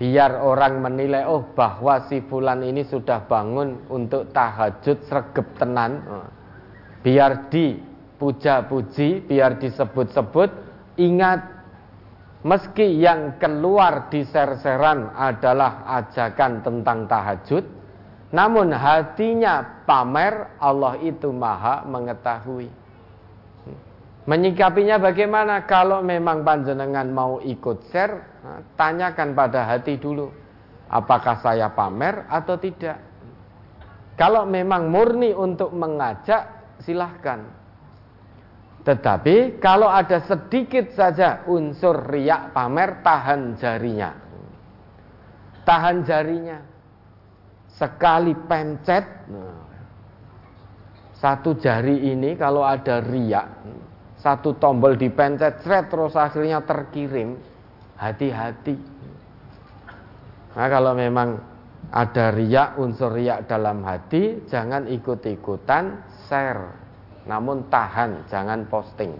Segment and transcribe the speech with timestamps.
[0.00, 6.00] biar orang menilai oh bahwa si fulan ini sudah bangun untuk tahajud sregep tenan
[7.04, 10.48] biar dipuja-puji biar disebut-sebut
[10.96, 11.44] ingat
[12.40, 17.64] meski yang keluar di ser-seran adalah ajakan tentang tahajud
[18.32, 22.80] namun hatinya pamer Allah itu maha mengetahui
[24.30, 25.66] Menyikapinya bagaimana?
[25.66, 28.29] Kalau memang panjenengan mau ikut share,
[28.76, 30.32] tanyakan pada hati dulu.
[30.90, 32.98] Apakah saya pamer atau tidak?
[34.18, 37.40] Kalau memang murni untuk mengajak, silahkan.
[38.84, 44.10] Tetapi kalau ada sedikit saja unsur riak pamer, tahan jarinya.
[45.62, 46.58] Tahan jarinya.
[47.70, 49.64] Sekali pencet, nah,
[51.16, 53.46] satu jari ini kalau ada riak,
[54.20, 57.40] satu tombol dipencet seret terus akhirnya terkirim
[58.00, 58.80] hati-hati.
[60.56, 61.36] Nah kalau memang
[61.92, 66.72] ada riak unsur riak dalam hati jangan ikut-ikutan share.
[67.28, 69.12] Namun tahan jangan posting.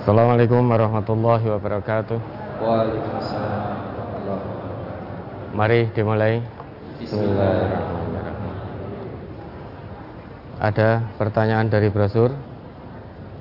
[0.00, 2.18] Assalamualaikum warahmatullahi wabarakatuh.
[2.58, 3.69] Waalaikumsalam
[5.50, 6.38] Mari dimulai.
[7.02, 8.54] Bismillahirrahmanirrahim.
[10.62, 12.30] Ada pertanyaan dari brosur?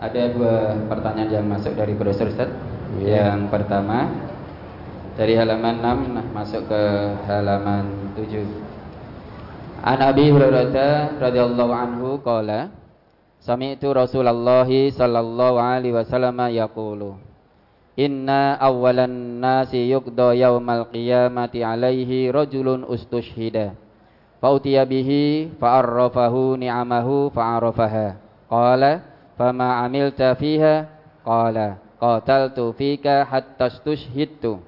[0.02, 2.50] Ada dua pertanyaan yang masuk dari brosur Ustaz.
[2.98, 3.38] Iya.
[3.38, 4.10] Yang pertama
[5.22, 6.82] dari halaman 6 nah, masuk ke
[7.30, 7.86] halaman
[8.18, 8.42] 7.
[9.86, 12.74] An Abi Hurairah radhiyallahu anhu qala
[13.38, 17.29] Sami'tu Rasulullah sallallahu alaihi wasallam yaqulu
[17.98, 23.74] Inna awwalan nasi yuqda yaumal qiyamati alaihi rajulun ustushhida.
[24.40, 28.16] Fa'utiya bihi fa'arrafahu ni'amahu fa'arafaha.
[28.48, 29.04] Qala
[29.36, 30.88] fama amilta fiha?
[31.26, 34.64] Qala qataltu fika hatta stushhidtu.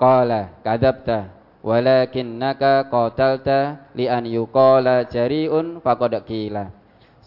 [0.00, 1.28] Qala kadabta
[1.60, 6.72] walakinnaka qatalta li an yuqala jari'un faqad qila.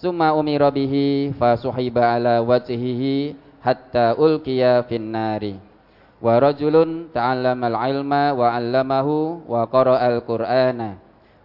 [0.01, 0.73] Summa umira
[1.37, 5.55] fasuhiba ala wajhihi hatta ulqiya fin nari.
[6.21, 11.01] Wa rajulun ta'allama al-ilma wa 'allamahu wa qara'a al-Qur'ana.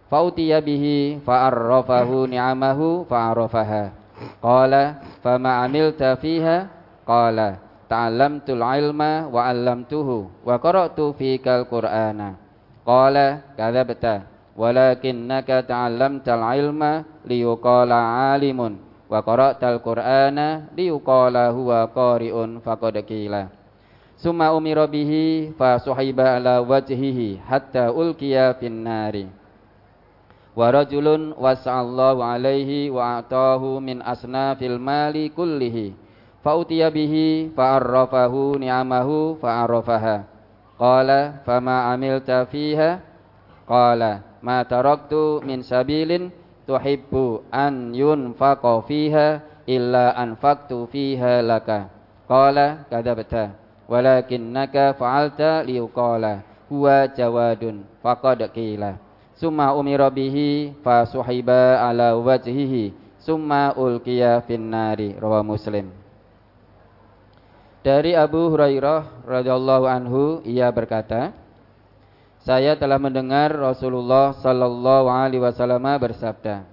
[0.09, 3.93] Fautiya bihi fa'arrafahu ni'amahu fa'arafaha.
[4.41, 6.69] Qala fama 'amilta fiha?
[7.05, 7.57] Qala
[7.89, 12.37] ta'allamtul ilma wa 'allamtuhu wa qara'tu fikal Qur'ana.
[12.85, 23.49] Qala kadzabta walakinnaka ta'allamtal ilma liyuqala alimun wa qara'tal qur'ana liyuqala huwa qari'un faqad qila.
[24.19, 29.29] Summa umira bihi fa suhiba ala wajhihi hatta ulqiya fin nari
[30.57, 35.93] wa rajulun wasa'allahu alaihi wa atahu min asnafil mali kullihi.
[36.41, 40.25] Fa utiya bihi fa arrafahu ni'amahu fa arrafaha.
[40.81, 43.05] Qala fama amilta fiha?
[43.69, 46.33] Qala ma taraktu min sabilin
[46.67, 51.87] tuhibbu an yunfaqa fiha illa anfaqtu fiha laka.
[52.27, 53.55] Qala kadzabta
[53.87, 58.99] walakinnaka fa'alta liuqala huwa jawadun faqad qila.
[59.39, 62.91] Summa umira bihi fa suhiba ala wajhihi
[63.23, 65.87] summa ulqiya fin nari rawa muslim.
[67.79, 71.31] Dari Abu Hurairah radhiyallahu anhu ia berkata
[72.47, 76.63] saya telah mendengar Rasulullah sallallahu alaihi wasallam bersabda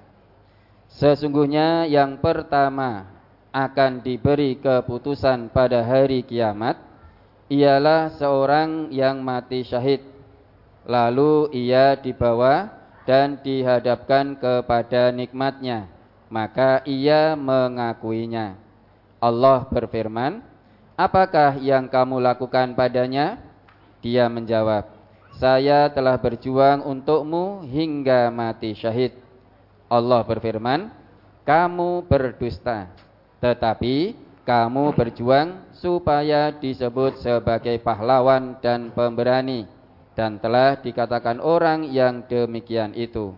[0.86, 3.10] Sesungguhnya yang pertama
[3.50, 6.78] akan diberi keputusan pada hari kiamat
[7.50, 10.06] ialah seorang yang mati syahid.
[10.86, 12.70] Lalu ia dibawa
[13.02, 15.90] dan dihadapkan kepada nikmatnya
[16.30, 18.54] maka ia mengakuinya.
[19.18, 20.38] Allah berfirman
[20.94, 23.42] apakah yang kamu lakukan padanya?
[23.98, 24.93] Dia menjawab
[25.38, 29.18] saya telah berjuang untukmu hingga mati syahid.
[29.90, 30.90] Allah berfirman,
[31.44, 32.88] kamu berdusta,
[33.42, 34.16] tetapi
[34.48, 39.68] kamu berjuang supaya disebut sebagai pahlawan dan pemberani
[40.14, 43.34] dan telah dikatakan orang yang demikian itu.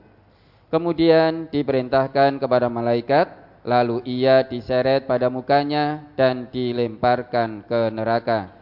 [0.68, 3.32] Kemudian diperintahkan kepada malaikat,
[3.66, 8.52] lalu ia diseret pada mukanya dan dilemparkan ke neraka.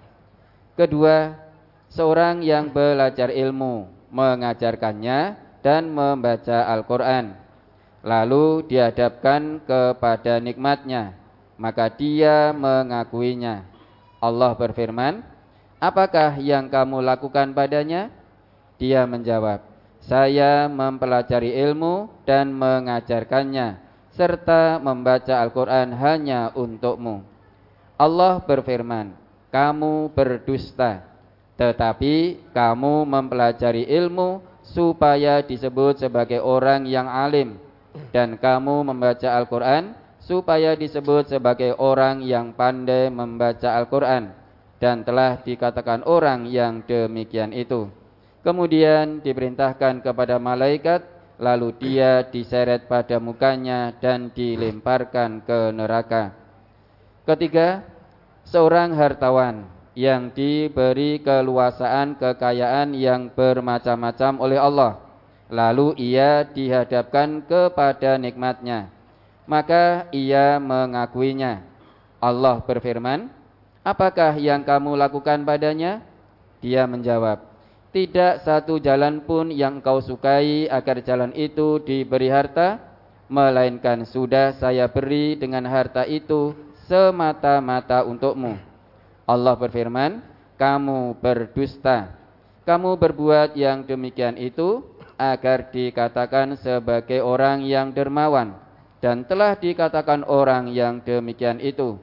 [0.79, 1.44] Kedua,
[1.95, 7.39] seorang yang belajar ilmu, mengajarkannya dan membaca Al-Quran.
[8.05, 11.17] Lalu dihadapkan kepada nikmatnya,
[11.57, 13.65] maka dia mengakuinya.
[14.21, 15.25] Allah berfirman,
[15.81, 18.13] apakah yang kamu lakukan padanya?
[18.77, 19.63] Dia menjawab,
[20.03, 23.81] saya mempelajari ilmu dan mengajarkannya
[24.13, 27.25] serta membaca Al-Qur'an hanya untukmu.
[27.95, 29.15] Allah berfirman,
[29.49, 31.14] "Kamu berdusta,
[31.55, 37.61] tetapi kamu mempelajari ilmu supaya disebut sebagai orang yang alim
[38.11, 44.45] dan kamu membaca Al-Qur'an supaya disebut sebagai orang yang pandai membaca Al-Qur'an."
[44.85, 47.89] dan telah dikatakan orang yang demikian itu.
[48.45, 51.09] Kemudian diperintahkan kepada malaikat,
[51.41, 56.37] lalu dia diseret pada mukanya dan dilemparkan ke neraka.
[57.25, 57.81] Ketiga,
[58.45, 59.65] seorang hartawan
[59.95, 64.99] yang diberi keluasaan kekayaan yang bermacam-macam oleh Allah.
[65.49, 68.91] Lalu ia dihadapkan kepada nikmatnya.
[69.47, 71.63] Maka ia mengakuinya.
[72.19, 73.31] Allah berfirman,
[73.85, 76.01] Apakah yang kamu lakukan padanya?
[76.65, 77.45] Dia menjawab,
[77.93, 82.81] tidak satu jalan pun yang kau sukai agar jalan itu diberi harta,
[83.29, 86.57] melainkan sudah saya beri dengan harta itu
[86.89, 88.74] semata-mata untukmu.
[89.25, 90.21] Allah berfirman,
[90.61, 92.17] kamu berdusta.
[92.65, 94.85] Kamu berbuat yang demikian itu
[95.21, 98.57] agar dikatakan sebagai orang yang dermawan
[99.05, 102.01] dan telah dikatakan orang yang demikian itu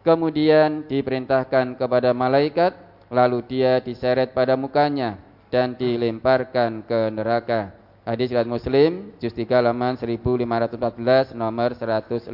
[0.00, 2.72] Kemudian diperintahkan kepada malaikat,
[3.12, 5.20] lalu dia diseret pada mukanya
[5.52, 7.76] dan dilemparkan ke neraka.
[8.08, 12.32] Hadis riwayat Muslim, juz 3 halaman 1514 nomor 152.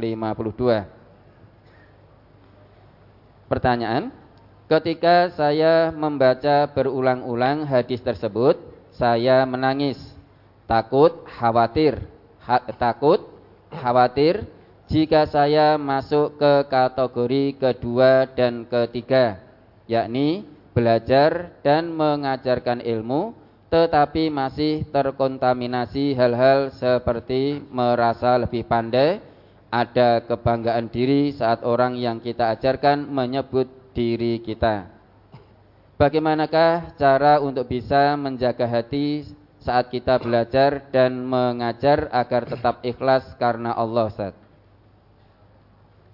[3.51, 4.15] Pertanyaan,
[4.67, 8.59] ketika saya membaca berulang-ulang hadis tersebut,
[8.91, 9.97] saya menangis,
[10.67, 12.03] takut, khawatir,
[12.43, 13.23] ha takut,
[13.71, 14.43] khawatir
[14.87, 19.39] jika saya masuk ke kategori kedua dan ketiga,
[19.87, 23.35] yakni belajar dan mengajarkan ilmu,
[23.67, 29.19] tetapi masih terkontaminasi hal-hal seperti merasa lebih pandai,
[29.67, 33.67] ada kebanggaan diri saat orang yang kita ajarkan menyebut
[33.97, 34.85] diri kita.
[35.97, 39.25] Bagaimanakah cara untuk bisa menjaga hati
[39.65, 44.37] saat kita belajar dan mengajar agar tetap ikhlas karena Allah Ustaz?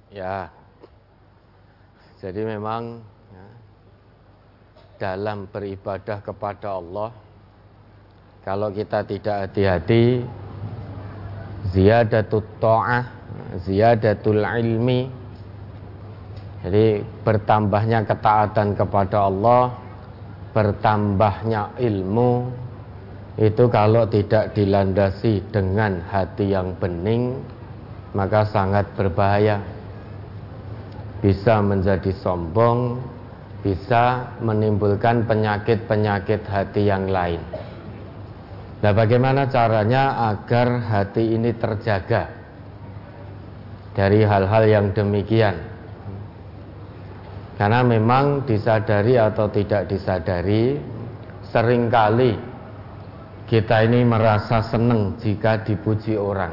[0.07, 0.47] Ya,
[2.24, 3.03] jadi memang
[3.35, 3.47] ya,
[5.03, 7.12] dalam beribadah kepada Allah,
[8.47, 10.24] kalau kita tidak hati-hati,
[11.75, 13.12] ziyadatul ta'ah,
[13.68, 15.23] ziyadatul ilmi,
[16.63, 19.75] jadi bertambahnya ketaatan kepada Allah,
[20.56, 22.48] bertambahnya ilmu,
[23.36, 27.36] itu kalau tidak dilandasi dengan hati yang bening,
[28.15, 29.60] maka sangat berbahaya
[31.19, 33.04] bisa menjadi sombong,
[33.60, 37.44] bisa menimbulkan penyakit-penyakit hati yang lain.
[38.80, 42.31] Nah, bagaimana caranya agar hati ini terjaga
[43.95, 45.73] dari hal-hal yang demikian?
[47.53, 50.73] Karena memang disadari atau tidak disadari,
[51.53, 52.33] sering kali
[53.45, 56.50] kita ini merasa senang jika dipuji orang.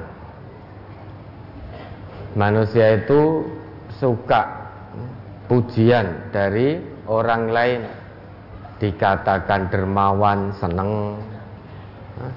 [2.36, 3.48] Manusia itu
[3.96, 4.68] suka
[5.48, 6.76] pujian dari
[7.08, 7.80] orang lain.
[8.80, 11.16] Dikatakan dermawan seneng.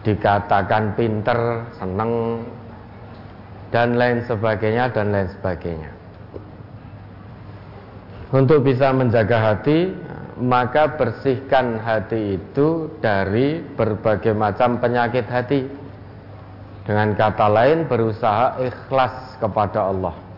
[0.07, 2.43] Dikatakan pinter seneng.
[3.75, 6.02] Dan lain sebagainya dan lain sebagainya
[8.34, 9.94] untuk bisa menjaga hati
[10.42, 15.70] maka bersihkan hati itu dari berbagai macam penyakit hati
[16.84, 20.34] dengan kata lain berusaha ikhlas kepada Allah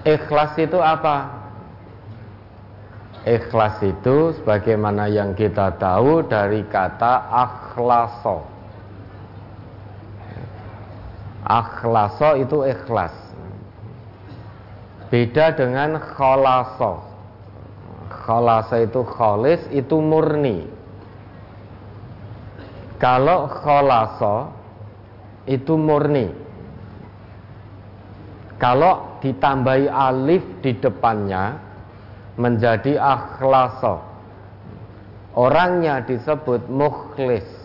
[0.00, 1.28] Ikhlas itu apa?
[3.28, 8.48] Ikhlas itu sebagaimana yang kita tahu dari kata akhlaso.
[11.44, 13.12] Akhlaso itu ikhlas.
[15.10, 17.02] Beda dengan kholaso.
[18.06, 20.70] Kholaso itu kholis, itu murni.
[23.02, 24.54] Kalau kholaso
[25.50, 26.30] itu murni.
[28.60, 31.58] Kalau ditambahi alif di depannya
[32.38, 33.98] menjadi akhlaso.
[35.34, 37.59] Orangnya disebut mukhlis.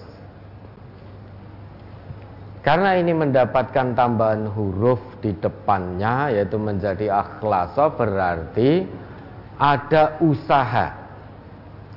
[2.66, 8.90] Karena ini mendapatkan tambahan huruf di depannya yaitu menjadi akhlaso berarti
[9.62, 10.98] ada usaha.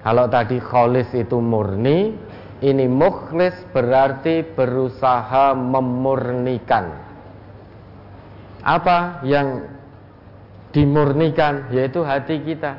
[0.05, 2.13] Kalau tadi kholis itu murni,
[2.61, 7.09] ini mukhlis berarti berusaha memurnikan
[8.61, 9.65] apa yang
[10.77, 12.77] dimurnikan yaitu hati kita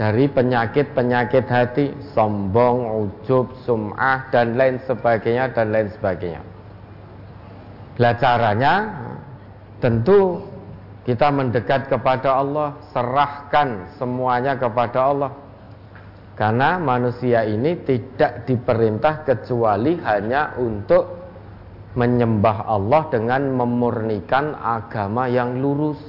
[0.00, 6.53] dari penyakit-penyakit hati, sombong, ujub, sum'ah dan lain sebagainya dan lain sebagainya.
[7.98, 8.74] Lah caranya
[9.78, 10.42] tentu
[11.04, 15.32] kita mendekat kepada Allah, serahkan semuanya kepada Allah.
[16.34, 21.06] Karena manusia ini tidak diperintah kecuali hanya untuk
[21.94, 26.00] menyembah Allah dengan memurnikan agama yang lurus.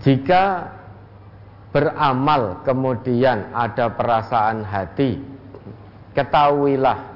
[0.00, 0.70] Jika
[1.74, 5.20] beramal kemudian ada perasaan hati,
[6.16, 7.15] ketahuilah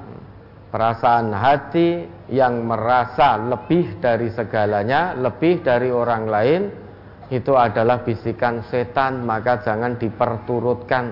[0.71, 6.61] perasaan hati yang merasa lebih dari segalanya, lebih dari orang lain,
[7.27, 11.05] itu adalah bisikan setan, maka jangan diperturutkan.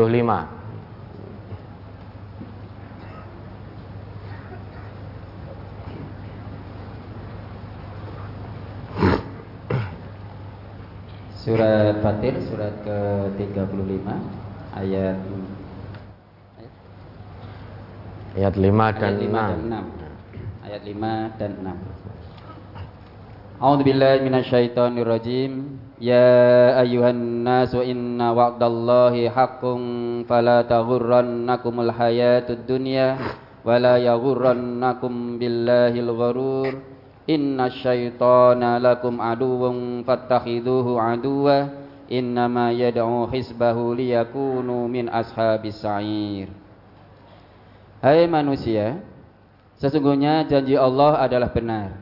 [11.48, 14.04] Surat Fatir surat ke-35
[14.76, 15.16] ayat
[18.36, 18.68] ayat 5
[19.00, 19.32] dan ayat 5 6.
[19.32, 20.68] Dan 6.
[20.68, 21.52] Ayat 5 dan
[23.56, 23.64] 6.
[23.64, 25.80] A'udzu billahi minasyaitonir rajim.
[26.04, 33.16] Ya ayuhan nasu inna wa'dallahi haqqun fala taghurrannakumul hayatud dunya
[33.64, 35.40] wala yaghurrannakum.
[37.28, 46.48] Inna syaitana lakum aduwun fattakhiduhu aduwa Innama yad'u hisbahu liyakunu min ashabis sa'ir.
[48.00, 49.04] Hai manusia
[49.78, 52.02] Sesungguhnya janji Allah adalah benar.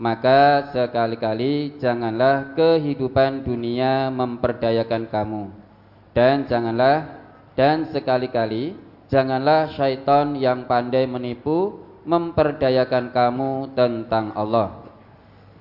[0.00, 5.52] Maka sekali-kali janganlah kehidupan dunia memperdayakan kamu.
[6.16, 7.20] Dan janganlah
[7.52, 8.72] dan sekali-kali
[9.12, 14.84] janganlah syaitan yang pandai menipu memperdayakan kamu tentang Allah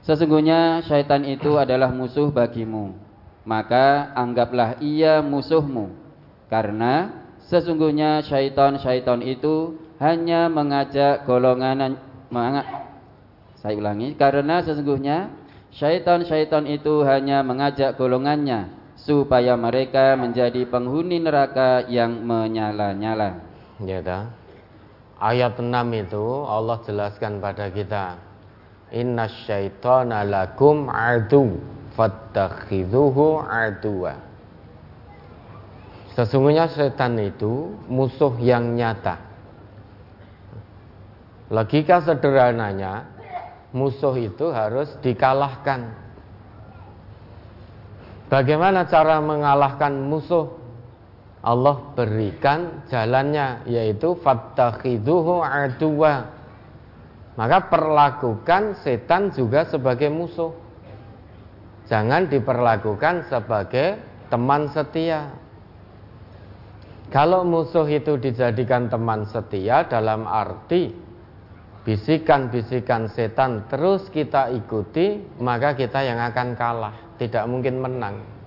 [0.03, 2.95] sesungguhnya syaitan itu adalah musuh bagimu
[3.43, 5.91] maka anggaplah ia musuhmu
[6.47, 7.11] karena
[7.49, 11.99] sesungguhnya syaitan-syaitan itu hanya mengajak golongan
[13.59, 15.33] saya ulangi, karena sesungguhnya
[15.75, 23.43] syaitan-syaitan itu hanya mengajak golongannya supaya mereka menjadi penghuni neraka yang menyala-nyala.
[23.83, 24.38] Ya dah.
[25.19, 25.67] Ayat 6
[25.99, 28.15] itu Allah jelaskan pada kita.
[28.95, 31.59] Inna syaitana lakum adu
[31.99, 34.15] fattakhidhuhu aduwa.
[36.15, 39.19] Sesungguhnya setan itu musuh yang nyata.
[41.51, 43.07] Logika sederhananya,
[43.75, 45.95] musuh itu harus dikalahkan.
[48.29, 50.58] Bagaimana cara mengalahkan musuh?
[51.39, 56.27] Allah berikan jalannya yaitu fattakhiduhu aduwa.
[57.39, 60.51] Maka perlakukan setan juga sebagai musuh.
[61.87, 63.95] Jangan diperlakukan sebagai
[64.27, 65.31] teman setia.
[67.09, 70.91] Kalau musuh itu dijadikan teman setia dalam arti
[71.87, 78.38] bisikan-bisikan setan terus kita ikuti, maka kita yang akan kalah, tidak mungkin menang.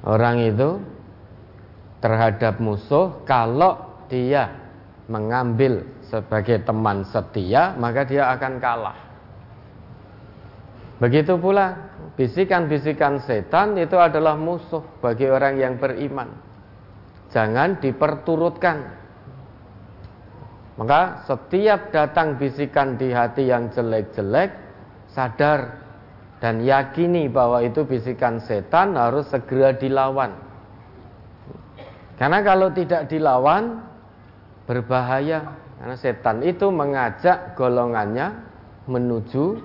[0.00, 0.80] Orang itu
[2.00, 4.48] terhadap musuh, kalau dia
[5.10, 8.98] mengambil sebagai teman setia, maka dia akan kalah.
[11.00, 16.28] Begitu pula bisikan-bisikan setan itu adalah musuh bagi orang yang beriman.
[17.32, 19.00] Jangan diperturutkan
[20.80, 24.48] maka setiap datang bisikan di hati yang jelek-jelek,
[25.12, 25.76] sadar
[26.40, 30.32] dan yakini bahwa itu bisikan setan harus segera dilawan.
[32.16, 33.84] Karena kalau tidak dilawan,
[34.64, 35.56] berbahaya.
[35.80, 38.36] Karena setan itu mengajak golongannya
[38.88, 39.56] menuju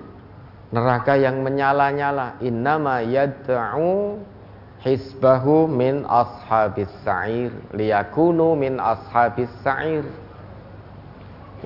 [0.71, 2.39] neraka yang menyala-nyala.
[2.39, 4.19] Innama yad'u
[4.83, 10.07] hisbahu min ashabis sa'ir liyakunu min ashabis sa'ir.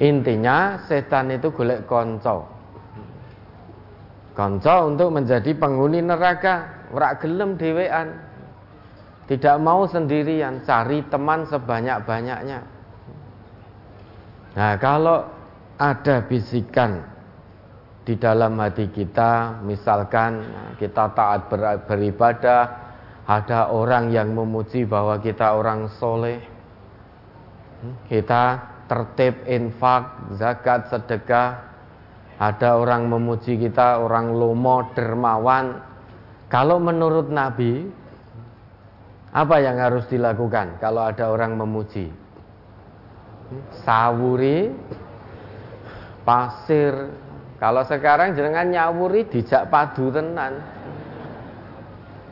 [0.02, 2.59] Intinya setan itu golek konco.
[4.40, 8.08] Konco untuk menjadi penghuni neraka, ora gelem dhewean.
[9.28, 12.60] Tidak mau sendirian, cari teman sebanyak-banyaknya.
[14.56, 15.28] Nah, kalau
[15.76, 17.04] ada bisikan
[18.08, 20.48] di dalam hati kita, misalkan
[20.80, 22.64] kita taat ber, beribadah,
[23.28, 26.40] ada orang yang memuji bahwa kita orang soleh,
[28.08, 28.56] kita
[28.88, 31.69] tertib infak, zakat, sedekah,
[32.40, 35.84] ada orang memuji kita orang lomo, dermawan.
[36.48, 37.84] Kalau menurut Nabi,
[39.36, 42.08] apa yang harus dilakukan kalau ada orang memuji?
[43.84, 44.72] Sawuri,
[46.24, 46.96] pasir.
[47.60, 50.64] Kalau sekarang jangan nyawuri dijak padu tenan.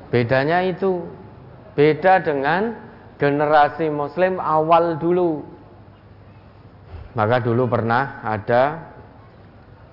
[0.07, 1.03] Bedanya itu
[1.75, 2.79] beda dengan
[3.19, 5.43] generasi muslim awal dulu.
[7.11, 8.95] Maka dulu pernah ada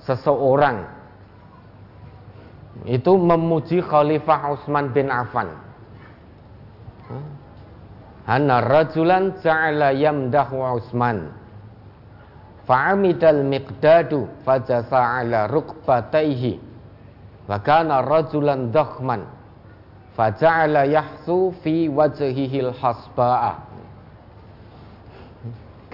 [0.04, 0.84] seseorang.
[2.84, 5.48] Itu memuji Khalifah Utsman bin Affan.
[8.24, 11.32] Anna rajulan ja'ala yamdahu Utsman.
[12.64, 16.56] Fa'amidal miqdadu fajasa ala rukbataihi.
[17.44, 19.28] Wa kana rajulan dakhman.
[20.16, 23.73] Faja'ala yahsu fi wajhihil hasba'a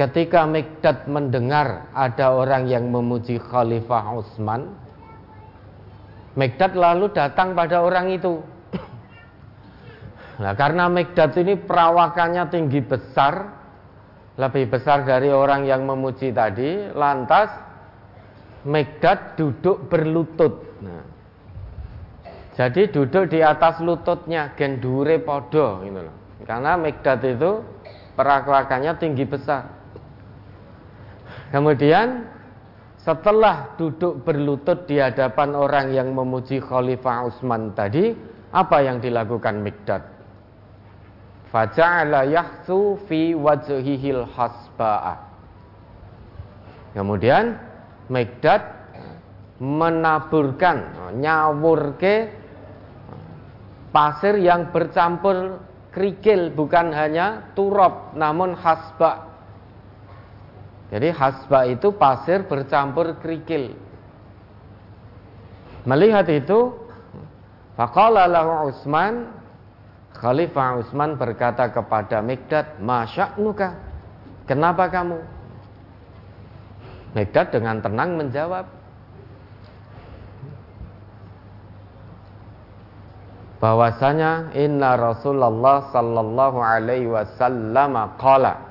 [0.00, 4.72] Ketika Mikdad mendengar ada orang yang memuji Khalifah Utsman,
[6.40, 8.40] Mikdad lalu datang pada orang itu.
[10.40, 13.52] Nah, karena Mikdad ini perawakannya tinggi besar,
[14.40, 17.52] lebih besar dari orang yang memuji tadi, lantas
[18.64, 20.80] Mikdad duduk berlutut.
[20.80, 21.04] Nah,
[22.56, 26.16] jadi duduk di atas lututnya, gendure podo, gitu loh.
[26.48, 27.60] Karena Mikdad itu
[28.16, 29.79] perawakannya tinggi besar.
[31.50, 32.26] Kemudian
[32.94, 38.14] setelah duduk berlutut di hadapan orang yang memuji Khalifah Utsman tadi,
[38.54, 40.02] apa yang dilakukan Mikdad?
[41.50, 45.18] Faja'ala yahsu fi wajhihil hasba'a.
[46.94, 47.58] Kemudian
[48.10, 48.62] Megdad
[49.62, 52.34] menaburkan nyawurke
[53.94, 55.62] pasir yang bercampur
[55.94, 59.29] kerikil bukan hanya turop namun hasba.
[60.90, 63.78] Jadi hasba itu pasir bercampur kerikil.
[65.86, 66.74] Melihat itu,
[67.78, 69.30] faqala lahu Utsman
[70.20, 73.72] Khalifah Utsman berkata kepada Mikdad, "Masya'nuka?
[74.44, 75.16] Kenapa kamu?"
[77.16, 78.66] Mikdad dengan tenang menjawab,
[83.58, 88.69] bahwasanya inna Rasulullah sallallahu alaihi wasallam qala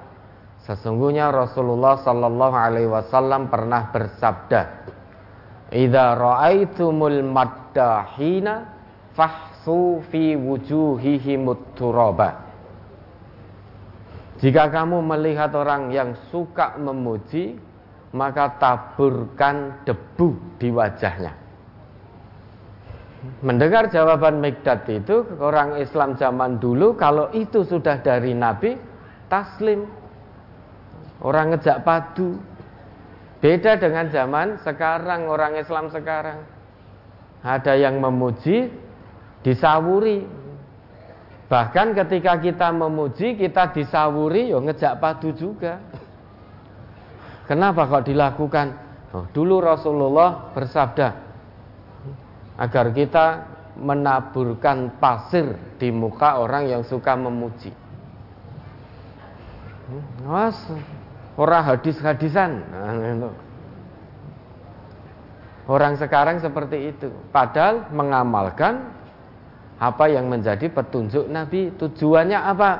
[0.69, 4.61] sesungguhnya Rasulullah sallallahu alaihi wasallam pernah bersabda
[5.73, 8.69] idza raaitumul maddahina
[9.17, 10.39] fah yahsu fi
[11.75, 12.47] turaba.
[14.39, 17.59] Jika kamu melihat orang yang suka memuji,
[18.15, 21.35] maka taburkan debu di wajahnya.
[23.43, 28.79] Mendengar jawaban Mikdad itu, orang Islam zaman dulu kalau itu sudah dari Nabi,
[29.27, 29.98] taslim.
[31.19, 32.39] Orang ngejak padu.
[33.39, 36.43] Beda dengan zaman sekarang, orang Islam sekarang.
[37.39, 38.67] Ada yang memuji,
[39.43, 40.27] disawuri.
[41.47, 45.79] Bahkan ketika kita memuji, kita disawuri, yo ngejak padu juga.
[47.47, 48.67] Kenapa kok dilakukan?
[49.09, 51.09] Oh, dulu Rasulullah bersabda
[52.61, 53.25] agar kita
[53.79, 57.73] menaburkan pasir di muka orang yang suka memuji.
[60.27, 60.69] Was,
[61.39, 62.51] orang hadis-hadisan.
[62.67, 63.31] Nah,
[65.71, 67.07] orang sekarang seperti itu.
[67.31, 68.91] Padahal mengamalkan
[69.79, 71.71] apa yang menjadi petunjuk Nabi.
[71.79, 72.71] Tujuannya apa?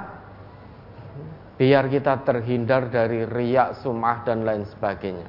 [1.56, 5.28] Biar kita terhindar dari riak, sumah dan lain sebagainya.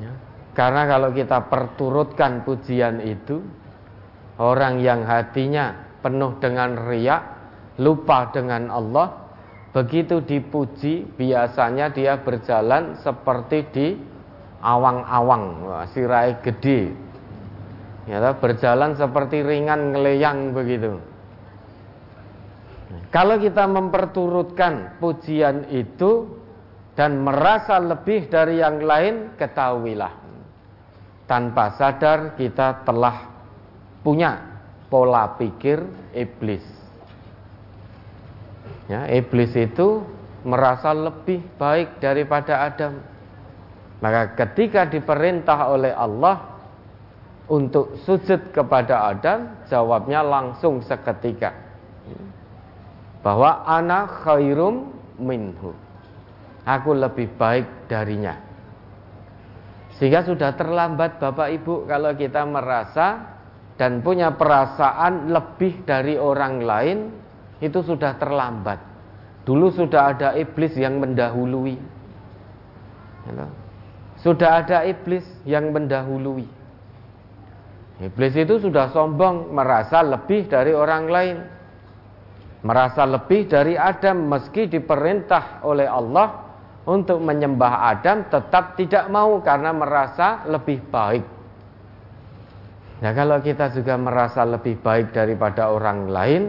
[0.00, 0.12] Ya.
[0.56, 3.40] Karena kalau kita perturutkan pujian itu,
[4.36, 7.22] orang yang hatinya penuh dengan riak,
[7.80, 9.27] lupa dengan Allah,
[9.72, 13.86] begitu dipuji, biasanya dia berjalan seperti di
[14.64, 16.90] awang-awang, sirai gede,
[18.08, 20.98] ya berjalan seperti ringan ngeleyang begitu.
[23.08, 26.28] Kalau kita memperturutkan pujian itu
[26.96, 30.12] dan merasa lebih dari yang lain, ketahuilah
[31.28, 33.28] tanpa sadar kita telah
[34.00, 34.40] punya
[34.88, 35.84] pola pikir
[36.16, 36.77] iblis.
[38.88, 40.00] Ya, iblis itu
[40.48, 42.96] merasa lebih baik daripada Adam.
[44.00, 46.56] Maka ketika diperintah oleh Allah
[47.52, 51.52] untuk sujud kepada Adam, jawabnya langsung seketika.
[53.20, 54.88] Bahwa anak khairum
[55.20, 55.74] minhu.
[56.68, 58.36] aku lebih baik darinya.
[59.96, 63.24] Sehingga sudah terlambat Bapak Ibu kalau kita merasa
[63.80, 66.98] dan punya perasaan lebih dari orang lain
[67.58, 68.78] itu sudah terlambat.
[69.42, 71.76] Dulu sudah ada iblis yang mendahului.
[74.20, 76.46] Sudah ada iblis yang mendahului.
[77.98, 81.38] Iblis itu sudah sombong, merasa lebih dari orang lain.
[82.62, 86.48] Merasa lebih dari Adam meski diperintah oleh Allah
[86.86, 91.24] untuk menyembah Adam tetap tidak mau karena merasa lebih baik.
[92.98, 96.42] Nah, kalau kita juga merasa lebih baik daripada orang lain,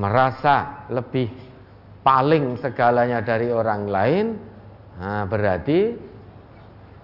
[0.00, 1.28] merasa lebih
[2.02, 4.26] paling segalanya dari orang lain,
[4.98, 5.94] nah berarti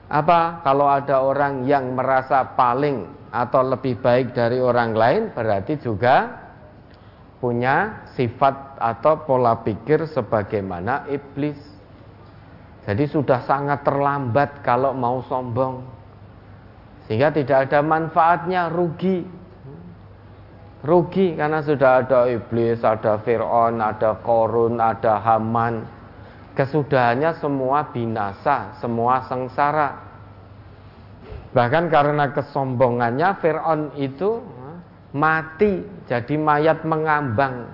[0.09, 0.64] apa?
[0.64, 6.48] Kalau ada orang yang merasa paling atau lebih baik dari orang lain, berarti juga
[7.38, 11.61] punya sifat atau pola pikir sebagaimana iblis.
[12.88, 15.85] Jadi sudah sangat terlambat kalau mau sombong.
[17.05, 19.29] Sehingga tidak ada manfaatnya, rugi.
[20.79, 25.83] Rugi karena sudah ada iblis, ada Fir'aun, ada Korun, ada Haman.
[26.55, 29.99] Kesudahannya semua binasa, semua sengsara.
[31.51, 34.38] Bahkan karena kesombongannya Fir'aun itu
[35.11, 37.73] mati jadi mayat mengambang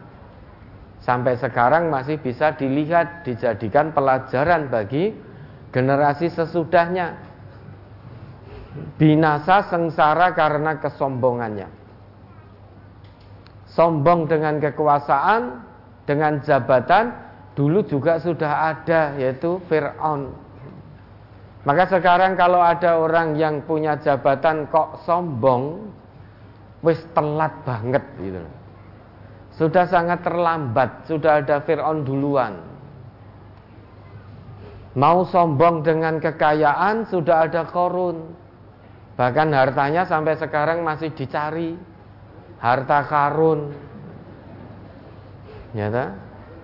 [1.02, 5.10] sampai sekarang masih bisa dilihat dijadikan pelajaran bagi
[5.74, 7.18] generasi sesudahnya
[8.96, 11.73] binasa sengsara karena kesombongannya
[13.74, 15.60] sombong dengan kekuasaan
[16.06, 17.10] dengan jabatan
[17.58, 20.30] dulu juga sudah ada yaitu Fir'aun
[21.66, 25.90] maka sekarang kalau ada orang yang punya jabatan kok sombong
[26.86, 28.42] wis telat banget gitu
[29.54, 32.58] sudah sangat terlambat, sudah ada Fir'aun duluan.
[34.98, 38.34] Mau sombong dengan kekayaan, sudah ada korun.
[39.14, 41.78] Bahkan hartanya sampai sekarang masih dicari.
[42.64, 43.76] Harta karun.
[45.76, 45.92] Ya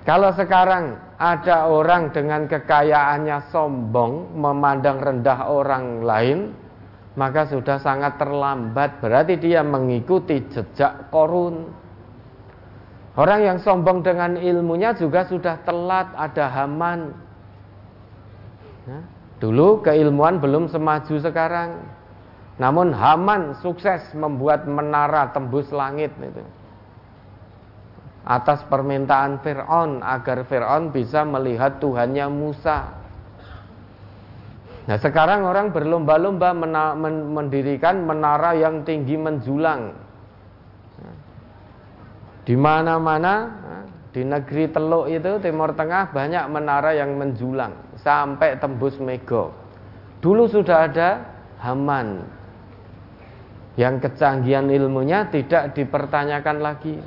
[0.08, 6.56] Kalau sekarang ada orang dengan kekayaannya sombong, memandang rendah orang lain,
[7.20, 9.04] maka sudah sangat terlambat.
[9.04, 11.68] Berarti dia mengikuti jejak korun.
[13.20, 17.12] Orang yang sombong dengan ilmunya juga sudah telat, ada Haman.
[18.88, 19.00] Ya.
[19.44, 21.99] Dulu keilmuan belum semaju sekarang.
[22.60, 26.44] Namun Haman sukses membuat menara tembus langit itu.
[28.20, 33.00] Atas permintaan Fir'aun agar Fir'aun bisa melihat Tuhannya Musa.
[34.84, 36.52] Nah sekarang orang berlomba-lomba
[37.32, 39.96] mendirikan menara yang tinggi menjulang
[42.44, 43.34] di mana-mana
[44.10, 49.54] di negeri Teluk itu Timur Tengah banyak menara yang menjulang sampai tembus Mego.
[50.20, 51.22] Dulu sudah ada
[51.62, 52.39] Haman
[53.80, 57.00] yang kecanggihan ilmunya tidak dipertanyakan lagi.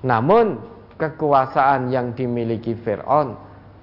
[0.00, 0.56] Namun
[0.96, 3.36] kekuasaan yang dimiliki Fir'aun,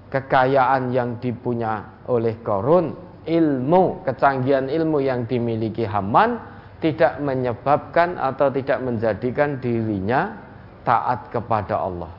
[0.10, 2.98] kekayaan yang dipunya oleh Korun,
[3.30, 6.42] ilmu, kecanggihan ilmu yang dimiliki Haman
[6.82, 10.42] tidak menyebabkan atau tidak menjadikan dirinya
[10.82, 12.10] taat kepada Allah.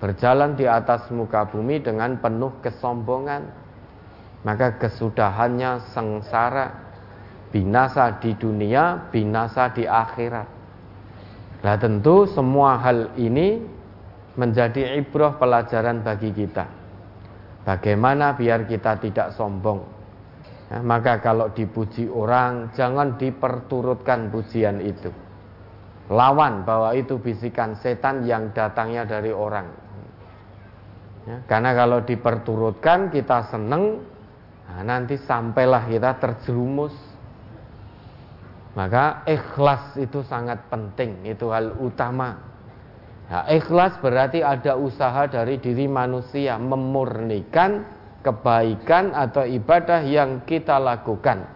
[0.00, 3.42] Berjalan di atas muka bumi dengan penuh kesombongan,
[4.48, 6.85] maka kesudahannya sengsara,
[7.50, 10.48] binasa di dunia, binasa di akhirat.
[11.62, 13.62] Nah tentu semua hal ini
[14.36, 16.66] menjadi ibrah pelajaran bagi kita.
[17.66, 19.96] Bagaimana biar kita tidak sombong,
[20.66, 25.14] Ya, maka kalau dipuji orang jangan diperturutkan pujian itu.
[26.10, 29.66] Lawan bahwa itu bisikan setan yang datangnya dari orang.
[31.26, 34.02] Ya, karena kalau diperturutkan kita seneng,
[34.66, 36.94] nah nanti sampailah kita terjerumus.
[38.76, 42.36] Maka ikhlas itu sangat penting, itu hal utama.
[43.26, 47.88] Nah, ikhlas berarti ada usaha dari diri manusia memurnikan
[48.20, 51.48] kebaikan atau ibadah yang kita lakukan.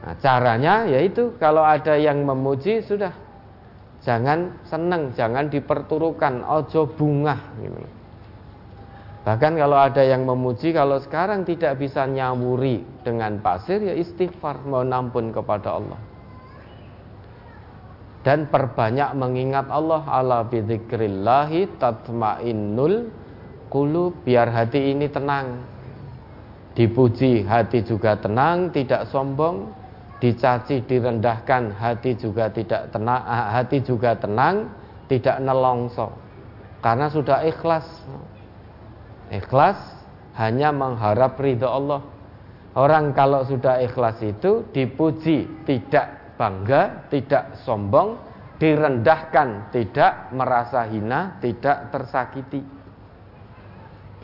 [0.00, 3.12] Nah, caranya yaitu kalau ada yang memuji sudah
[4.00, 7.36] jangan senang, jangan diperturukan, ojo bunga.
[7.60, 7.84] Gitu.
[9.24, 14.92] Bahkan kalau ada yang memuji, kalau sekarang tidak bisa nyawuri dengan pasir, ya istighfar, mohon
[14.92, 16.13] ampun kepada Allah.
[18.24, 23.12] Dan perbanyak mengingat Allah, ala bidzikrillahi tatmainnul
[23.68, 25.60] kulub biar hati ini tenang.
[26.72, 29.68] Dipuji hati juga tenang, tidak sombong.
[30.24, 34.72] Dicaci, direndahkan hati juga tidak tenang, ah, hati juga tenang,
[35.04, 36.08] tidak nelongso.
[36.80, 37.84] Karena sudah ikhlas.
[39.28, 39.76] Ikhlas
[40.40, 42.00] hanya mengharap ridho Allah.
[42.72, 48.18] Orang kalau sudah ikhlas itu dipuji, tidak bangga, tidak sombong,
[48.58, 52.62] direndahkan, tidak merasa hina, tidak tersakiti.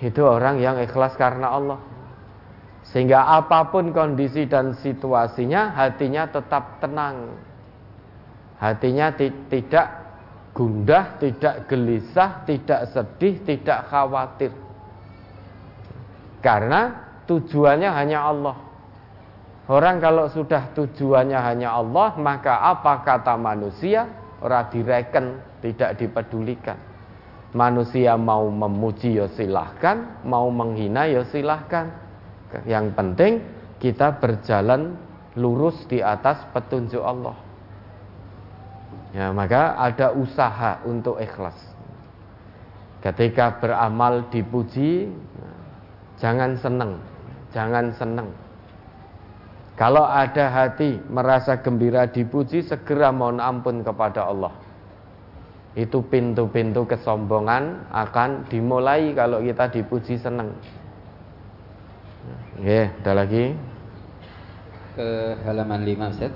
[0.01, 1.81] Itu orang yang ikhlas karena Allah.
[2.89, 7.37] Sehingga apa pun kondisi dan situasinya, hatinya tetap tenang.
[8.57, 9.13] Hatinya
[9.49, 9.87] tidak
[10.57, 14.53] gundah, tidak gelisah, tidak sedih, tidak khawatir.
[16.41, 18.57] Karena tujuannya hanya Allah.
[19.71, 24.11] Orang kalau sudah tujuannya hanya Allah, maka apa kata manusia?
[24.43, 26.75] Orang direken, tidak dipedulikan.
[27.55, 31.87] Manusia mau memuji ya silahkan, mau menghina ya silahkan.
[32.67, 33.33] Yang penting
[33.79, 34.99] kita berjalan
[35.39, 37.39] lurus di atas petunjuk Allah.
[39.15, 41.55] Ya, maka ada usaha untuk ikhlas.
[43.07, 45.15] Ketika beramal dipuji,
[46.19, 46.99] jangan senang,
[47.55, 48.50] jangan senang.
[49.81, 54.53] Kalau ada hati merasa gembira dipuji, segera mohon ampun kepada Allah.
[55.73, 60.53] Itu pintu-pintu kesombongan akan dimulai kalau kita dipuji senang.
[62.61, 63.57] Oke, ada lagi.
[65.01, 66.33] Ke halaman 5, Ustaz.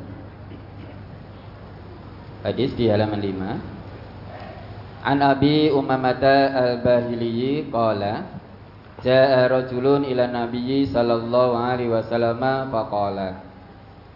[2.48, 5.04] Hadis di halaman 5.
[5.04, 8.33] An Abi Umamata Al-Bahili qala
[9.04, 12.40] Ja'a rajulun ila nabiyyi sallallahu alaihi wasallam
[12.72, 13.36] faqala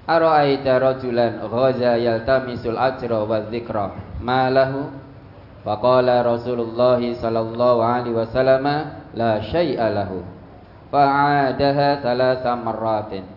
[0.09, 3.93] Ara'aita rajulan ghaza yaltamisul ajra wa dzikra
[4.25, 4.89] ma lahu
[5.61, 8.65] faqala Rasulullah sallallahu alaihi wasallam
[9.13, 10.25] la syai'a lahu
[10.89, 13.29] fa'adaha thalatha marratin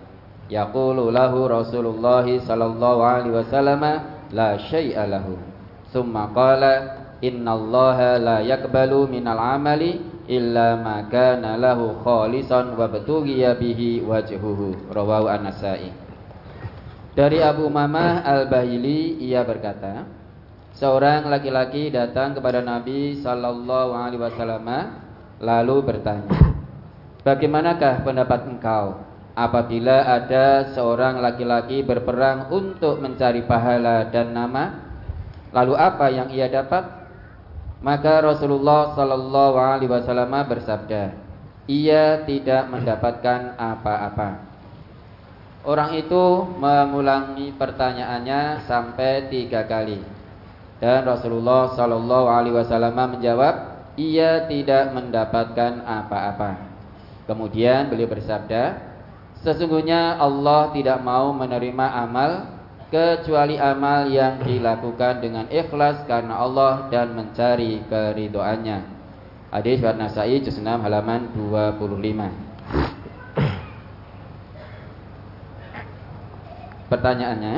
[0.47, 3.83] yaqulu lahu Rasulullah sallallahu alaihi wasallam
[4.31, 5.35] la syai'a lahu
[5.91, 14.01] thumma qala innallaha la yaqbalu minal amali illa ma kana lahu khalisan wa batughiya bihi
[14.01, 14.89] wajhuhu.
[14.89, 15.93] Rawahu an-nasai.
[17.11, 20.07] Dari Abu Mamah Al-Bahili ia berkata
[20.71, 24.67] seorang laki-laki datang kepada Nabi sallallahu alaihi wasallam
[25.43, 26.31] lalu bertanya
[27.27, 29.03] bagaimanakah pendapat engkau
[29.35, 34.91] apabila ada seorang laki-laki berperang untuk mencari pahala dan nama?
[35.51, 37.00] Lalu apa yang ia dapat
[37.81, 41.17] maka Rasulullah Sallallahu Alaihi Wasallam bersabda,
[41.65, 44.49] ia tidak mendapatkan apa-apa.
[45.61, 50.01] Orang itu mengulangi pertanyaannya sampai tiga kali,
[50.77, 53.55] dan Rasulullah Sallallahu Alaihi Wasallam menjawab,
[53.97, 56.69] ia tidak mendapatkan apa-apa.
[57.25, 58.77] Kemudian beliau bersabda,
[59.41, 62.60] sesungguhnya Allah tidak mau menerima amal
[62.91, 68.83] kecuali amal yang dilakukan dengan ikhlas karena Allah dan mencari keridoannya.
[69.47, 71.71] Hadis riwayat Nasai juz 6 halaman 25.
[76.91, 77.55] Pertanyaannya,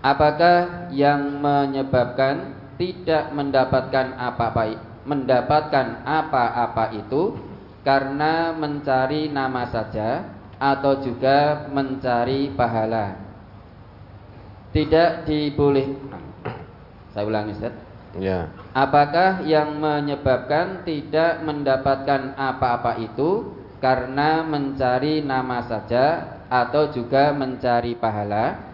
[0.00, 7.36] apakah yang menyebabkan tidak mendapatkan apa-apa mendapatkan apa-apa itu
[7.84, 10.24] karena mencari nama saja
[10.56, 13.29] atau juga mencari pahala?
[14.70, 16.22] Tidak dibolehkan.
[17.10, 17.74] Saya ulangi Ustaz.
[18.18, 18.50] Ya.
[18.74, 28.70] Apakah yang menyebabkan tidak mendapatkan apa-apa itu karena mencari nama saja atau juga mencari pahala?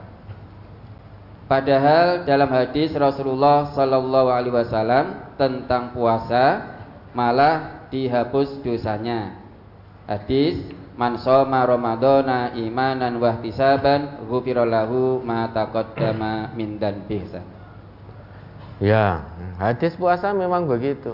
[1.47, 6.75] Padahal dalam hadis Rasulullah Sallallahu Alaihi Wasallam tentang puasa
[7.15, 9.39] malah dihapus dosanya.
[10.11, 10.59] Hadis
[10.97, 17.37] Man shoma Ramadhana imanan wa ihtisaban ghufira lahu ma taqaddama min dzanbihi.
[18.81, 19.25] Ya,
[19.61, 21.13] hadis puasa memang begitu.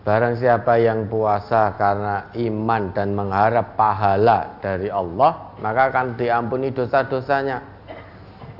[0.00, 7.60] Barang siapa yang puasa karena iman dan mengharap pahala dari Allah, maka akan diampuni dosa-dosanya.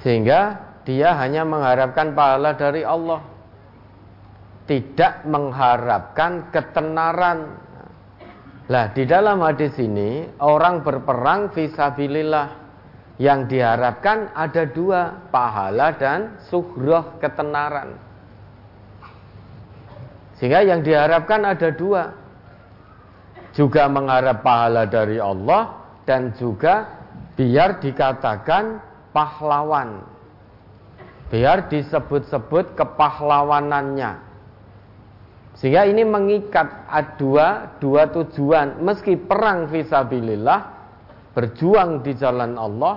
[0.05, 3.25] Sehingga dia hanya mengharapkan pahala dari Allah.
[4.69, 7.57] Tidak mengharapkan ketenaran
[8.71, 12.49] Lah di dalam hadis ini orang berperang visabilillah
[13.19, 17.99] yang diharapkan ada dua pahala dan suhroh ketenaran.
[20.39, 22.15] Sehingga yang diharapkan ada dua
[23.59, 25.75] juga mengharap pahala dari Allah
[26.07, 26.87] dan juga
[27.35, 28.79] biar dikatakan
[29.11, 30.07] pahlawan.
[31.27, 34.30] Biar disebut-sebut kepahlawanannya.
[35.61, 36.89] Sehingga ini mengikat
[37.21, 38.81] dua, dua tujuan.
[38.81, 40.61] Meski perang visabilillah,
[41.37, 42.97] berjuang di jalan Allah,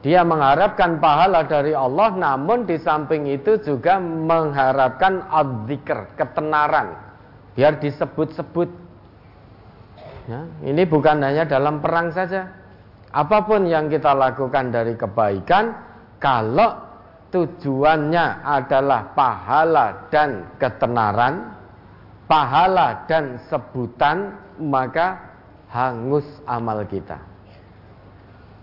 [0.00, 6.94] dia mengharapkan pahala dari Allah, namun di samping itu juga mengharapkan adzikr, ketenaran.
[7.58, 8.70] Biar disebut-sebut
[10.30, 12.46] Ya, ini bukan hanya dalam perang saja.
[13.10, 15.74] Apa pun yang kita lakukan dari kebaikan,
[16.22, 16.89] kalau
[17.30, 21.54] tujuannya adalah pahala dan ketenaran,
[22.26, 25.18] pahala dan sebutan, maka
[25.70, 27.18] hangus amal kita.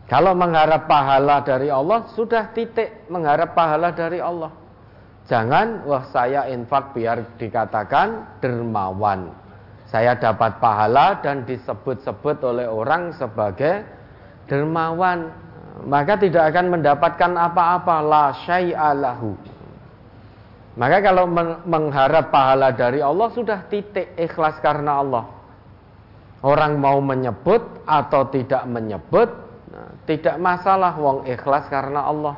[0.08, 4.56] Kalau mengharap pahala dari Allah, sudah titik mengharap pahala dari Allah.
[5.28, 9.36] Jangan, wah saya infak biar dikatakan dermawan.
[9.92, 13.84] Saya dapat pahala dan disebut-sebut oleh orang sebagai
[14.48, 15.47] dermawan.
[15.86, 17.96] Maka tidak akan mendapatkan apa-apa.
[18.02, 19.58] La syai'alahu.
[20.78, 21.26] Maka kalau
[21.66, 25.26] mengharap pahala dari Allah sudah titik ikhlas karena Allah.
[26.46, 29.26] Orang mau menyebut atau tidak menyebut,
[29.74, 32.38] nah, tidak masalah wong ikhlas karena Allah.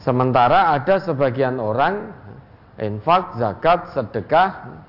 [0.00, 2.08] Sementara ada sebagian orang
[2.80, 4.80] infak, zakat, sedekah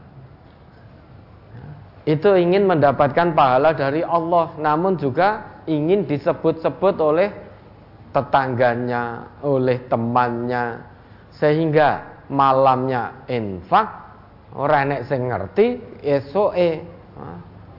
[2.07, 7.29] itu ingin mendapatkan pahala dari Allah, namun juga ingin disebut-sebut oleh
[8.11, 10.81] tetangganya, oleh temannya,
[11.37, 13.87] sehingga malamnya infak
[14.55, 15.67] orang nek sing ngerti
[16.03, 16.83] esoke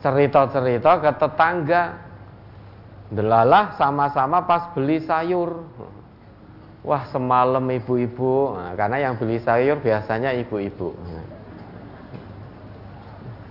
[0.00, 1.82] cerita-cerita ke tetangga
[3.12, 5.62] delalah sama-sama pas beli sayur.
[6.82, 10.90] Wah semalam ibu-ibu nah, Karena yang beli sayur biasanya ibu-ibu.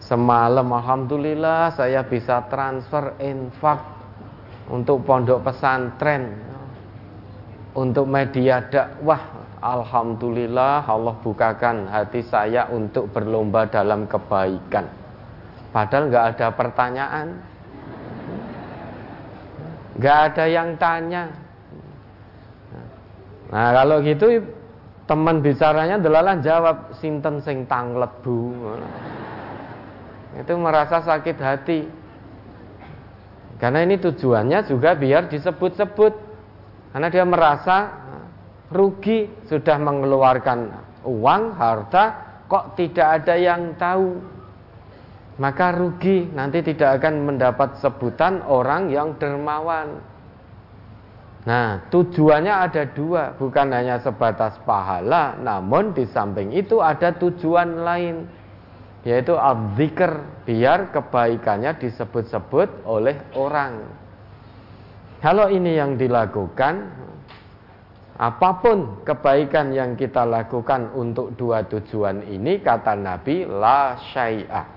[0.03, 3.79] Semalam Alhamdulillah saya bisa transfer infak
[4.71, 6.31] Untuk pondok pesantren.
[7.75, 9.43] Untuk media dakwah.
[9.61, 14.89] Alhamdulillah Allah bukakan hati saya untuk berlomba dalam kebaikan.
[15.69, 17.27] Padahal nggak ada pertanyaan.
[20.01, 21.23] Nggak ada yang tanya.
[23.53, 24.41] Nah kalau gitu
[25.05, 28.49] teman bicaranya delalah jawab sinten sing tanglet bu.
[30.41, 32.00] Itu merasa sakit hati.
[33.61, 36.13] Karena ini tujuannya juga biar disebut-sebut.
[36.91, 37.93] Karena dia merasa
[38.73, 40.59] rugi sudah mengeluarkan
[41.05, 42.05] uang, harta,
[42.49, 44.17] kok tidak ada yang tahu.
[45.37, 50.01] Maka rugi, nanti tidak akan mendapat sebutan orang yang dermawan.
[51.41, 58.29] Nah, tujuannya ada dua, bukan hanya sebatas pahala, namun di samping itu ada tujuan lain,
[59.01, 63.81] yaitu adzikr, biar kebaikannya disebut-sebut oleh orang.
[65.21, 67.01] Kalau ini yang dilakukan,
[68.21, 74.67] apa pun kebaikan yang kita lakukan untuk dua tujuan ini, kata Nabi, la syai'ah.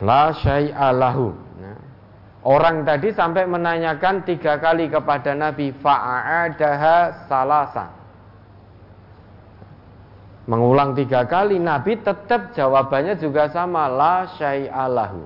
[0.00, 1.48] La syai'a lahu
[2.48, 7.97] Orang tadi sampai menanyakan tiga kali kepada Nabi fa'adaha salasa.
[10.48, 15.20] Mengulang tiga kali Nabi tetap jawabannya juga sama la syai'alahu.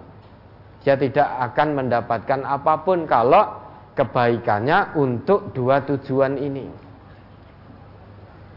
[0.82, 3.54] Dia tidak akan mendapatkan apa pun kalau
[3.94, 6.66] kebaikannya untuk dua tujuan ini.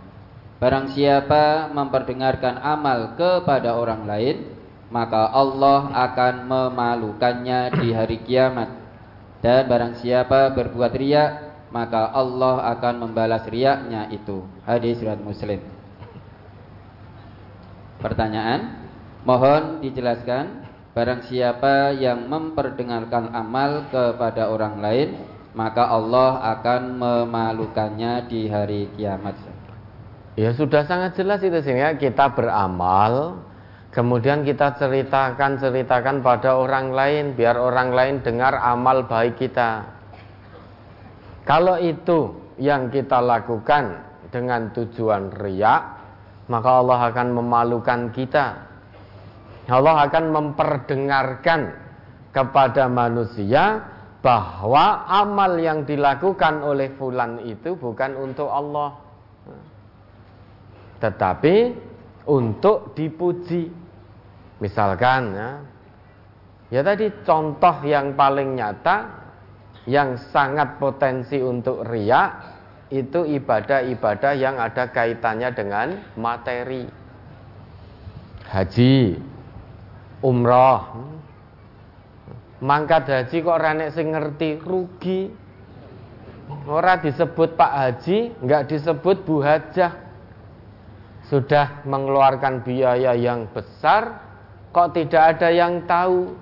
[0.58, 4.58] Barang siapa memperdengarkan amal kepada orang lain
[4.90, 8.74] maka Allah akan memalukannya di hari kiamat
[9.38, 11.30] dan barang siapa berbuat riak
[11.68, 14.44] maka Allah akan membalas riaknya itu.
[14.64, 15.60] Hadis riwayat Muslim.
[18.00, 18.88] Pertanyaan,
[19.26, 25.08] mohon dijelaskan barang siapa yang memperdengarkan amal kepada orang lain
[25.56, 29.34] maka Allah akan memalukannya di hari kiamat.
[30.38, 33.42] Ya sudah sangat jelas itu sehingga kita beramal
[33.88, 39.88] Kemudian kita ceritakan ceritakan pada orang lain biar orang lain dengar amal baik kita.
[41.48, 45.82] Kalau itu yang kita lakukan dengan tujuan riak,
[46.52, 48.67] maka Allah akan memalukan kita.
[49.68, 51.60] Allah akan memperdengarkan
[52.32, 53.84] kepada manusia
[54.24, 58.96] bahwa amal yang dilakukan oleh fulan itu bukan untuk Allah.
[60.98, 61.56] Tetapi
[62.26, 63.70] untuk dipuji.
[64.58, 65.50] Misalkan ya,
[66.74, 68.96] ya tadi contoh yang paling nyata
[69.86, 72.58] yang sangat potensi untuk riak
[72.90, 75.88] itu ibadah-ibadah yang ada kaitannya dengan
[76.18, 76.88] materi.
[78.48, 79.20] Haji,
[80.22, 80.80] umroh,
[82.58, 85.30] mangkat haji kok renek sing ngerti rugi.
[86.64, 89.92] Ora disebut Pak Haji, nggak disebut Bu Hajah.
[91.28, 94.16] Sudah mengeluarkan biaya yang besar,
[94.72, 96.32] kok tidak ada yang tahu.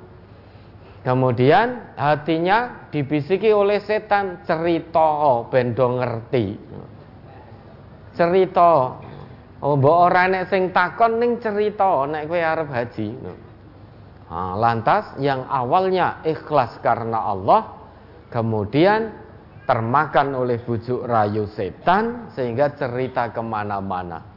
[1.02, 6.58] Kemudian hatinya dibisiki oleh setan cerita oh, bendo ngerti.
[8.14, 8.98] Cerita.
[9.62, 13.08] Oh, mbok ora nek sing takon ning cerita nek kowe arep haji.
[14.26, 17.78] Nah, lantas yang awalnya ikhlas karena Allah
[18.34, 19.14] kemudian
[19.70, 24.36] termakan oleh bujuk rayu setan sehingga cerita ke mana-mana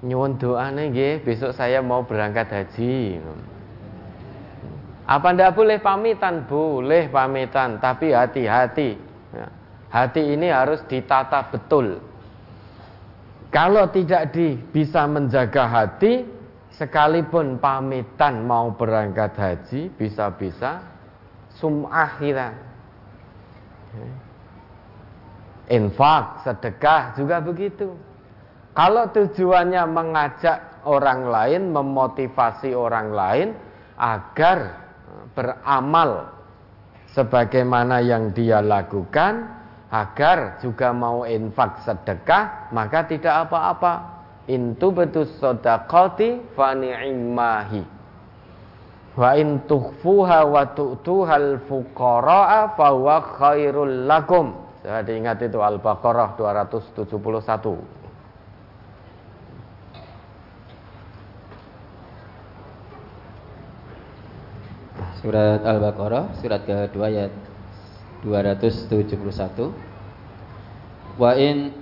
[0.00, 3.20] nyuwun doane nggih besok saya mau berangkat haji.
[5.04, 6.46] Apa ndak boleh pamitan?
[6.46, 8.94] Boleh pamitan, tapi hati-hati.
[9.34, 9.46] Ya.
[9.90, 11.98] Hati ini harus ditata betul.
[13.50, 16.22] Kalau tidak di, bisa menjaga hati,
[16.80, 20.80] sekalipun pamitan mau berangkat haji, bisa-bisa
[21.60, 22.48] sum'ah kita.
[25.68, 27.92] Infak, sedekah juga begitu.
[28.72, 33.48] Kalau tujuannya mengajak orang lain, memotivasi orang lain
[34.00, 34.80] agar
[35.36, 36.32] beramal
[37.12, 39.52] sebagaimana yang dia lakukan,
[39.92, 44.19] agar juga mau infak sedekah, maka tidak apa-apa.
[44.50, 47.86] Intu betus sodakoti fani'imahi.
[49.14, 54.54] Wa in tukhfuha wa tu'tuhal fuqara'a fawa khairul lakum.
[54.82, 58.00] Saya diingat itu Al-Baqarah 271.
[65.20, 67.28] Surat Al-Baqarah surat kedua ayat
[68.24, 69.68] 271.
[71.20, 71.76] Wa in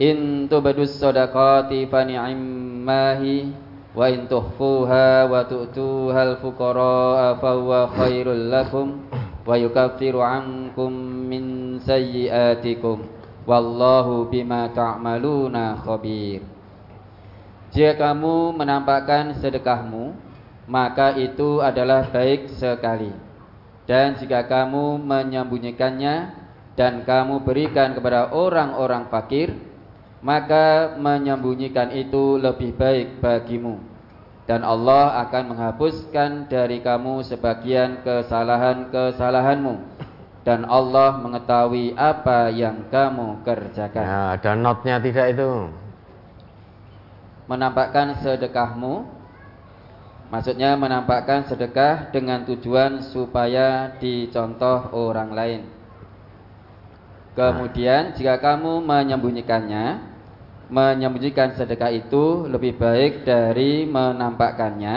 [0.00, 3.52] in tubadus sadaqati fa ni'mahi
[3.92, 9.04] wa in tuhfuha wa tu'tuhal fuqara fa huwa khairul lakum
[9.44, 10.88] wa yukaffiru ankum
[11.28, 13.04] min sayyi'atikum
[13.44, 16.40] wallahu bima ta'maluna khabir.
[17.70, 20.16] Jika kamu menampakkan sedekahmu
[20.70, 23.10] maka itu adalah baik sekali.
[23.90, 26.30] Dan jika kamu menyembunyikannya
[26.78, 29.50] dan kamu berikan kepada orang-orang fakir,
[30.20, 33.80] maka menyembunyikan itu lebih baik bagimu.
[34.44, 39.78] Dan Allah akan menghapuskan dari kamu sebagian kesalahan-kesalahanmu.
[40.42, 44.04] Dan Allah mengetahui apa yang kamu kerjakan.
[44.04, 45.70] Ya, ada notnya tidak itu?
[47.46, 49.20] Menampakkan sedekahmu
[50.30, 55.62] Maksudnya menampakkan sedekah dengan tujuan supaya dicontoh orang lain.
[57.34, 59.98] Kemudian jika kamu menyembunyikannya,
[60.70, 64.96] menyembunyikan sedekah itu lebih baik dari menampakkannya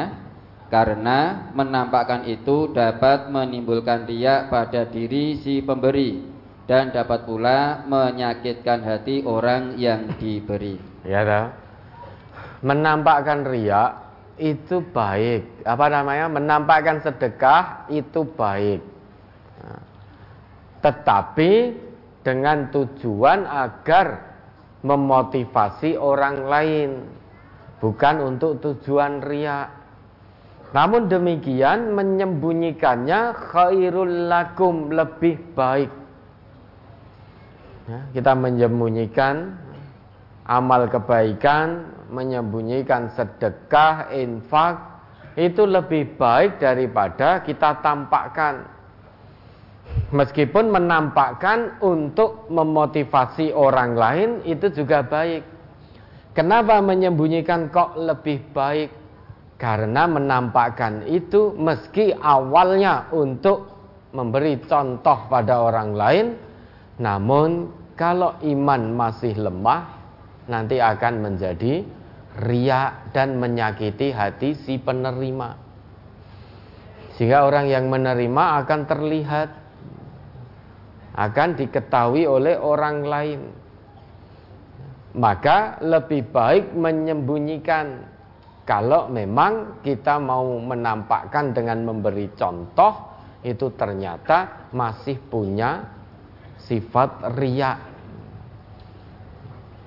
[0.69, 6.21] karena menampakkan itu dapat menimbulkan riak pada diri si pemberi
[6.65, 10.79] dan dapat pula menyakitkan hati orang yang diberi.
[11.03, 11.51] Ya,
[12.63, 13.91] menampakkan riak
[14.39, 15.61] itu baik.
[15.67, 16.31] Apa namanya?
[16.31, 18.81] Menampakkan sedekah itu baik.
[19.61, 19.81] Nah,
[20.81, 21.51] tetapi
[22.23, 24.32] dengan tujuan agar
[24.83, 26.89] memotivasi orang lain,
[27.79, 29.71] bukan untuk tujuan ria.
[30.75, 35.91] Namun demikian menyembunyikannya khairul lakum lebih baik.
[37.83, 39.59] Ya, kita menyembunyikan
[40.47, 44.77] amal kebaikan menyembunyikan sedekah, infak
[45.33, 48.69] itu lebih baik daripada kita tampakkan.
[50.13, 55.41] Meskipun menampakkan untuk memotivasi orang lain itu juga baik.
[56.37, 58.93] Kenapa menyembunyikan kok lebih baik?
[59.57, 63.73] Karena menampakkan itu meski awalnya untuk
[64.13, 66.27] memberi contoh pada orang lain,
[67.01, 69.81] namun kalau iman masih lemah,
[70.45, 71.81] nanti akan menjadi
[72.43, 75.57] riak dan menyakiti hati si penerima.
[77.17, 79.62] Sehingga orang yang menerima akan terlihat
[81.13, 83.41] akan diketahui oleh orang lain.
[85.13, 88.01] Maka lebih baik menyembunyikan
[88.65, 93.13] kalau memang kita mau menampakkan dengan memberi contoh
[93.45, 95.85] itu ternyata masih punya
[96.57, 97.77] sifat riak.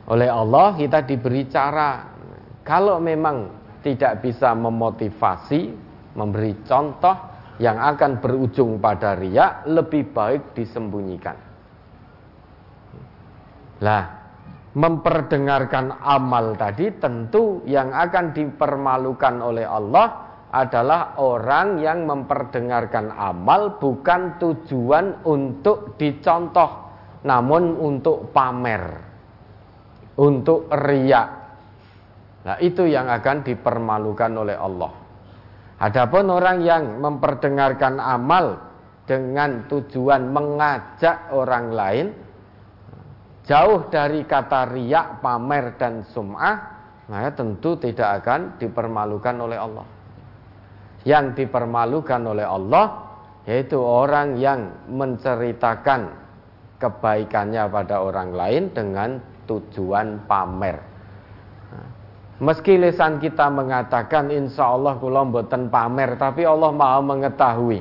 [0.06, 2.06] Oleh Allah kita diberi cara
[2.62, 3.50] kalau memang
[3.82, 5.74] tidak bisa memotivasi,
[6.14, 11.36] memberi contoh yang akan berujung pada riak, lebih baik disembunyikan.
[13.80, 14.04] Lah,
[14.76, 24.40] memperdengarkan amal tadi tentu yang akan dipermalukan oleh Allah adalah orang yang memperdengarkan amal bukan
[24.40, 26.92] tujuan untuk dicontoh,
[27.24, 28.84] namun untuk pamer,
[30.16, 31.28] untuk riak.
[32.46, 35.05] Nah, itu yang akan dipermalukan oleh Allah.
[35.76, 38.56] Adapun orang yang memperdengarkan amal
[39.04, 42.06] dengan tujuan mengajak orang lain
[43.44, 46.56] jauh dari kata riak, pamer dan sum'ah,
[47.06, 49.86] maka tentu tidak akan dipermalukan oleh Allah
[51.06, 52.86] yang dipermalukan oleh Allah
[53.46, 56.10] yaitu orang yang menceritakan
[56.82, 60.95] kebaikannya pada orang lain dengan tujuan pamer.
[62.36, 67.80] Meski lisan kita mengatakan insya Allah kula mboten pamer, tapi Allah maha mengetahui.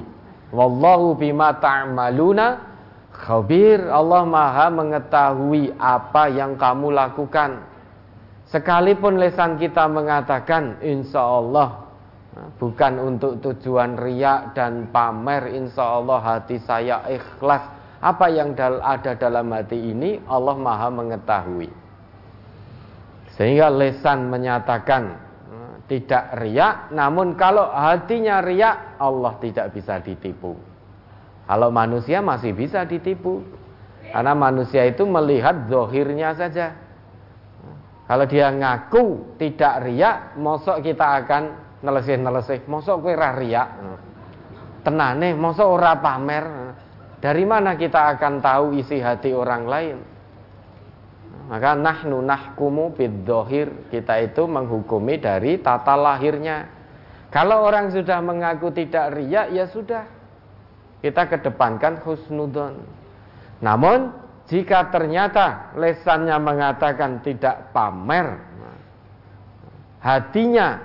[0.56, 2.64] Wallahu bima ta'maluna
[3.12, 3.84] khabir.
[3.92, 7.68] Allah maha mengetahui apa yang kamu lakukan.
[8.48, 11.86] Sekalipun lisan kita mengatakan insya Allah
[12.56, 17.64] bukan untuk tujuan riak dan pamer insya Allah hati saya ikhlas
[18.04, 21.85] apa yang ada dalam hati ini Allah maha mengetahui
[23.36, 25.04] sehingga lesan menyatakan
[25.52, 30.56] eh, tidak riak namun kalau hatinya riak Allah tidak bisa ditipu.
[31.46, 33.46] Kalau manusia masih bisa ditipu.
[34.06, 36.72] Karena manusia itu melihat zohirnya saja.
[38.06, 41.44] Kalau dia ngaku tidak riak mosok kita akan
[41.82, 43.70] nelesih-nelesih mosok ra riak?
[44.86, 46.46] Tenane mosok ora pamer.
[47.20, 50.15] Dari mana kita akan tahu isi hati orang lain
[51.46, 53.90] maka nahnu nahkumu bidzohir.
[53.94, 56.66] Kita itu menghukumi dari tata lahirnya.
[57.30, 60.04] Kalau orang sudah mengaku tidak riak ya sudah.
[61.04, 62.82] Kita kedepankan husnudon.
[63.62, 68.38] Namun jika ternyata lesannya mengatakan tidak pamer
[70.06, 70.78] hatinya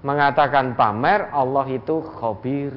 [0.00, 2.72] mengatakan pamer Allah itu khabir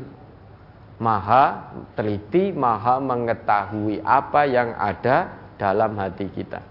[1.00, 6.62] maha teliti maha mengetahui apa yang ada dalam hati kita.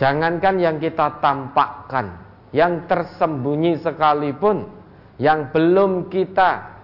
[0.00, 2.16] Jangankan yang kita tampakkan
[2.50, 4.66] yang tersembunyi sekalipun
[5.20, 6.80] yang belum kita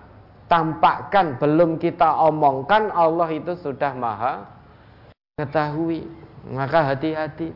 [0.46, 4.46] tampakkan belum kita omongkan Allah itu sudah maha
[5.36, 6.06] mengetahui.
[6.46, 7.50] Maka hati-hati.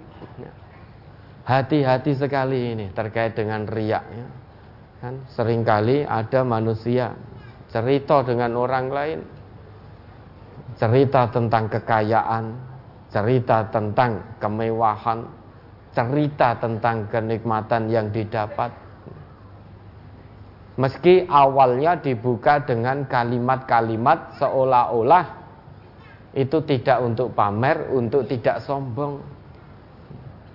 [1.46, 4.26] Hati-hati sekali ini terkait dengan riak ya.
[5.00, 7.16] Kan sering kali ada manusia
[7.72, 9.20] cerita dengan orang lain,
[10.76, 12.44] cerita tentang kekayaan,
[13.10, 15.26] cerita tentang kemewahan,
[15.90, 18.70] cerita tentang kenikmatan yang didapat.
[20.78, 25.26] Meski awalnya dibuka dengan kalimat-kalimat seolah-olah
[26.32, 29.18] itu tidak untuk pamer, untuk tidak sombong.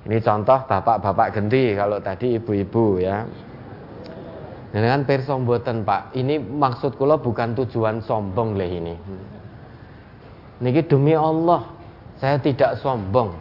[0.08, 3.28] Ini contoh bapak-bapak gendi kalau tadi ibu-ibu ya.
[4.72, 6.16] Dengan perso mboten Pak.
[6.20, 8.96] Ini maksud kula bukan tujuan sombong leh ini.
[10.60, 11.75] Niki demi Allah,
[12.20, 13.34] saya tidak sombong.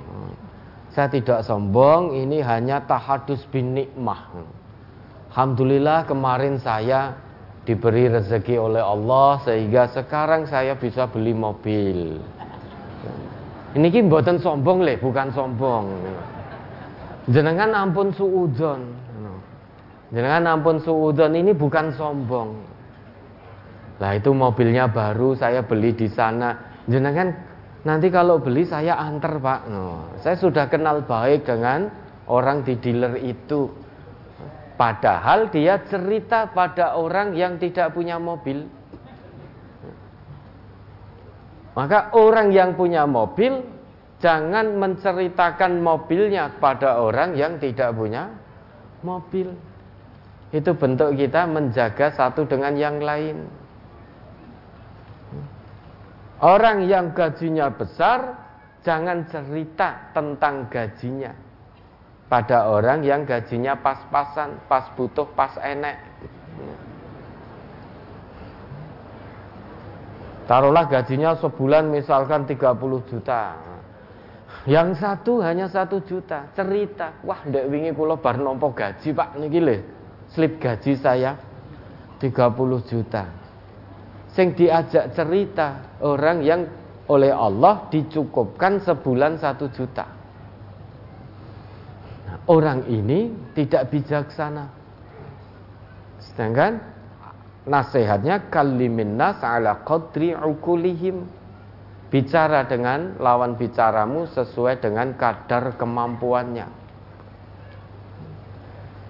[0.95, 4.31] Saya tidak sombong, ini hanya tahadus bin nikmah.
[5.35, 7.19] Alhamdulillah kemarin saya
[7.67, 12.23] diberi rezeki oleh Allah sehingga sekarang saya bisa beli mobil.
[13.75, 15.91] Ini ki mboten sombong leh, bukan sombong.
[17.27, 19.05] Jenengan ampun suudzon.
[20.15, 22.55] Jangan ampun suudon ini bukan sombong.
[23.99, 26.55] Lah itu mobilnya baru saya beli di sana.
[26.87, 27.35] Jenengan
[27.85, 29.61] nanti kalau beli saya antar pak.
[29.69, 31.89] No, saya sudah kenal baik dengan
[32.27, 33.71] orang di dealer itu.
[34.75, 38.67] Padahal dia cerita pada orang yang tidak punya mobil.
[41.79, 43.63] Maka orang yang punya mobil
[44.19, 48.31] jangan menceritakan mobilnya pada orang yang tidak punya
[49.03, 49.55] mobil.
[50.55, 53.64] Itu bentuk kita menjaga satu dengan yang lain.
[56.43, 58.35] Orang yang gajinya besar
[58.83, 61.45] jangan cerita tentang gajinya
[62.29, 65.97] pada orang yang gajinya pas-pasan, pas butuh, pas enek.
[70.45, 73.57] Taruhlah gajinya sebulan misalkan 30 juta.
[74.65, 77.17] Yang satu hanya satu juta, cerita.
[77.25, 79.61] Wah, ndek wingi kula bar gaji, Pak, niki.
[80.33, 81.37] Slip gaji saya
[82.19, 83.44] 30 juta.
[84.35, 86.67] Sing diajak cerita orang yang
[87.07, 90.11] oleh Allah dicukupkan sebulan satu juta.
[92.27, 94.67] Nah, orang ini tidak bijaksana.
[96.19, 96.83] Sedangkan
[97.63, 101.31] nasihatnya kalimin nas ala qadri ukulihim.
[102.11, 106.67] Bicara dengan lawan bicaramu sesuai dengan kadar kemampuannya.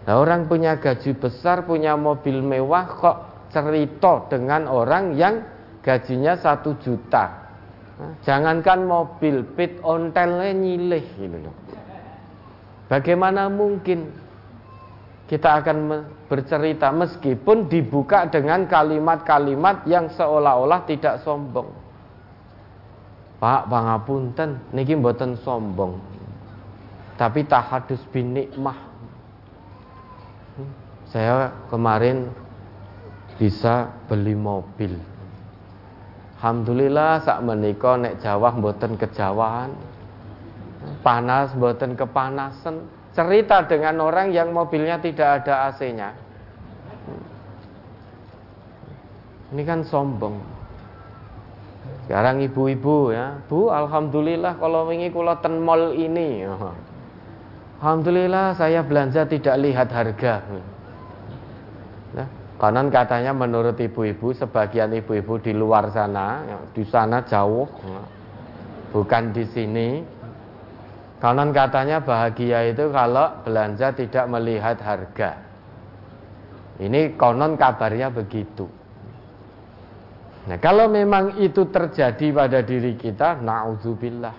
[0.04, 5.46] Nah, orang punya gaji besar, punya mobil mewah kok cerita dengan orang yang
[5.86, 7.44] gajinya satu juta
[8.26, 11.54] Jangankan mobil, pit ontelnya nyilih gitu loh.
[12.90, 14.10] Bagaimana mungkin
[15.30, 21.70] kita akan bercerita meskipun dibuka dengan kalimat-kalimat yang seolah-olah tidak sombong.
[23.38, 26.00] Pak, pangapunten, niki mboten sombong.
[27.14, 28.90] Tapi tahadus bin nikmah.
[31.14, 32.26] Saya kemarin
[33.38, 34.94] bisa beli mobil
[36.44, 39.72] Alhamdulillah sak menika nek Jawa mboten kejawaan.
[41.00, 42.84] Panas mboten kepanasan.
[43.16, 46.12] Cerita dengan orang yang mobilnya tidak ada AC-nya.
[49.56, 50.36] Ini kan sombong.
[52.04, 56.44] Sekarang ibu-ibu ya, Bu, alhamdulillah kalau wingi kula ten mall ini.
[57.80, 60.44] Alhamdulillah saya belanja tidak lihat harga.
[62.54, 68.02] Konon katanya menurut ibu-ibu, sebagian ibu-ibu di luar sana, ya, di sana jauh, ya,
[68.94, 69.88] bukan di sini.
[71.18, 75.30] Konon katanya bahagia itu kalau belanja tidak melihat harga.
[76.78, 78.66] Ini konon kabarnya begitu.
[80.44, 84.36] Nah, kalau memang itu terjadi pada diri kita, naudzubillah.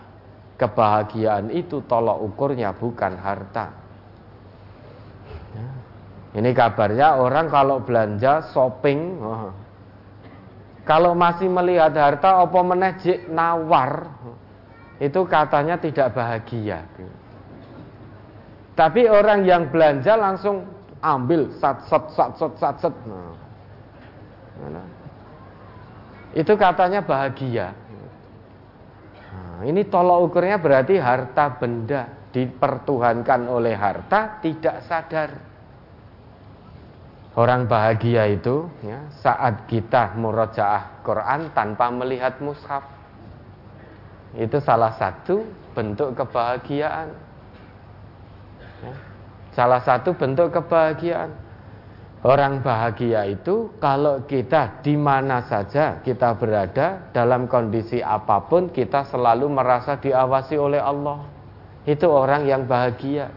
[0.55, 3.84] Kebahagiaan itu tolok ukurnya bukan harta.
[6.35, 9.55] Ini kabarnya orang kalau belanja shopping, oh,
[10.83, 14.11] kalau masih melihat harta apa menejik nawar,
[14.99, 16.83] itu katanya tidak bahagia.
[18.75, 20.67] Tapi orang yang belanja langsung
[20.99, 22.95] ambil sat sat sat sat sat sat.
[24.59, 24.87] Nah,
[26.35, 27.71] itu katanya bahagia.
[29.31, 35.54] Nah, ini tolok ukurnya berarti harta benda dipertuhankan oleh harta tidak sadar.
[37.35, 42.87] Orang bahagia itu ya, saat kita murojaah Quran tanpa melihat mushaf.
[44.39, 45.43] Itu salah satu
[45.75, 47.11] bentuk kebahagiaan.
[48.79, 48.93] Ya,
[49.51, 51.35] salah satu bentuk kebahagiaan.
[52.23, 59.11] Orang bahagia itu kalau kita di mana saja kita berada dalam kondisi apa pun kita
[59.11, 61.19] selalu merasa diawasi oleh Allah.
[61.83, 63.27] Itu orang yang bahagia.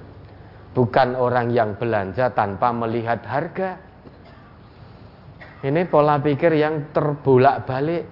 [0.72, 3.87] Bukan orang yang belanja tanpa melihat harga.
[5.58, 8.06] Ini pola pikir yang terbolak-balik.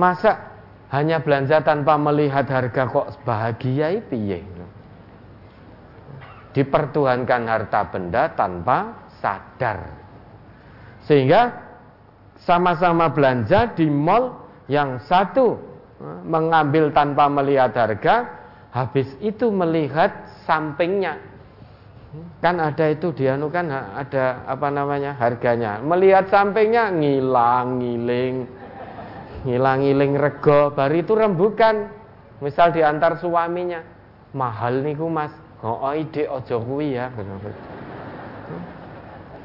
[0.00, 0.56] Masa
[0.92, 4.40] hanya belanja tanpa melihat harga kok bahagia itu ya?
[6.56, 9.92] Dipertuhankan harta benda tanpa sadar.
[11.04, 11.52] Sehingga
[12.40, 14.40] sama-sama belanja di mall
[14.72, 15.60] yang satu
[16.24, 18.24] mengambil tanpa melihat harga,
[18.72, 20.12] habis itu melihat
[20.48, 21.35] sampingnya
[22.40, 25.82] Kan ada itu dianu kan ada apa namanya harganya.
[25.82, 28.34] Melihat sampingnya ngilang ngiling.
[29.44, 31.92] Ngilang ngiling rego, baru itu rembukan.
[32.40, 33.80] Misal diantar suaminya.
[34.36, 35.32] Mahal niku Mas.
[35.64, 37.08] Oh, ide ojo kuwi ya.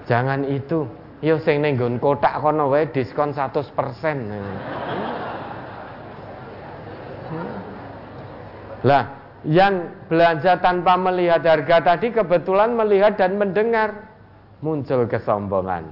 [0.05, 0.85] Jangan itu.
[1.21, 3.71] Yo sing ning kotak kono wae diskon 100%.
[8.81, 14.09] Lah, yang belanja tanpa melihat harga tadi kebetulan melihat dan mendengar.
[14.61, 15.89] Muncul kesombongan.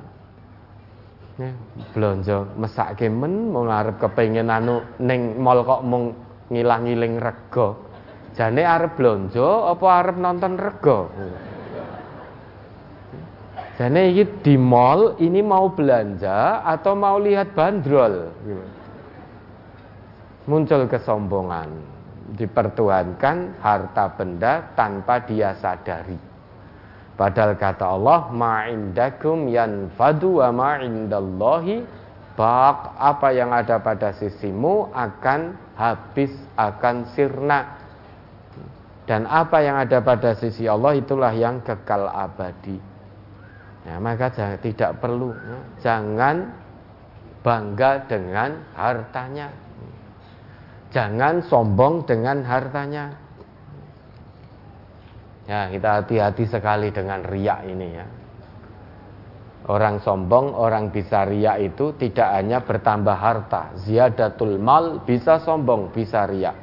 [1.39, 1.55] Ya,
[1.95, 6.11] belanja mesake men mau ngarep kepengin anu ning mall kok mung
[6.51, 7.79] ngilang-ngiling rego
[8.35, 11.07] jane arep belanja apa arep nonton rego
[13.79, 18.35] jane iki di mall ini mau belanja atau mau lihat bandrol?
[20.43, 21.98] Muncul kesombongan
[22.39, 26.15] dipertuhankan harta benda tanpa dia sadari.
[27.19, 31.99] Padahal kata Allah, ma'indakum yanfadu wa ma'indallahi
[32.39, 37.75] tafbak apa yang ada pada sisimu akan habis akan sirna.
[39.03, 42.79] Dan apa yang ada pada sisi Allah itulah yang kekal abadi.
[43.83, 46.53] Ya, maka jangan, tidak perlu ya, jangan
[47.41, 49.49] bangga dengan hartanya
[50.89, 53.13] jangan sombong dengan hartanya
[55.49, 58.05] ya kita hati-hati sekali dengan riak ini ya
[59.69, 63.69] Orang sombong, orang bisa riak itu tidak hanya bertambah harta.
[63.77, 66.57] Ziyadatul mal bisa sombong, bisa riak.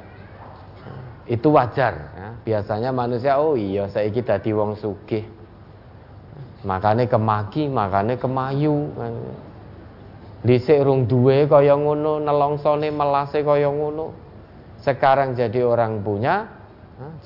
[1.23, 1.93] Itu wajar.
[1.95, 2.29] Ya.
[2.43, 5.23] Biasanya manusia, oh iya saya kita di wong sugih.
[6.67, 8.91] Makanya kemaki, makanya kemayu.
[10.47, 14.15] Dhisik rung duwe kaya ngono, nelongsone melase kaya ngono.
[14.79, 16.47] Sekarang jadi orang punya,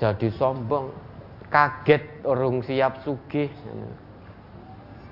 [0.01, 0.89] jadi sombong.
[1.53, 3.53] Kaget orang siap sugih.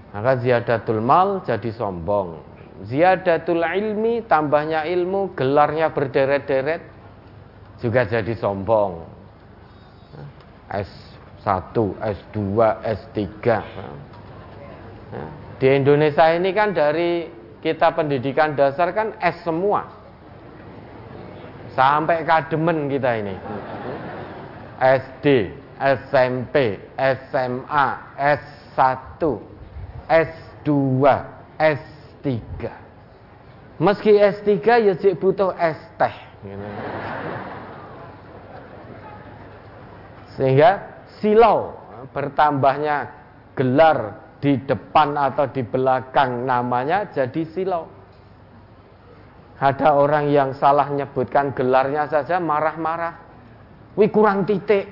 [0.09, 2.41] Maka ziyadatul mal jadi sombong.
[2.89, 6.81] Ziyadatul ilmi, tambahnya ilmu, gelarnya berderet-deret
[7.77, 9.05] juga jadi sombong.
[10.73, 12.37] S1, S2,
[12.81, 13.19] S3.
[15.59, 19.87] Di Indonesia ini kan dari kita pendidikan dasar kan S semua.
[21.75, 23.35] Sampai kademen kita ini.
[24.79, 29.21] SD, SMP, SMA, S1,
[30.07, 30.67] S2,
[31.59, 32.27] S3.
[33.79, 34.51] Meski S3
[34.87, 36.15] ya cek butuh S teh.
[40.35, 40.83] Sehingga
[41.19, 41.75] silau
[42.15, 43.11] bertambahnya
[43.55, 47.85] gelar di depan atau di belakang namanya jadi silau.
[49.59, 53.19] Ada orang yang salah nyebutkan gelarnya saja marah-marah.
[53.99, 54.87] Wih kurang titik.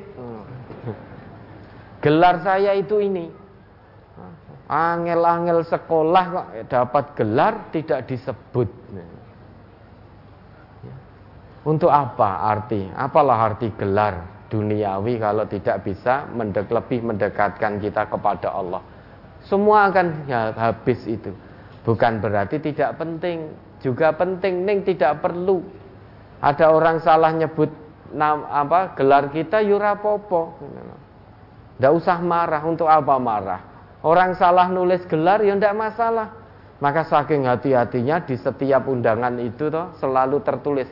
[2.04, 3.32] Gelar saya itu ini.
[4.68, 8.68] Angel-angel sekolah kok dapat gelar tidak disebut.
[11.64, 12.92] Untuk apa arti?
[12.92, 18.97] Apalah arti gelar duniawi kalau tidak bisa mendek, lebih mendekatkan kita kepada Allah?
[19.48, 21.32] Semua akan ya, habis itu.
[21.88, 25.64] Bukan berarti tidak penting, juga penting, ning tidak perlu.
[26.44, 27.72] Ada orang salah nyebut
[28.12, 30.60] nam, apa gelar kita yurapopo.
[31.80, 33.62] Tidak usah marah, untuk apa marah?
[34.04, 36.28] Orang salah nulis gelar ya tidak masalah.
[36.78, 40.86] Maka saking hati-hatinya di setiap undangan itu toh selalu tertulis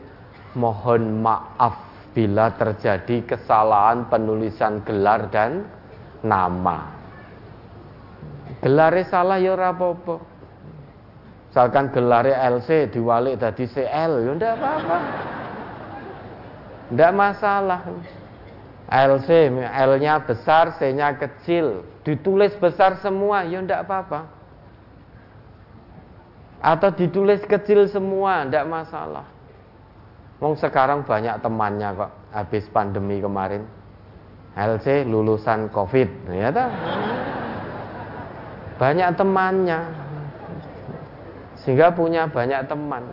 [0.57, 1.77] mohon maaf
[2.17, 5.61] bila terjadi kesalahan penulisan gelar dan
[6.25, 7.04] nama.
[8.65, 10.25] Gelare salah ya ora apa-apa.
[11.53, 14.97] Misalkan gelare LC diwalik tadi CL ya ndak apa-apa.
[16.89, 17.81] Ndak masalah.
[18.85, 24.29] LC, L-nya besar, C-nya kecil, ditulis besar semua, ya ndak apa-apa.
[26.61, 29.25] Atau ditulis kecil semua, ndak masalah.
[30.41, 33.65] Wong sekarang banyak temannya kok habis pandemi kemarin.
[34.57, 36.69] LC lulusan Covid, ya tak?
[38.75, 39.79] Banyak temannya.
[41.63, 43.03] Sehingga punya banyak teman.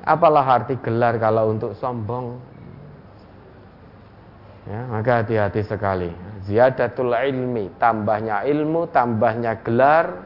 [0.00, 2.40] Apalah arti gelar kalau untuk sombong?
[4.64, 6.10] Ya, maka hati-hati sekali.
[6.48, 10.24] Ziyadatul ilmi, tambahnya ilmu, tambahnya gelar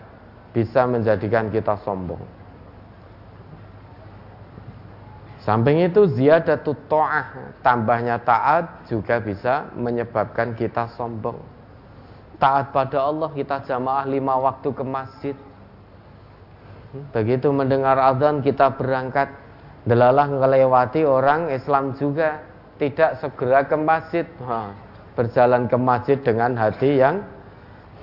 [0.55, 2.23] bisa menjadikan kita sombong.
[5.45, 11.37] Samping itu ziyadatul ta'ah, tambahnya taat juga bisa menyebabkan kita sombong.
[12.39, 15.37] Taat pada Allah kita jamaah lima waktu ke masjid.
[17.15, 19.31] Begitu mendengar azan kita berangkat.
[19.85, 22.41] Delalah melewati orang Islam juga
[22.79, 24.73] tidak segera ke masjid ha,
[25.15, 27.23] berjalan ke masjid dengan hati yang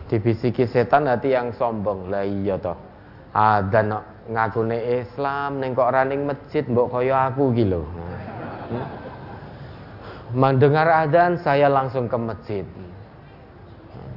[0.08, 2.76] dibisiki setan hati yang sombong lah iya toh
[3.32, 3.96] adzan
[4.28, 8.88] ngakune Islam ning kok ora ning masjid mbok kaya aku gitu hmm?
[10.36, 12.66] mendengar adzan saya langsung ke masjid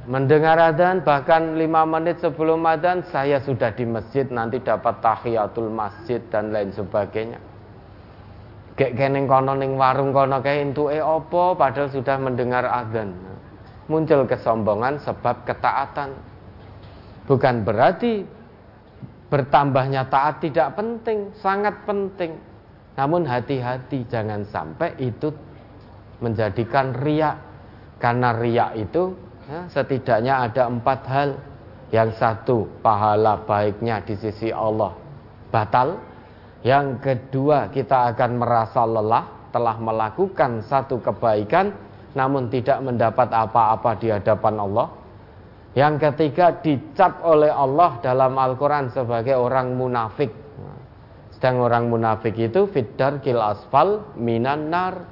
[0.05, 6.21] mendengar adzan bahkan lima menit sebelum adzan saya sudah di masjid nanti dapat tahiyatul masjid
[6.29, 7.41] dan lain sebagainya
[8.75, 13.15] Gek keneng kono ning warung kono kae entuke apa padahal sudah mendengar azan.
[13.87, 16.11] Muncul kesombongan sebab ketaatan.
[17.23, 18.27] Bukan berarti
[19.31, 22.35] bertambahnya taat tidak penting, sangat penting.
[22.99, 25.31] Namun hati-hati jangan sampai itu
[26.19, 27.39] menjadikan riak.
[27.95, 29.15] Karena riak itu
[29.69, 31.29] setidaknya ada empat hal.
[31.93, 35.05] Yang satu, pahala baiknya di sisi Allah
[35.53, 35.95] batal
[36.65, 41.71] yang kedua, kita akan merasa lelah telah melakukan satu kebaikan
[42.17, 44.89] namun tidak mendapat apa-apa di hadapan Allah.
[45.77, 50.33] Yang ketiga dicap oleh Allah dalam Al-Quran sebagai orang munafik.
[51.37, 55.05] Sedang orang munafik itu fiddar kil asfal minan nar.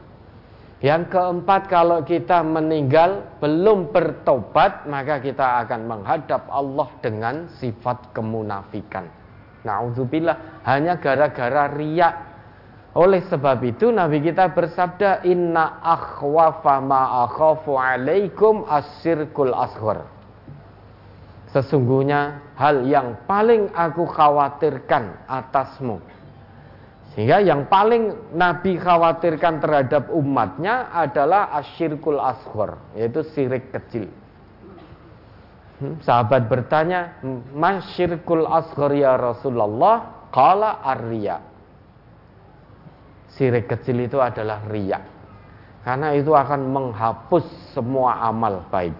[0.83, 9.07] Yang keempat kalau kita meninggal belum bertobat maka kita akan menghadap Allah dengan sifat kemunafikan.
[9.63, 12.33] Nauzubillah hanya gara-gara riak
[12.93, 20.05] oleh sebab itu Nabi kita bersabda inna akhwafa ma akhafu alaikum asyirkul asghar.
[21.49, 25.97] Sesungguhnya hal yang paling aku khawatirkan atasmu.
[27.13, 34.09] Sehingga yang paling Nabi khawatirkan terhadap umatnya adalah asyirkul asghar, yaitu sirik kecil.
[35.77, 37.21] Hmm, sahabat bertanya,
[37.53, 41.53] "Masyirkul asghar ya Rasulullah?" Qala ar-riya
[43.33, 45.03] sirik kecil itu adalah riak.
[45.83, 48.95] Karena itu akan menghapus semua amal baik.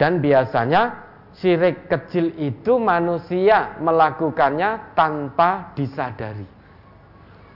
[0.00, 1.03] Dan biasanya
[1.38, 6.46] sirik kecil itu manusia melakukannya tanpa disadari.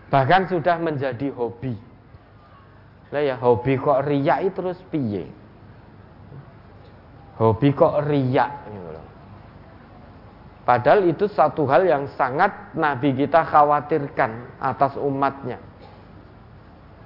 [0.08, 1.76] Bahkan sudah menjadi hobi.
[3.12, 5.24] Lah ya hobi kok riak itu terus piye?
[7.38, 8.88] Hobi kok riak gitu
[10.68, 15.56] Padahal itu satu hal yang sangat Nabi kita khawatirkan atas umatnya.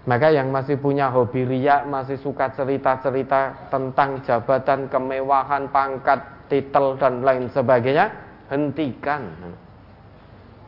[0.03, 6.19] Maka yang masih punya hobi riak, masih suka cerita-cerita tentang jabatan, kemewahan, pangkat,
[6.53, 8.13] titel, dan lain sebagainya,
[8.53, 9.33] hentikan.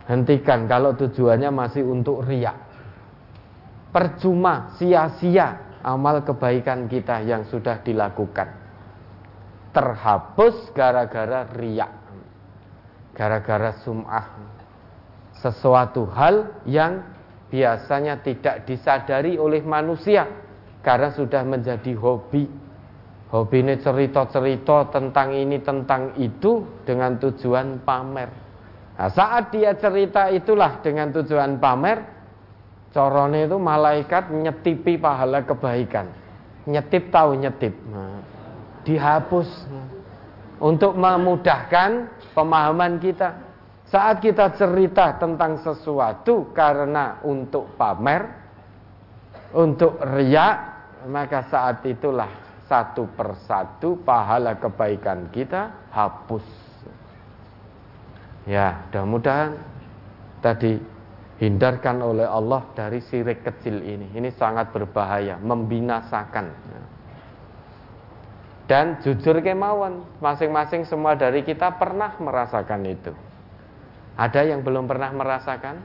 [0.09, 2.57] Hentikan kalau tujuannya masih untuk riak.
[3.93, 8.49] Percuma, sia-sia amal kebaikan kita yang sudah dilakukan.
[9.77, 12.05] Terhapus gara-gara riak
[13.15, 14.27] gara-gara sum'ah
[15.39, 17.07] sesuatu hal yang
[17.49, 20.27] biasanya tidak disadari oleh manusia
[20.83, 22.51] karena sudah menjadi hobi
[23.35, 28.31] hobi ini cerita-cerita tentang ini tentang itu dengan tujuan pamer.
[28.95, 31.99] Nah, saat dia cerita itulah dengan tujuan pamer
[32.95, 36.07] corone itu malaikat nyetipi pahala kebaikan.
[36.71, 37.75] Nyetip tahu nyetip.
[37.91, 38.23] Nah,
[38.87, 39.51] dihapus.
[40.63, 43.35] Untuk memudahkan pemahaman kita.
[43.91, 48.23] Saat kita cerita tentang sesuatu karena untuk pamer,
[49.53, 50.57] untuk riak,
[51.11, 56.45] maka saat itulah satu persatu pahala kebaikan kita hapus.
[58.45, 59.57] Ya, mudah-mudahan
[60.45, 60.77] tadi
[61.41, 64.13] hindarkan oleh Allah dari sirik kecil ini.
[64.13, 66.47] Ini sangat berbahaya, membinasakan.
[68.65, 73.13] Dan jujur kemauan, masing-masing semua dari kita pernah merasakan itu.
[74.17, 75.77] Ada yang belum pernah merasakan?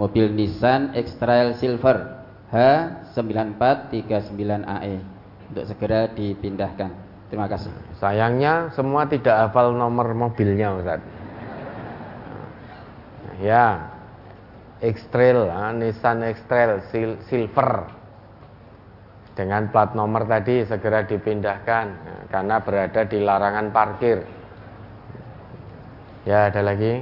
[0.00, 4.96] Mobil Nissan X-Trail Silver H9439AE
[5.52, 6.88] untuk segera dipindahkan.
[7.28, 7.68] Terima kasih.
[8.00, 11.04] Sayangnya semua tidak hafal nomor mobilnya Ustaz.
[13.44, 13.92] Ya.
[14.80, 16.88] X-Trail, ah, Nissan X-Trail
[17.28, 17.99] Silver.
[19.40, 24.20] Dengan plat nomor tadi segera dipindahkan ya, karena berada di larangan parkir.
[26.28, 27.00] Ya, ada lagi.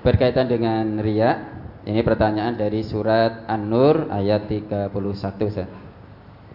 [0.00, 1.44] Berkaitan dengan ria,
[1.84, 5.68] ini pertanyaan dari surat An-Nur ayat 31 Ustaz.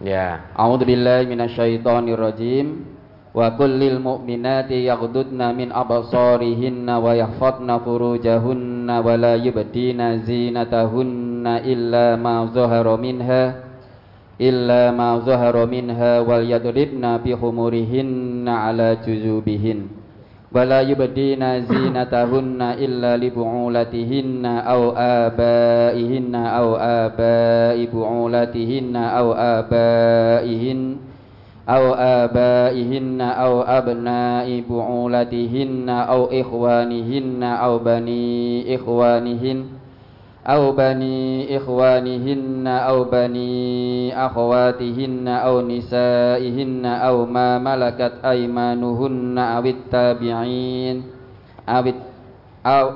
[0.02, 0.50] Ya.
[0.58, 2.98] A'udzu billahi minasyaitonir rajim.
[3.30, 12.50] Wa kullil mu'minati yaghdudna min absarihinna wa yahfadna furujahunna wa la yubdina zinatahunna illa ma
[12.50, 13.69] zahara minha
[14.39, 20.03] illa ma zahara minha wal yadribna bi khumurihinna ala juzubihin
[20.55, 30.81] ولا يبدين زينتهن إلا لبعولتهن أو آبائهن أو آباء بعولتهن أو آبائهن
[31.69, 38.25] أو آبائهن أو أبناء بعولتهن أو إخوانهن أو بني
[38.75, 39.59] إخوانهن
[40.48, 51.04] أو بني إخوانهن أو بني أخواتهن أو نسائهن أو ما ملكت أيمانهن أو التابعين
[51.70, 51.84] أو
[52.66, 52.88] أو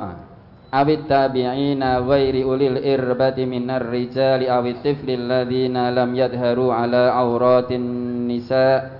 [0.73, 8.91] أو التابعين غير أولي الإربة من الرجال أو الطفل الذين لم يظهروا على عورات النساء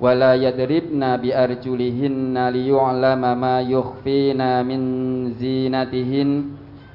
[0.00, 4.80] ولا يضربن بأرجلهن ليعلم ما يخفين من
[5.32, 6.44] زينتهن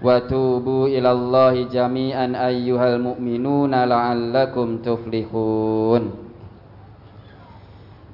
[0.02, 6.04] وتوبوا إلى الله جميعا أيها المؤمنون لعلكم تفلحون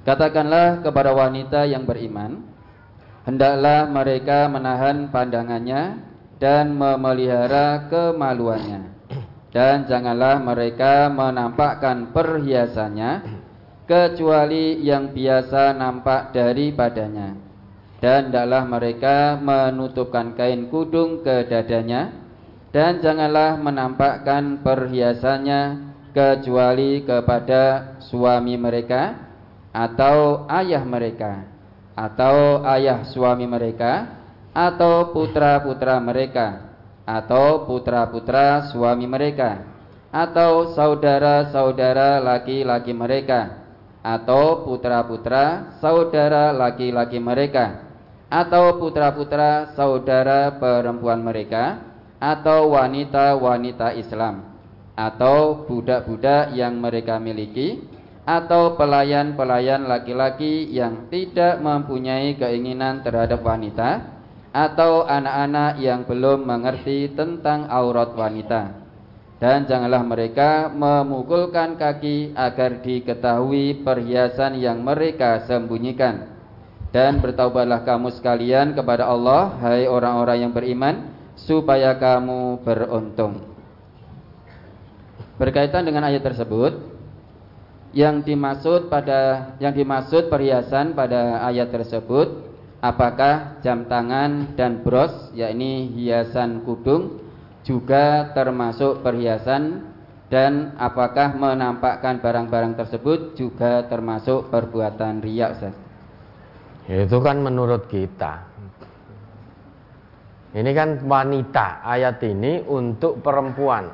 [0.03, 2.43] Katakanlah kepada wanita yang beriman
[3.23, 6.03] Hendaklah mereka menahan pandangannya
[6.43, 8.99] Dan memelihara kemaluannya
[9.55, 13.11] Dan janganlah mereka menampakkan perhiasannya
[13.87, 17.46] Kecuali yang biasa nampak daripadanya
[17.98, 22.14] dan hendaklah mereka menutupkan kain kudung ke dadanya
[22.70, 29.18] dan janganlah menampakkan perhiasannya kecuali kepada suami mereka
[29.74, 31.46] atau ayah mereka
[31.98, 34.22] atau ayah suami mereka
[34.54, 36.70] atau putra-putra mereka
[37.06, 39.66] atau putra-putra suami mereka
[40.14, 43.66] atau saudara-saudara laki-laki mereka
[44.06, 47.87] atau putra-putra saudara laki-laki mereka
[48.28, 51.80] atau putra-putra saudara perempuan mereka
[52.20, 54.44] atau wanita-wanita Islam
[54.98, 57.80] atau budak-budak yang mereka miliki
[58.28, 64.20] atau pelayan-pelayan laki-laki yang tidak mempunyai keinginan terhadap wanita
[64.52, 68.84] atau anak-anak yang belum mengerti tentang aurat wanita.
[69.38, 76.37] Dan janganlah mereka memukulkan kaki agar diketahui perhiasan yang mereka sembunyikan
[76.98, 83.54] dan bertaubatlah kamu sekalian kepada Allah Hai orang-orang yang beriman Supaya kamu beruntung
[85.38, 86.74] Berkaitan dengan ayat tersebut
[87.94, 92.50] Yang dimaksud pada Yang dimaksud perhiasan pada ayat tersebut
[92.82, 97.22] Apakah jam tangan dan bros yakni hiasan kudung
[97.62, 99.94] Juga termasuk perhiasan
[100.28, 105.87] dan apakah menampakkan barang-barang tersebut juga termasuk perbuatan riak Ustaz?
[106.88, 108.48] Itu kan menurut kita.
[110.56, 113.92] Ini kan wanita, ayat ini untuk perempuan.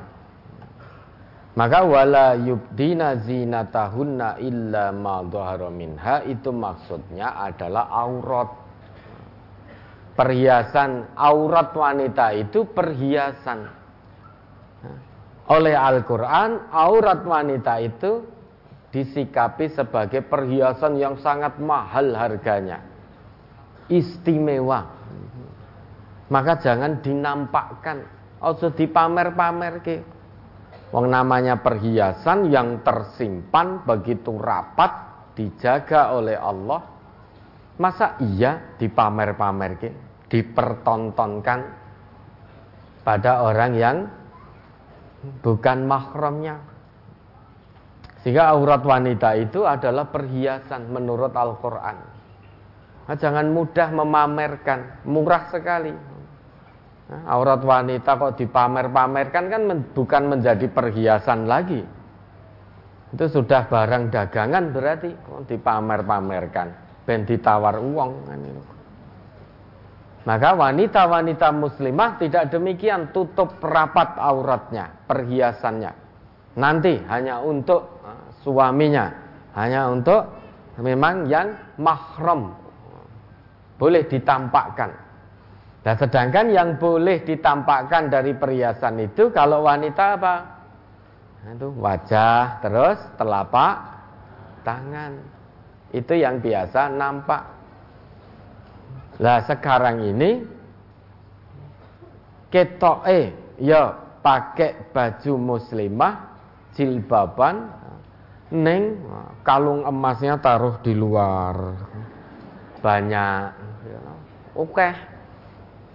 [1.54, 5.22] Maka wala yubdina zinatahunna illa ma
[5.70, 8.50] minha itu maksudnya adalah aurat.
[10.14, 13.66] Perhiasan aurat wanita itu perhiasan.
[15.50, 18.22] Oleh Al-Qur'an aurat wanita itu
[18.94, 22.78] disikapi sebagai perhiasan yang sangat mahal harganya.
[23.90, 24.86] Istimewa.
[26.30, 28.06] Maka jangan dinampakkan.
[28.38, 29.98] Ojo dipamer-pamer ke.
[30.94, 34.94] Wong namanya perhiasan yang tersimpan begitu rapat
[35.34, 36.86] dijaga oleh Allah.
[37.74, 39.90] Masa iya dipamer-pamer ke?
[40.30, 41.60] Dipertontonkan
[43.02, 43.96] pada orang yang
[45.42, 46.73] bukan mahramnya.
[48.24, 51.96] Sehingga aurat wanita itu adalah perhiasan menurut Al-Quran.
[53.04, 55.92] Nah, jangan mudah memamerkan, murah sekali.
[57.04, 61.84] Nah, aurat wanita kok dipamer-pamerkan kan men, bukan menjadi perhiasan lagi.
[63.12, 66.68] Itu sudah barang dagangan berarti kok dipamer-pamerkan,
[67.04, 68.40] ben ditawar uang kan
[70.24, 75.92] Maka wanita-wanita muslimah tidak demikian tutup rapat auratnya, perhiasannya.
[76.56, 77.93] Nanti hanya untuk
[78.44, 79.08] suaminya.
[79.56, 80.28] Hanya untuk
[80.76, 82.52] memang yang mahram.
[83.80, 84.92] Boleh ditampakkan.
[85.84, 90.34] Dan sedangkan yang boleh ditampakkan dari perhiasan itu kalau wanita apa?
[91.44, 93.74] Nah, itu wajah terus telapak
[94.64, 95.12] tangan.
[95.92, 97.42] Itu yang biasa nampak.
[99.20, 100.42] Lah sekarang ini
[102.48, 103.30] ketok eh
[103.60, 103.92] ya
[104.24, 106.14] pakai baju muslimah
[106.74, 107.68] jilbaban
[108.54, 109.02] Neng
[109.42, 111.74] kalung emasnya taruh di luar
[112.78, 113.50] banyak.
[114.54, 114.94] Oke,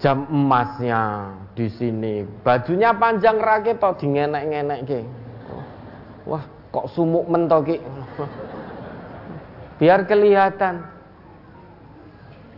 [0.03, 4.99] jam emasnya di sini, bajunya panjang rakit atau dingenek-ngenek ke.
[6.27, 6.43] Wah,
[6.75, 7.79] kok sumuk mentoki.
[9.79, 10.83] Biar kelihatan.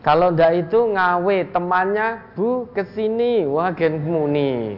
[0.01, 4.73] Kalau ndak itu ngawe temannya, Bu, ke sini, wah gen muni.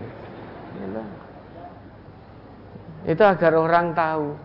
[3.07, 4.35] Itu agar orang tahu.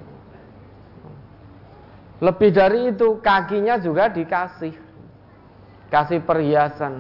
[2.19, 4.75] Lebih dari itu, kakinya juga dikasih.
[5.89, 6.95] Kasih perhiasan.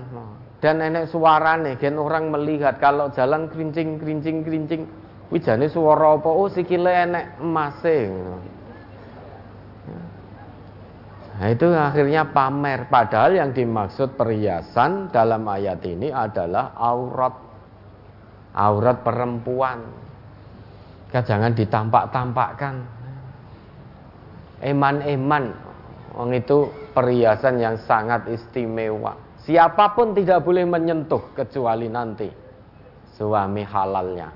[0.58, 4.82] dan enek suarane gen orang melihat kalau jalan kerincing kerincing kerincing
[5.30, 6.26] wijane suara apa?
[6.26, 8.10] Oh sikile enek emase.
[11.38, 12.90] Nah, itu akhirnya pamer.
[12.90, 17.30] Padahal yang dimaksud perhiasan dalam ayat ini adalah aurat.
[18.58, 19.86] Aurat perempuan.
[21.14, 22.97] Jangan ditampak-tampakkan
[24.62, 25.68] eman-eman
[26.18, 26.66] Wong itu
[26.98, 29.14] perhiasan yang sangat istimewa.
[29.46, 32.26] Siapa pun tidak boleh menyentuh kecuali nanti
[33.14, 34.28] suami halalnya.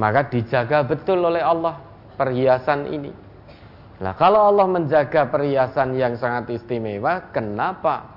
[0.00, 1.76] Maka dijaga betul oleh Allah
[2.16, 3.12] perhiasan ini.
[4.00, 8.16] Nah, kalau Allah menjaga perhiasan yang sangat istimewa, kenapa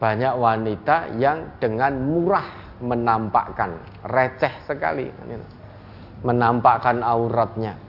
[0.00, 2.44] banyak wanita yang dengan murah
[2.84, 5.08] menampakkan receh sekali
[6.20, 7.85] menampakkan auratnya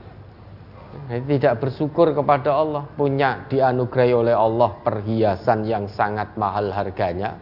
[1.07, 2.83] tidak bersyukur kepada Allah.
[2.97, 7.37] Punya dianugerahi oleh Allah perhiasan yang sangat mahal harganya.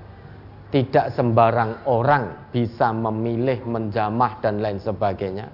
[0.70, 5.48] Tidak sembarang orang bisa memilih menjamah dan lain sebagainya.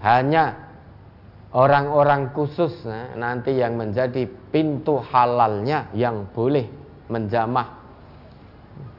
[0.00, 0.54] Hanya
[1.52, 6.64] orang-orang khusus nah, nanti yang menjadi pintu halalnya yang boleh
[7.10, 7.82] menjamah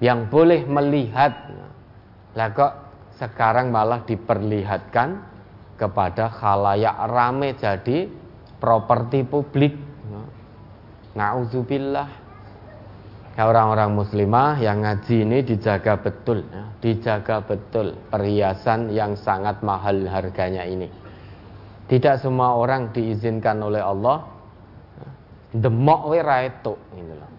[0.04, 1.34] yang boleh melihat.
[2.36, 2.74] Lah kok
[3.18, 5.33] sekarang malah diperlihatkan
[5.84, 8.08] kepada khalayak rame jadi
[8.64, 9.76] properti publik.
[11.14, 12.10] Nauzubillah.
[13.34, 16.70] Ya, orang-orang muslimah yang ngaji ini dijaga betul, ya.
[16.86, 20.86] dijaga betul perhiasan yang sangat mahal harganya ini.
[21.90, 24.22] Tidak semua orang diizinkan oleh Allah
[25.50, 27.32] demok we loh.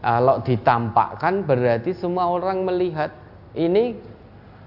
[0.00, 3.12] Kalau ditampakkan berarti semua orang melihat.
[3.50, 3.98] Ini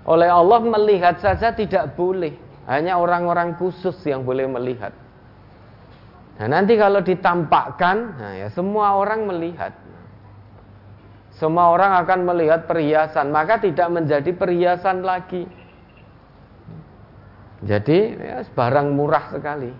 [0.03, 2.35] oleh Allah melihat saja tidak boleh.
[2.67, 4.95] Hanya orang-orang khusus yang boleh melihat.
[6.39, 9.75] Nah, nanti kalau ditampakkan, nah ya semua orang melihat.
[11.35, 15.43] Semua orang akan melihat perhiasan, maka tidak menjadi perhiasan lagi.
[17.63, 19.71] Jadi ya, barang murah sekali.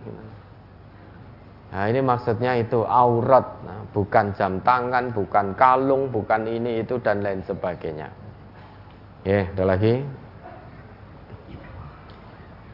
[1.74, 7.26] Nah ini maksudnya itu aurat, nah, bukan jam tangan, bukan kalung, bukan ini itu dan
[7.26, 8.23] lain sebagainya.
[9.24, 10.04] Ya, ada lagi.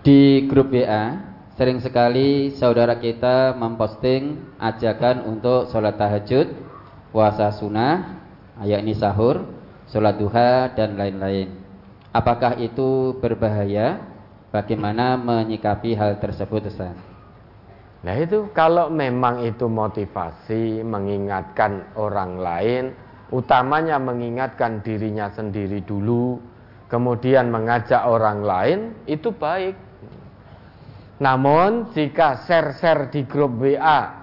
[0.01, 1.21] Di grup WA
[1.53, 6.49] sering sekali saudara kita memposting ajakan untuk sholat tahajud,
[7.13, 8.17] puasa sunnah,
[8.65, 9.45] yakni sahur,
[9.93, 11.53] sholat duha dan lain-lain.
[12.09, 14.01] Apakah itu berbahaya?
[14.49, 16.97] Bagaimana menyikapi hal tersebut, Ustaz?
[18.01, 22.83] Nah itu kalau memang itu motivasi mengingatkan orang lain
[23.29, 26.41] utamanya mengingatkan dirinya sendiri dulu,
[26.89, 29.77] kemudian mengajak orang lain, itu baik.
[31.19, 34.19] Namun jika share-share di grup WA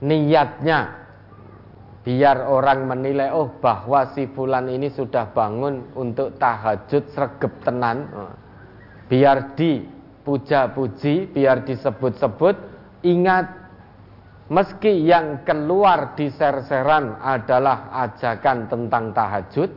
[0.00, 1.06] niatnya
[2.06, 8.06] biar orang menilai oh bahwa si fulan ini sudah bangun untuk tahajud sregep tenan
[9.10, 12.54] biar dipuja-puji biar disebut-sebut
[13.02, 13.65] ingat
[14.46, 19.70] Meski yang keluar di ser-seran adalah ajakan tentang tahajud,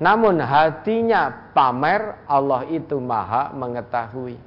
[0.00, 4.38] namun hatinya pamer, Allah itu maha mengetahui.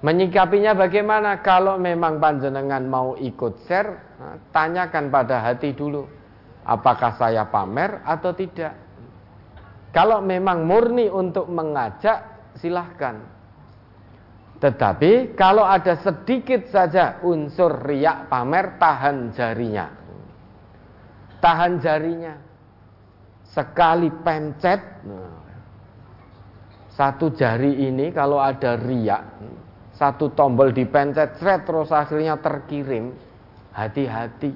[0.00, 1.44] Menyikapinya bagaimana?
[1.44, 4.16] Kalau memang panjenengan mau ikut share,
[4.48, 6.08] tanyakan pada hati dulu.
[6.64, 8.72] Apakah saya pamer atau tidak?
[9.92, 13.35] Kalau memang murni untuk mengajak, silahkan.
[14.56, 19.86] Tetapi kalau ada sedikit saja unsur riak pamer tahan jarinya.
[21.44, 22.34] Tahan jarinya.
[23.52, 24.80] Sekali pencet
[26.96, 29.22] satu jari ini kalau ada riak
[29.96, 33.16] satu tombol dipencet seret terus akhirnya terkirim
[33.72, 34.52] hati-hati.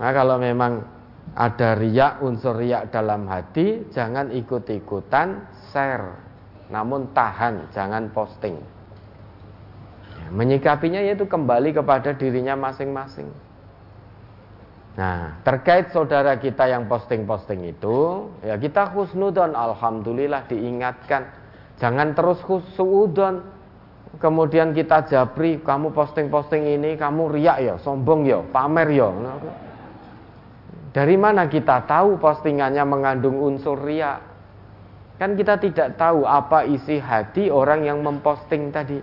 [0.00, 0.84] Nah kalau memang
[1.36, 6.23] ada riak unsur riak dalam hati jangan ikut-ikutan share
[6.74, 8.58] namun tahan, jangan posting.
[10.18, 13.30] Ya, menyikapinya yaitu kembali kepada dirinya masing-masing.
[14.98, 21.30] Nah, terkait saudara kita yang posting-posting itu, ya kita husnudon, alhamdulillah diingatkan.
[21.78, 23.42] Jangan terus husnudon,
[24.18, 29.10] kemudian kita jabri, kamu posting-posting ini, kamu riak ya, sombong ya, pamer ya.
[30.94, 34.33] Dari mana kita tahu postingannya mengandung unsur riak?
[35.14, 38.98] Kan kita tidak tahu apa isi hati orang yang memposting tadi.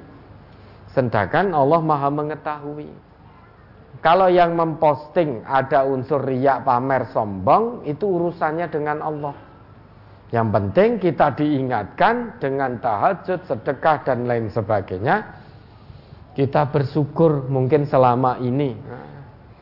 [0.92, 2.92] Sedangkan Allah Maha mengetahui.
[4.04, 9.36] Kalau yang memposting ada unsur riak pamer sombong, itu urusannya dengan Allah.
[10.32, 15.44] Yang penting kita diingatkan dengan tahajud, sedekah dan lain sebagainya.
[16.32, 18.80] Kita bersyukur mungkin selama ini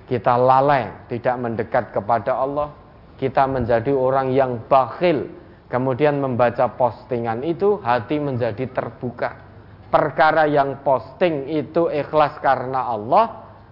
[0.05, 2.69] kita lalai tidak mendekat kepada Allah,
[3.17, 5.30] kita menjadi orang yang bakhil,
[5.70, 9.48] kemudian membaca postingan itu hati menjadi terbuka.
[9.90, 13.26] Perkara yang posting itu ikhlas karena Allah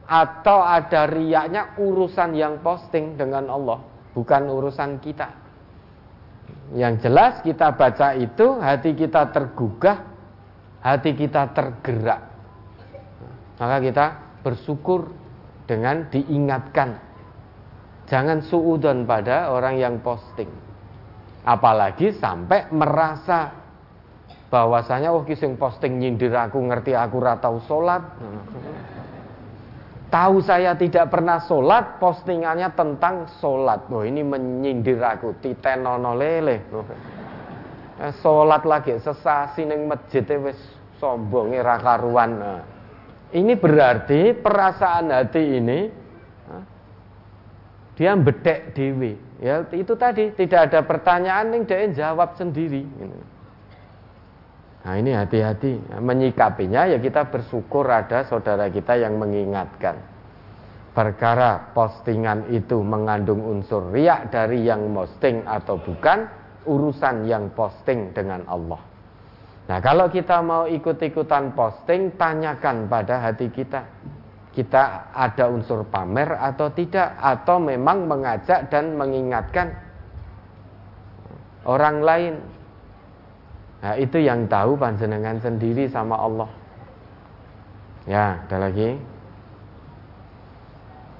[0.07, 3.83] atau ada riaknya urusan yang posting dengan Allah,
[4.15, 5.29] bukan urusan kita.
[6.73, 9.97] Yang jelas kita baca itu hati kita tergugah,
[10.81, 12.21] hati kita tergerak.
[13.57, 14.05] Maka kita
[14.41, 15.11] bersyukur
[15.67, 17.03] dengan diingatkan.
[18.07, 20.66] Jangan suudon pada orang yang posting.
[21.47, 23.55] Apalagi sampai merasa
[24.51, 28.03] bahwasanya oh kisah posting nyindir aku ngerti aku ratau sholat.
[30.07, 33.87] Tahu saya tidak pernah sholat, postingannya tentang sholat.
[33.91, 36.63] Oh ini menyindir aku, titenono lele.
[37.97, 40.59] Eh, sholat lagi sesasi neng masjid wis
[40.99, 42.31] sombongnya rakaruan.
[42.39, 42.61] Nah.
[43.27, 45.79] Ini berarti perasaan hati ini
[47.97, 49.17] dia bedek dewi.
[49.41, 52.85] Ya itu tadi tidak ada pertanyaan yang dia jawab sendiri.
[54.85, 59.97] Nah ini hati-hati menyikapinya ya kita bersyukur ada saudara kita yang mengingatkan.
[60.93, 66.25] Perkara postingan itu mengandung unsur riak dari yang posting atau bukan
[66.65, 68.81] urusan yang posting dengan Allah.
[69.67, 73.83] Nah, kalau kita mau ikut-ikutan posting, tanyakan pada hati kita.
[74.57, 79.69] Kita ada unsur pamer atau tidak atau memang mengajak dan mengingatkan
[81.61, 82.33] orang lain.
[83.85, 86.49] Nah, itu yang tahu panjenengan sendiri sama Allah.
[88.09, 88.97] Ya, ada lagi.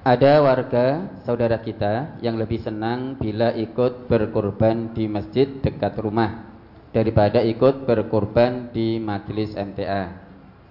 [0.02, 6.48] Ada warga saudara kita yang lebih senang bila ikut berkorban di masjid dekat rumah
[6.96, 10.16] daripada ikut berkorban di majelis MTA.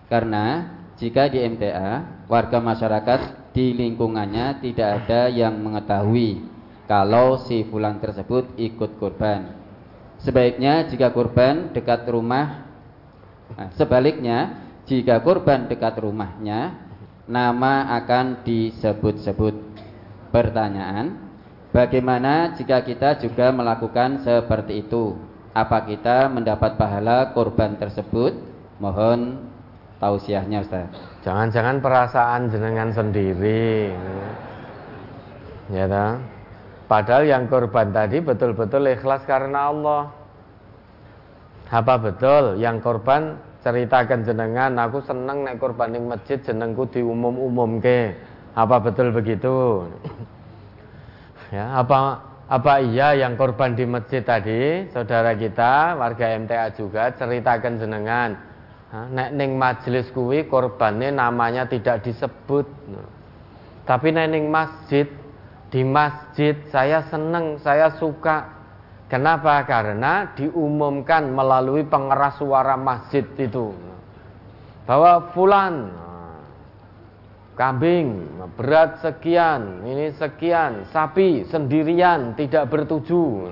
[0.10, 6.42] Karena jika di MTA, warga masyarakat di lingkungannya tidak ada yang mengetahui
[6.90, 9.54] kalau si fulan tersebut ikut korban.
[10.18, 12.66] Sebaiknya jika korban dekat rumah,
[13.54, 16.74] nah, sebaliknya jika korban dekat rumahnya,
[17.30, 19.54] nama akan disebut-sebut.
[20.34, 21.30] Pertanyaan,
[21.70, 25.16] bagaimana jika kita juga melakukan seperti itu?
[25.58, 28.38] apa kita mendapat pahala korban tersebut?
[28.78, 29.42] Mohon
[29.98, 30.90] tausiahnya Ustaz.
[31.26, 33.92] Jangan-jangan perasaan jenengan sendiri.
[35.74, 36.24] Ya tak?
[36.88, 40.04] Padahal yang korban tadi betul-betul ikhlas karena Allah.
[41.68, 48.16] Apa betul yang korban ceritakan jenengan aku seneng naik korban di masjid jenengku diumum-umum ke.
[48.56, 49.84] Apa betul begitu?
[51.56, 57.76] ya, apa apa iya yang korban di masjid tadi, saudara kita, warga MTA juga ceritakan
[57.76, 58.47] jenengan.
[58.88, 62.64] Nek ning majelis kuwi korbannya namanya tidak disebut.
[63.84, 65.08] Tapi nek ning masjid,
[65.68, 68.56] di masjid saya seneng, saya suka.
[69.08, 69.64] Kenapa?
[69.64, 73.72] Karena diumumkan melalui pengeras suara masjid itu.
[74.88, 75.92] Bahwa fulan
[77.60, 78.24] kambing
[78.56, 83.52] berat sekian, ini sekian, sapi sendirian tidak bertuju.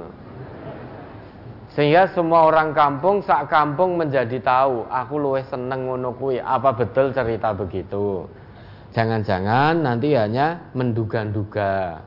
[1.75, 6.15] Sehingga semua orang kampung sak kampung menjadi tahu, aku luwih seneng ngono.
[6.39, 8.23] Apa betul cerita begitu?
[8.95, 11.99] Jangan-jangan nanti hanya menduga-duga.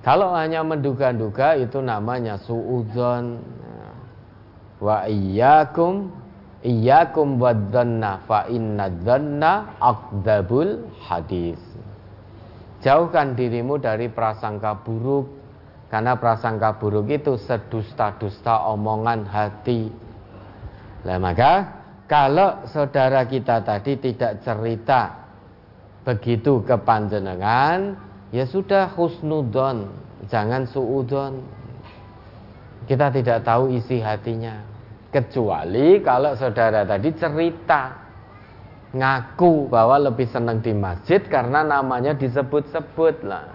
[0.00, 3.44] Kalau hanya menduga-duga itu namanya suudzon.
[4.80, 6.24] Wa iyyakum
[6.64, 11.60] Iyakum wadzanna fa inna dzanna aqdabul hadis.
[12.80, 15.43] Jauhkan dirimu dari prasangka buruk
[15.94, 19.94] karena prasangka buruk itu sedusta-dusta omongan hati.
[21.06, 21.70] Nah, maka
[22.10, 25.22] kalau saudara kita tadi tidak cerita
[26.02, 27.94] begitu ke panjenengan,
[28.34, 29.86] ya sudah husnudon,
[30.26, 31.38] jangan suudon.
[32.90, 34.66] Kita tidak tahu isi hatinya.
[35.14, 38.02] Kecuali kalau saudara tadi cerita
[38.90, 43.53] ngaku bahwa lebih senang di masjid karena namanya disebut-sebut lah.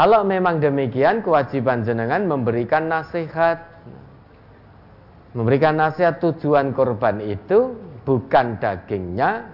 [0.00, 3.68] Kalau memang demikian kewajiban jenengan memberikan nasihat.
[5.36, 7.76] Memberikan nasihat tujuan korban itu
[8.08, 9.44] bukan dagingnya,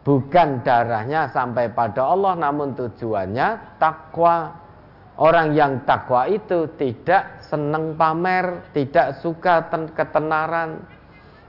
[0.00, 4.64] bukan darahnya sampai pada Allah namun tujuannya takwa
[5.14, 9.62] Orang yang takwa itu tidak senang pamer, tidak suka
[9.94, 10.82] ketenaran.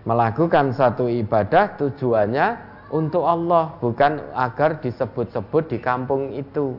[0.06, 2.62] Melakukan satu ibadah tujuannya
[2.94, 6.78] untuk Allah, bukan agar disebut-sebut di kampung itu.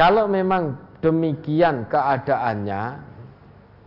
[0.00, 2.82] Kalau memang demikian keadaannya,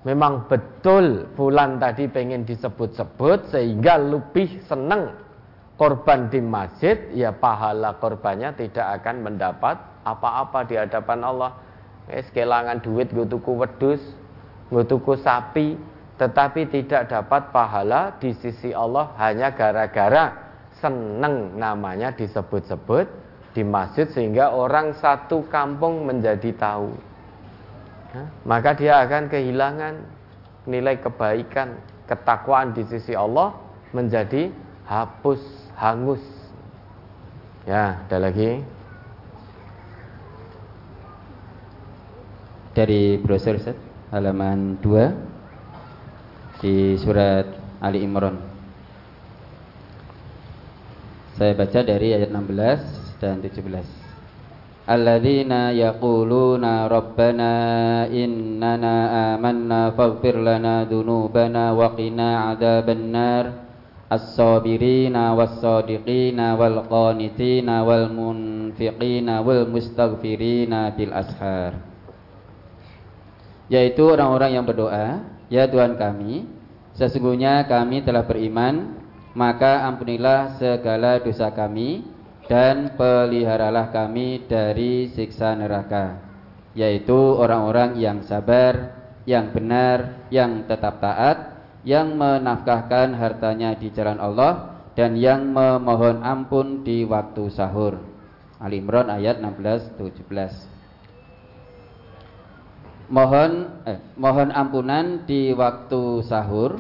[0.06, 5.18] memang betul fulan tadi pengen disebut-sebut sehingga lebih senang
[5.74, 9.74] korban di masjid, ya pahala korbannya tidak akan mendapat
[10.06, 11.58] apa-apa di hadapan Allah.
[12.06, 14.06] Es kelangan duit gue tuku wedus,
[14.70, 15.82] gue tuku sapi,
[16.22, 20.30] tetapi tidak dapat pahala di sisi Allah hanya gara-gara
[20.78, 23.23] seneng namanya disebut-sebut
[23.54, 26.94] di masjid sehingga orang satu kampung menjadi tahu.
[28.46, 29.94] Maka dia akan kehilangan
[30.70, 33.58] nilai kebaikan, ketakwaan di sisi Allah
[33.94, 34.54] menjadi
[34.86, 35.42] hapus,
[35.78, 36.22] hangus.
[37.66, 38.62] Ya, ada lagi.
[42.74, 43.78] Dari brosur Ustaz,
[44.10, 47.46] halaman 2 di surat
[47.78, 48.38] Ali Imran.
[51.38, 54.84] Saya baca dari ayat 16 dan 17.
[54.84, 58.96] Alladzina yaquluna rabbana innana
[59.32, 63.64] amanna faghfir lana dhunubana wa qina adzabannar
[64.12, 71.80] as-sabirina was-sadiqina wal qanitina wal munfiqina wal mustaghfirina bil ashar
[73.72, 76.44] yaitu orang-orang yang berdoa ya Tuhan kami
[76.94, 79.00] sesungguhnya kami telah beriman
[79.32, 82.13] maka ampunilah segala dosa kami
[82.48, 86.20] dan peliharalah kami dari siksa neraka
[86.74, 91.38] yaitu orang-orang yang sabar yang benar yang tetap taat
[91.88, 98.00] yang menafkahkan hartanya di jalan Allah dan yang memohon ampun di waktu sahur.
[98.64, 100.72] Ali Imran ayat 16 17
[103.12, 106.80] mohon eh, mohon ampunan di waktu sahur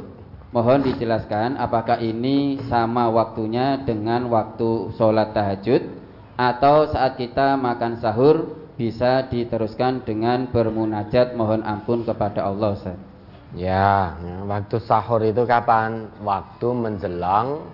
[0.53, 5.81] Mohon dijelaskan apakah ini sama waktunya dengan waktu sholat tahajud
[6.37, 13.01] atau saat kita makan sahur bisa diteruskan dengan bermunajat mohon ampun kepada Allah Ustaz.
[13.57, 14.13] Ya,
[14.45, 16.13] waktu sahur itu kapan?
[16.21, 17.65] Waktu menjelang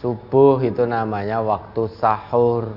[0.00, 2.72] subuh itu namanya waktu sahur.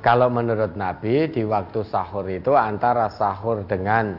[0.00, 4.16] Kalau menurut Nabi di waktu sahur itu antara sahur dengan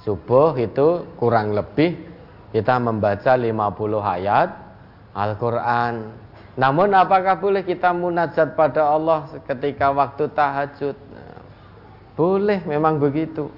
[0.00, 2.13] subuh itu kurang lebih
[2.54, 3.50] kita membaca 50
[3.98, 4.48] ayat
[5.10, 5.94] Al-Quran.
[6.54, 10.94] Namun apakah boleh kita munajat pada Allah ketika waktu tahajud?
[12.14, 13.50] Boleh memang begitu.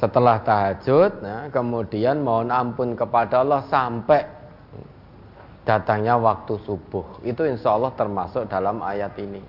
[0.00, 4.24] Setelah tahajud nah, Kemudian mohon ampun kepada Allah sampai
[5.64, 7.20] Datangnya waktu subuh.
[7.24, 9.40] Itu insya Allah termasuk dalam ayat ini.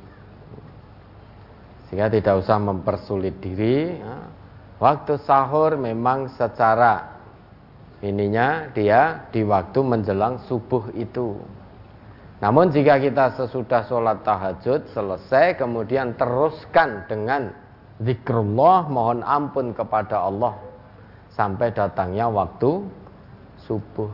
[1.87, 3.99] Sehingga tidak usah mempersulit diri
[4.79, 7.14] Waktu sahur memang secara
[8.05, 11.41] ininya dia di waktu menjelang subuh itu.
[12.43, 17.49] Namun jika kita sesudah sholat tahajud selesai kemudian teruskan dengan
[18.03, 20.53] zikrullah mohon ampun kepada Allah
[21.33, 22.85] sampai datangnya waktu
[23.65, 24.11] subuh.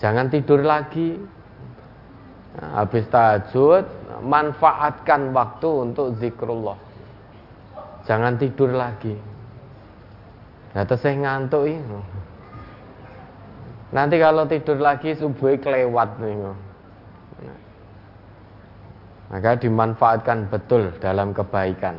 [0.00, 1.20] Jangan tidur lagi.
[2.54, 3.82] habis tahajud
[4.22, 6.78] manfaatkan waktu untuk zikrullah.
[8.06, 9.33] Jangan tidur lagi.
[10.74, 12.00] Nah terus saya ngantuk ini.
[13.94, 16.34] Nanti kalau tidur lagi subuh kelewat nih.
[19.30, 21.94] Maka dimanfaatkan betul dalam kebaikan.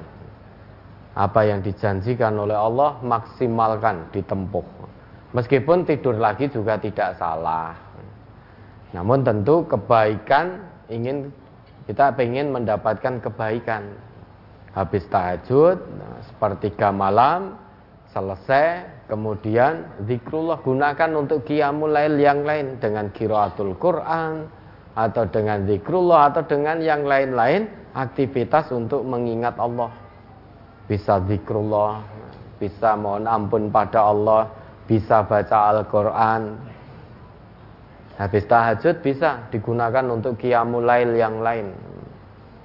[1.15, 4.67] Apa yang dijanjikan oleh Allah maksimalkan ditempuh.
[5.31, 7.75] Meskipun tidur lagi juga tidak salah.
[8.91, 10.59] Namun tentu kebaikan
[10.91, 11.31] ingin
[11.87, 13.83] kita ingin mendapatkan kebaikan.
[14.75, 15.79] Habis tahajud,
[16.27, 17.55] sepertiga malam,
[18.15, 24.47] selesai kemudian zikrullah gunakan untuk qiyamul lail yang lain dengan kiraatul Quran
[24.95, 29.91] atau dengan zikrullah atau dengan yang lain-lain aktivitas untuk mengingat Allah.
[30.87, 31.99] Bisa zikrullah
[32.55, 34.47] bisa mohon ampun pada Allah
[34.87, 36.55] bisa baca Al-Quran.
[38.15, 41.75] Habis tahajud bisa digunakan untuk qiyamul lail yang lain.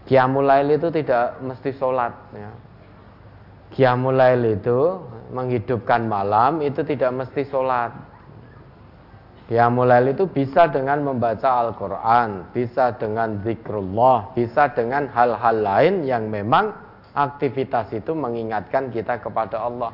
[0.06, 2.69] Qiyamul lail itu tidak mesti sholat ya.
[3.74, 4.98] Qiyamul lail itu
[5.30, 8.10] menghidupkan malam itu tidak mesti sholat.
[9.51, 16.30] Ya mulai itu bisa dengan membaca Al-Quran, bisa dengan zikrullah, bisa dengan hal-hal lain yang
[16.30, 16.70] memang
[17.18, 19.90] aktivitas itu mengingatkan kita kepada Allah.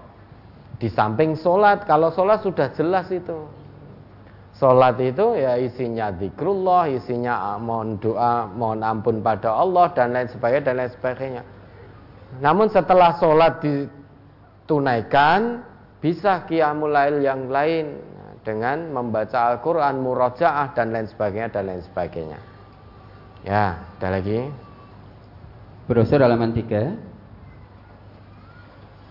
[0.76, 3.48] Di samping sholat, kalau sholat sudah jelas itu.
[4.60, 10.64] Sholat itu ya isinya zikrullah, isinya mohon doa, mohon ampun pada Allah dan lain sebagainya
[10.68, 11.42] dan lain sebagainya.
[12.40, 13.88] Namun setelah sholat di
[14.68, 15.62] tunaikan
[16.02, 17.98] bisa qiyamul lail yang lain
[18.46, 22.38] dengan membaca Al-Qur'an, murojaah dan lain sebagainya dan lain sebagainya.
[23.42, 24.46] Ya, ada lagi.
[25.90, 27.16] Brosur halaman 3.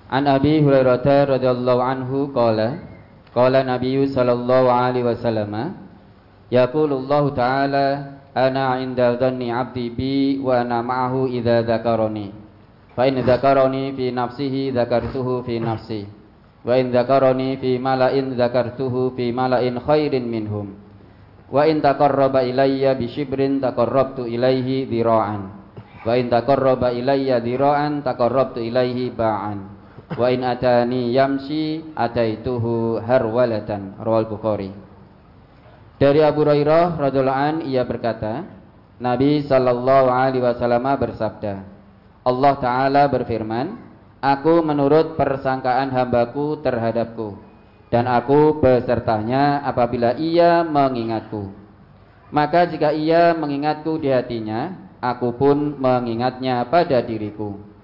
[0.05, 2.79] An Abi Hurairah radhiyallahu anhu qala
[3.33, 5.73] qala Nabi sallallahu alaihi wasallam
[6.53, 12.44] yaqulullahu ta'ala ana 'inda dhanni 'abdi bi wa ana ma'ahu idza dzakarani
[12.95, 16.07] fa in dzakarani fi nafsihi dzakartuhu fi nafsi.
[16.65, 20.73] Wa in dzakarani fi mala'in dzakartuhu fi mala'in khairin minhum.
[21.51, 25.41] Wa in taqarraba ilayya bi shibrin taqarrabtu ilaihi dhira'an.
[26.01, 29.75] Wa in taqarraba ilayya dhira'an taqarrabtu ilaihi ba'an.
[30.15, 33.99] Wa in atani yamshi ataituhu harwalatan.
[34.01, 34.73] Rawal bukhari.
[35.95, 38.43] Dari Abu Hurairah radhiyallahu ia berkata
[38.99, 41.74] Nabi sallallahu alaihi wasallam bersabda
[42.25, 43.77] Allah taala berfirman
[44.19, 47.37] aku menurut persangkaan hambaku terhadapku
[47.93, 51.53] dan aku besertanya apabila ia mengingatku
[52.33, 57.75] maka jika ia mengingatku di hatinya aku pun mengingatnya pada diriku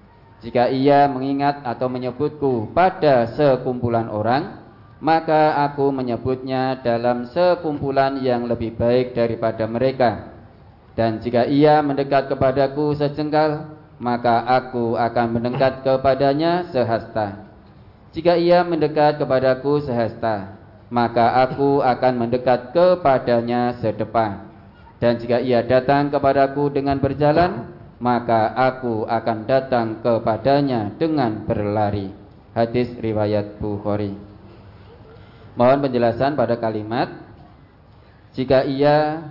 [0.42, 4.58] jika ia mengingat atau menyebutku pada sekumpulan orang,
[4.98, 10.34] maka aku menyebutnya dalam sekumpulan yang lebih baik daripada mereka.
[10.98, 17.46] Dan jika ia mendekat kepadaku sejengkal, maka aku akan mendekat kepadanya sehasta.
[18.10, 20.58] Jika ia mendekat kepadaku sehasta,
[20.90, 24.50] maka aku akan mendekat kepadanya sedepan.
[24.98, 27.70] Dan jika ia datang kepadaku dengan berjalan,
[28.02, 32.10] maka aku akan datang kepadanya dengan berlari.
[32.58, 34.18] Hadis riwayat Bukhari.
[35.54, 37.08] Mohon penjelasan pada kalimat
[38.34, 39.30] jika ia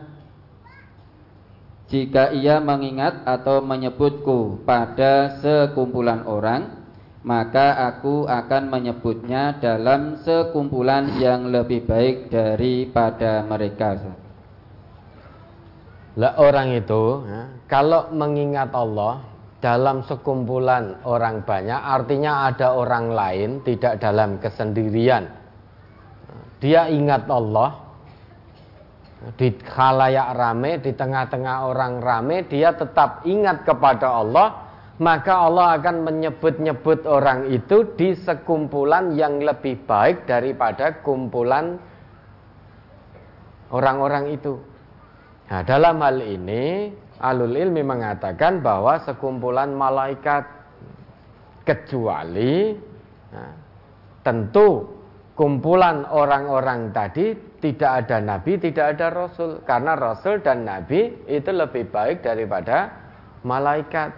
[1.91, 6.81] jika ia mengingat atau menyebutku pada sekumpulan orang,
[7.21, 13.99] maka aku akan menyebutnya dalam sekumpulan yang lebih baik daripada mereka.
[16.15, 19.27] Lah orang itu ya, kalau mengingat Allah
[19.59, 25.27] dalam sekumpulan orang banyak artinya ada orang lain tidak dalam kesendirian.
[26.63, 27.80] Dia ingat Allah
[29.37, 34.65] di khalayak rame, di tengah-tengah orang rame, dia tetap ingat kepada Allah,
[34.97, 41.77] maka Allah akan menyebut-nyebut orang itu di sekumpulan yang lebih baik daripada kumpulan
[43.69, 44.57] orang-orang itu.
[45.53, 46.89] Nah, dalam hal ini
[47.21, 50.49] alul ilmi mengatakan bahwa sekumpulan malaikat
[51.61, 52.73] kecuali
[53.29, 53.53] nah,
[54.25, 54.89] tentu
[55.37, 61.87] kumpulan orang-orang tadi tidak ada nabi, tidak ada rasul karena rasul dan nabi itu lebih
[61.93, 62.89] baik daripada
[63.45, 64.11] malaikat.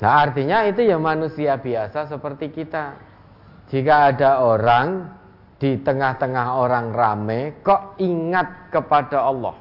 [0.00, 2.96] Nah, artinya itu ya manusia biasa seperti kita.
[3.68, 5.18] Jika ada orang
[5.58, 9.58] di tengah-tengah orang rame kok ingat kepada Allah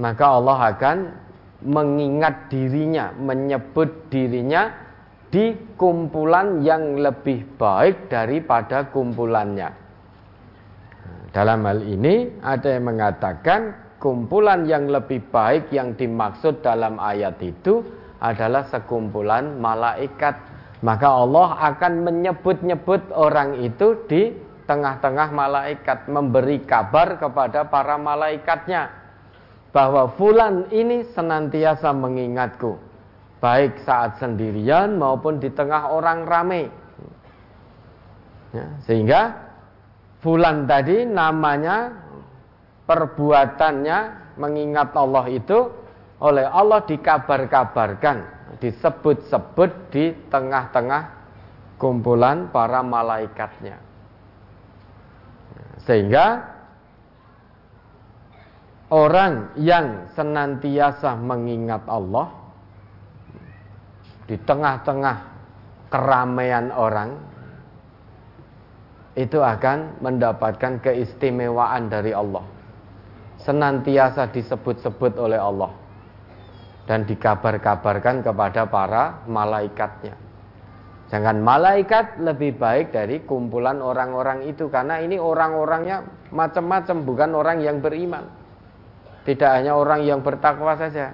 [0.00, 0.98] maka Allah akan
[1.68, 4.72] mengingat dirinya menyebut dirinya
[5.28, 9.68] di kumpulan yang lebih baik daripada kumpulannya
[11.30, 17.86] dalam hal ini ada yang mengatakan kumpulan yang lebih baik yang dimaksud dalam ayat itu
[18.18, 20.36] adalah sekumpulan malaikat.
[20.80, 24.32] Maka Allah akan menyebut-nyebut orang itu di
[24.64, 28.88] tengah-tengah malaikat memberi kabar kepada para malaikatnya
[29.70, 32.80] bahwa fulan ini senantiasa mengingatku
[33.38, 36.68] baik saat sendirian maupun di tengah orang ramai
[38.54, 39.49] ya, sehingga
[40.20, 41.92] fulan tadi namanya
[42.84, 43.98] perbuatannya
[44.36, 45.58] mengingat Allah itu
[46.20, 51.02] oleh Allah dikabar-kabarkan disebut-sebut di tengah-tengah
[51.80, 53.80] kumpulan para malaikatnya.
[55.80, 56.44] Sehingga
[58.92, 62.28] orang yang senantiasa mengingat Allah
[64.28, 65.16] di tengah-tengah
[65.88, 67.29] keramaian orang
[69.18, 72.46] itu akan mendapatkan keistimewaan dari Allah.
[73.40, 75.72] Senantiasa disebut-sebut oleh Allah
[76.84, 80.14] dan dikabar-kabarkan kepada para malaikatnya.
[81.10, 87.82] Jangan malaikat lebih baik dari kumpulan orang-orang itu karena ini orang-orangnya macam-macam bukan orang yang
[87.82, 88.30] beriman.
[89.26, 91.10] Tidak hanya orang yang bertakwa saja.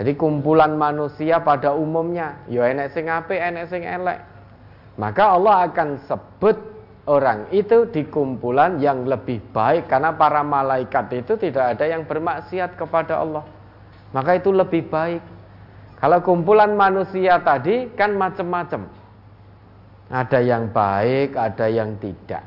[0.00, 4.18] Jadi kumpulan manusia pada umumnya, ya enek sing apik, enek sing elek.
[4.98, 6.71] Maka Allah akan sebut
[7.06, 12.78] orang itu di kumpulan yang lebih baik karena para malaikat itu tidak ada yang bermaksiat
[12.78, 13.42] kepada Allah
[14.12, 15.24] maka itu lebih baik.
[15.96, 18.86] Kalau kumpulan manusia tadi kan macam-macam.
[20.12, 22.44] Ada yang baik, ada yang tidak.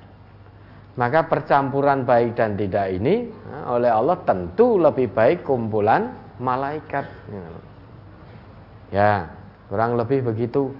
[0.95, 3.27] Maka percampuran baik dan tidak ini
[3.67, 7.09] oleh Allah tentu lebih baik kumpulan malaikat.
[8.93, 9.33] Ya,
[9.67, 10.71] kurang lebih begitu.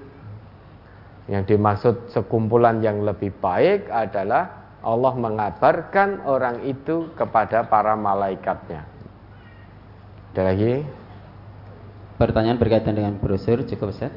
[1.25, 8.85] Yang dimaksud sekumpulan yang lebih baik adalah Allah mengabarkan orang itu kepada para malaikatnya.
[10.37, 10.85] Ada lagi?
[12.21, 14.13] Pertanyaan berkaitan dengan brosur cukup Ustaz?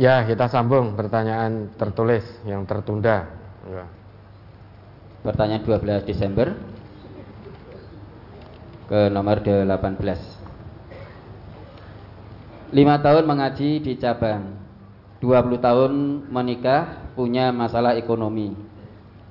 [0.00, 3.28] Ya, kita sambung pertanyaan tertulis yang tertunda.
[3.68, 3.84] Ya.
[5.22, 6.56] Pertanyaan 12 Desember
[8.88, 10.00] ke nomor 18.
[12.74, 14.63] Lima tahun mengaji di cabang
[15.24, 15.92] 20 tahun
[16.28, 18.52] menikah punya masalah ekonomi.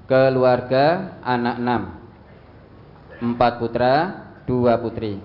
[0.10, 1.82] Keluarga anak enam.
[3.22, 3.94] Empat putra,
[4.50, 5.22] dua putri.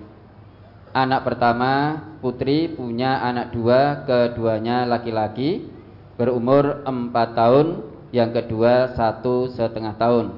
[0.93, 5.69] Anak pertama putri punya anak dua Keduanya laki-laki
[6.17, 10.33] Berumur empat tahun Yang kedua satu setengah tahun.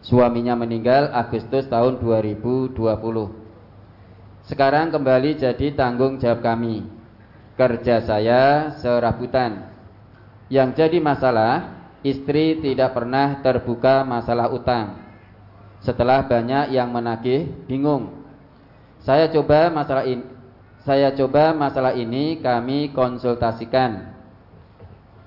[0.00, 2.72] Suaminya meninggal Agustus tahun 2020
[4.48, 7.01] Sekarang kembali jadi tanggung jawab kami
[7.56, 9.72] kerja saya serabutan.
[10.52, 11.52] Yang jadi masalah,
[12.04, 15.00] istri tidak pernah terbuka masalah utang.
[15.80, 18.22] Setelah banyak yang menagih, bingung.
[19.02, 20.22] Saya coba masalah ini,
[20.86, 24.14] saya coba masalah ini kami konsultasikan.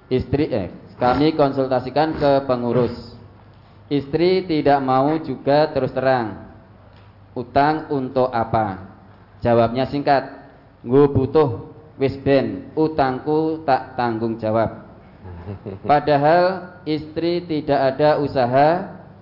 [0.08, 2.94] Istri eh, kami konsultasikan ke pengurus.
[3.92, 6.56] Istri tidak mau juga terus terang.
[7.36, 8.96] Utang untuk apa?
[9.44, 10.48] Jawabnya singkat.
[10.86, 14.86] Gue butuh wis ben utangku tak tanggung jawab.
[15.90, 18.70] Padahal istri tidak ada usaha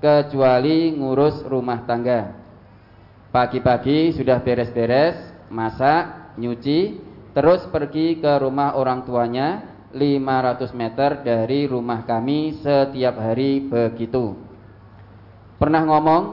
[0.03, 2.35] kecuali ngurus rumah tangga.
[3.33, 5.17] Pagi-pagi sudah beres-beres,
[5.49, 7.01] masak, nyuci,
[7.33, 14.37] terus pergi ke rumah orang tuanya 500 meter dari rumah kami setiap hari begitu.
[15.57, 16.23] Pernah ngomong,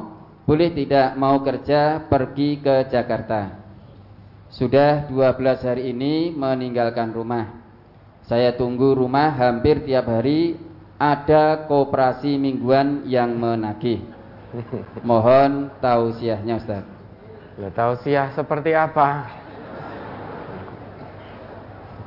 [0.49, 3.60] boleh tidak mau kerja pergi ke Jakarta.
[4.51, 7.55] Sudah 12 hari ini meninggalkan rumah.
[8.27, 10.59] Saya tunggu rumah hampir tiap hari
[10.99, 14.03] ada kooperasi mingguan yang menagih.
[15.07, 16.83] Mohon tausiahnya Ustaz.
[17.79, 19.31] Tausiah seperti apa?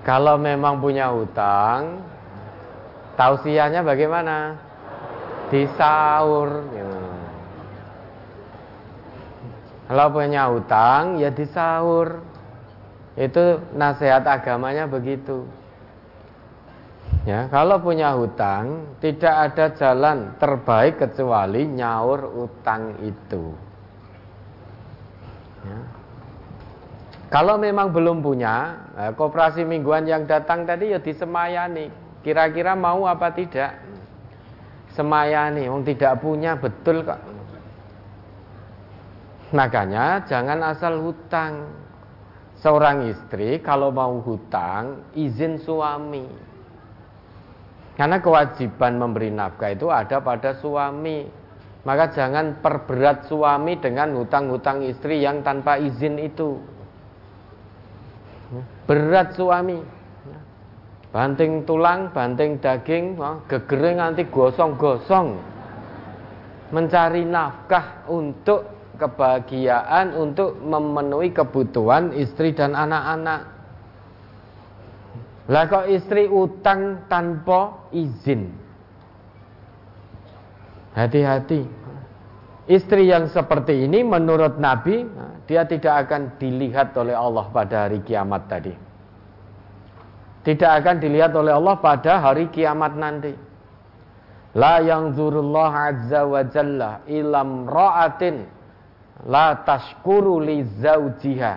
[0.03, 2.03] Kalau memang punya hutang,
[3.15, 4.59] tausiahnya bagaimana?
[5.47, 6.67] Disaur.
[6.75, 6.91] Ya.
[9.87, 12.32] Kalau punya hutang, ya disaur.
[13.13, 15.45] Itu nasihat agamanya begitu.
[17.23, 23.55] Ya, kalau punya hutang, tidak ada jalan terbaik kecuali nyaur utang itu.
[25.63, 25.79] Ya.
[27.31, 31.89] Kalau memang belum punya, nah, koperasi mingguan yang datang tadi ya disemayani.
[32.21, 33.79] Kira-kira mau apa tidak?
[34.93, 37.17] Semayani, wong tidak punya betul kok.
[39.49, 41.82] Makanya jangan asal hutang
[42.63, 46.23] seorang istri kalau mau hutang izin suami.
[47.93, 51.27] Karena kewajiban memberi nafkah itu ada pada suami.
[51.83, 56.55] Maka jangan perberat suami dengan hutang-hutang istri yang tanpa izin itu.
[58.87, 59.83] Berat suami.
[61.13, 65.37] Banting tulang, banting daging, gegering nanti gosong-gosong.
[66.73, 68.65] Mencari nafkah untuk
[68.97, 73.49] kebahagiaan untuk memenuhi kebutuhan istri dan anak-anak.
[75.49, 78.53] Lah kok istri utang tanpa izin.
[80.93, 81.67] Hati-hati.
[82.63, 85.03] Istri yang seperti ini menurut Nabi
[85.43, 88.71] dia tidak akan dilihat oleh Allah pada hari kiamat tadi.
[90.47, 93.35] Tidak akan dilihat oleh Allah pada hari kiamat nanti.
[94.55, 98.62] La yang zurullah azza wa jalla ilam ra'atin
[99.27, 101.53] la tashkuru li zaujiha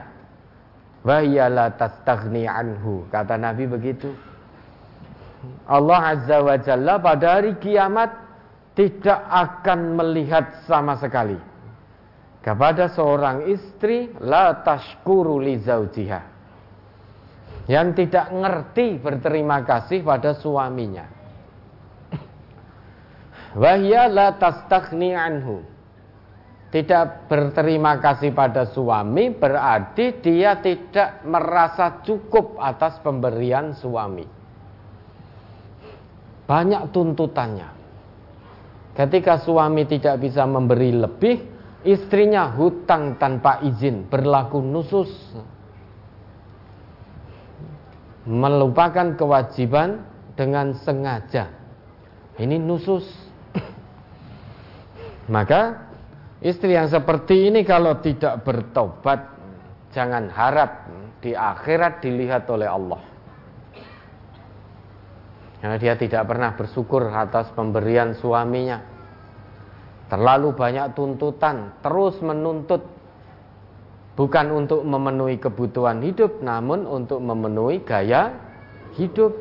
[1.02, 3.06] wa hiya la tastaghni anhu.
[3.10, 4.10] Kata Nabi begitu.
[5.66, 8.10] Allah Azza wa Jalla pada hari kiamat
[8.74, 11.38] tidak akan melihat sama sekali
[12.42, 16.20] kepada seorang istri la tashkuru li zaujiha
[17.66, 21.06] yang tidak ngerti berterima kasih pada suaminya.
[23.58, 25.75] Wahya la tastaghni anhu
[26.76, 34.28] tidak berterima kasih pada suami berarti dia tidak merasa cukup atas pemberian suami.
[36.44, 37.68] Banyak tuntutannya.
[38.92, 41.40] Ketika suami tidak bisa memberi lebih,
[41.80, 45.08] istrinya hutang tanpa izin, berlaku nusus.
[48.28, 50.04] Melupakan kewajiban
[50.36, 51.48] dengan sengaja.
[52.36, 53.08] Ini nusus.
[55.32, 55.85] Maka
[56.46, 59.18] Istri yang seperti ini kalau tidak bertobat,
[59.90, 60.86] jangan harap
[61.18, 63.02] di akhirat dilihat oleh Allah.
[65.58, 68.78] Karena dia tidak pernah bersyukur atas pemberian suaminya.
[70.06, 72.86] Terlalu banyak tuntutan, terus menuntut
[74.14, 78.30] bukan untuk memenuhi kebutuhan hidup, namun untuk memenuhi gaya
[78.94, 79.34] hidup.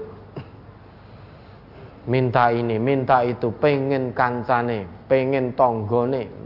[2.10, 6.45] Minta ini, minta itu, pengen kancane, pengen tonggone.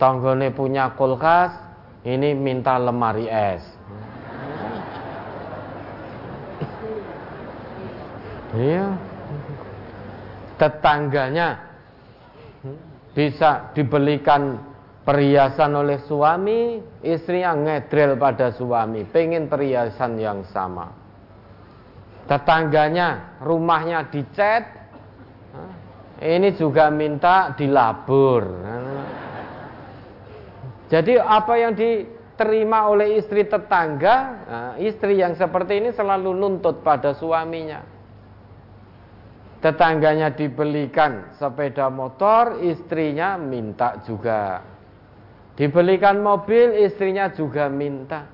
[0.00, 1.52] Tonggone punya kulkas,
[2.08, 3.60] ini minta lemari es.
[8.56, 8.96] Iya.
[10.56, 11.48] Tetangganya
[13.12, 14.56] bisa dibelikan
[15.04, 21.00] perhiasan oleh suami, istrinya ngedrel pada suami, pengen perhiasan yang sama
[22.30, 24.62] tetangganya rumahnya dicat
[26.22, 28.46] ini juga minta dilabur
[30.90, 37.14] jadi apa yang diterima oleh istri tetangga nah, istri yang seperti ini selalu nuntut pada
[37.14, 37.86] suaminya.
[39.62, 44.66] Tetangganya dibelikan sepeda motor istrinya minta juga.
[45.54, 48.26] Dibelikan mobil istrinya juga minta.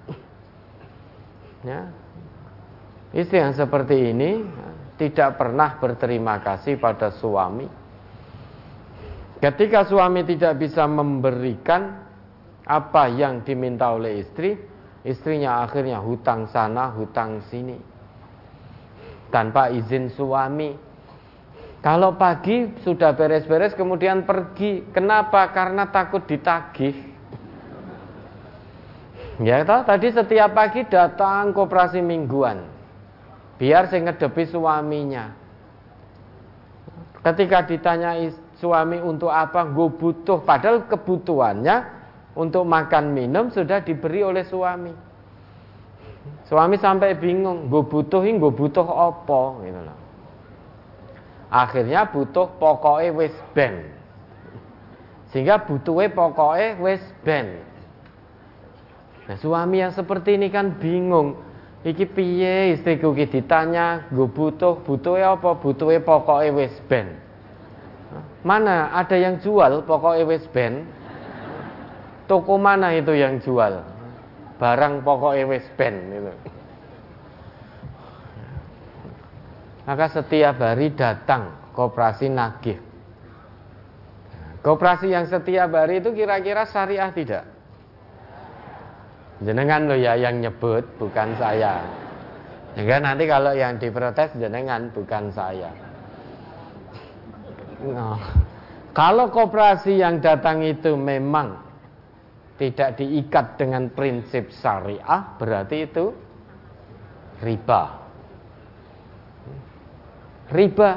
[1.66, 1.90] Ya.
[3.10, 4.46] Istri yang seperti ini
[4.96, 7.66] tidak pernah berterima kasih pada suami.
[9.42, 12.05] Ketika suami tidak bisa memberikan
[12.66, 14.58] apa yang diminta oleh istri,
[15.06, 17.78] istrinya akhirnya hutang sana, hutang sini.
[19.30, 20.74] Tanpa izin suami.
[21.82, 24.90] Kalau pagi sudah beres-beres kemudian pergi.
[24.90, 25.54] Kenapa?
[25.54, 26.94] Karena takut ditagih.
[29.38, 32.76] Ya tahu tadi setiap pagi datang koperasi mingguan
[33.56, 35.32] biar saya ngedepi suaminya
[37.24, 38.12] ketika ditanya
[38.60, 41.95] suami untuk apa gue butuh padahal kebutuhannya
[42.36, 44.92] untuk makan minum sudah diberi oleh suami.
[46.46, 49.98] Suami sampai bingung gue butuhin gue butuh opo gitu loh.
[51.50, 53.88] Akhirnya butuh pokoknya wis ben.
[55.32, 57.58] Sehingga butuhnya pokoknya wis ben.
[59.26, 61.42] Nah suami yang seperti ini kan bingung.
[61.86, 62.74] Iki piye?
[62.74, 65.54] Istriku ki ditanya, gue butuh, butuhnya apa?
[65.54, 67.14] Butuhnya pokoknya wis ben.
[68.42, 70.86] Mana ada yang jual pokoknya wis ben?
[72.26, 73.82] Toko mana itu yang jual?
[74.58, 76.32] Barang pokoknya wis ben itu.
[79.86, 82.82] Maka setiap hari datang koperasi nagih.
[84.66, 87.46] Koperasi yang setiap hari itu kira-kira syariah tidak?
[89.46, 91.86] Jenengan lo ya yang nyebut, bukan saya.
[92.74, 95.70] Sehingga nanti kalau yang diprotes jenengan, bukan saya.
[97.84, 98.18] Nah,
[98.90, 101.65] kalau koperasi yang datang itu memang
[102.56, 106.08] tidak diikat dengan prinsip syariah, berarti itu
[107.44, 107.82] riba.
[110.48, 110.90] Riba.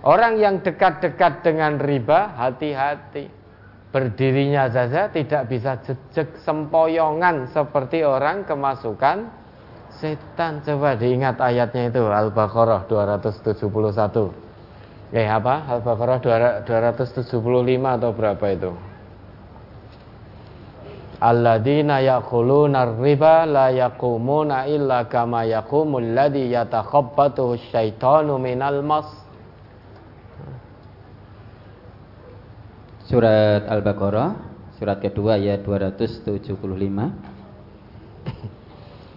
[0.00, 3.40] Orang yang dekat-dekat dengan riba, hati-hati
[3.90, 9.26] berdirinya saja tidak bisa jejak sempoyongan seperti orang kemasukan
[9.98, 10.62] setan.
[10.64, 14.30] Coba diingat ayatnya itu Al-Baqarah 271.
[15.10, 15.66] Eh apa?
[15.68, 18.89] Al-Baqarah 275 atau berapa itu?
[21.20, 29.04] Alladzina yaquluna riba la yaqumuna illa kama yaqumul ladzi yatakhabbathu syaitanu minal mas.
[33.10, 34.38] Surat Al-Baqarah
[34.78, 36.56] Surat kedua ayat 275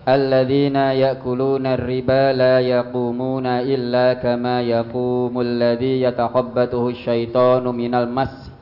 [0.03, 8.52] Alladzina ya'kuluna riba la yaqumuna illa kama yaqumul ladzi yatakhabbathu asyaitanu minal mas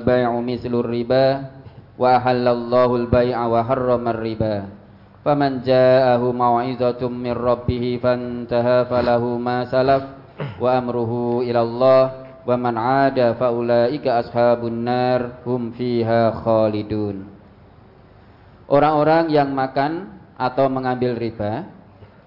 [0.00, 1.24] Bai'u mislur riba
[2.00, 4.64] wa halallahu al-bai'a wa harrama riba
[5.20, 10.16] Faman ja'ahu mau'izatun min rabbih fantaha falahu ma salaf
[10.56, 12.02] wa amruhu ila Allah
[12.48, 17.28] wa man 'ada fa ulaika ashabun nar hum fiha khalidun.
[18.72, 21.66] Orang-orang yang makan atau mengambil riba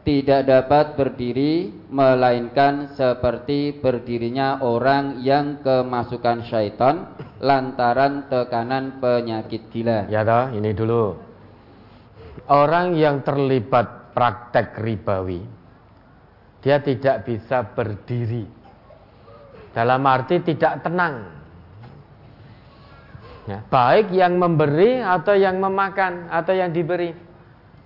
[0.02, 10.10] tidak dapat berdiri melainkan seperti berdirinya orang yang kemasukan syaitan lantaran tekanan penyakit gila.
[10.10, 11.14] Ya toh, ini dulu.
[12.50, 15.62] Orang yang terlibat praktek ribawi
[16.62, 18.46] dia tidak bisa berdiri.
[19.74, 21.42] Dalam arti tidak tenang.
[23.50, 27.31] Ya, baik yang memberi atau yang memakan atau yang diberi.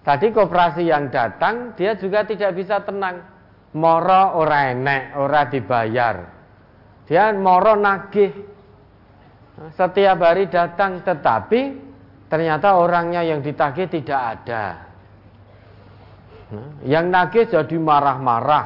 [0.05, 3.25] Tadi koperasi yang datang dia juga tidak bisa tenang.
[3.73, 6.15] Moro ora enek, ora dibayar.
[7.09, 8.53] Dia moro nagih.
[9.73, 11.61] Setiap hari datang tetapi
[12.29, 14.65] ternyata orangnya yang ditagih tidak ada.
[16.85, 18.65] Yang nagih jadi marah-marah,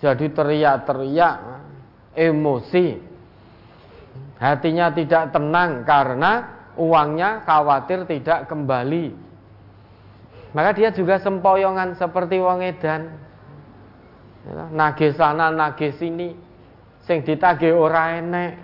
[0.00, 1.36] jadi teriak-teriak,
[2.16, 2.86] emosi.
[4.40, 6.32] Hatinya tidak tenang karena
[6.80, 9.29] uangnya khawatir tidak kembali.
[10.50, 13.06] Maka dia juga sempoyongan seperti wong edan.
[14.74, 16.34] Nagih sana, nagih sini.
[17.06, 18.58] Sing ditagih ora enek.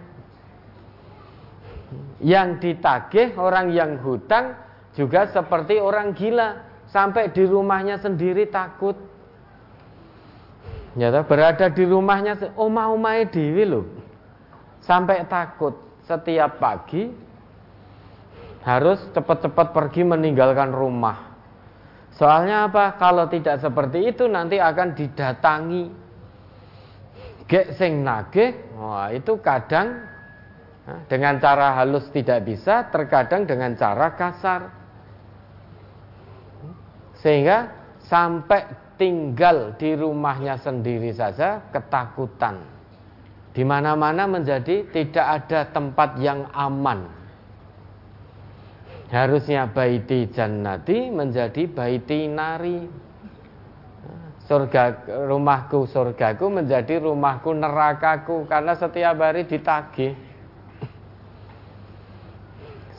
[2.19, 4.59] Yang ditagih orang yang hutang
[4.99, 8.97] juga seperti orang gila sampai di rumahnya sendiri takut.
[10.97, 13.85] Ya, berada di rumahnya oma-omae dewi loh.
[14.81, 15.77] Sampai takut
[16.09, 17.13] setiap pagi
[18.67, 21.26] harus cepat-cepat pergi meninggalkan rumah.
[22.17, 22.97] Soalnya apa?
[22.97, 25.85] Kalau tidak seperti itu nanti akan didatangi.
[27.47, 30.03] Gek sing nagih, wah itu kadang
[31.07, 34.61] dengan cara halus tidak bisa, terkadang dengan cara kasar.
[37.23, 37.71] Sehingga
[38.03, 38.67] sampai
[38.97, 42.65] tinggal di rumahnya sendiri saja ketakutan.
[43.53, 47.16] Di mana-mana menjadi tidak ada tempat yang aman.
[49.17, 52.85] Harusnya baiti jannati menjadi baiti nari.
[54.45, 60.13] Surga rumahku surgaku menjadi rumahku nerakaku karena setiap hari ditagih.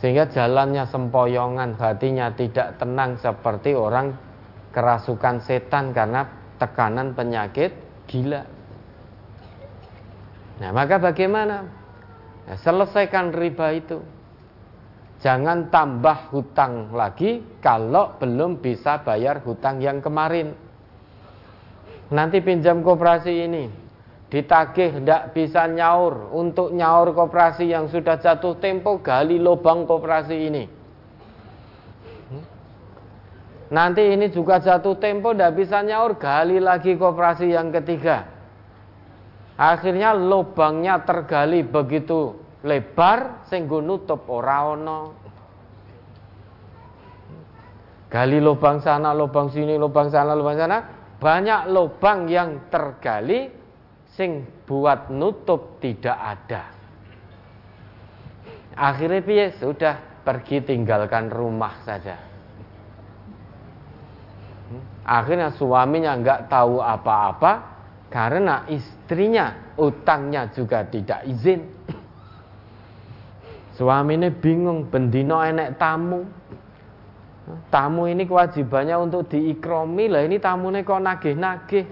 [0.02, 4.14] Sehingga jalannya sempoyongan, hatinya tidak tenang seperti orang
[4.74, 6.26] kerasukan setan karena
[6.58, 7.74] tekanan penyakit
[8.06, 8.42] gila.
[10.58, 11.66] Nah, maka bagaimana?
[12.50, 14.02] Ya, selesaikan riba itu.
[15.18, 20.54] Jangan tambah hutang lagi kalau belum bisa bayar hutang yang kemarin.
[22.14, 23.66] Nanti pinjam koperasi ini,
[24.30, 26.30] ditagih tidak bisa nyaur.
[26.38, 30.64] Untuk nyaur koperasi yang sudah jatuh tempo gali lubang koperasi ini.
[33.68, 38.24] Nanti ini juga jatuh tempo tidak bisa nyaur gali lagi koperasi yang ketiga.
[39.58, 44.74] Akhirnya lubangnya tergali begitu lebar sehingga nutup ora
[48.08, 50.78] gali lubang sana lubang sini lubang sana lubang sana
[51.18, 53.52] banyak lubang yang tergali
[54.18, 56.64] sing buat nutup tidak ada.
[58.78, 62.18] Akhirnya piye sudah pergi tinggalkan rumah saja.
[65.08, 67.52] Akhirnya suaminya nggak tahu apa-apa
[68.12, 71.77] karena istrinya utangnya juga tidak izin.
[73.78, 76.26] Suami ini bingung, bendino enek tamu.
[77.70, 80.26] Tamu ini kewajibannya untuk diikromi lah.
[80.26, 81.86] Ini tamunya kok nagih-nagih.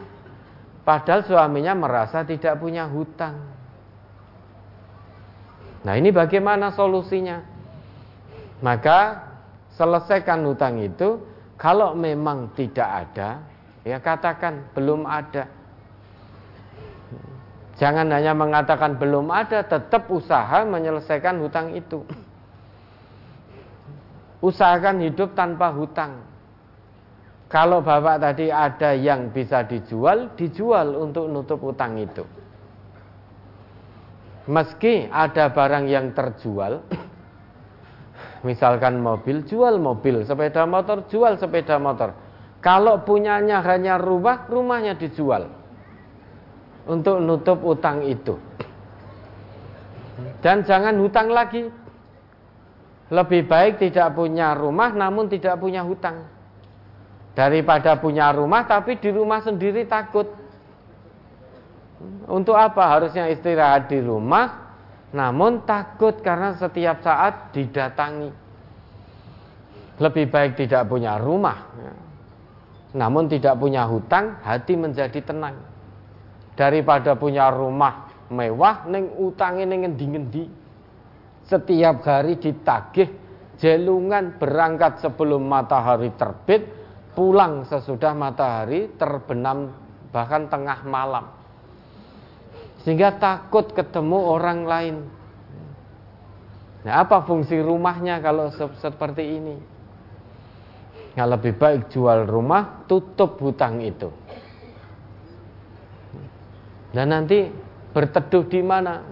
[0.82, 3.38] Padahal suaminya merasa tidak punya hutang.
[5.86, 7.46] Nah ini bagaimana solusinya?
[8.66, 9.22] Maka
[9.78, 11.22] selesaikan hutang itu
[11.56, 13.46] kalau memang tidak ada,
[13.86, 15.46] ya katakan belum ada.
[17.76, 22.08] Jangan hanya mengatakan belum ada, tetap usaha menyelesaikan hutang itu.
[24.40, 26.24] Usahakan hidup tanpa hutang.
[27.52, 32.24] Kalau bapak tadi ada yang bisa dijual, dijual untuk nutup utang itu.
[34.48, 36.80] Meski ada barang yang terjual,
[38.48, 42.14] misalkan mobil, jual mobil, sepeda motor, jual sepeda motor.
[42.62, 45.65] Kalau punyanya hanya rumah, rumahnya dijual
[46.86, 48.38] untuk nutup utang itu.
[50.40, 51.68] Dan jangan hutang lagi.
[53.06, 56.26] Lebih baik tidak punya rumah namun tidak punya hutang.
[57.36, 60.26] Daripada punya rumah tapi di rumah sendiri takut.
[62.26, 62.98] Untuk apa?
[62.98, 64.66] Harusnya istirahat di rumah
[65.16, 68.32] namun takut karena setiap saat didatangi.
[69.96, 71.72] Lebih baik tidak punya rumah.
[72.96, 75.75] Namun tidak punya hutang, hati menjadi tenang.
[76.56, 80.48] Daripada punya rumah mewah, neng utangin neng ngendi-ngendi.
[81.46, 83.12] Setiap hari ditagih,
[83.60, 86.66] jelungan berangkat sebelum matahari terbit,
[87.14, 89.72] pulang sesudah matahari terbenam
[90.10, 91.46] bahkan tengah malam
[92.86, 94.96] sehingga takut ketemu orang lain.
[96.86, 99.58] Nah, apa fungsi rumahnya kalau seperti ini?
[101.18, 104.14] Ya, lebih baik jual rumah, tutup hutang itu.
[106.96, 107.52] Dan nanti
[107.92, 109.04] berteduh di mana?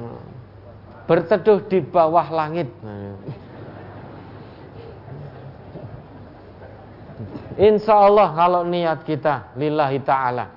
[1.03, 2.71] Berteduh di bawah langit.
[7.59, 10.47] Insya Allah kalau niat kita lillahi ta'ala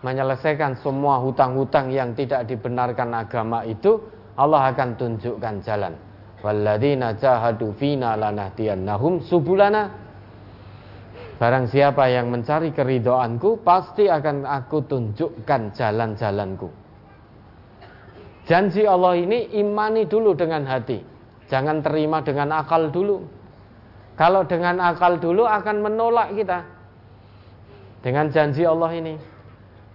[0.00, 4.00] menyelesaikan semua hutang-hutang yang tidak dibenarkan agama itu
[4.34, 5.94] Allah akan tunjukkan jalan
[6.40, 9.99] walladzina jahadu fina lanahdiyannahum subulana
[11.40, 16.68] Barang siapa yang mencari keridoanku, pasti akan aku tunjukkan jalan-jalanku.
[18.44, 21.00] Janji Allah ini imani dulu dengan hati.
[21.48, 23.24] Jangan terima dengan akal dulu.
[24.20, 26.60] Kalau dengan akal dulu akan menolak kita.
[28.04, 29.14] Dengan janji Allah ini.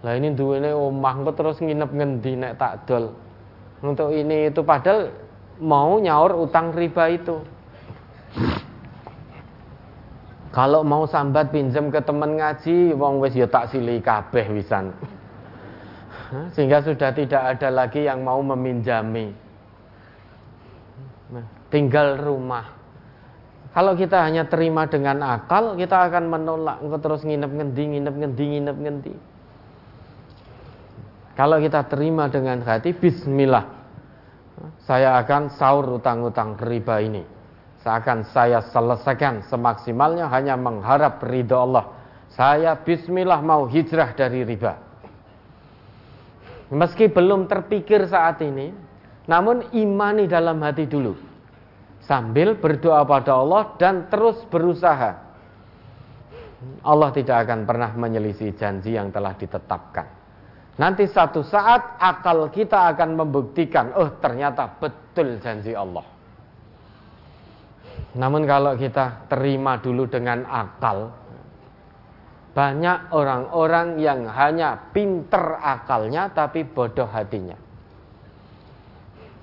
[0.02, 3.14] Lah ini duwene omah terus nginep ngendi nek tak dol.
[3.86, 5.14] Untuk ini itu padahal
[5.62, 7.38] mau nyaur utang riba itu.
[10.56, 14.88] Kalau mau sambat pinjam ke teman ngaji, wong wis ya tak silih kabeh wisan.
[16.56, 19.36] Sehingga sudah tidak ada lagi yang mau meminjami.
[21.36, 22.72] Nah, tinggal rumah.
[23.76, 26.80] Kalau kita hanya terima dengan akal, kita akan menolak.
[26.80, 29.14] Engkau terus nginep ngendi, nginep ngendi, nginep ngendi.
[31.36, 33.76] Kalau kita terima dengan hati, Bismillah.
[34.88, 37.35] Saya akan sahur utang-utang riba ini
[37.86, 41.94] seakan saya selesaikan semaksimalnya hanya mengharap ridho Allah.
[42.34, 44.74] Saya bismillah mau hijrah dari riba.
[46.74, 48.74] Meski belum terpikir saat ini,
[49.30, 51.14] namun imani dalam hati dulu.
[52.02, 55.22] Sambil berdoa pada Allah dan terus berusaha.
[56.82, 60.06] Allah tidak akan pernah menyelisih janji yang telah ditetapkan.
[60.76, 66.15] Nanti satu saat akal kita akan membuktikan, oh ternyata betul janji Allah.
[68.16, 71.12] Namun kalau kita terima dulu dengan akal,
[72.56, 77.60] banyak orang-orang yang hanya pinter akalnya tapi bodoh hatinya.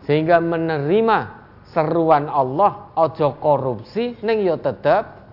[0.09, 5.29] Sehingga menerima seruan Allah ojo korupsi neng yo tetap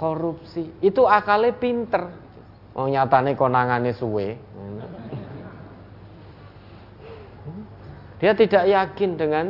[0.00, 0.72] korupsi.
[0.80, 2.02] Itu akalnya pinter.
[2.72, 4.28] Oh nyatane konangannya suwe.
[8.18, 9.46] Dia tidak yakin dengan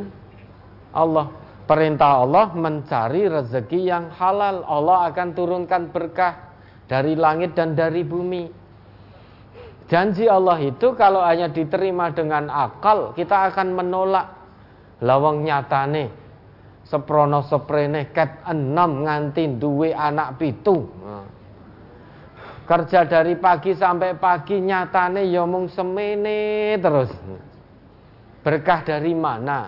[0.93, 4.65] Allah Perintah Allah mencari rezeki yang halal.
[4.65, 6.57] Allah akan turunkan berkah
[6.89, 8.49] dari langit dan dari bumi.
[9.85, 14.33] Janji Allah itu kalau hanya diterima dengan akal, kita akan menolak.
[15.05, 16.11] Lawang nyatane
[16.89, 20.89] seprono seprene ket enam nganti duwe anak pitu.
[22.65, 26.41] Kerja dari pagi sampai pagi nyatane yomong ya semene
[26.81, 27.13] terus.
[28.41, 29.61] Berkah dari mana?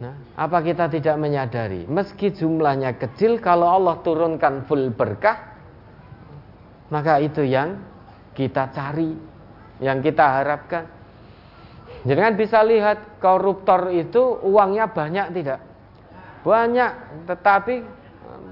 [0.00, 1.84] Nah, apa kita tidak menyadari?
[1.84, 5.36] Meski jumlahnya kecil, kalau Allah turunkan full berkah,
[6.88, 7.76] maka itu yang
[8.32, 9.12] kita cari,
[9.84, 10.88] yang kita harapkan.
[12.08, 15.60] Jangan bisa lihat koruptor itu uangnya banyak tidak?
[16.48, 16.92] Banyak,
[17.28, 17.84] tetapi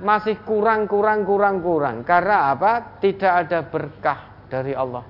[0.05, 1.97] masih kurang, kurang, kurang, kurang.
[2.05, 3.01] Karena apa?
[3.01, 5.01] Tidak ada berkah dari Allah.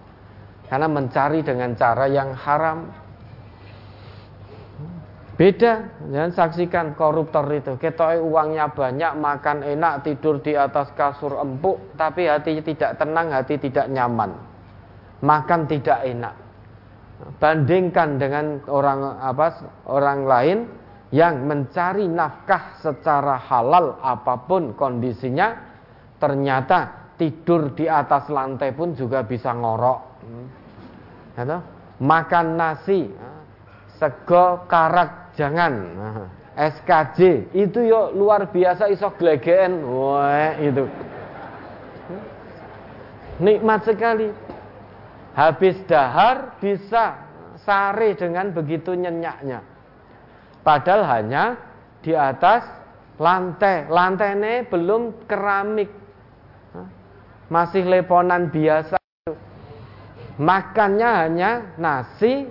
[0.70, 3.07] Karena mencari dengan cara yang haram.
[5.38, 7.78] Beda, jangan saksikan koruptor itu.
[7.78, 13.54] Ketoknya uangnya banyak, makan enak, tidur di atas kasur empuk, tapi hati tidak tenang, hati
[13.54, 14.34] tidak nyaman.
[15.22, 16.34] Makan tidak enak.
[17.38, 19.46] Bandingkan dengan orang apa
[19.86, 20.58] orang lain
[21.14, 25.54] yang mencari nafkah secara halal apa pun kondisinya,
[26.18, 30.00] ternyata tidur di atas lantai pun juga bisa ngorok.
[30.26, 30.46] Hmm.
[31.98, 33.10] Makan nasi,
[33.98, 35.72] sego karak Jangan.
[36.58, 39.86] SKJ itu yo luar biasa iso glegen.
[39.86, 40.82] Wah, itu.
[43.38, 44.34] Nikmat sekali.
[45.38, 47.14] Habis dahar bisa
[47.62, 49.62] sare dengan begitu nyenyaknya.
[50.66, 51.54] Padahal hanya
[52.02, 52.66] di atas
[53.22, 53.86] lantai.
[53.86, 55.94] Lantainya belum keramik.
[57.46, 58.98] Masih leponan biasa.
[60.42, 62.50] Makannya hanya nasi,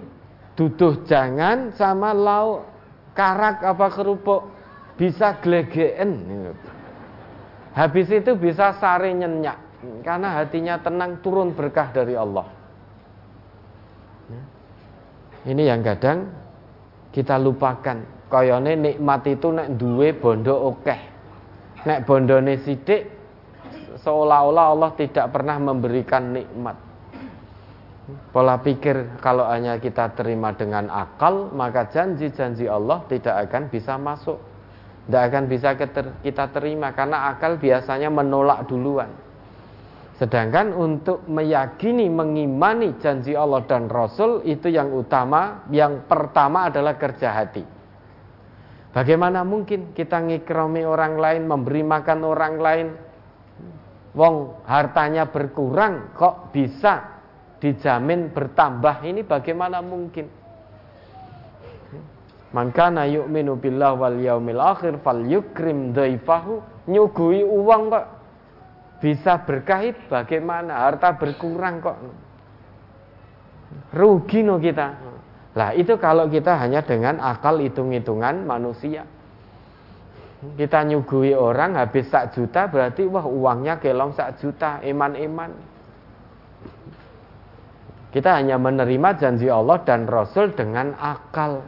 [0.56, 2.77] duduh jangan sama lauk
[3.18, 4.54] karak apa kerupuk
[4.94, 6.54] bisa glegeen
[7.74, 9.68] habis itu bisa sare nyenyak
[10.02, 12.50] karena hatinya tenang turun berkah dari Allah.
[15.48, 16.28] Ini yang kadang
[17.14, 18.18] kita lupakan.
[18.28, 21.00] Koyone nikmat itu nek duwe bondo okeh.
[21.88, 23.08] Nek bondone sidik
[24.04, 26.87] seolah-olah Allah tidak pernah memberikan nikmat
[28.08, 34.40] Pola pikir kalau hanya kita terima dengan akal, maka janji-janji Allah tidak akan bisa masuk.
[35.08, 35.76] Tidak akan bisa
[36.24, 39.12] kita terima karena akal biasanya menolak duluan.
[40.16, 47.36] Sedangkan untuk meyakini, mengimani janji Allah dan Rasul itu yang utama, yang pertama adalah kerja
[47.36, 47.64] hati.
[48.96, 52.88] Bagaimana mungkin kita ngikromi orang lain, memberi makan orang lain,
[54.16, 57.17] wong hartanya berkurang kok bisa
[57.58, 60.30] dijamin bertambah ini bagaimana mungkin?
[62.56, 68.08] Man kana yu'minu billah wal yaumil akhir fal yukrim dhaifahu nyugui uang kok.
[68.98, 70.90] bisa berkahit bagaimana?
[70.90, 71.98] Harta berkurang kok.
[73.94, 74.88] Rugi no kita.
[75.54, 79.06] Lah itu kalau kita hanya dengan akal hitung-hitungan manusia.
[80.38, 85.77] Kita nyugui orang habis sak juta berarti wah uangnya kelong sak juta iman-iman
[88.12, 91.64] kita hanya menerima janji Allah dan Rasul dengan akal.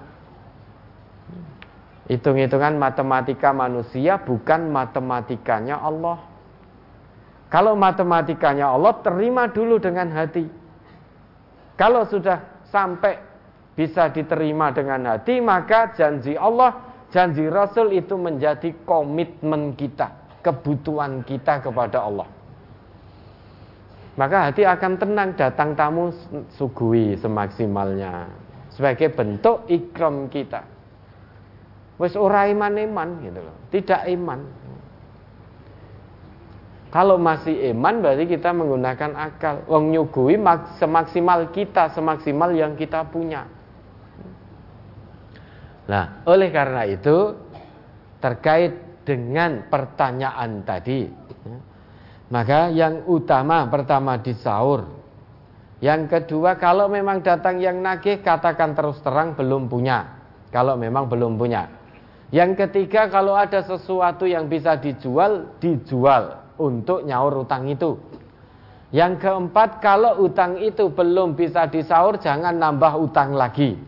[2.09, 6.17] Hitung-hitungan matematika manusia bukan matematikanya Allah.
[7.51, 10.47] Kalau matematikanya Allah terima dulu dengan hati.
[11.77, 13.19] Kalau sudah sampai
[13.77, 21.61] bisa diterima dengan hati maka janji Allah janji Rasul itu menjadi komitmen kita, kebutuhan kita
[21.61, 22.38] kepada Allah.
[24.19, 26.11] Maka hati akan tenang datang tamu
[26.59, 28.27] sugui semaksimalnya
[28.67, 30.59] sebagai bentuk ikram kita.
[31.95, 34.43] Wes ora iman-iman gitu loh, tidak iman.
[36.89, 39.63] Kalau masih iman berarti kita menggunakan akal.
[39.71, 40.35] Wong nyugui
[40.81, 43.47] semaksimal kita, semaksimal yang kita punya.
[45.87, 47.39] Nah, oleh karena itu
[48.19, 48.73] terkait
[49.07, 51.07] dengan pertanyaan tadi,
[52.29, 54.85] maka yang utama pertama di sahur.
[55.81, 60.21] Yang kedua, kalau memang datang yang nagih, katakan terus terang belum punya.
[60.53, 61.71] Kalau memang belum punya.
[62.29, 67.97] Yang ketiga, kalau ada sesuatu yang bisa dijual, dijual untuk nyaur utang itu.
[68.93, 73.79] Yang keempat, kalau utang itu belum bisa disaur, jangan nambah utang lagi.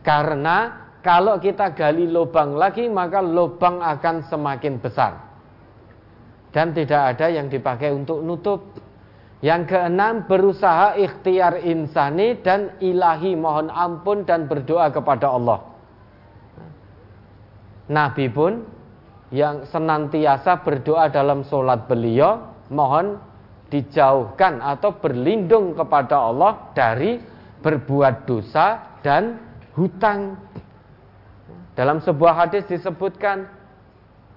[0.00, 5.29] Karena kalau kita gali lubang lagi, maka lubang akan semakin besar.
[6.50, 8.60] Dan tidak ada yang dipakai untuk nutup.
[9.40, 15.64] Yang keenam, berusaha ikhtiar insani dan ilahi mohon ampun dan berdoa kepada Allah.
[17.88, 18.62] Nabi pun
[19.32, 23.18] yang senantiasa berdoa dalam sholat beliau, mohon
[23.70, 27.22] dijauhkan atau berlindung kepada Allah dari
[27.62, 29.38] berbuat dosa dan
[29.78, 30.36] hutang.
[31.78, 33.46] Dalam sebuah hadis disebutkan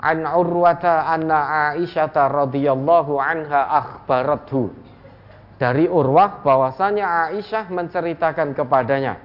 [0.04, 4.76] an Urwata anna Aisyah radhiyallahu anha akhbarathu.
[5.56, 9.16] Dari Urwah bahwasanya Aisyah menceritakan kepadanya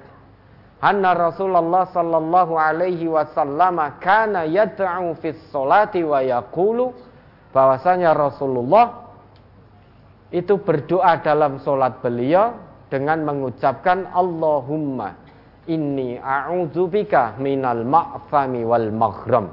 [0.79, 6.95] anna Rasulullah sallallahu alaihi wasallam kana yad'u fis salati wa yaqulu
[7.51, 9.11] bahwasanya Rasulullah
[10.31, 12.55] itu berdoa dalam solat beliau
[12.93, 15.27] dengan mengucapkan Allahumma
[15.69, 19.53] Inni a'udzubika minal ma'fami wal maghram.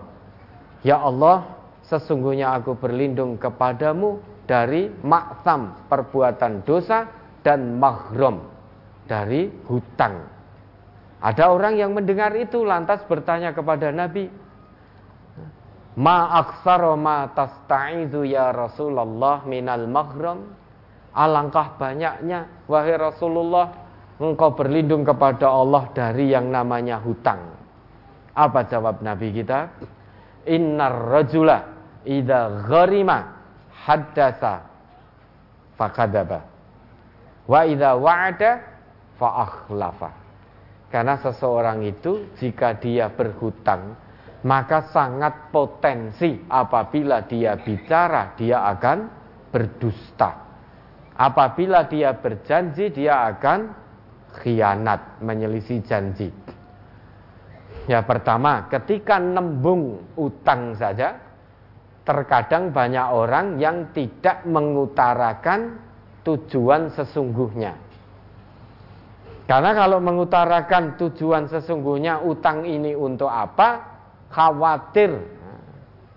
[0.86, 1.50] Ya Allah,
[1.90, 7.10] sesungguhnya aku berlindung kepadamu dari ma'fam, perbuatan dosa
[7.42, 8.46] dan maghram,
[9.10, 10.30] dari hutang.
[11.26, 14.30] Ada orang yang mendengar itu lantas bertanya kepada Nabi,
[15.96, 20.44] Ma aksaro ma tasta'izu ya Rasulullah minal maghram.
[21.16, 23.72] Alangkah banyaknya wahai Rasulullah
[24.20, 27.56] engkau berlindung kepada Allah dari yang namanya hutang.
[28.36, 29.72] Apa jawab Nabi kita?
[30.46, 31.58] Innar rajula
[32.06, 33.18] idza gharima
[33.86, 34.62] haddasa
[35.78, 36.40] fakadaba.
[37.46, 38.52] Wa idza wa'ada
[39.18, 40.12] fa akhlafa.
[40.90, 44.06] Karena seseorang itu jika dia berhutang
[44.46, 48.98] maka sangat potensi apabila dia bicara dia akan
[49.50, 50.46] berdusta.
[51.18, 53.74] Apabila dia berjanji dia akan
[54.38, 56.30] khianat, menyelisih janji.
[57.86, 61.22] Ya pertama, ketika nembung utang saja,
[62.02, 65.82] terkadang banyak orang yang tidak mengutarakan
[66.26, 67.78] tujuan sesungguhnya.
[69.46, 73.86] Karena kalau mengutarakan tujuan sesungguhnya utang ini untuk apa,
[74.34, 75.22] khawatir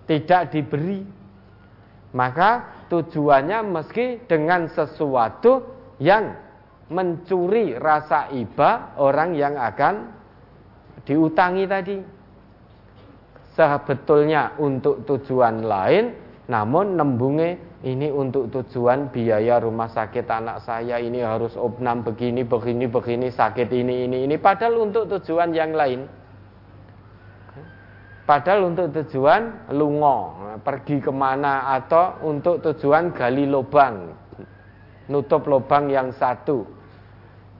[0.08, 1.04] tidak diberi.
[2.16, 5.60] Maka tujuannya meski dengan sesuatu
[6.00, 6.32] yang
[6.88, 10.17] mencuri rasa iba orang yang akan
[11.08, 11.96] diutangi tadi.
[13.56, 16.14] Sebetulnya untuk tujuan lain,
[16.46, 22.86] namun nembunge ini untuk tujuan biaya rumah sakit anak saya ini harus opnam begini begini
[22.86, 26.06] begini sakit ini ini ini padahal untuk tujuan yang lain.
[28.28, 34.12] Padahal untuk tujuan lungo, pergi ke mana atau untuk tujuan gali lubang,
[35.08, 36.78] nutup lubang yang satu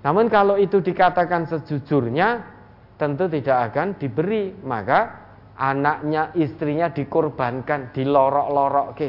[0.02, 2.57] namun kalau itu dikatakan sejujurnya
[2.98, 9.08] tentu tidak akan diberi, maka anaknya, istrinya dikorbankan, dilorok-lorok ke.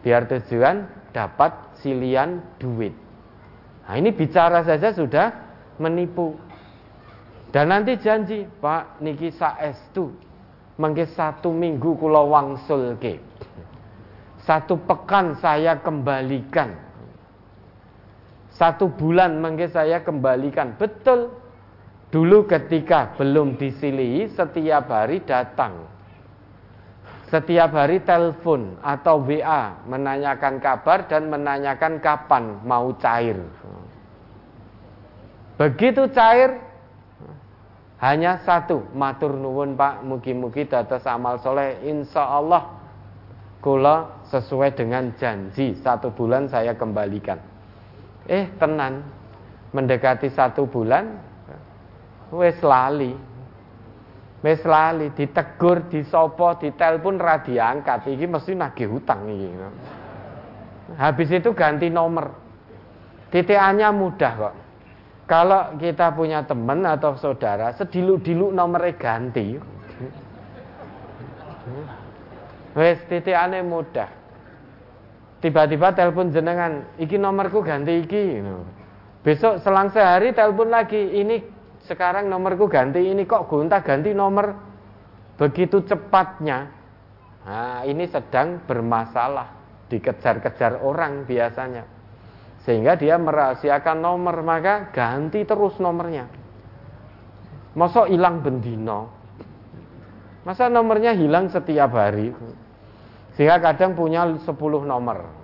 [0.00, 2.92] Biar tujuan dapat silian duit.
[3.84, 5.26] Nah, ini bicara saja sudah
[5.80, 6.36] menipu.
[7.52, 10.10] Dan nanti janji, Pak niki saestu
[10.80, 13.20] mengke satu minggu kula wangsul ke.
[14.42, 16.76] Satu pekan saya kembalikan.
[18.52, 20.76] Satu bulan mungkin saya kembalikan.
[20.76, 21.43] Betul.
[22.14, 25.82] Dulu ketika belum disilihi setiap hari datang.
[27.26, 33.34] Setiap hari telepon atau WA menanyakan kabar dan menanyakan kapan mau cair.
[35.58, 36.62] Begitu cair
[37.98, 42.78] hanya satu matur nuwun Pak mugi-mugi dados amal soleh insya Allah
[43.58, 47.42] kula sesuai dengan janji satu bulan saya kembalikan.
[48.30, 49.02] Eh tenan
[49.74, 51.33] mendekati satu bulan
[52.32, 53.12] wes lali
[54.40, 59.48] wes lali ditegur disopo ditelepon ra diangkat iki mesti nagih hutang iki
[60.96, 62.32] habis itu ganti nomor
[63.32, 64.54] titiannya mudah kok
[65.24, 69.56] kalau kita punya teman atau saudara, sediluk-diluk nomornya ganti.
[72.76, 74.10] Wes titikane mudah.
[75.40, 78.44] Tiba-tiba telepon jenengan, iki nomorku ganti iki.
[79.24, 81.40] Besok selang sehari telepon lagi, ini
[81.84, 84.56] sekarang nomorku ganti ini kok gonta ganti nomor?
[85.36, 86.70] Begitu cepatnya.
[87.44, 89.52] Nah, ini sedang bermasalah,
[89.92, 91.84] dikejar-kejar orang biasanya.
[92.64, 96.24] Sehingga dia merahasiakan nomor maka ganti terus nomornya.
[97.76, 99.12] Masa hilang bendino.
[100.48, 102.32] Masa nomornya hilang setiap hari?
[103.36, 104.48] Sehingga kadang punya 10
[104.88, 105.43] nomor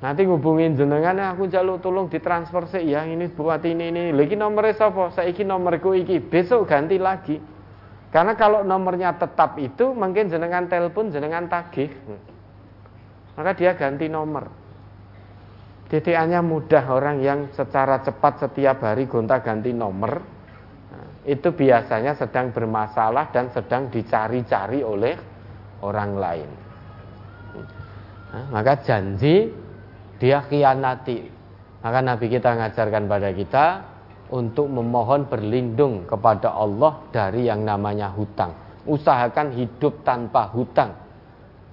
[0.00, 4.02] nanti ngubungin jenengan ah, aku jaluk tolong ditransfer sih ya ini buat ini ini.
[4.16, 6.20] Lagi nomornya saya saiki nomorku iki.
[6.20, 7.36] Besok ganti lagi.
[8.10, 11.92] Karena kalau nomornya tetap itu mungkin jenengan telepon jenengan tagih.
[13.36, 14.60] Maka dia ganti nomor
[15.90, 20.22] DTA-nya mudah orang yang secara cepat setiap hari gonta-ganti nomor
[20.86, 25.18] nah, itu biasanya sedang bermasalah dan sedang dicari-cari oleh
[25.82, 26.50] orang lain.
[28.30, 29.50] Nah, maka janji
[30.20, 31.26] dia khianati.
[31.80, 33.64] Maka Nabi kita mengajarkan pada kita
[34.30, 38.52] untuk memohon berlindung kepada Allah dari yang namanya hutang.
[38.84, 40.92] Usahakan hidup tanpa hutang.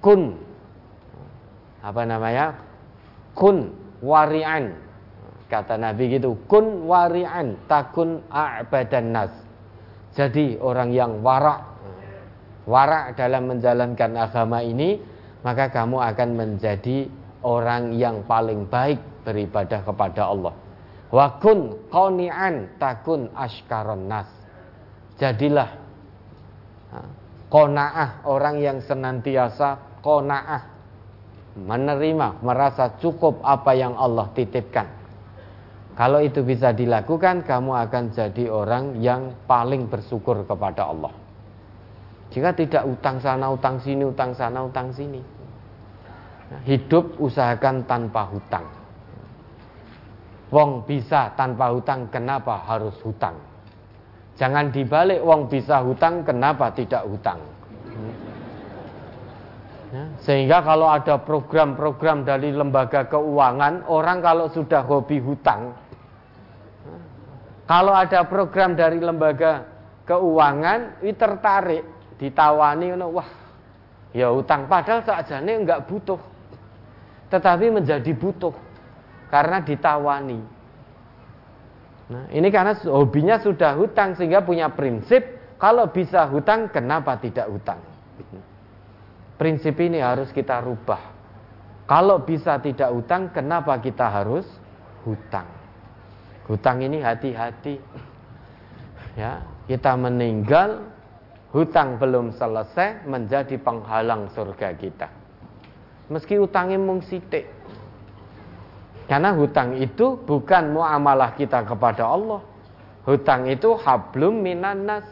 [0.00, 0.40] Kun
[1.84, 2.56] apa namanya?
[3.36, 3.70] Kun
[4.02, 4.88] wari'an
[5.48, 9.32] kata Nabi gitu kun wari'an takun a'badan nas
[10.12, 11.64] jadi orang yang warak
[12.68, 15.00] warak dalam menjalankan agama ini
[15.40, 17.08] maka kamu akan menjadi
[17.44, 20.54] orang yang paling baik beribadah kepada Allah
[21.08, 24.28] wa kun qani'an takun ashkaron nas
[25.16, 25.74] jadilah
[27.48, 30.78] kona'ah orang yang senantiasa kona'ah
[31.58, 34.86] menerima, merasa cukup apa yang Allah titipkan.
[35.98, 41.10] Kalau itu bisa dilakukan, kamu akan jadi orang yang paling bersyukur kepada Allah.
[42.30, 45.18] Jika tidak utang sana, utang sini, utang sana, utang sini.
[46.64, 48.64] Hidup usahakan tanpa hutang.
[50.48, 53.36] Wong bisa tanpa hutang, kenapa harus hutang?
[54.40, 57.36] Jangan dibalik, wong bisa hutang, kenapa tidak hutang?
[59.88, 65.72] Ya, sehingga kalau ada program-program dari lembaga keuangan, orang kalau sudah hobi hutang,
[67.68, 69.64] kalau ada program dari lembaga
[70.08, 71.84] keuangan, ini tertarik,
[72.16, 73.28] ditawani, wah,
[74.16, 74.64] ya hutang.
[74.64, 75.04] Padahal
[75.44, 76.20] ini enggak butuh,
[77.28, 78.54] tetapi menjadi butuh
[79.28, 80.40] karena ditawani.
[82.08, 87.82] Nah, ini karena hobinya sudah hutang sehingga punya prinsip kalau bisa hutang, kenapa tidak hutang?
[89.34, 91.18] Prinsip ini harus kita rubah.
[91.90, 94.46] Kalau bisa tidak hutang, kenapa kita harus
[95.02, 95.50] hutang?
[96.46, 97.82] Hutang ini hati-hati.
[99.18, 100.86] Ya, kita meninggal,
[101.50, 105.10] hutang belum selesai menjadi penghalang surga kita.
[106.08, 107.48] Meski hutangnya mung sitik.
[109.08, 112.44] Karena hutang itu bukan muamalah kita kepada Allah.
[113.08, 115.08] Hutang itu hablum minan nas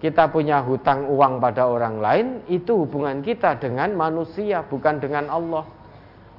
[0.00, 5.68] kita punya hutang uang pada orang lain, itu hubungan kita dengan manusia, bukan dengan Allah.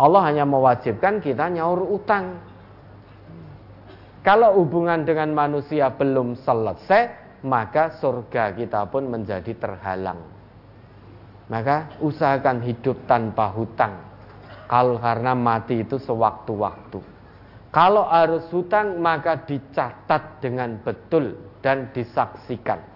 [0.01, 2.41] Allah hanya mewajibkan kita nyaur utang.
[4.25, 7.13] Kalau hubungan dengan manusia belum selesai,
[7.45, 10.40] maka surga kita pun menjadi terhalang.
[11.51, 13.99] Maka usahakan hidup tanpa hutang.
[14.71, 17.03] Kalau karena mati itu sewaktu-waktu.
[17.75, 22.91] Kalau harus hutang, maka dicatat dengan betul dan disaksikan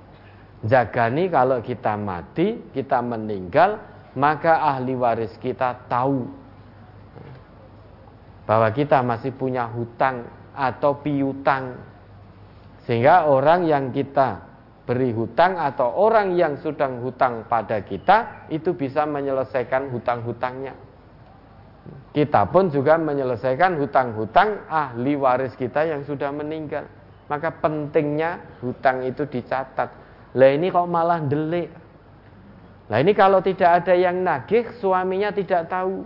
[0.66, 3.78] Jagani kalau kita mati, kita meninggal,
[4.18, 6.26] maka ahli waris kita tahu
[8.50, 10.26] bahwa kita masih punya hutang
[10.58, 11.78] atau piutang.
[12.90, 14.42] Sehingga orang yang kita
[14.86, 20.78] beri hutang atau orang yang sudah hutang pada kita itu bisa menyelesaikan hutang-hutangnya.
[22.14, 26.88] Kita pun juga menyelesaikan hutang-hutang ahli waris kita yang sudah meninggal.
[27.26, 29.90] Maka pentingnya hutang itu dicatat.
[30.38, 31.74] Lah ini kok malah delik.
[32.88, 36.06] Lah ini kalau tidak ada yang nagih, suaminya tidak tahu.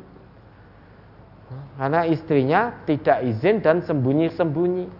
[1.75, 4.98] Karena istrinya tidak izin dan sembunyi-sembunyi.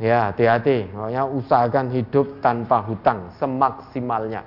[0.00, 0.88] Ya, hati-hati.
[0.96, 4.40] Makanya usahakan hidup tanpa hutang semaksimalnya.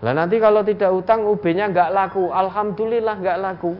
[0.00, 3.76] Lah nanti kalau tidak hutang UB-nya nggak laku, alhamdulillah nggak laku.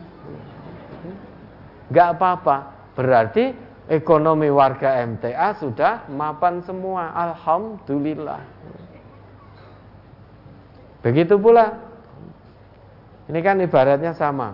[1.89, 2.57] Nggak apa-apa.
[2.93, 3.49] Berarti
[3.89, 8.45] ekonomi warga MTA sudah mapan semua, alhamdulillah.
[11.01, 11.81] Begitu pula.
[13.25, 14.53] Ini kan ibaratnya sama.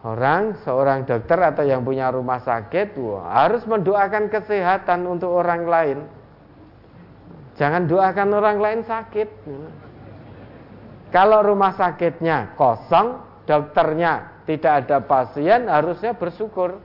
[0.00, 5.98] Orang, seorang dokter atau yang punya rumah sakit wah, harus mendoakan kesehatan untuk orang lain.
[7.60, 9.28] Jangan doakan orang lain sakit.
[11.12, 16.80] Kalau rumah sakitnya kosong, dokternya tidak ada pasien, harusnya bersyukur.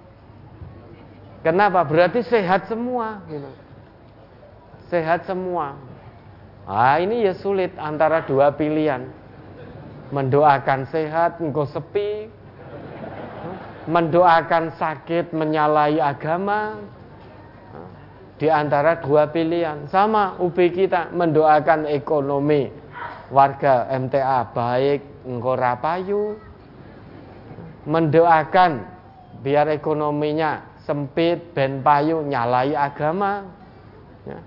[1.40, 1.88] Kenapa?
[1.88, 3.24] Berarti sehat semua.
[3.32, 3.48] Gitu.
[4.92, 5.80] Sehat semua.
[6.68, 9.08] Ah ini ya sulit antara dua pilihan.
[10.12, 12.28] Mendoakan sehat, engkau sepi,
[13.86, 16.78] mendoakan sakit menyalahi agama.
[18.36, 19.88] Di antara dua pilihan.
[19.88, 22.68] Sama UB kita mendoakan ekonomi.
[23.32, 26.38] Warga MTA baik engkau rapayu
[27.90, 28.86] mendoakan
[29.42, 33.46] biar ekonominya sempit ben payu nyalai agama.
[34.30, 34.40] Ya.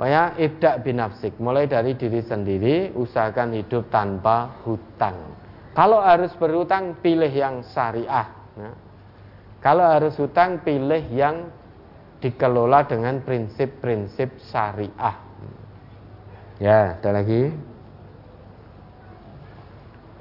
[0.00, 1.38] Banyak ibda binafsik.
[1.38, 5.16] Mulai dari diri sendiri usahakan hidup tanpa hutang.
[5.76, 8.72] Kalau harus berhutang pilih yang syariah Ya.
[9.60, 11.52] Kalau harus hutang pilih yang
[12.20, 15.16] dikelola dengan prinsip-prinsip syariah.
[16.56, 17.52] Ya, ada lagi.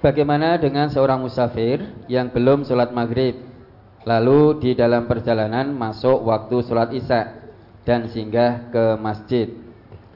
[0.04, 1.82] Bagaimana dengan seorang musafir
[2.12, 3.42] yang belum sholat maghrib,
[4.06, 7.22] lalu di dalam perjalanan masuk waktu sholat isya
[7.88, 9.48] dan singgah ke masjid?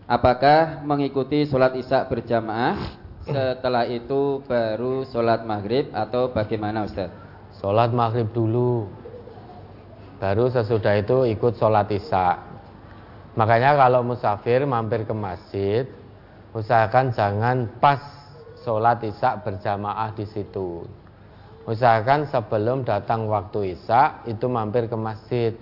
[0.05, 2.75] Apakah mengikuti sholat isya berjamaah
[3.23, 7.28] setelah itu baru sholat maghrib atau bagaimana Ustaz?
[7.59, 8.87] Sholat maghrib dulu.
[10.19, 12.39] Baru sesudah itu ikut sholat isya.
[13.35, 15.87] Makanya kalau musafir mampir ke masjid
[16.51, 18.01] Usahakan jangan pas
[18.65, 20.83] sholat isya berjamaah di situ.
[21.69, 25.53] Usahakan sebelum datang waktu isya Itu mampir ke masjid.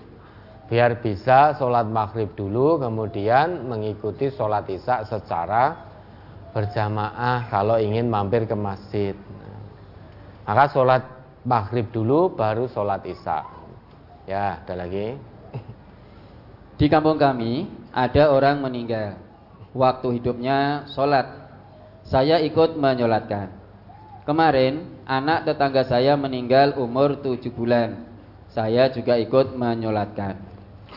[0.70, 5.76] Biar bisa sholat maghrib dulu Kemudian mengikuti sholat isya secara
[6.54, 9.18] berjamaah Kalau ingin mampir ke masjid.
[10.48, 11.17] Maka sholat
[11.48, 13.48] maghrib dulu baru sholat isya.
[14.28, 15.16] Ya, ada lagi.
[16.80, 19.16] Di kampung kami ada orang meninggal.
[19.72, 21.48] Waktu hidupnya sholat.
[22.04, 23.56] Saya ikut menyolatkan.
[24.28, 28.04] Kemarin anak tetangga saya meninggal umur tujuh bulan.
[28.52, 30.36] Saya juga ikut menyolatkan.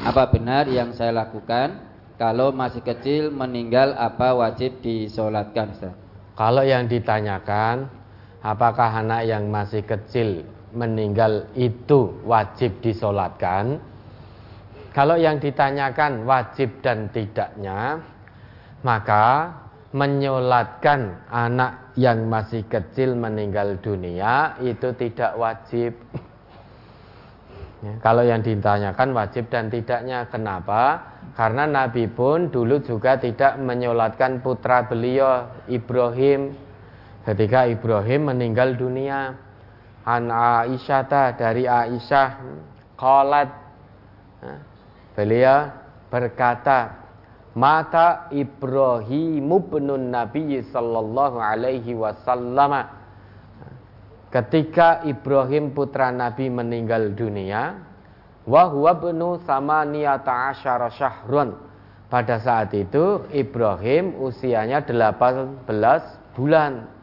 [0.03, 1.87] Apa benar yang saya lakukan?
[2.19, 5.73] Kalau masih kecil meninggal apa wajib disolatkan
[6.37, 8.00] Kalau yang ditanyakan
[8.41, 13.81] apakah anak yang masih kecil meninggal itu wajib disolatkan?
[14.91, 18.03] Kalau yang ditanyakan wajib dan tidaknya,
[18.83, 19.55] maka
[19.95, 25.93] menyolatkan anak yang masih kecil meninggal dunia itu tidak wajib.
[27.81, 31.01] Ya, kalau yang ditanyakan wajib dan tidaknya, kenapa?
[31.33, 36.70] Karena Nabi pun dulu juga tidak menyolatkan putra beliau Ibrahim
[37.25, 39.37] ketika Ibrahim meninggal dunia
[40.05, 42.29] an Aisyah dari Aisyah
[42.97, 43.51] qalat.
[45.13, 45.69] Beliau
[46.09, 46.97] berkata
[47.53, 52.73] mata Ibrahim bin Nabi sallallahu alaihi wasallam.
[54.31, 57.83] Ketika Ibrahim putra Nabi meninggal dunia
[58.47, 61.59] wa huwa bnu samaniyata asyara syahrun.
[62.11, 65.67] Pada saat itu Ibrahim usianya 18
[66.35, 67.00] bulan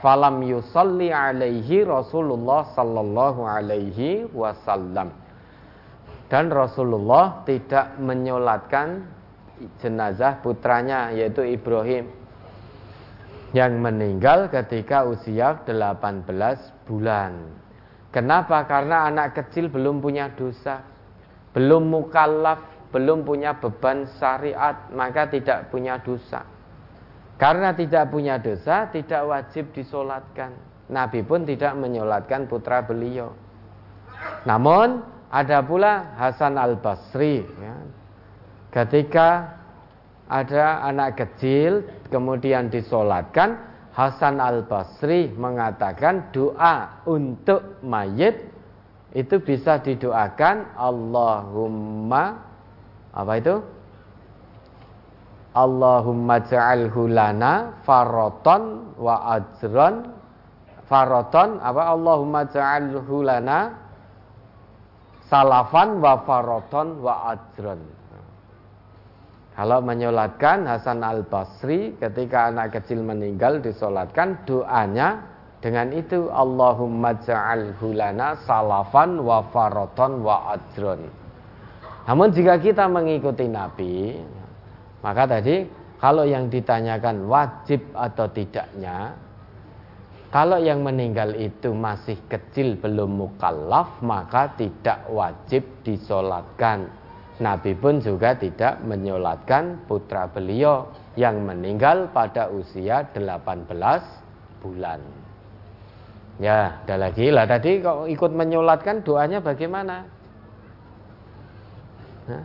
[0.00, 5.12] falam yusalli alaihi Rasulullah sallallahu alaihi wasallam
[6.32, 9.04] dan Rasulullah tidak menyolatkan
[9.80, 12.08] jenazah putranya yaitu Ibrahim
[13.50, 17.50] yang meninggal ketika usia 18 bulan.
[18.14, 18.62] Kenapa?
[18.66, 20.82] Karena anak kecil belum punya dosa,
[21.54, 26.46] belum mukallaf, belum punya beban syariat, maka tidak punya dosa.
[27.40, 30.52] Karena tidak punya dosa, tidak wajib disolatkan.
[30.92, 33.32] Nabi pun tidak menyolatkan putra beliau.
[34.44, 35.00] Namun
[35.32, 37.76] ada pula Hasan al Basri, ya,
[38.68, 39.56] ketika
[40.28, 43.56] ada anak kecil kemudian disolatkan
[43.96, 48.52] Hasan al Basri mengatakan doa untuk mayit
[49.16, 52.38] itu bisa didoakan Allahumma
[53.10, 53.54] apa itu
[55.50, 60.06] Allahumma ja'alhu lana faroton wa ajron
[60.86, 61.90] faroton apa?
[61.90, 63.74] Allahumma ja'alhu lana
[65.26, 67.82] salafan wa faroton wa ajron
[69.58, 75.26] kalau menyolatkan Hasan al Basri ketika anak kecil meninggal disolatkan doanya
[75.58, 81.10] dengan itu Allahumma ja'alhu lana salafan wa faroton wa ajron
[82.06, 84.14] namun jika kita mengikuti Nabi
[85.00, 85.64] maka tadi
[86.00, 89.16] kalau yang ditanyakan wajib atau tidaknya
[90.30, 96.86] kalau yang meninggal itu masih kecil belum mukallaf maka tidak wajib disolatkan.
[97.42, 100.86] Nabi pun juga tidak menyolatkan putra beliau
[101.18, 103.66] yang meninggal pada usia 18
[104.62, 105.02] bulan.
[106.38, 110.19] Ya, ada lagi lah tadi kalau ikut menyolatkan doanya bagaimana?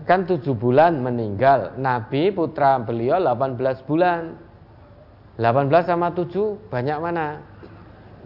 [0.05, 1.75] Kan tujuh bulan meninggal.
[1.77, 4.35] Nabi putra beliau 18 bulan.
[5.35, 7.39] 18 sama 7 banyak mana?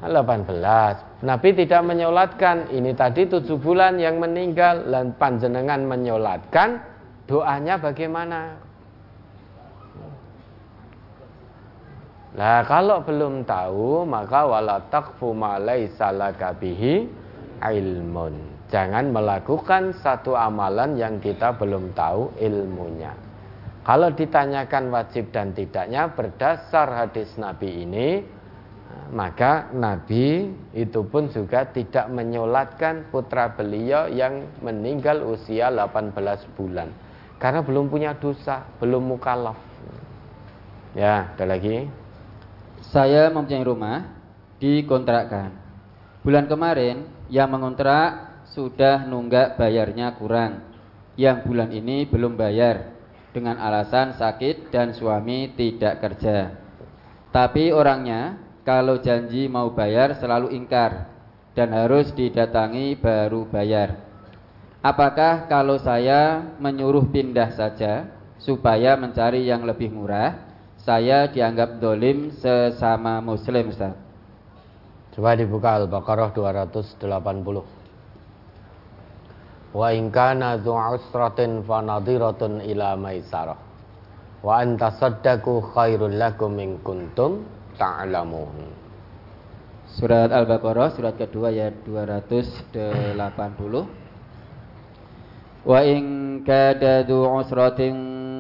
[0.02, 2.72] 18 Nabi tidak menyolatkan.
[2.72, 4.88] Ini tadi tujuh bulan yang meninggal.
[4.88, 6.80] Dan panjenengan menyolatkan
[7.27, 8.57] doanya bagaimana?
[12.40, 15.60] Nah kalau belum tahu maka wala taqfu ma
[17.60, 23.17] ilmun Jangan melakukan satu amalan yang kita belum tahu ilmunya.
[23.81, 28.21] Kalau ditanyakan wajib dan tidaknya berdasar hadis Nabi ini,
[29.09, 36.13] maka Nabi itu pun juga tidak menyolatkan putra beliau yang meninggal usia 18
[36.53, 36.93] bulan.
[37.41, 39.57] Karena belum punya dosa, belum mukallaf.
[40.93, 41.89] Ya, ada lagi.
[42.93, 43.97] Saya mempunyai rumah
[44.61, 45.57] dikontrakkan.
[46.21, 48.28] Bulan kemarin yang mengontrak
[48.60, 50.68] sudah nunggak bayarnya kurang.
[51.15, 52.91] Yang bulan ini belum bayar
[53.31, 56.60] dengan alasan sakit dan suami tidak kerja.
[57.31, 58.36] Tapi orangnya
[58.68, 61.07] kalau janji mau bayar selalu ingkar
[61.56, 63.95] dan harus didatangi baru bayar.
[64.84, 70.36] Apakah kalau saya menyuruh pindah saja supaya mencari yang lebih murah,
[70.80, 73.95] saya dianggap dolim sesama muslim Ustaz?
[75.15, 77.78] Coba dibuka Al-Baqarah 280
[79.69, 83.57] wa in kana dzu usratin fa nadhiratun ila maisarah.
[84.39, 87.43] Wa an khairul lakum in kuntum
[87.75, 88.71] ta'lamun
[89.89, 93.19] Surat Al-Baqarah surat kedua ayat 280
[95.67, 97.95] Wa in kada dzu usratin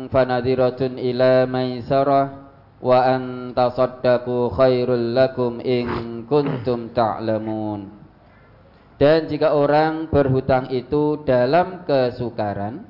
[0.07, 2.47] fa nadhiratun ila maisarah.
[2.79, 7.98] Wa an khairul lakum in kuntum ta'lamun
[8.99, 12.83] dan jika orang berhutang itu dalam kesukaran,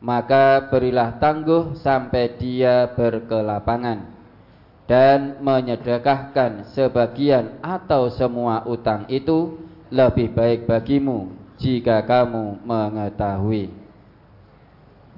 [0.00, 4.08] maka berilah tangguh sampai dia berkelapangan
[4.88, 9.60] dan menyedekahkan sebagian atau semua utang itu
[9.92, 11.28] lebih baik bagimu
[11.60, 13.68] jika kamu mengetahui.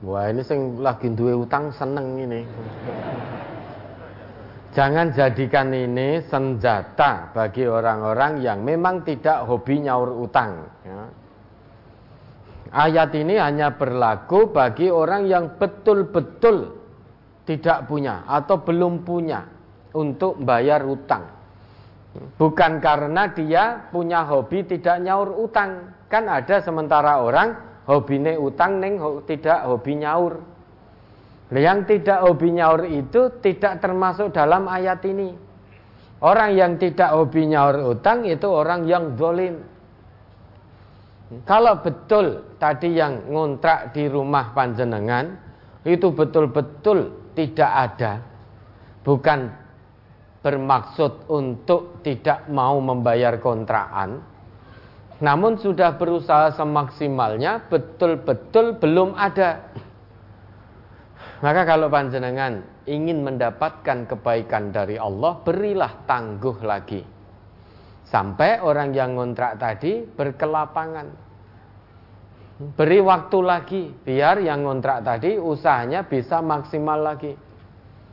[0.03, 2.43] Wah ini sing lagi duwe utang seneng ini.
[4.73, 10.65] Jangan jadikan ini senjata bagi orang-orang yang memang tidak hobi nyaur utang.
[10.81, 11.13] Ya.
[12.73, 16.73] Ayat ini hanya berlaku bagi orang yang betul-betul
[17.45, 19.45] tidak punya atau belum punya
[19.93, 21.29] untuk bayar utang.
[22.41, 25.93] Bukan karena dia punya hobi tidak nyaur utang.
[26.09, 28.97] Kan ada sementara orang hobine utang neng
[29.29, 30.52] tidak hobi nyaur.
[31.53, 35.37] Yang tidak hobi nyaur itu tidak termasuk dalam ayat ini.
[36.23, 39.61] Orang yang tidak hobi nyaur utang itu orang yang dolim.
[41.45, 45.33] Kalau betul tadi yang ngontrak di rumah panjenengan
[45.83, 48.13] itu betul-betul tidak ada,
[49.01, 49.49] bukan
[50.45, 54.21] bermaksud untuk tidak mau membayar kontrakan,
[55.23, 59.71] namun sudah berusaha semaksimalnya, betul-betul belum ada.
[61.43, 67.03] Maka kalau panjenengan ingin mendapatkan kebaikan dari Allah, berilah tangguh lagi.
[68.07, 71.35] Sampai orang yang ngontrak tadi berkelapangan.
[72.79, 77.35] Beri waktu lagi biar yang ngontrak tadi usahanya bisa maksimal lagi.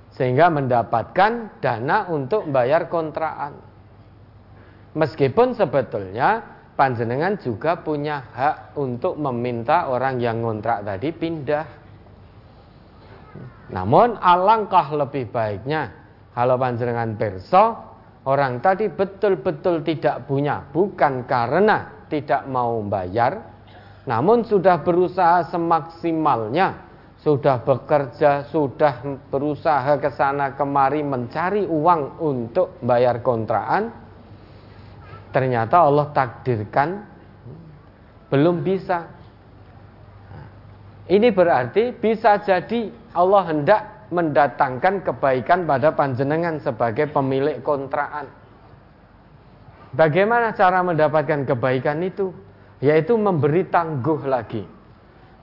[0.09, 3.61] Sehingga mendapatkan dana untuk bayar kontrakan.
[4.97, 6.41] Meskipun sebetulnya
[6.73, 11.78] panjenengan juga punya hak untuk meminta orang yang ngontrak tadi pindah
[13.69, 15.93] Namun alangkah lebih baiknya
[16.33, 17.77] kalau panjenengan perso
[18.25, 23.45] orang tadi betul-betul tidak punya bukan karena tidak mau bayar
[24.09, 26.89] namun sudah berusaha semaksimalnya
[27.19, 33.91] sudah bekerja, sudah berusaha ke sana kemari mencari uang untuk bayar kontrakan,
[35.35, 37.03] ternyata Allah takdirkan
[38.31, 39.19] belum bisa.
[41.09, 48.29] Ini berarti bisa jadi Allah hendak mendatangkan kebaikan pada panjenengan sebagai pemilik kontrakan.
[49.93, 52.29] Bagaimana cara mendapatkan kebaikan itu?
[52.79, 54.63] Yaitu memberi tangguh lagi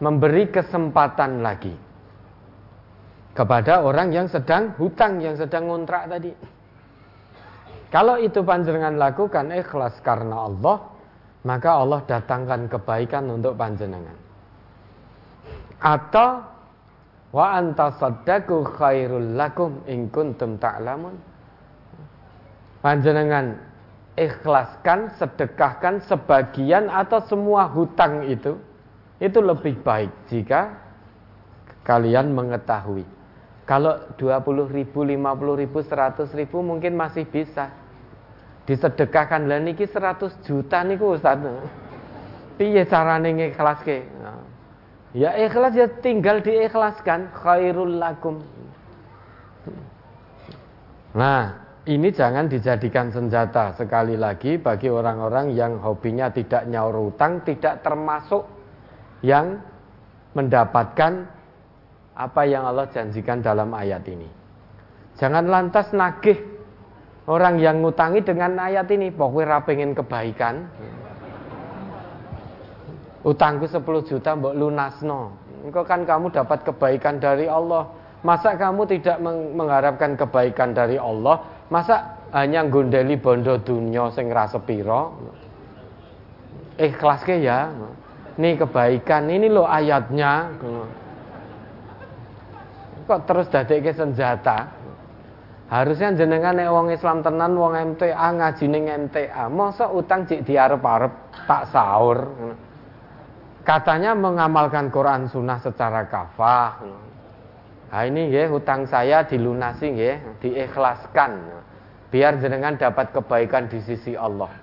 [0.00, 1.72] memberi kesempatan lagi
[3.36, 6.32] kepada orang yang sedang hutang, yang sedang ngontrak tadi.
[7.92, 10.76] Kalau itu panjenengan lakukan ikhlas karena Allah,
[11.44, 14.16] maka Allah datangkan kebaikan untuk panjenengan.
[15.80, 16.44] Atau
[17.30, 21.14] wa anta saddaku khairul lakum in kuntum ta'lamun.
[22.82, 23.58] Panjenengan
[24.14, 28.56] ikhlaskan, sedekahkan sebagian atau semua hutang itu
[29.16, 30.76] itu lebih baik jika
[31.82, 33.04] kalian mengetahui.
[33.66, 37.74] Kalau 20 ribu, 50 ribu, 100 ribu mungkin masih bisa.
[38.66, 41.38] Disedekahkan lah niki 100 juta niku Ustaz.
[42.58, 44.06] Piye carane ngikhlaske?
[45.14, 48.42] Ya ikhlas ya tinggal diikhlaskan khairul lakum.
[51.16, 57.80] Nah, ini jangan dijadikan senjata sekali lagi bagi orang-orang yang hobinya tidak nyaur utang, tidak
[57.80, 58.44] termasuk
[59.22, 59.62] yang
[60.36, 61.24] mendapatkan
[62.16, 64.28] apa yang Allah janjikan dalam ayat ini.
[65.16, 66.36] Jangan lantas nagih
[67.24, 70.68] orang yang ngutangi dengan ayat ini, pokoknya pengen kebaikan.
[73.26, 75.34] Utangku 10 juta mbok lunasno.
[75.66, 77.90] Engkau kan kamu dapat kebaikan dari Allah.
[78.22, 79.18] Masa kamu tidak
[79.54, 81.42] mengharapkan kebaikan dari Allah?
[81.66, 85.14] Masa hanya gondeli bondo dunia sing rasepiro?
[86.78, 87.70] Ikhlas ke ya
[88.36, 90.52] ini kebaikan, ini loh ayatnya.
[93.08, 94.76] Kok terus ke senjata?
[95.66, 99.48] Harusnya jenengan nek wong Islam tenan wong MTA ngaji ning MTA.
[99.48, 101.10] Masa utang cik diarep-arep
[101.48, 102.28] tak sahur.
[103.66, 106.86] Katanya mengamalkan Quran sunnah secara kafah.
[107.90, 111.58] Nah ini ya hutang saya dilunasi ya, diikhlaskan.
[112.14, 114.54] Biar jenengan dapat kebaikan di sisi Allah.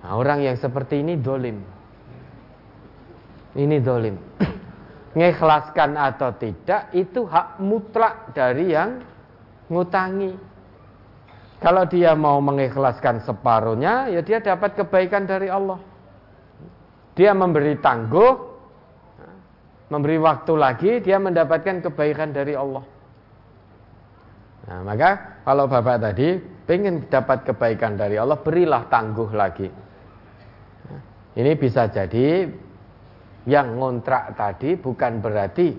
[0.00, 1.60] Nah, orang yang seperti ini dolim.
[3.52, 4.16] Ini dolim.
[5.18, 9.04] Ngikhlaskan atau tidak itu hak mutlak dari yang
[9.68, 10.32] ngutangi.
[11.60, 15.91] Kalau dia mau mengikhlaskan separuhnya, ya dia dapat kebaikan dari Allah.
[17.12, 18.32] Dia memberi tangguh,
[19.92, 22.84] memberi waktu lagi, dia mendapatkan kebaikan dari Allah.
[24.62, 26.38] Nah, maka kalau Bapak tadi
[26.72, 29.68] ingin dapat kebaikan dari Allah, berilah tangguh lagi.
[31.32, 32.48] Ini bisa jadi
[33.48, 35.74] yang ngontrak tadi bukan berarti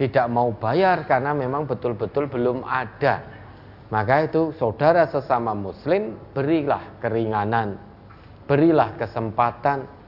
[0.00, 3.20] tidak mau bayar karena memang betul-betul belum ada.
[3.92, 7.76] Maka itu saudara sesama muslim berilah keringanan,
[8.48, 9.99] berilah kesempatan.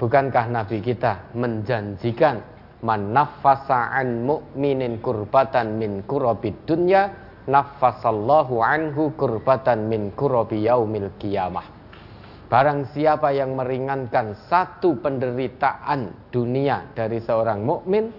[0.00, 2.40] Bukankah Nabi kita menjanjikan
[2.80, 7.12] man nafasa an mu'minin kurbatan min kurabid dunya
[7.44, 11.68] nafasallahu anhu kurbatan min kurabi yaumil qiyamah.
[12.48, 18.10] Barang siapa yang meringankan satu penderitaan dunia dari seorang mukmin,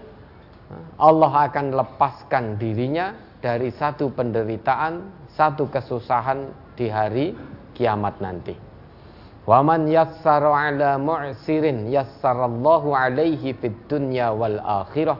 [1.01, 3.11] Allah akan lepaskan dirinya
[3.43, 6.47] dari satu penderitaan, satu kesusahan
[6.79, 7.35] di hari
[7.75, 8.70] kiamat nanti.
[9.49, 15.17] Waman yassara ala mu'sirin yassarallahu alaihi fid dunya wal akhirah.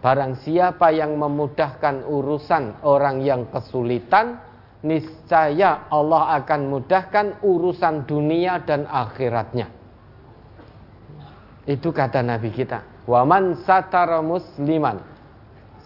[0.00, 4.40] Barang siapa yang memudahkan urusan orang yang kesulitan,
[4.80, 9.68] niscaya Allah akan mudahkan urusan dunia dan akhiratnya.
[11.68, 13.04] Itu kata Nabi kita.
[13.04, 15.04] Waman satara musliman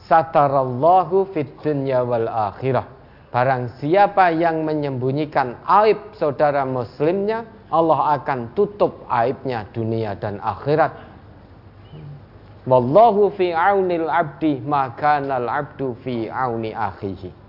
[0.07, 2.87] satarallahu fid dunya wal akhirah.
[3.35, 10.93] Barang siapa yang menyembunyikan aib saudara muslimnya, Allah akan tutup aibnya dunia dan akhirat.
[12.65, 17.45] Wallahu fi aunil abdi maka al abdu fi auni akhihi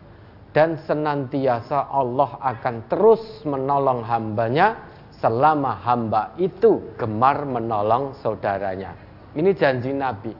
[0.55, 4.79] dan senantiasa Allah akan terus menolong hambanya
[5.19, 8.95] selama hamba itu gemar menolong saudaranya.
[9.35, 10.31] Ini janji Nabi.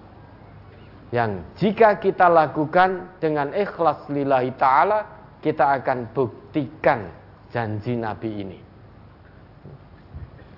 [1.11, 4.99] Yang jika kita lakukan dengan ikhlas lillahi ta'ala,
[5.39, 7.11] kita akan buktikan
[7.52, 8.65] janji Nabi ini.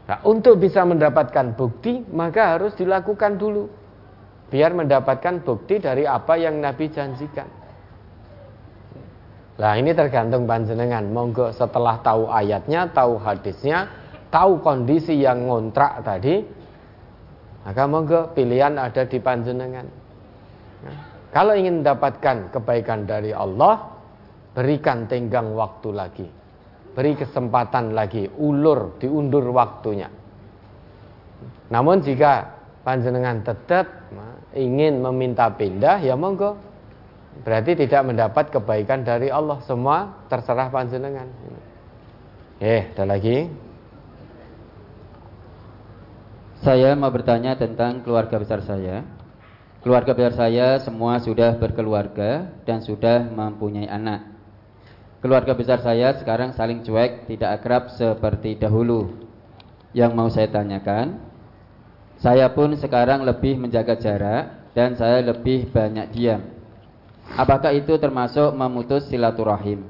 [0.07, 3.67] Nah, untuk bisa mendapatkan bukti, maka harus dilakukan dulu.
[4.47, 7.47] biar mendapatkan bukti dari apa yang Nabi janjikan.
[9.57, 11.03] Nah ini tergantung panjenengan.
[11.09, 13.89] Monggo setelah tahu ayatnya, tahu hadisnya,
[14.29, 16.45] tahu kondisi yang ngontrak tadi,
[17.65, 19.87] maka monggo pilihan ada di panjenengan.
[20.85, 20.97] Nah,
[21.33, 23.97] kalau ingin mendapatkan kebaikan dari Allah,
[24.53, 26.27] berikan tenggang waktu lagi.
[26.97, 30.09] Beri kesempatan lagi, ulur, diundur waktunya.
[31.69, 34.09] Namun jika panjenengan tetap
[34.57, 36.57] ingin meminta pindah, ya monggo.
[37.45, 39.61] Berarti tidak mendapat kebaikan dari Allah.
[39.69, 41.29] Semua terserah panjenengan.
[42.57, 43.45] Eh, ada lagi?
[46.65, 49.05] Saya mau bertanya tentang keluarga besar saya.
[49.85, 54.36] Keluarga besar saya semua sudah berkeluarga Dan sudah mempunyai anak
[55.27, 59.11] Keluarga besar saya sekarang saling cuek Tidak akrab seperti dahulu
[59.91, 61.19] Yang mau saya tanyakan
[62.15, 66.39] Saya pun sekarang lebih menjaga jarak Dan saya lebih banyak diam
[67.35, 69.83] Apakah itu termasuk memutus silaturahim?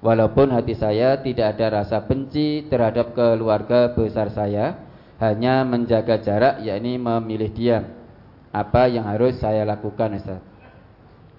[0.00, 4.80] Walaupun hati saya tidak ada rasa benci terhadap keluarga besar saya,
[5.20, 7.84] hanya menjaga jarak yakni memilih diam.
[8.48, 10.40] Apa yang harus saya lakukan Ustaz?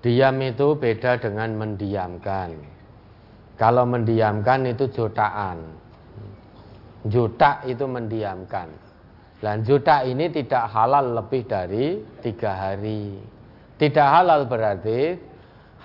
[0.05, 2.80] Diam itu beda dengan mendiamkan.
[3.61, 5.61] Kalau mendiamkan itu jutaan.
[7.05, 8.73] Juta itu mendiamkan.
[9.38, 13.21] Dan juta ini tidak halal lebih dari tiga hari.
[13.77, 15.13] Tidak halal berarti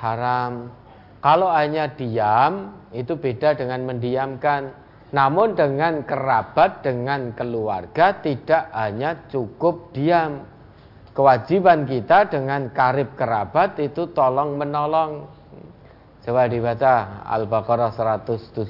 [0.01, 0.73] haram.
[1.21, 4.73] Kalau hanya diam itu beda dengan mendiamkan.
[5.13, 10.49] Namun dengan kerabat, dengan keluarga tidak hanya cukup diam.
[11.13, 15.36] Kewajiban kita dengan karib kerabat itu tolong menolong.
[16.27, 18.67] Coba dibaca Al-Baqarah 177.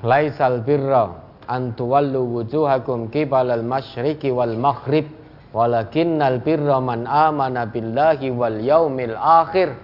[0.00, 5.04] Laisal birra an tuwallu wujuhakum qibalal masyriqi wal maghrib
[5.54, 9.78] Walakinnal birra man amana billahi wal yaumil akhir.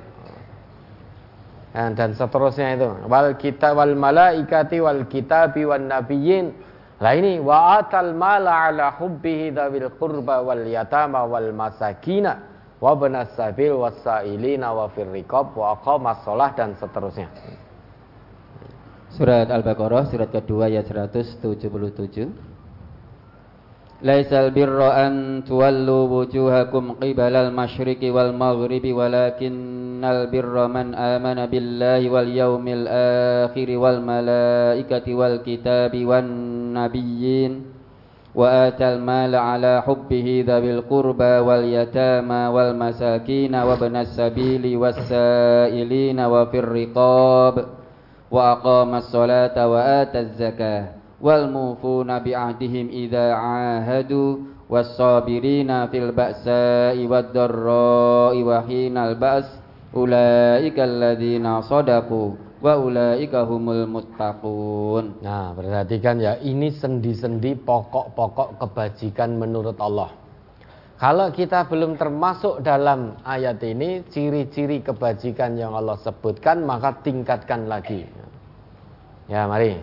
[1.70, 2.90] Dan seterusnya itu.
[3.06, 6.50] Wal kita wal malaikati wal kitabi wan nabiyyin.
[6.98, 12.49] Lah ini wa atal mala ala hubbihi dzawil qurba wal yatama wal masakina
[12.80, 17.28] wa benas sabil wasailina wa firriqab wa aqamas shalah dan seterusnya.
[19.12, 22.50] Surat Al-Baqarah surat kedua ayat 177.
[24.00, 32.24] Laisal birra an tuwallu wujuhakum qibalal masyriqi wal maghribi walakinnal birra man amana billahi wal
[32.24, 32.88] yaumil
[33.44, 36.24] akhir wal malaikati wal kitabi wan
[36.72, 37.79] nabiyyin
[38.34, 47.54] وآتى المال على حبه ذوي القربى واليتامى والمساكين وابن السبيل والسائلين وفي الرقاب
[48.30, 50.84] وأقام الصلاة وآتى الزكاة
[51.20, 54.36] والموفون بعهدهم إذا عاهدوا
[54.70, 59.46] والصابرين في البأساء والضراء وحين البأس
[59.96, 62.30] أولئك الذين صدقوا
[62.60, 65.24] wa ulaika humul muttaqun.
[65.24, 70.12] Nah, perhatikan ya, ini sendi-sendi pokok-pokok kebajikan menurut Allah.
[71.00, 78.04] Kalau kita belum termasuk dalam ayat ini, ciri-ciri kebajikan yang Allah sebutkan, maka tingkatkan lagi.
[79.24, 79.80] Ya, mari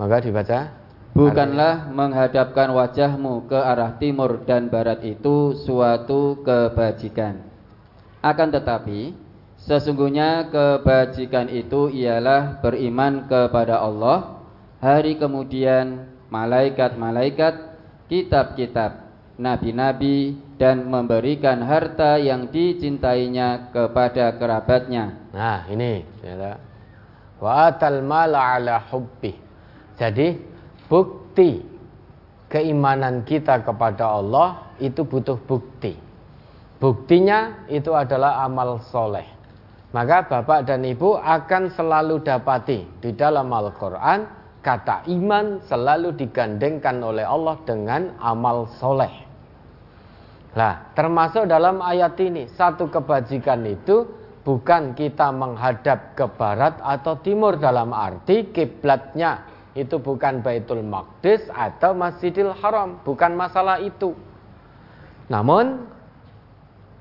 [0.00, 0.80] maka dibaca
[1.10, 7.42] Bukanlah menghadapkan wajahmu ke arah timur dan barat itu suatu kebajikan.
[8.22, 9.10] Akan tetapi,
[9.64, 14.44] sesungguhnya kebajikan itu ialah beriman kepada Allah,
[14.80, 17.54] hari kemudian malaikat-malaikat,
[18.08, 19.06] kitab-kitab,
[19.36, 25.32] nabi-nabi, dan memberikan harta yang dicintainya kepada kerabatnya.
[25.32, 26.04] Nah, ini.
[27.40, 29.50] Wa atal mala ala hubbih
[30.00, 30.32] jadi
[30.88, 31.60] bukti
[32.48, 35.92] keimanan kita kepada Allah itu butuh bukti.
[36.80, 39.28] Buktinya itu adalah amal soleh.
[39.90, 44.22] Maka bapak dan ibu akan selalu dapati di dalam Al-Quran
[44.62, 49.10] kata iman selalu digandengkan oleh Allah dengan amal soleh.
[50.54, 54.06] Nah, termasuk dalam ayat ini satu kebajikan itu
[54.46, 59.46] bukan kita menghadap ke barat atau timur dalam arti kiblatnya
[59.78, 64.14] itu bukan Baitul Maqdis atau Masjidil Haram, bukan masalah itu.
[65.30, 65.86] Namun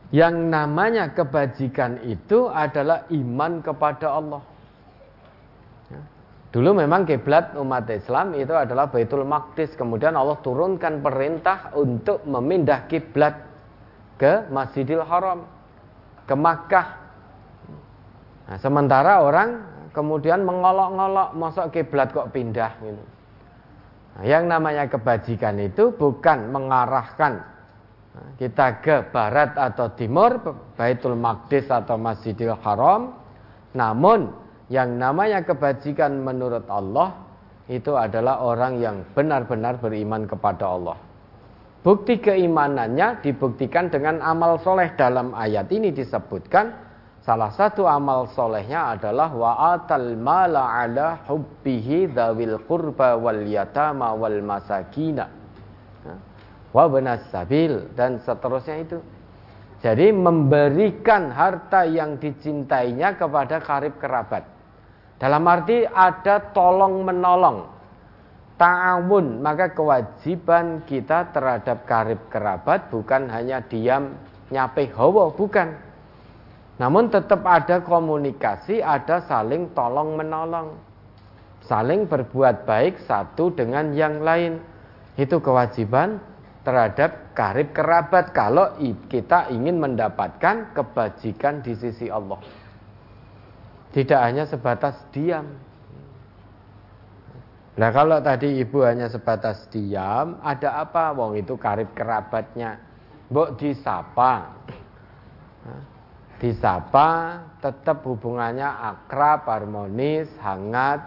[0.10, 4.42] yang namanya kebajikan itu adalah iman kepada Allah.
[5.94, 6.02] Ya.
[6.50, 12.90] Dulu memang kiblat umat Islam itu adalah Baitul Maqdis, kemudian Allah turunkan perintah untuk memindah
[12.90, 13.38] kiblat
[14.18, 15.46] ke Masjidil Haram,
[16.26, 16.88] ke Makkah.
[18.50, 19.62] Nah, sementara orang
[19.94, 23.04] kemudian mengolok-ngolok masuk kiblat kok pindah gitu.
[24.18, 27.46] Nah, yang namanya kebajikan itu bukan mengarahkan
[28.42, 30.42] kita ke barat atau timur,
[30.74, 33.14] Baitul Maqdis atau Masjidil Haram,
[33.78, 34.34] namun
[34.72, 37.14] yang namanya kebajikan menurut Allah
[37.70, 40.98] itu adalah orang yang benar-benar beriman kepada Allah.
[41.80, 46.90] Bukti keimanannya dibuktikan dengan amal soleh dalam ayat ini disebutkan.
[47.24, 55.39] Salah satu amal solehnya adalah wa'atal mala ala hubbihi dhawil qurba wal yatama wal masakina
[56.70, 56.86] wa
[57.34, 59.00] sabil dan seterusnya itu.
[59.80, 64.44] Jadi memberikan harta yang dicintainya kepada karib kerabat.
[65.16, 67.80] Dalam arti ada tolong menolong.
[68.60, 74.20] Ta'awun, maka kewajiban kita terhadap karib kerabat bukan hanya diam
[74.52, 75.80] nyape hawa, bukan.
[76.76, 80.76] Namun tetap ada komunikasi, ada saling tolong menolong.
[81.64, 84.60] Saling berbuat baik satu dengan yang lain.
[85.16, 86.20] Itu kewajiban
[86.70, 88.78] terhadap karib kerabat kalau
[89.10, 92.38] kita ingin mendapatkan kebajikan di sisi Allah.
[93.90, 95.50] Tidak hanya sebatas diam.
[97.74, 101.10] Nah kalau tadi ibu hanya sebatas diam, ada apa?
[101.18, 102.78] Wong itu karib kerabatnya.
[103.34, 104.54] Mbok disapa.
[106.38, 107.10] Disapa
[107.66, 111.02] tetap hubungannya akrab, harmonis, hangat.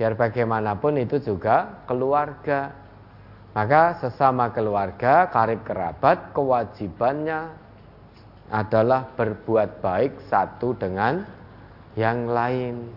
[0.00, 2.72] Biar bagaimanapun itu juga keluarga.
[3.50, 7.50] Maka sesama keluarga, karib kerabat, kewajibannya
[8.50, 11.26] adalah berbuat baik satu dengan
[11.98, 12.94] yang lain.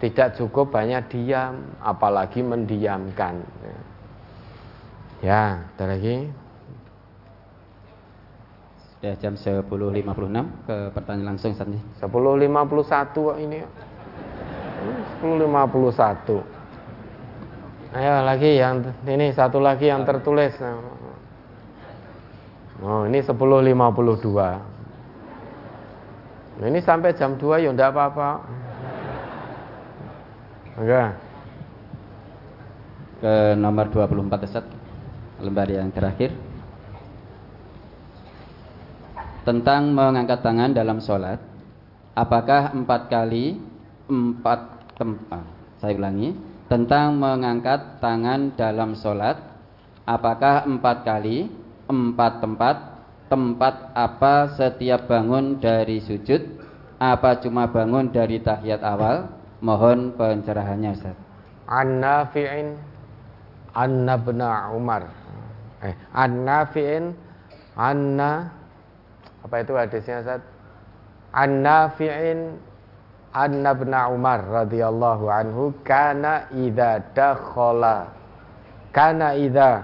[0.00, 3.44] Tidak cukup banyak diam, apalagi mendiamkan.
[5.20, 6.28] Ya, ada lagi.
[8.96, 10.08] Sudah jam 10.56
[10.64, 11.80] ke pertanyaan langsung saat ini.
[12.00, 13.60] 10.51 ini.
[15.20, 16.53] 10.51.
[17.94, 20.50] Ayo lagi yang ini satu lagi yang tertulis.
[22.82, 23.30] Oh, ini 10.52.
[26.58, 28.42] Nah, ini sampai jam 2 ya enggak apa-apa.
[30.74, 31.22] Enggak.
[33.22, 34.66] Ke nomor 24 Ustaz.
[35.38, 36.34] Lembar yang terakhir.
[39.46, 41.38] Tentang mengangkat tangan dalam sholat.
[42.18, 43.54] Apakah empat kali
[44.10, 45.46] empat tempat?
[45.78, 46.53] Saya ulangi.
[46.74, 49.38] Tentang mengangkat tangan dalam sholat.
[50.10, 51.46] Apakah empat kali
[51.86, 52.76] empat tempat
[53.30, 56.42] tempat apa setiap bangun dari sujud
[56.98, 59.30] apa cuma bangun dari tahiyat awal?
[59.62, 61.14] Mohon pencerahannya Ustaz.
[61.70, 62.74] An-Nafi'in
[63.70, 65.06] Anna bna Umar.
[65.78, 67.14] Eh An-Nafi'in
[67.78, 68.50] Anna
[69.46, 70.42] apa itu hadisnya Ustaz?
[71.30, 72.58] An-Nafi'in
[73.34, 78.14] Anna bna Umar radhiyallahu anhu kana idza dakhala
[78.94, 79.82] kana idza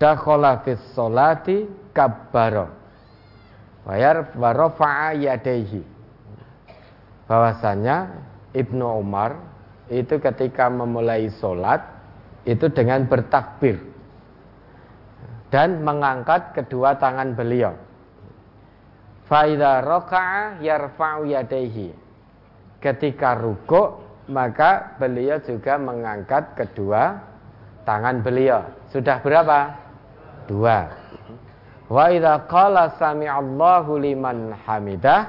[0.00, 2.72] dakhala fis salati kabbaro
[3.84, 5.84] Bayar warofa'a yadaihi
[7.28, 8.10] bahwasanya
[8.56, 9.38] Ibnu Umar
[9.92, 11.84] itu ketika memulai sholat
[12.48, 13.76] itu dengan bertakbir
[15.50, 17.74] dan mengangkat kedua tangan beliau.
[19.26, 22.09] Faida roka'a yarfa'u yadaihi.
[22.80, 24.00] Ketika rukuk
[24.30, 27.18] maka beliau juga mengangkat kedua
[27.82, 28.62] tangan beliau.
[28.88, 29.74] Sudah berapa?
[30.46, 30.86] Dua.
[31.90, 35.26] Wa idza qala sami'allahu liman hamidah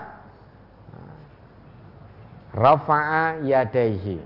[2.54, 4.22] rafa'a yadaihi.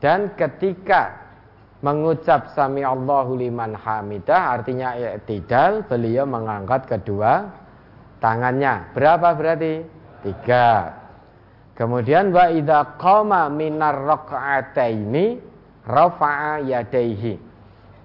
[0.00, 1.12] Dan ketika
[1.84, 7.52] mengucap sami'allahu liman hamidah artinya i'tidal, beliau mengangkat kedua
[8.24, 8.88] tangannya.
[8.96, 9.84] Berapa berarti?
[10.24, 11.03] Tiga.
[11.74, 15.42] Kemudian wa idza qama minar raka'ataini
[15.90, 17.34] rafa'a yadaihi.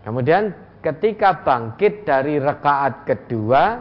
[0.01, 0.49] Kemudian
[0.81, 3.77] ketika bangkit dari rekaat kedua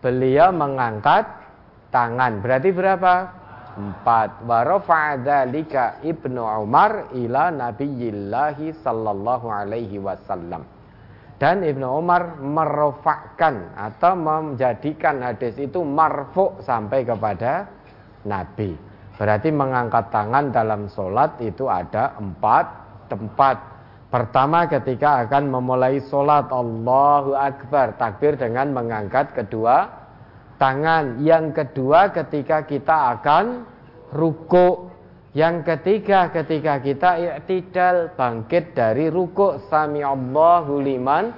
[0.00, 1.28] beliau mengangkat
[1.92, 2.40] tangan.
[2.40, 3.14] Berarti berapa?
[3.76, 4.42] Empat.
[4.48, 10.64] Warofa'adzalika ibnu Umar ila nabiyillahi sallallahu alaihi wasallam.
[11.40, 17.64] Dan Ibnu Umar merofakkan atau menjadikan hadis itu marfu sampai kepada
[18.24, 18.76] Nabi.
[19.20, 22.66] Berarti mengangkat tangan dalam sholat itu ada empat
[23.12, 23.56] tempat.
[24.10, 29.86] Pertama ketika akan memulai sholat Allahu Akbar Takbir dengan mengangkat kedua
[30.56, 31.20] tangan.
[31.20, 33.68] Yang kedua ketika kita akan
[34.16, 34.88] ruku
[35.30, 41.30] Yang ketiga ketika kita i'tidal Bangkit dari ruku Sami Allahu liman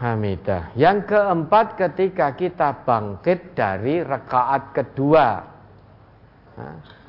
[0.00, 0.72] hamidah.
[0.74, 5.49] Yang keempat ketika kita bangkit dari rekaat kedua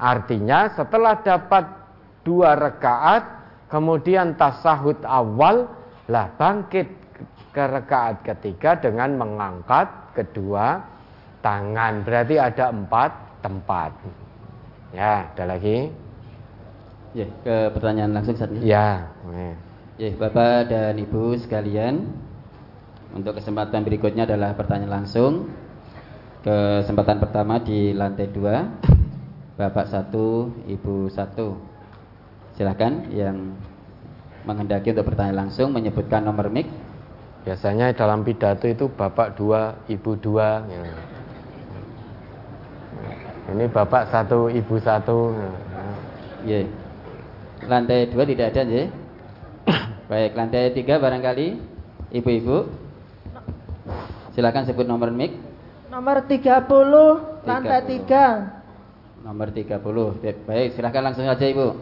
[0.02, 1.66] Artinya setelah dapat
[2.22, 3.24] dua rekaat
[3.72, 5.70] kemudian tasahud awal
[6.12, 6.88] lah bangkit
[7.52, 10.84] ke rekaat ketiga dengan mengangkat kedua
[11.44, 12.04] tangan.
[12.04, 13.12] Berarti ada empat
[13.44, 13.92] tempat.
[14.92, 15.92] Ya ada lagi?
[17.12, 19.04] Ya ke pertanyaan langsung saat ini ya
[20.00, 22.08] ya bapak dan ibu sekalian
[23.12, 25.52] untuk kesempatan berikutnya adalah pertanyaan langsung.
[26.42, 28.66] Kesempatan pertama di lantai dua
[29.62, 31.54] bapak satu ibu satu.
[32.58, 33.54] Silahkan yang
[34.42, 36.66] menghendaki untuk bertanya langsung menyebutkan nomor mic.
[37.46, 40.66] Biasanya dalam pidato itu bapak dua ibu dua.
[40.66, 40.82] Ya.
[43.54, 45.38] ini bapak satu ibu satu.
[46.42, 46.66] Ya.
[47.70, 48.90] lantai dua tidak ada ya?
[50.10, 51.62] Baik lantai tiga barangkali
[52.18, 52.66] ibu-ibu.
[54.34, 55.38] Silakan sebut nomor mic.
[55.92, 58.61] Nomor 30 lantai 3
[59.22, 59.78] nomor 30
[60.50, 61.78] baik silahkan langsung saja ibu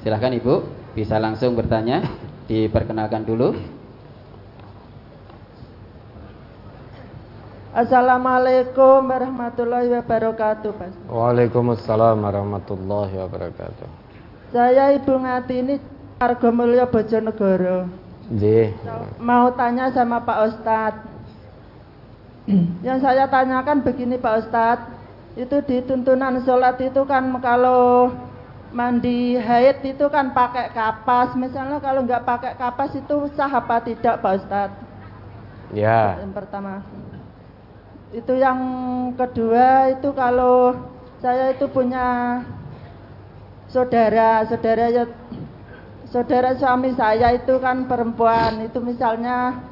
[0.00, 0.64] Silahkan Ibu,
[0.96, 2.00] bisa langsung bertanya.
[2.48, 3.52] Diperkenalkan dulu.
[7.70, 10.90] Assalamualaikum warahmatullahi wabarakatuh Pak.
[11.06, 13.86] Waalaikumsalam warahmatullahi wabarakatuh
[14.50, 15.78] Saya Ibu Ngatini
[16.18, 17.86] Argo Mulyo Bojonegoro
[18.26, 18.74] Nggih.
[19.22, 21.06] Mau tanya sama Pak Ustadz
[22.86, 24.88] Yang saya tanyakan begini Pak Ustadz
[25.38, 28.10] Itu di tuntunan sholat itu kan kalau
[28.70, 31.34] mandi haid itu kan pakai kapas.
[31.38, 34.80] Misalnya kalau nggak pakai kapas itu sah apa tidak, Pak Ustadz?
[35.70, 36.18] Ya.
[36.18, 36.82] Yang pertama.
[38.10, 38.58] Itu yang
[39.14, 40.74] kedua itu kalau
[41.22, 42.40] saya itu punya
[43.70, 45.04] saudara, saudara ya
[46.10, 49.62] saudara suami saya itu kan perempuan itu misalnya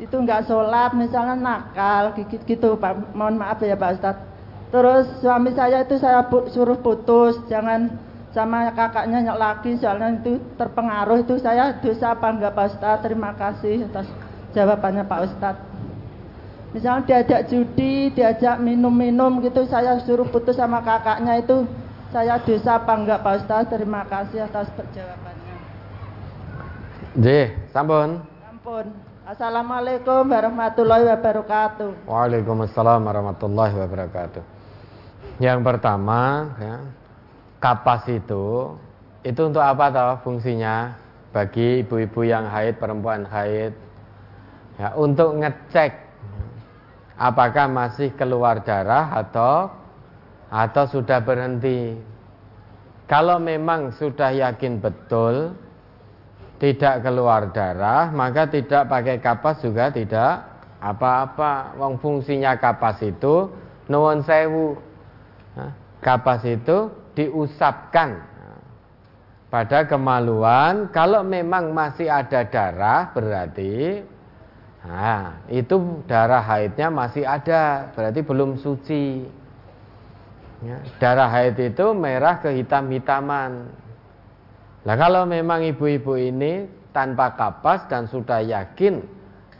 [0.00, 3.12] itu nggak sholat misalnya nakal gitu, gitu Pak.
[3.12, 4.24] Mohon maaf ya Pak Ustadz.
[4.72, 7.92] Terus suami saya itu saya suruh putus jangan
[8.32, 11.20] sama kakaknya nyok lagi soalnya itu terpengaruh.
[11.20, 13.04] Itu saya dosa apa enggak Pak Ustadz?
[13.04, 14.08] Terima kasih atas
[14.56, 15.64] jawabannya Pak Ustadz.
[16.72, 21.68] Misalnya diajak judi diajak minum-minum gitu saya suruh putus sama kakaknya itu
[22.08, 23.68] saya dosa apa enggak Pak Ustadz?
[23.68, 25.52] Terima kasih atas jawabannya
[27.12, 28.24] Nggih, sampun.
[28.40, 29.11] Sampun.
[29.32, 32.04] Assalamualaikum warahmatullahi wabarakatuh.
[32.04, 34.44] Waalaikumsalam warahmatullahi wabarakatuh.
[35.40, 36.76] Yang pertama, ya,
[37.56, 38.76] kapas itu
[39.24, 41.00] itu untuk apa tahu fungsinya
[41.32, 43.72] bagi ibu-ibu yang haid, perempuan haid
[44.76, 45.96] ya untuk ngecek
[47.16, 49.72] apakah masih keluar darah atau
[50.52, 51.96] atau sudah berhenti.
[53.08, 55.56] Kalau memang sudah yakin betul
[56.62, 60.46] tidak keluar darah, maka tidak pakai kapas juga tidak
[60.78, 61.74] apa-apa.
[61.74, 63.50] Wong fungsinya kapas itu
[63.90, 64.78] nuwun sewu.
[65.98, 66.86] Kapas itu
[67.18, 68.30] diusapkan
[69.50, 74.00] pada kemaluan kalau memang masih ada darah berarti
[74.80, 79.28] nah, itu darah haidnya masih ada berarti belum suci
[80.64, 83.68] ya, darah haid itu merah kehitam-hitaman
[84.82, 89.02] nah kalau memang ibu-ibu ini tanpa kapas dan sudah yakin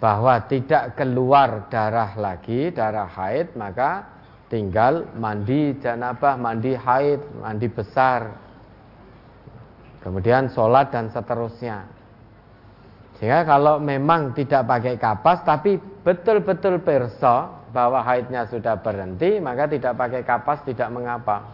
[0.03, 4.13] bahwa tidak keluar darah lagi darah haid maka
[4.53, 8.37] tinggal mandi janabah, mandi haid, mandi besar.
[10.05, 11.89] Kemudian sholat dan seterusnya.
[13.17, 19.97] Sehingga kalau memang tidak pakai kapas tapi betul-betul perso bahwa haidnya sudah berhenti, maka tidak
[19.97, 21.49] pakai kapas tidak mengapa.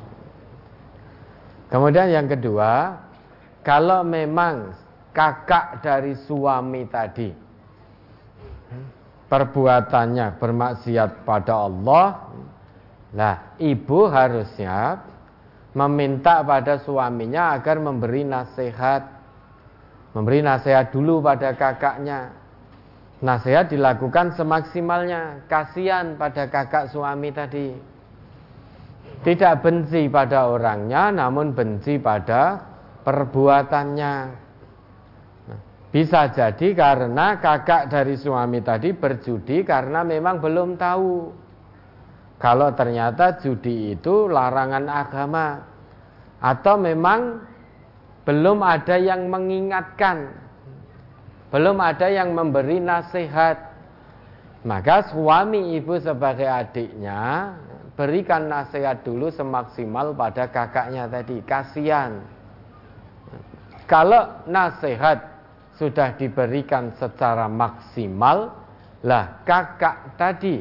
[1.71, 2.99] Kemudian yang kedua,
[3.69, 4.73] kalau memang
[5.13, 7.29] kakak dari suami tadi
[9.29, 12.33] perbuatannya bermaksiat pada Allah,
[13.09, 15.01] Nah, ibu harusnya
[15.73, 19.17] meminta pada suaminya agar memberi nasihat.
[20.13, 22.37] Memberi nasihat dulu pada kakaknya.
[23.25, 25.49] Nasihat dilakukan semaksimalnya.
[25.49, 27.73] Kasihan pada kakak suami tadi.
[29.25, 32.68] Tidak benci pada orangnya, namun benci pada
[33.09, 34.15] perbuatannya.
[35.49, 41.33] Nah, bisa jadi karena kakak dari suami tadi berjudi karena memang belum tahu
[42.37, 45.65] kalau ternyata judi itu larangan agama
[46.45, 47.41] atau memang
[48.29, 50.29] belum ada yang mengingatkan,
[51.49, 53.57] belum ada yang memberi nasihat,
[54.69, 57.57] maka suami ibu sebagai adiknya
[57.99, 62.23] berikan nasihat dulu semaksimal pada kakaknya tadi, kasihan.
[63.89, 65.25] Kalau nasihat
[65.81, 68.53] sudah diberikan secara maksimal,
[69.01, 70.61] lah kakak tadi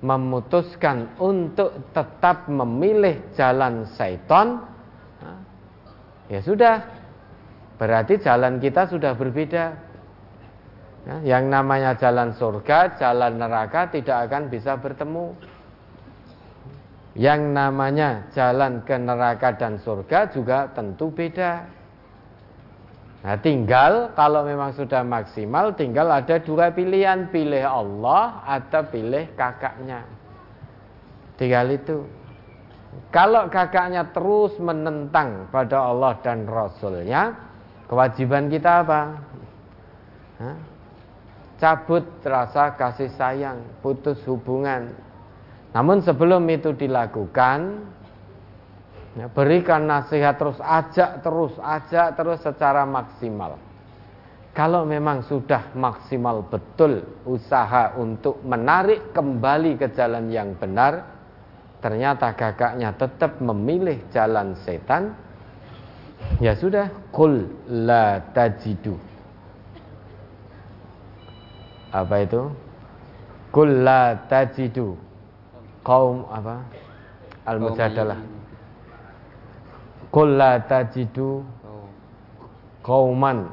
[0.00, 4.64] memutuskan untuk tetap memilih jalan syaitan,
[6.32, 6.80] ya sudah,
[7.76, 9.64] berarti jalan kita sudah berbeda.
[11.02, 15.34] Ya, yang namanya jalan surga, jalan neraka tidak akan bisa bertemu.
[17.18, 21.81] Yang namanya jalan ke neraka dan surga juga tentu beda.
[23.22, 30.02] Nah, tinggal kalau memang sudah maksimal, tinggal ada dua pilihan, pilih Allah atau pilih kakaknya.
[31.38, 32.02] Tinggal itu.
[33.14, 37.32] Kalau kakaknya terus menentang pada Allah dan Rasulnya,
[37.86, 39.00] kewajiban kita apa?
[40.42, 40.56] Hah?
[41.62, 44.90] cabut rasa kasih sayang, putus hubungan.
[45.70, 47.86] Namun sebelum itu dilakukan,
[49.16, 53.58] ya, berikan nasihat terus, ajak terus, ajak terus secara maksimal.
[54.52, 61.08] Kalau memang sudah maksimal betul usaha untuk menarik kembali ke jalan yang benar,
[61.80, 65.16] ternyata kakaknya tetap memilih jalan setan,
[66.36, 69.00] ya sudah, kul la tajidu.
[71.92, 72.48] Apa itu?
[73.52, 74.96] Kulla tajidu.
[75.84, 76.64] Kaum apa?
[77.44, 78.16] Al mujadalah
[80.12, 81.40] kulla tajidu
[82.84, 83.48] kauman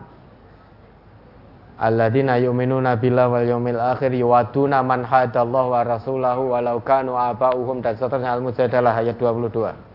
[1.80, 7.80] alladzina yu'minuna billahi wal yawmil akhir yuwaduna man hadallahu wa rasulahu walau kanu aba'uhum.
[7.80, 9.89] Dan seterusnya al mujadalah ayat 22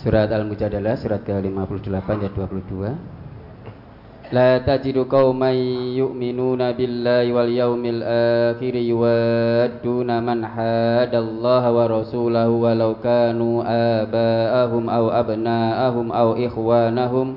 [0.00, 4.32] Surat Al-Mujadalah surat ke-58 ayat 22.
[4.32, 5.52] La tajidu qauman
[5.92, 16.08] yu'minuna billahi wal yawmil akhir yuwadduna man hadallaha wa rasulahu walau kanu aba'ahum aw abna'ahum
[16.08, 17.36] aw ikhwanahum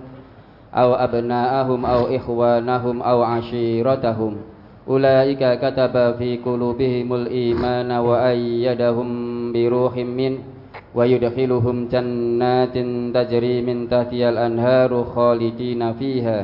[0.72, 4.40] aw abna'ahum aw ikhwanahum aw ashiratahum
[4.88, 10.53] ulaika kataba fi qulubihimul imana wa ayyadahum bi ruhim min
[10.95, 12.77] ويدخلهم جنات
[13.15, 16.39] تجري من تحتها الأنهار خالدين فيها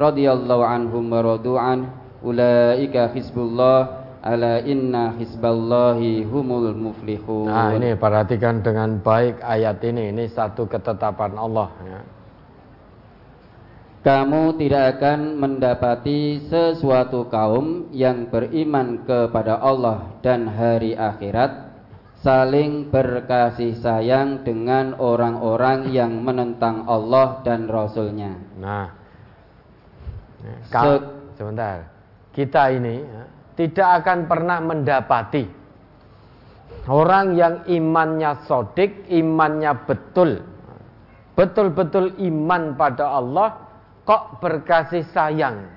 [0.00, 1.86] رضي الله عنهم ورضوا عنه
[2.24, 7.50] أولئك حزب الله ala inna hizballahi humul muflihun.
[7.50, 10.14] Nah ini perhatikan dengan baik ayat ini.
[10.14, 11.68] Ini satu ketetapan Allah.
[11.82, 12.00] Ya.
[14.02, 21.65] Kamu tidak akan mendapati sesuatu kaum yang beriman kepada Allah dan hari akhirat
[22.25, 28.33] saling berkasih sayang dengan orang-orang yang menentang Allah dan Rasulnya.
[28.57, 28.89] Nah,
[30.73, 30.97] kalau,
[31.37, 31.85] sebentar,
[32.33, 33.23] kita ini ya,
[33.57, 35.57] tidak akan pernah mendapati
[36.87, 40.41] orang yang imannya sodik, imannya betul,
[41.35, 43.49] betul-betul iman pada Allah,
[44.07, 45.67] kok berkasih sayang?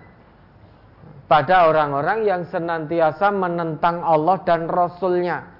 [1.26, 5.59] Pada orang-orang yang senantiasa menentang Allah dan Rasulnya.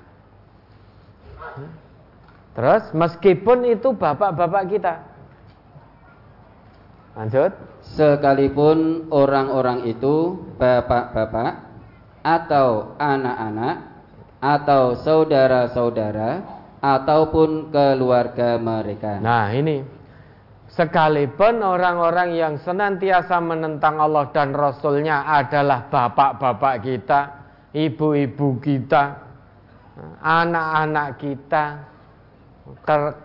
[2.55, 4.95] Terus meskipun itu bapak-bapak kita.
[7.15, 7.53] Lanjut.
[7.81, 11.69] Sekalipun orang-orang itu bapak-bapak
[12.21, 13.77] atau anak-anak
[14.41, 16.45] atau saudara-saudara
[16.81, 19.21] ataupun keluarga mereka.
[19.21, 19.85] Nah, ini
[20.73, 27.21] sekalipun orang-orang yang senantiasa menentang Allah dan Rasulnya adalah bapak-bapak kita,
[27.77, 29.30] ibu-ibu kita,
[30.21, 31.65] anak-anak kita,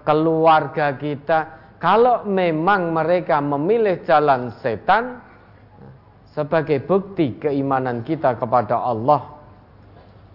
[0.04, 1.40] keluarga kita,
[1.80, 5.22] kalau memang mereka memilih jalan setan
[6.34, 9.36] sebagai bukti keimanan kita kepada Allah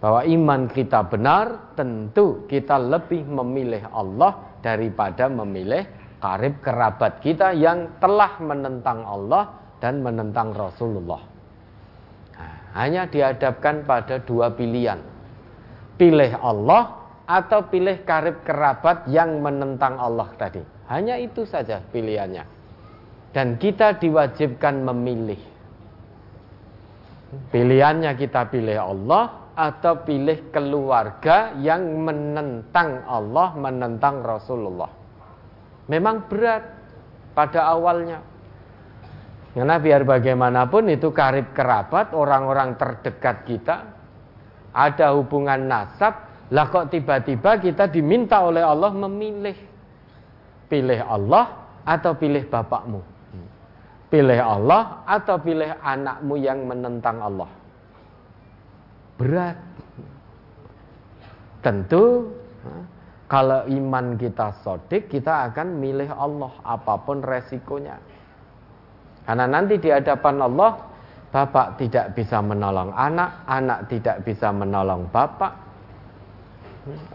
[0.01, 5.85] bahwa iman kita benar, tentu kita lebih memilih Allah daripada memilih
[6.17, 11.21] karib kerabat kita yang telah menentang Allah dan menentang Rasulullah.
[12.37, 15.10] Nah, hanya dihadapkan pada dua pilihan.
[15.95, 20.59] Pilih Allah atau pilih karib kerabat yang menentang Allah tadi.
[20.91, 22.43] Hanya itu saja pilihannya.
[23.31, 25.39] Dan kita diwajibkan memilih.
[27.31, 34.91] Pilihannya kita pilih Allah atau pilih keluarga yang menentang Allah, menentang Rasulullah.
[35.87, 36.63] Memang berat
[37.31, 38.19] pada awalnya.
[39.51, 43.75] Karena biar bagaimanapun itu karib kerabat, orang-orang terdekat kita,
[44.71, 46.15] ada hubungan nasab,
[46.51, 49.55] lah kok tiba-tiba kita diminta oleh Allah memilih.
[50.71, 51.51] Pilih Allah
[51.83, 53.03] atau pilih bapakmu.
[54.11, 57.47] Pilih Allah atau pilih anakmu yang menentang Allah.
[59.15, 59.59] Berat.
[61.61, 62.31] Tentu
[63.31, 67.95] Kalau iman kita sodik, kita akan milih Allah apa pun resikonya.
[69.23, 70.90] Karena nanti di hadapan Allah,
[71.31, 75.55] bapak tidak bisa menolong anak, anak tidak bisa menolong bapak,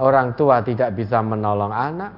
[0.00, 2.16] orang tua tidak bisa menolong anak,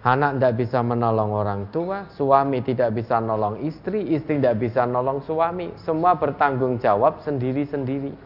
[0.00, 5.20] anak tidak bisa menolong orang tua, suami tidak bisa menolong istri, istri tidak bisa menolong
[5.28, 8.16] suami, semua bertanggung jawab sendiri-sendiri.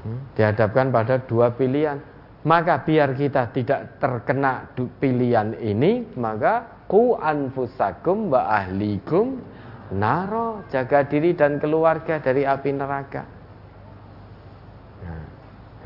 [0.00, 2.00] Hmm, dihadapkan pada dua pilihan.
[2.40, 9.44] Maka biar kita tidak terkena pilihan ini, maka ku anfusakum wa ahlikum
[9.90, 13.22] naro jaga diri dan keluarga dari api neraka.
[15.04, 15.24] Nah,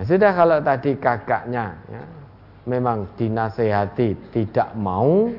[0.00, 2.04] ya sudah kalau tadi kakaknya ya,
[2.68, 5.32] memang dinasehati tidak mau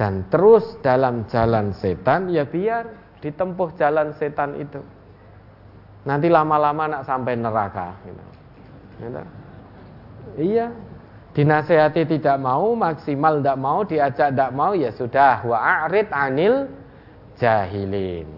[0.00, 2.88] dan terus dalam jalan setan, ya biar
[3.20, 4.80] ditempuh jalan setan itu.
[6.08, 7.92] Nanti lama-lama nak sampai neraka.
[8.08, 8.24] Gitu.
[9.04, 9.22] Gitu.
[10.40, 10.72] Iya.
[11.30, 15.44] Dinasehati tidak mau, maksimal tidak mau, diajak tidak mau, ya sudah.
[15.44, 16.66] Wa a'rid anil
[17.40, 18.28] jahilin.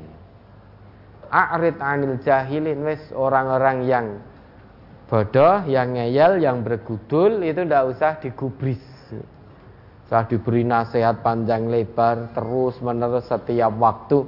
[1.29, 2.87] A'rid anil jahilin.
[2.87, 4.07] Wes orang-orang yang
[5.11, 8.81] bodoh, yang ngeyel, yang bergudul, itu tidak usah digubris.
[10.07, 14.23] Saya diberi nasihat panjang lebar, terus menerus setiap waktu.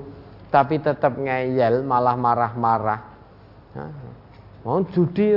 [0.51, 3.01] Tapi tetap ngeyel, malah marah-marah.
[4.65, 5.37] Mau judi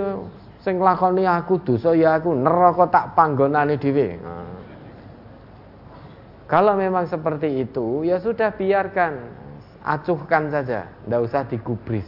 [0.68, 4.20] Sing lakoni aku dosa ya aku neraka tak panggonane dhewe.
[4.20, 4.57] Nah.
[6.48, 9.20] Kalau memang seperti itu, ya sudah biarkan,
[9.84, 12.08] acuhkan saja, tidak usah digubris.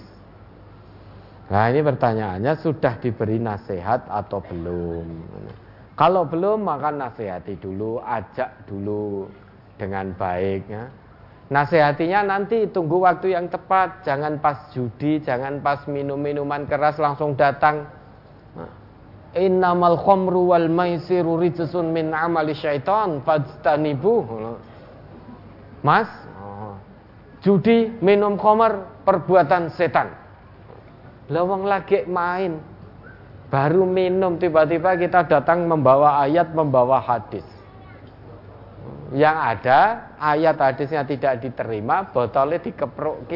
[1.52, 5.08] Nah ini pertanyaannya sudah diberi nasihat atau belum?
[6.00, 9.28] Kalau belum maka nasihati dulu, ajak dulu
[9.76, 10.72] dengan baik.
[10.72, 10.88] Ya.
[11.52, 17.36] Nasihatinya nanti tunggu waktu yang tepat, jangan pas judi, jangan pas minum minuman keras langsung
[17.36, 17.99] datang
[19.38, 24.26] Innamal khamru wal maisiru rijsun min amali syaitan fajtanibu.
[25.86, 26.10] Mas,
[27.46, 30.12] judi, minum khamar perbuatan setan.
[31.30, 32.58] Lawang lagi main,
[33.54, 37.46] baru minum tiba-tiba kita datang membawa ayat, membawa hadis.
[39.14, 39.80] Yang ada
[40.18, 43.30] ayat hadisnya tidak diterima, botolnya dikeprok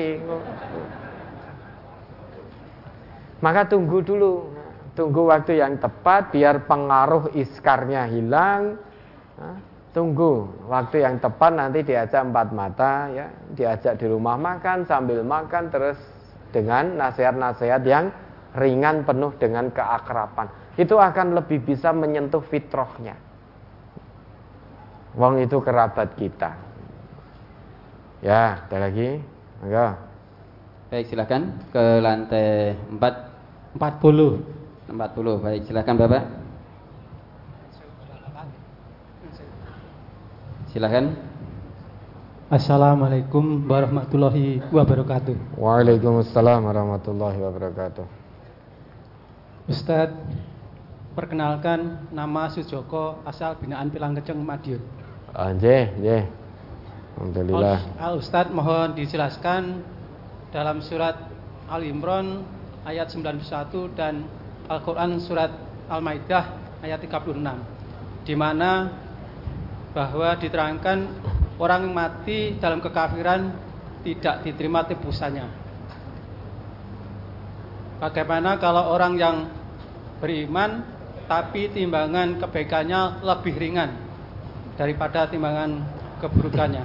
[3.45, 4.62] Maka tunggu dulu
[4.93, 8.77] Tunggu waktu yang tepat biar pengaruh iskarnya hilang.
[9.93, 15.69] tunggu waktu yang tepat nanti diajak empat mata ya, diajak di rumah makan sambil makan
[15.69, 16.01] terus
[16.49, 18.09] dengan nasihat-nasihat yang
[18.57, 20.49] ringan penuh dengan keakrapan.
[20.77, 23.13] Itu akan lebih bisa menyentuh fitrahnya.
[25.13, 26.57] Wong itu kerabat kita.
[28.25, 29.21] Ya, ada lagi?
[29.61, 29.93] Enggak.
[30.89, 34.62] Baik, silakan ke lantai 4 40.
[34.87, 35.43] 40.
[35.43, 36.23] Baik, silakan Bapak.
[40.73, 41.05] Silakan.
[42.49, 45.57] Assalamualaikum warahmatullahi wabarakatuh.
[45.57, 48.05] Waalaikumsalam warahmatullahi wabarakatuh.
[49.69, 50.17] Ustadz,
[51.15, 54.81] perkenalkan nama Sujoko asal binaan Pilang Keceng Madiun.
[55.33, 56.29] Anjir, nggih.
[57.17, 57.79] Alhamdulillah.
[58.01, 59.85] Al Ustadz mohon dijelaskan
[60.49, 61.15] dalam surat
[61.69, 62.45] Al Imran
[62.85, 64.25] ayat 91 dan
[64.71, 65.51] Al-Quran surat
[65.91, 68.91] Al-Maidah ayat 36 di mana
[69.91, 70.97] bahwa diterangkan
[71.59, 73.53] orang yang mati dalam kekafiran
[74.03, 75.47] tidak diterima tebusannya.
[78.03, 79.37] Bagaimana kalau orang yang
[80.19, 80.83] beriman
[81.23, 83.95] tapi timbangan kebaikannya lebih ringan
[84.75, 85.87] daripada timbangan
[86.19, 86.83] keburukannya?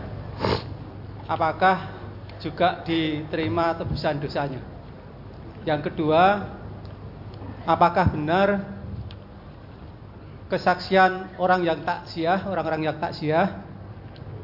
[1.26, 1.90] Apakah
[2.38, 4.62] juga diterima tebusan dosanya?
[5.66, 6.54] Yang kedua,
[7.64, 8.78] apakah benar
[10.48, 13.62] kesaksian orang yang taksiah, orang-orang yang taksiah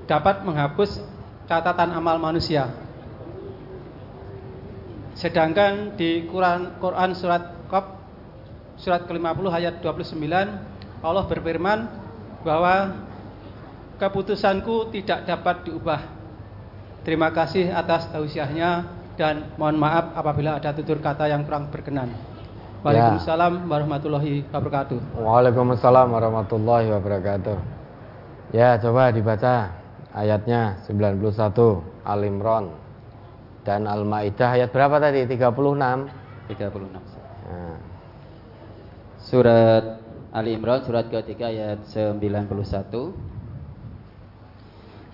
[0.05, 1.01] dapat menghapus
[1.49, 2.69] catatan amal manusia.
[5.17, 7.87] Sedangkan di Quran, Quran surat Qaf
[8.77, 10.19] surat ke-50 ayat 29
[11.01, 11.79] Allah berfirman
[12.43, 13.07] bahwa
[13.97, 16.01] keputusanku tidak dapat diubah.
[17.07, 22.34] Terima kasih atas tausiahnya dan mohon maaf apabila ada tutur kata yang kurang berkenan.
[22.85, 25.17] Waalaikumsalam warahmatullahi wabarakatuh.
[25.17, 27.57] Waalaikumsalam warahmatullahi wabarakatuh.
[28.53, 29.73] Ya, coba dibaca
[30.13, 32.77] ayatnya 91 Al Imran
[33.65, 35.25] dan Al Maidah ayat berapa tadi?
[35.25, 36.13] 36.
[36.53, 36.93] 36.
[37.49, 37.81] Nah.
[39.17, 39.85] Surat
[40.37, 43.34] Al Imran surat ketiga ayat 91.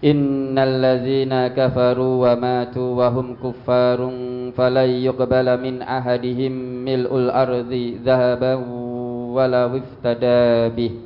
[0.01, 8.65] Innalladzina kafaru wa matu wa hum kuffarun falan yuqbala min ahadihim mil'ul ardi dhahaban
[9.37, 11.05] wala wiftada bih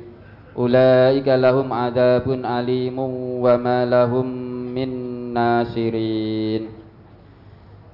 [0.55, 4.31] ulaika lahum adzabun alimun wa ma lahum
[4.71, 4.91] min
[5.35, 6.71] nasirin.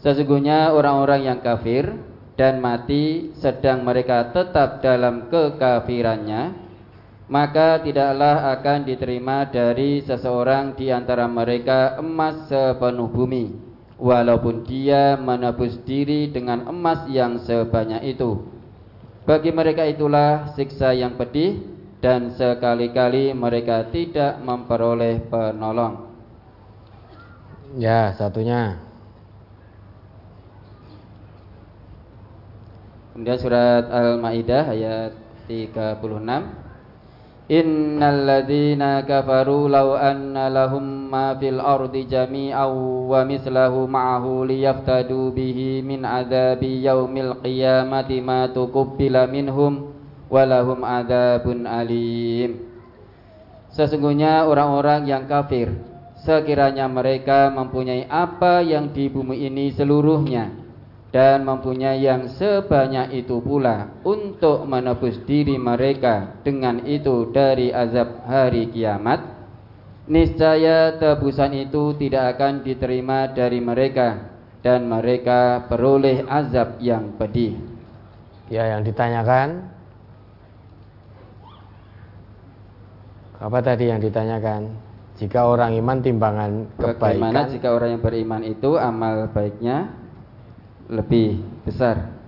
[0.05, 1.97] Sesungguhnya orang-orang yang kafir
[2.37, 6.60] dan mati sedang mereka tetap dalam kekafirannya
[7.31, 13.55] maka tidaklah akan diterima dari seseorang di antara mereka emas sepenuh bumi
[13.95, 18.51] walaupun dia menebus diri dengan emas yang sebanyak itu.
[19.23, 21.63] Bagi mereka itulah siksa yang pedih
[22.03, 26.11] dan sekali-kali mereka tidak memperoleh penolong.
[27.79, 28.75] Ya satunya.
[33.15, 35.15] Kemudian surat Al-Maidah ayat
[35.47, 36.60] 36
[37.51, 42.71] Innal ladzina kafaru law anna lahum ma fil ardi jami'aw
[43.11, 49.91] wa mislahu ma'ahu liyaftadu bihi min adzabi yaumil qiyamati ma tuqbila minhum
[50.31, 52.71] wa lahum adzabun alim.
[53.75, 55.75] Sesungguhnya orang-orang yang kafir
[56.23, 60.60] sekiranya mereka mempunyai apa yang di bumi ini seluruhnya
[61.11, 68.71] dan mempunyai yang sebanyak itu pula untuk menebus diri mereka dengan itu dari azab hari
[68.71, 69.43] kiamat.
[70.07, 74.31] Niscaya tebusan itu tidak akan diterima dari mereka
[74.63, 77.59] dan mereka peroleh azab yang pedih.
[78.47, 79.67] Ya yang ditanyakan.
[83.41, 84.69] Apa tadi yang ditanyakan?
[85.19, 86.97] Jika orang iman timbangan kebaikan?
[86.97, 90.00] bagaimana jika orang yang beriman itu amal baiknya
[90.91, 92.19] lebih besar.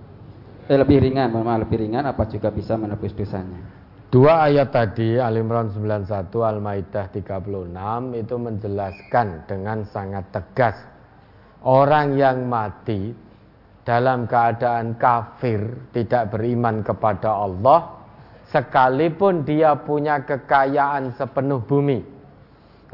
[0.64, 3.60] Eh, lebih ringan maaf lebih ringan apa juga bisa menebus dosanya?
[4.08, 6.08] Dua ayat tadi Al Imran 91
[6.40, 10.76] Al Maidah 36 itu menjelaskan dengan sangat tegas.
[11.60, 13.12] Orang yang mati
[13.84, 15.60] dalam keadaan kafir
[15.92, 18.00] tidak beriman kepada Allah
[18.48, 22.00] sekalipun dia punya kekayaan sepenuh bumi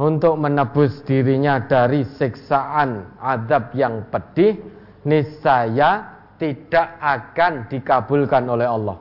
[0.00, 4.56] untuk menebus dirinya dari siksaan adab yang pedih
[5.04, 8.98] niscaya tidak akan dikabulkan oleh Allah.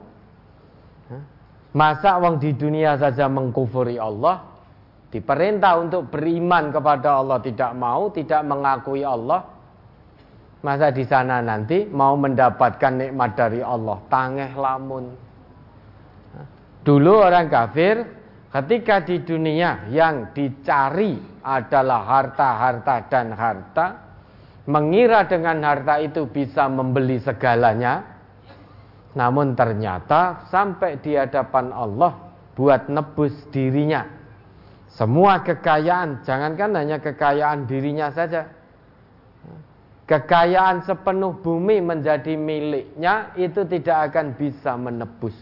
[1.69, 4.41] Masa wong di dunia saja mengkufuri Allah,
[5.13, 9.45] diperintah untuk beriman kepada Allah tidak mau, tidak mengakui Allah.
[10.59, 15.05] Masa di sana nanti mau mendapatkan nikmat dari Allah, tangeh lamun.
[16.83, 18.01] Dulu orang kafir
[18.49, 24.08] ketika di dunia yang dicari adalah harta-harta dan harta,
[24.69, 28.05] mengira dengan harta itu bisa membeli segalanya,
[29.17, 32.13] namun ternyata sampai di hadapan Allah
[32.53, 34.05] buat nebus dirinya.
[34.93, 38.45] Semua kekayaan, jangankan hanya kekayaan dirinya saja.
[40.05, 45.37] Kekayaan sepenuh bumi menjadi miliknya itu tidak akan bisa menebus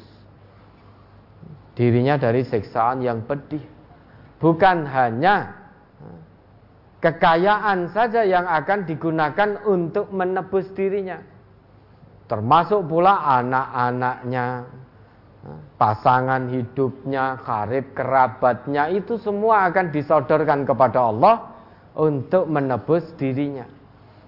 [1.76, 3.64] dirinya dari siksaan yang pedih.
[4.44, 5.67] Bukan hanya
[7.02, 11.22] kekayaan saja yang akan digunakan untuk menebus dirinya.
[12.28, 14.68] Termasuk pula anak-anaknya,
[15.80, 21.36] pasangan hidupnya, karib kerabatnya itu semua akan disodorkan kepada Allah
[21.96, 23.64] untuk menebus dirinya.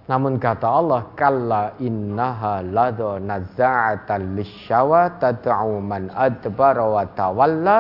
[0.08, 7.78] Namun kata Allah, kalla innaha lado nazza'atan lisyawa tad'u man adbara wa tawalla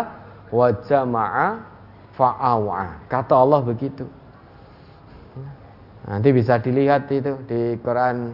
[0.53, 1.47] wa jama'a
[2.13, 3.09] fa'awa.
[3.09, 4.18] Kata Allah begitu.
[6.09, 8.33] Nanti bisa dilihat itu di Quran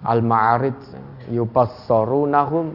[0.00, 0.80] Al-Ma'arij
[1.28, 2.72] yubassarunahum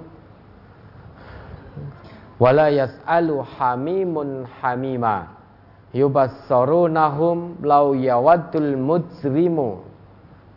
[2.37, 5.41] wala yas'alu hamimun hamima.
[5.89, 9.81] Yubassarunahum law yawaddul mujrimu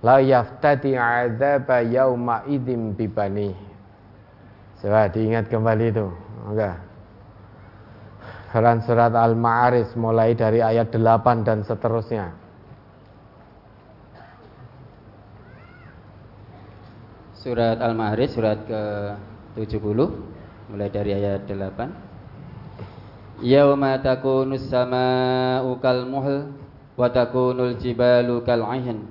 [0.05, 3.57] la yaftati azaba yauma idim bibani
[4.79, 6.07] Coba diingat kembali itu.
[6.53, 6.77] Enggak.
[8.53, 11.01] Quran surat Al-Ma'arij mulai dari ayat 8
[11.49, 12.44] dan seterusnya
[17.45, 20.01] Surat Al-Ma'arij surat ke-70
[20.73, 23.45] mulai dari ayat 8.
[23.45, 26.57] Yauma takunus sama'u kal muhl
[26.97, 29.05] wa takunul jibalu kal ahin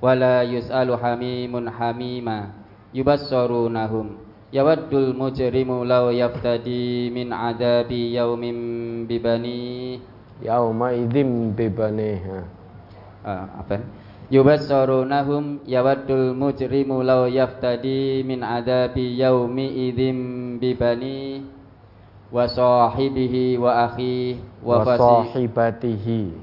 [0.00, 2.56] wa la yus'alu hamimun hamima
[2.96, 4.16] yubassarunahum
[4.48, 10.00] yawaddul mujrimu law yaftadi min adabi yaumin bibani
[10.40, 12.16] yauma idzim bibani
[13.28, 13.76] ah, apa
[14.34, 21.46] yubassarunahum yawaddul mujrimu law yaftadi min adabi yaumi idzim bibani
[22.34, 26.34] wa sahibihi wa akhi wa sahibatihi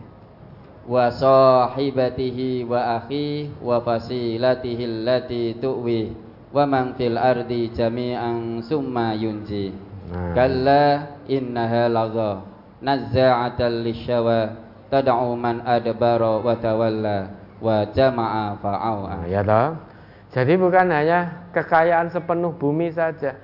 [0.88, 6.16] wa sahibatihi wa akhi wa fasilatihi allati tuwi
[6.56, 9.76] wa man fil ardi jami'an summa yunji.
[10.12, 10.32] Nah.
[10.32, 10.84] Kalla
[11.28, 12.40] innaha lagha
[12.80, 14.56] nazza'atan lisyawa
[14.88, 19.30] tad'u man adbara wa tawalla wa jama'a fa'awa.
[19.30, 19.78] Ya toh.
[20.34, 23.38] Jadi bukan hanya kekayaan sepenuh bumi saja.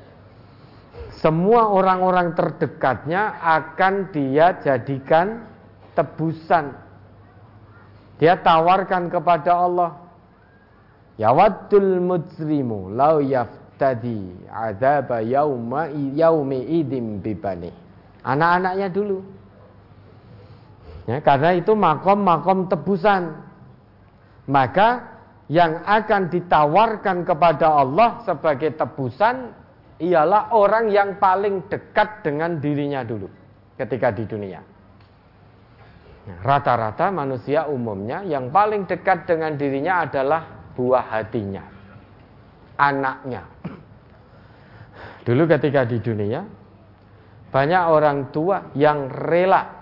[1.22, 5.46] Semua orang-orang terdekatnya akan dia jadikan
[5.94, 6.74] tebusan.
[8.18, 9.92] Dia tawarkan kepada Allah.
[11.18, 17.74] Yawaddul mujrimu lau yaftadi azaba yauma yaumi idim bibani.
[18.22, 19.26] Anak-anaknya dulu.
[21.10, 23.47] Ya, karena itu makom-makom tebusan.
[24.48, 25.18] Maka
[25.48, 29.52] yang akan ditawarkan kepada Allah sebagai tebusan
[30.00, 33.28] ialah orang yang paling dekat dengan dirinya dulu
[33.76, 34.62] ketika di dunia.
[36.28, 40.44] Rata-rata manusia umumnya yang paling dekat dengan dirinya adalah
[40.76, 41.64] buah hatinya,
[42.76, 43.48] anaknya.
[45.24, 46.44] Dulu ketika di dunia,
[47.48, 49.77] banyak orang tua yang rela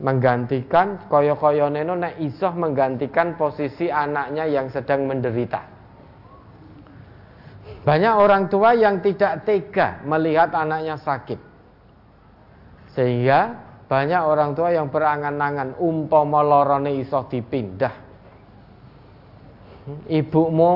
[0.00, 5.60] menggantikan koyo-koyo neno nek isoh menggantikan posisi anaknya yang sedang menderita.
[7.84, 11.36] Banyak orang tua yang tidak tega melihat anaknya sakit.
[12.96, 17.92] Sehingga banyak orang tua yang berangan-angan umpama lorone isoh dipindah.
[20.08, 20.72] Ibumu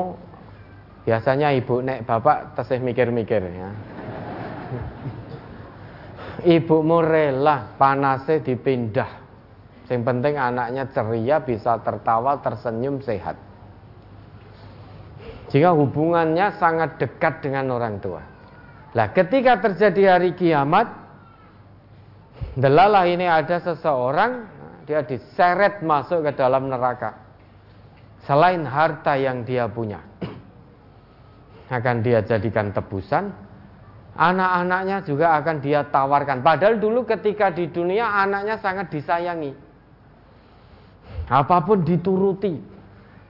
[1.09, 3.73] biasanya ibu nek bapak tesih mikir-mikir ya
[6.45, 9.11] ibumu rela panasnya dipindah.
[9.89, 13.41] Yang penting anaknya ceria, bisa tertawa, tersenyum, sehat.
[15.49, 18.21] Jika hubungannya sangat dekat dengan orang tua.
[18.93, 20.93] Nah, ketika terjadi hari kiamat,
[22.53, 24.45] delalah ini ada seseorang,
[24.85, 27.17] dia diseret masuk ke dalam neraka.
[28.29, 30.05] Selain harta yang dia punya,
[31.73, 33.33] akan dia jadikan tebusan,
[34.19, 36.43] anak-anaknya juga akan dia tawarkan.
[36.43, 39.55] Padahal dulu ketika di dunia anaknya sangat disayangi.
[41.31, 42.77] Apa pun dituruti.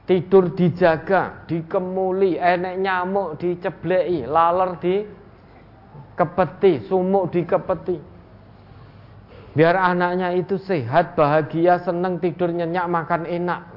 [0.09, 5.05] Tidur dijaga, dikemuli, enek nyamuk dicebleki, laler di
[6.17, 8.01] kepeti, sumuk dikepeti.
[9.53, 13.69] Biar anaknya itu sehat, bahagia, senang, tidur nyenyak, makan enak.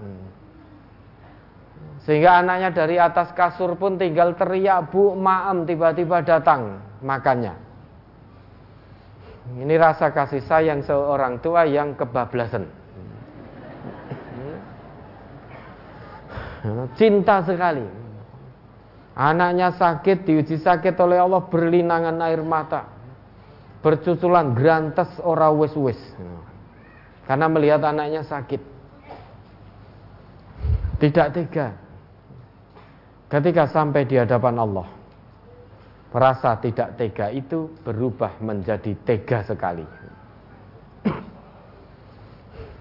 [2.07, 7.53] Sehingga anaknya dari atas kasur pun tinggal teriak, bu, maem, tiba-tiba datang makannya.
[9.57, 12.69] Ini rasa kasih sayang seorang tua yang kebablasan.
[16.93, 17.83] Cinta sekali.
[19.17, 22.87] Anaknya sakit, diuji sakit oleh Allah berlinangan air mata.
[23.81, 25.97] Bercuculan grantes ora wis-wis.
[27.25, 28.61] Karena melihat anaknya sakit.
[31.01, 31.73] Tidak tega.
[33.25, 35.00] Ketika sampai di hadapan Allah.
[36.11, 39.87] Rasa tidak tega itu berubah menjadi tega sekali.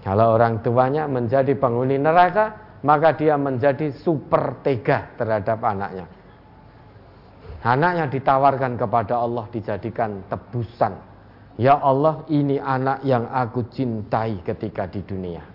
[0.05, 6.11] Kalau orang tuanya menjadi penghuni neraka, maka dia menjadi super tega terhadap anaknya.
[7.61, 10.97] Anaknya ditawarkan kepada Allah dijadikan tebusan.
[11.61, 15.45] Ya Allah, ini anak yang aku cintai ketika di dunia.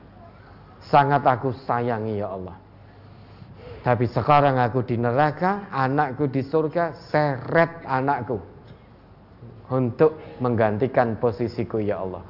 [0.87, 2.66] Sangat aku sayangi ya Allah.
[3.87, 8.35] Tapi sekarang aku di neraka, anakku di surga, seret anakku
[9.71, 12.27] untuk menggantikan posisiku ya Allah.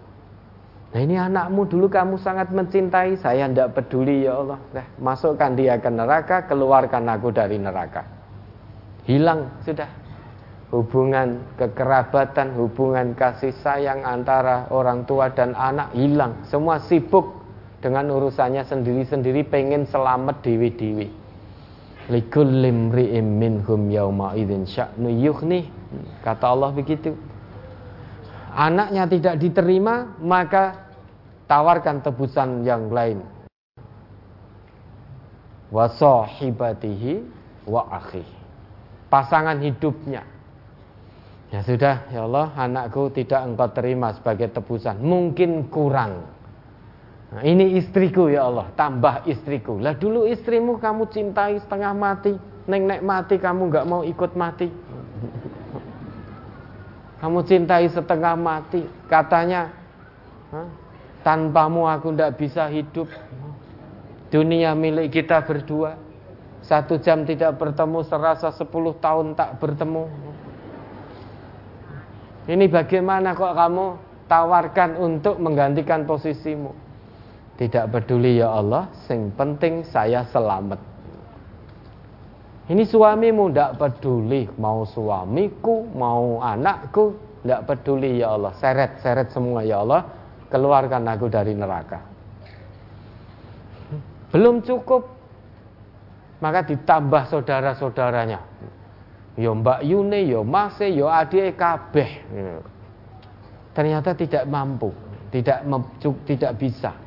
[0.93, 4.61] Nah ini anakmu dulu kamu sangat mencintai, saya tidak peduli ya Allah.
[4.77, 8.05] Nah, masukkan dia ke neraka, keluarkan aku dari neraka.
[9.09, 9.89] Hilang sudah
[10.77, 16.37] hubungan kekerabatan, hubungan kasih sayang antara orang tua dan anak hilang.
[16.53, 17.33] Semua sibuk
[17.81, 21.25] dengan urusannya sendiri-sendiri, pengen selamat dewi-dewi.
[22.07, 23.91] Minhum
[24.63, 25.11] sya'nu.
[26.23, 27.19] Kata Allah begitu.
[28.57, 30.87] Anaknya tidak diterima, maka
[31.51, 33.21] tawarkan tebusan yang lain.
[35.69, 37.27] Wa sahibatihi
[37.67, 37.91] wa.
[39.11, 40.23] Pasangan hidupnya.
[41.47, 44.99] Ya sudah, ya Allah, anakku tidak engkau terima sebagai tebusan.
[44.99, 46.36] Mungkin kurang.
[47.37, 49.77] Nah, ini istriku ya Allah, tambah istriku.
[49.77, 52.33] Lah dulu istrimu kamu cintai setengah mati,
[52.65, 54.73] neng nek mati kamu nggak mau ikut mati.
[57.21, 59.69] Kamu cintai setengah mati, katanya
[61.21, 63.13] tanpamu aku ndak bisa hidup.
[64.33, 66.01] Dunia milik kita berdua.
[66.65, 70.09] Satu jam tidak bertemu serasa sepuluh tahun tak bertemu.
[72.49, 73.87] Ini bagaimana kok kamu
[74.25, 76.86] tawarkan untuk menggantikan posisimu?
[77.57, 80.77] Tidak peduli ya Allah, sing penting saya selamat.
[82.69, 88.53] Ini suamimu tidak peduli mau suamiku, mau anakku, tidak peduli ya Allah.
[88.61, 90.05] Seret-seret semua ya Allah,
[90.53, 92.03] keluarkan aku dari neraka.
[94.35, 95.09] Belum cukup,
[96.45, 98.41] maka ditambah saudara-saudaranya.
[99.41, 102.11] Yo Mbak Yune, yo Mase, yo Ade kabeh.
[103.73, 104.93] Ternyata tidak mampu,
[105.33, 105.65] tidak
[106.29, 107.06] tidak bisa.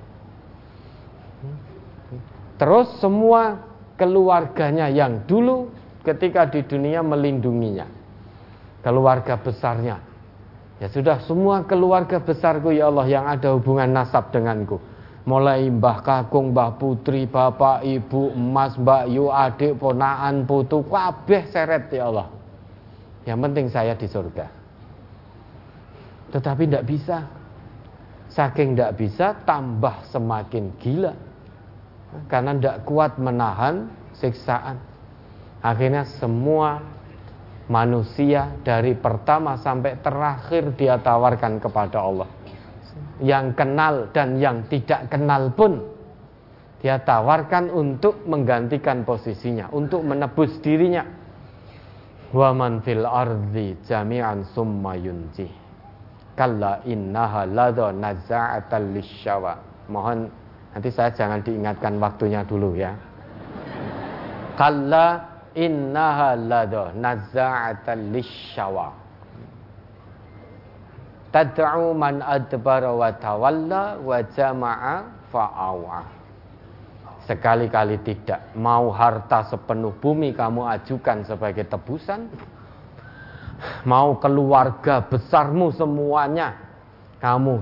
[2.60, 3.56] Terus semua
[3.96, 5.72] keluarganya yang dulu
[6.04, 7.88] ketika di dunia melindunginya.
[8.84, 10.04] Keluarga besarnya.
[10.80, 14.80] Ya sudah semua keluarga besarku ya Allah yang ada hubungan nasab denganku.
[15.24, 21.92] Mulai mbah kakung, mbah putri, bapak, ibu, emas, mbak yu, adik, ponaan, putu, kabeh seret
[21.92, 22.28] ya Allah.
[23.28, 24.48] Yang penting saya di surga.
[26.32, 27.18] Tetapi tidak bisa.
[28.32, 31.29] Saking tidak bisa, tambah semakin gila
[32.30, 34.82] karena tidak kuat menahan siksaan.
[35.60, 36.82] Akhirnya semua
[37.70, 42.30] manusia dari pertama sampai terakhir dia tawarkan kepada Allah.
[43.20, 45.84] Yang kenal dan yang tidak kenal pun
[46.80, 51.04] dia tawarkan untuk menggantikan posisinya, untuk menebus dirinya.
[52.32, 55.50] Wa man fil ardi jami'an summa yunji.
[56.40, 59.54] Kalla innaha lada nazza'atan lisyawa.
[59.92, 60.32] Mohon
[60.70, 62.94] Nanti saya jangan diingatkan waktunya dulu ya.
[64.54, 65.26] Kalla
[65.58, 68.94] innaha lada nazza'atan lisyawa.
[71.30, 74.96] Tad'u man adbara wa tawalla wa jama'a
[75.30, 76.00] fa'awa.
[77.30, 82.26] Sekali-kali tidak mau harta sepenuh bumi kamu ajukan sebagai tebusan.
[83.86, 86.58] Mau keluarga besarmu semuanya
[87.22, 87.62] kamu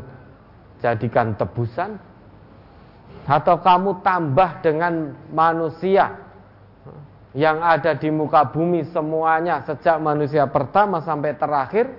[0.79, 1.99] jadikan tebusan
[3.27, 6.15] atau kamu tambah dengan manusia
[7.35, 11.91] yang ada di muka bumi semuanya sejak manusia pertama sampai terakhir?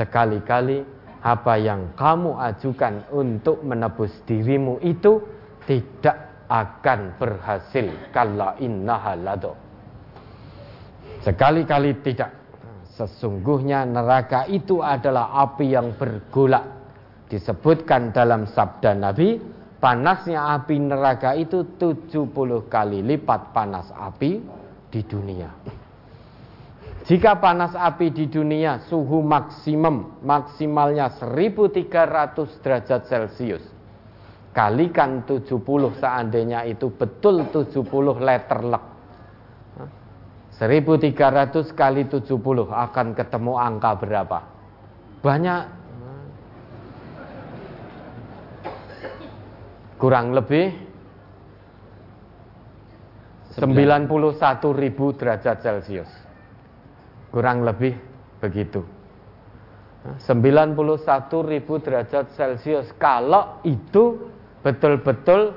[0.00, 0.80] Sekali-kali
[1.20, 5.20] apa yang kamu ajukan untuk menebus dirimu itu
[5.68, 7.86] tidak akan berhasil.
[8.10, 9.12] Kalla innaha
[11.20, 12.32] sekali-kali tidak.
[12.96, 16.79] Sesungguhnya neraka itu adalah api yang bergolak
[17.30, 19.38] disebutkan dalam sabda Nabi
[19.78, 22.26] panasnya api neraka itu 70
[22.66, 24.42] kali lipat panas api
[24.90, 25.48] di dunia.
[27.06, 33.64] Jika panas api di dunia suhu maksimum maksimalnya 1300 derajat celcius.
[34.50, 35.62] Kalikan 70
[36.02, 37.86] seandainya itu betul 70
[38.18, 38.84] liter lek.
[40.58, 42.34] 1300 kali 70
[42.68, 44.38] akan ketemu angka berapa?
[45.24, 45.79] Banyak
[50.00, 50.72] kurang lebih
[53.60, 54.08] 91
[54.72, 56.08] ribu derajat Celcius.
[57.28, 57.92] Kurang lebih
[58.40, 58.80] begitu.
[60.24, 60.72] 91
[61.44, 62.88] ribu derajat Celcius.
[62.96, 64.32] Kalau itu
[64.64, 65.52] betul-betul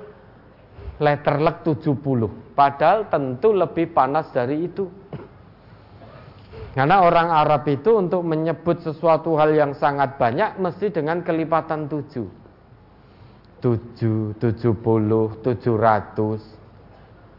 [1.00, 2.52] letterlek 70.
[2.54, 4.92] Padahal tentu lebih panas dari itu.
[6.74, 12.43] Karena orang Arab itu untuk menyebut sesuatu hal yang sangat banyak mesti dengan kelipatan tujuh.
[13.64, 16.44] 7, 70, 700.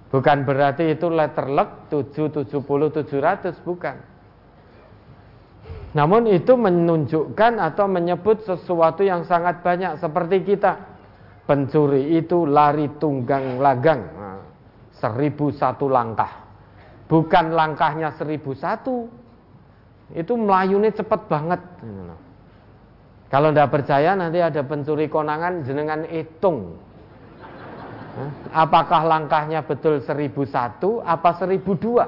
[0.08, 3.96] Bukan berarti itu letter luck 7, 70, 700, bukan.
[5.92, 10.80] Namun itu menunjukkan atau menyebut sesuatu yang sangat banyak seperti kita.
[11.44, 14.00] Pencuri itu lari tunggang lagang.
[14.16, 14.40] Nah,
[14.96, 16.40] seribu satu langkah.
[17.04, 19.06] Bukan langkahnya seribu satu.
[20.16, 21.60] Itu melayunya cepat banget.
[23.32, 26.78] Kalau tidak percaya nanti ada pencuri konangan jenengan hitung.
[28.54, 32.06] Apakah langkahnya betul 1001 apa 1002?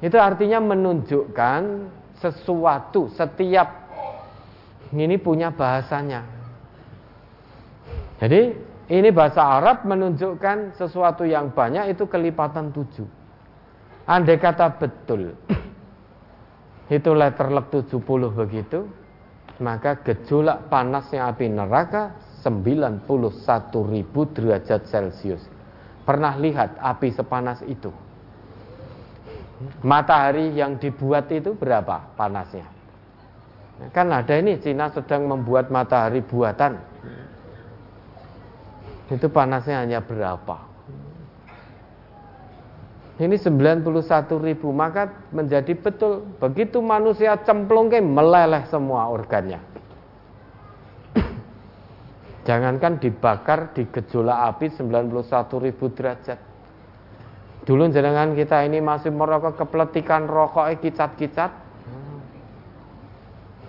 [0.00, 1.60] Itu artinya menunjukkan
[2.16, 3.68] sesuatu setiap
[4.96, 6.24] ini punya bahasanya.
[8.16, 8.56] Jadi
[8.88, 13.04] ini bahasa Arab menunjukkan sesuatu yang banyak itu kelipatan tujuh.
[14.08, 15.36] Andai kata betul
[16.90, 18.02] itu letterlek 70
[18.34, 18.90] begitu
[19.62, 23.06] maka gejolak panasnya api neraka 91
[23.92, 25.44] ribu derajat celcius.
[26.02, 27.92] Pernah lihat api sepanas itu?
[29.84, 32.64] Matahari yang dibuat itu berapa panasnya?
[33.92, 36.80] Kan ada ini Cina sedang membuat matahari buatan.
[39.12, 40.69] Itu panasnya hanya berapa
[43.20, 43.84] ini 91
[44.40, 49.60] ribu maka menjadi betul begitu manusia cemplung ke meleleh semua organnya
[52.48, 56.40] Jangankan dibakar di gejolak api 91 ribu derajat.
[57.60, 61.52] Dulu jenengan kita ini masih merokok kepletikan rokoknya kicat-kicat.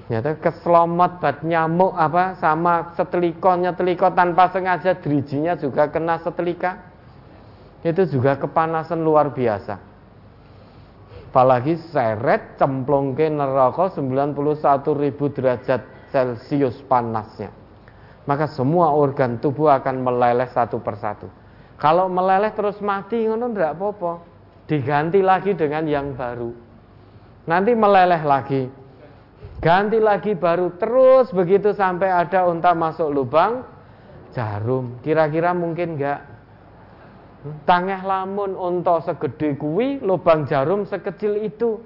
[0.08, 6.91] Nyata keselomot bat nyamuk apa sama setelikonya teliko tanpa sengaja drijinya juga kena setelika.
[7.82, 9.76] Itu juga kepanasan luar biasa.
[11.32, 14.36] Apalagi seret cemplongke neraka 91
[15.00, 17.62] ribu derajat Celcius panasnya
[18.30, 21.30] maka semua organ tubuh akan meleleh satu persatu.
[21.82, 24.14] Kalau meleleh terus mati ngono ndak apa-apa.
[24.70, 26.54] Diganti lagi dengan yang baru.
[27.50, 28.64] Nanti meleleh lagi.
[29.60, 33.66] Ganti lagi baru terus begitu sampai ada unta masuk lubang
[34.34, 35.02] jarum.
[35.02, 36.31] Kira-kira mungkin enggak?
[37.66, 41.82] Tangeh lamun unta segede kuwi, lubang jarum sekecil itu.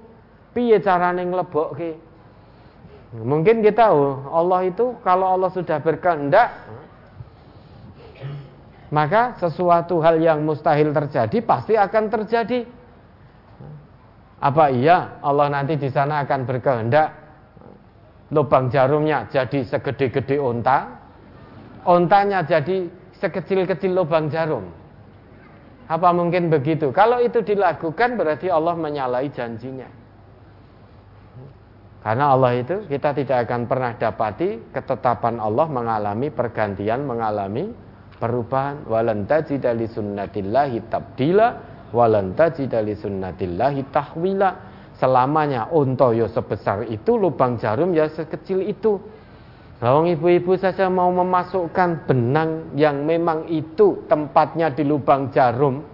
[0.51, 1.95] Piye carane nglebokke?
[3.15, 6.51] Mungkin kita oh, Allah itu kalau Allah sudah berkehendak
[8.91, 12.63] maka sesuatu hal yang mustahil terjadi pasti akan terjadi.
[14.39, 17.07] Apa iya Allah nanti di sana akan berkehendak
[18.29, 20.91] lubang jarumnya jadi segede-gede onta,
[21.87, 22.87] ontanya jadi
[23.19, 24.84] sekecil-kecil lubang jarum.
[25.85, 26.89] Apa mungkin begitu?
[26.89, 29.85] Kalau itu dilakukan berarti Allah menyalahi janjinya.
[32.05, 37.73] Karena Allah itu kita tidak akan pernah dapati ketetapan Allah mengalami pergantian, mengalami
[38.21, 38.85] perubahan.
[38.85, 41.47] Walan tajida li sunnatillahi tabdila
[41.93, 44.49] walan tajida li sunnatillahi tahwila.
[44.95, 48.95] Selamanya ontoyo sebesar itu, lubang jarum ya sekecil itu.
[49.85, 55.85] Lawang ibu-ibu saja mau memasukkan benang yang memang itu tempatnya di lubang jarum.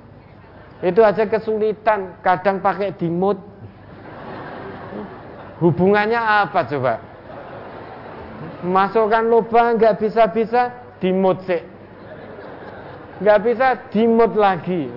[0.79, 3.35] Itu aja kesulitan, kadang pakai dimut,
[5.61, 6.97] Hubungannya apa coba?
[8.65, 11.61] Masukkan lubang nggak bisa-bisa dimut sih.
[13.21, 14.89] Nggak bisa dimut lagi.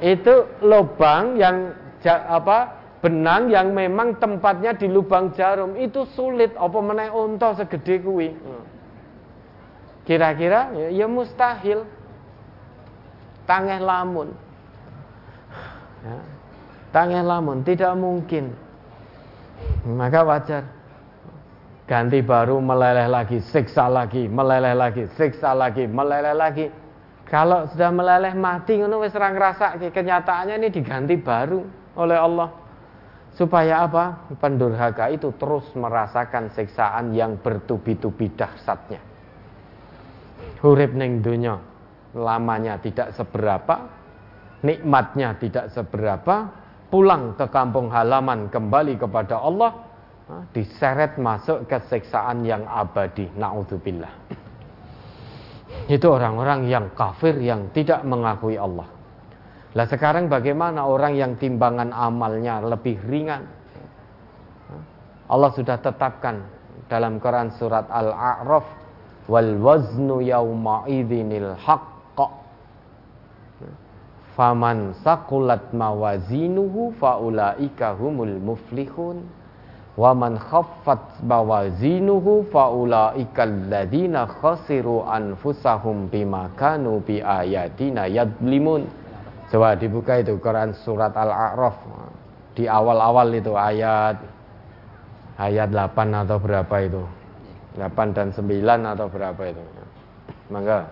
[0.00, 1.76] Itu lubang yang
[2.08, 2.77] apa?
[2.98, 8.34] Benang yang memang tempatnya di lubang jarum itu sulit apa menaik unta segede kuwi.
[10.02, 11.86] Kira-kira ya, ya mustahil.
[13.46, 14.34] Tangeh lamun.
[16.02, 16.18] Ya.
[16.90, 18.50] Tangeh lamun tidak mungkin.
[19.86, 20.64] Maka wajar.
[21.88, 26.66] Ganti baru meleleh lagi, siksa lagi, meleleh lagi, siksa lagi, meleleh lagi.
[27.24, 29.32] Kalau sudah meleleh mati ngono wis ora
[29.76, 31.64] kenyataannya ini diganti baru
[31.96, 32.67] oleh Allah.
[33.38, 34.34] Supaya apa?
[34.42, 38.98] Pendurhaka itu terus merasakan siksaan yang bertubi-tubi dahsyatnya.
[40.58, 41.54] Hurip ning dunya
[42.18, 43.86] lamanya tidak seberapa,
[44.66, 46.50] nikmatnya tidak seberapa,
[46.90, 49.86] pulang ke kampung halaman kembali kepada Allah
[50.52, 54.12] diseret masuk ke siksaan yang abadi naudzubillah
[55.88, 58.88] itu orang-orang yang kafir yang tidak mengakui Allah
[59.78, 63.46] lah sekarang bagaimana orang yang timbangan amalnya lebih ringan?
[65.30, 66.42] Allah sudah tetapkan
[66.90, 68.66] dalam Quran surat Al-A'raf
[69.30, 72.18] wal waznu yauma idzinil haqq.
[74.34, 79.30] Faman sakulat mawazinuhu faulaika humul muflihun.
[79.94, 88.97] Wa man khaffat mawazinuhu faulaika alladziina khasiru anfusahum bima kanu bi ayatina yadlimun
[89.48, 91.76] coba dibuka itu Quran surat Al-A'raf
[92.52, 94.20] di awal-awal itu ayat
[95.38, 97.02] ayat 8 atau berapa itu
[97.78, 99.62] 8 dan 9 atau berapa itu
[100.52, 100.84] mangga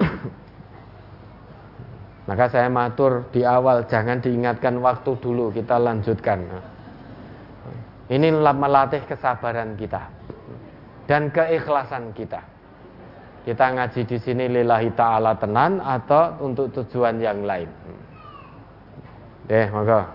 [2.30, 6.46] Maka saya matur di awal jangan diingatkan waktu dulu kita lanjutkan.
[8.06, 9.98] Ini melatih kesabaran kita
[11.10, 12.38] dan keikhlasan kita.
[13.40, 17.68] Kita ngaji di sini lillahi taala tenan atau untuk tujuan yang lain.
[19.48, 20.12] Eh, maka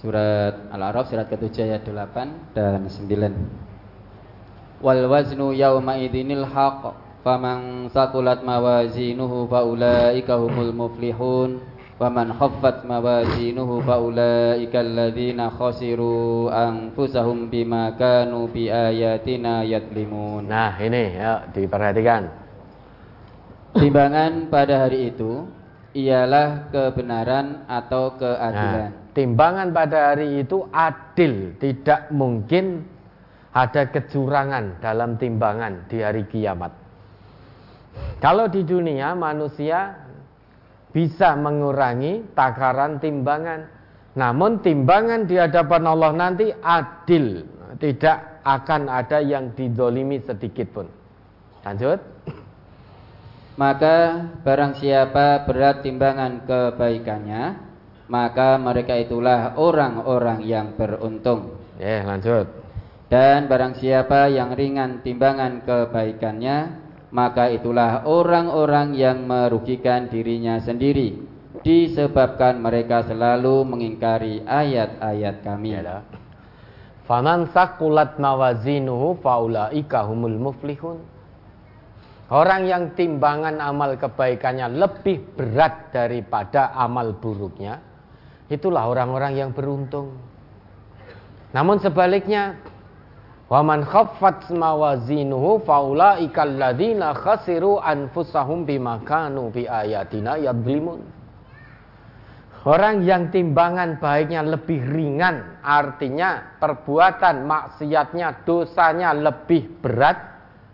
[0.00, 4.80] surat Al-A'raf surat ke-7 ayat 8 dan 9.
[4.80, 6.94] Wal waznu yauma idinil haqq
[7.26, 11.58] faman sakulat mawazinuhu faulaika humul muflihun
[11.96, 20.44] khaffat mawazinuhu faulaika alladzina khasiru anfusahum bima kanu bi ayatina yadlimun.
[20.44, 22.28] Nah ini ya diperhatikan.
[23.76, 25.48] Timbangan pada hari itu
[25.96, 28.92] ialah kebenaran atau keadilan.
[28.92, 31.56] Nah, timbangan pada hari itu adil.
[31.56, 32.84] Tidak mungkin
[33.56, 36.72] ada kecurangan dalam timbangan di hari kiamat.
[38.20, 40.05] Kalau di dunia manusia
[40.96, 43.68] bisa mengurangi takaran timbangan.
[44.16, 47.44] Namun timbangan di hadapan Allah nanti adil,
[47.76, 50.88] tidak akan ada yang didolimi sedikit pun.
[51.68, 52.00] Lanjut.
[53.60, 57.44] Maka barang siapa berat timbangan kebaikannya,
[58.08, 61.60] maka mereka itulah orang-orang yang beruntung.
[61.76, 62.48] Ya, lanjut.
[63.12, 71.14] Dan barang siapa yang ringan timbangan kebaikannya, maka itulah orang-orang yang merugikan dirinya sendiri,
[71.62, 75.78] disebabkan mereka selalu mengingkari ayat-ayat kami.
[77.06, 80.98] Faman sakulat mawazinuhu faulaika humul muflihun.
[82.26, 87.78] Orang yang timbangan amal kebaikannya lebih berat daripada amal buruknya,
[88.50, 90.10] itulah orang-orang yang beruntung.
[91.54, 92.58] Namun sebaliknya,
[93.46, 101.02] waman khaffat mawazinuhu faulaika alladzina khasiru anfusahum bima kanu bi ayatina yadlimun.
[102.66, 110.18] Orang yang timbangan baiknya lebih ringan, artinya perbuatan maksiatnya, dosanya lebih berat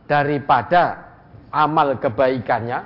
[0.09, 1.12] daripada
[1.52, 2.81] amal kebaikannya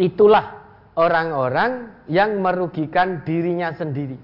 [0.00, 0.56] itulah
[0.96, 4.16] orang-orang yang merugikan dirinya sendiri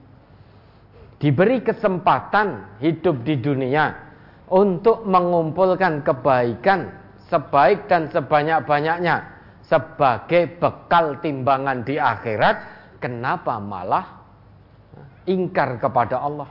[1.17, 3.93] diberi kesempatan hidup di dunia
[4.53, 6.93] untuk mengumpulkan kebaikan
[7.27, 9.17] sebaik dan sebanyak-banyaknya
[9.67, 12.79] sebagai bekal timbangan di akhirat.
[13.03, 14.25] Kenapa malah
[15.29, 16.49] ingkar kepada Allah?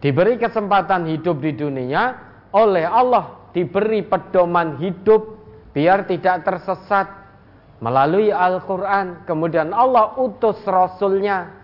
[0.00, 2.16] Diberi kesempatan hidup di dunia
[2.56, 5.38] oleh Allah diberi pedoman hidup
[5.76, 7.20] biar tidak tersesat.
[7.80, 9.24] Melalui Al-Quran.
[9.24, 11.59] Kemudian Allah utus Rasulnya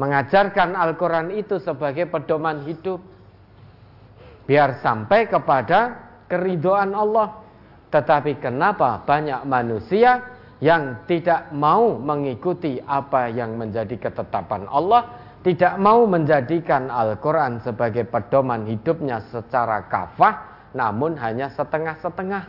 [0.00, 3.04] mengajarkan Al-Quran itu sebagai pedoman hidup.
[4.48, 7.36] Biar sampai kepada keridoan Allah.
[7.92, 10.24] Tetapi kenapa banyak manusia
[10.62, 15.10] yang tidak mau mengikuti apa yang menjadi ketetapan Allah,
[15.42, 22.44] tidak mau menjadikan Al-Quran sebagai pedoman hidupnya secara kafah, namun hanya setengah-setengah.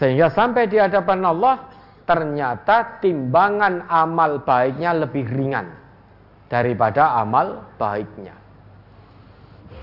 [0.00, 1.54] Sehingga sampai di hadapan Allah
[2.02, 5.70] ternyata timbangan amal baiknya lebih ringan
[6.50, 8.36] daripada amal baiknya.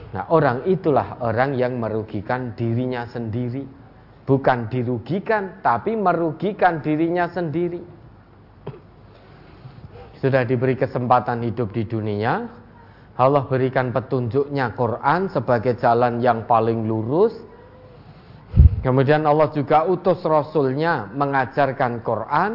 [0.09, 3.65] Nah, orang itulah orang yang merugikan dirinya sendiri.
[4.25, 7.81] Bukan dirugikan, tapi merugikan dirinya sendiri.
[10.21, 12.45] Sudah diberi kesempatan hidup di dunia,
[13.17, 17.33] Allah berikan petunjuknya Quran sebagai jalan yang paling lurus.
[18.79, 22.51] Kemudian Allah juga utus Rasulnya mengajarkan Quran.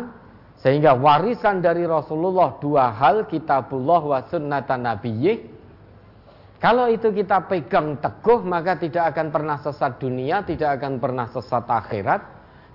[0.65, 5.53] Sehingga warisan dari Rasulullah dua hal kitabullah wa sunnatan nabiyyih.
[6.57, 11.69] Kalau itu kita pegang teguh maka tidak akan pernah sesat dunia, tidak akan pernah sesat
[11.69, 12.25] akhirat.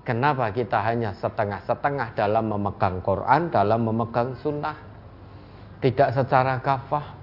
[0.06, 4.78] Kenapa kita hanya setengah-setengah dalam memegang Quran, dalam memegang sunnah?
[5.82, 7.18] Tidak secara kafah.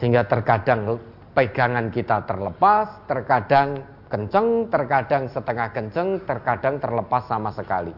[0.00, 0.96] Sehingga terkadang
[1.36, 7.94] pegangan kita terlepas, terkadang kenceng, terkadang setengah kenceng, terkadang terlepas sama sekali.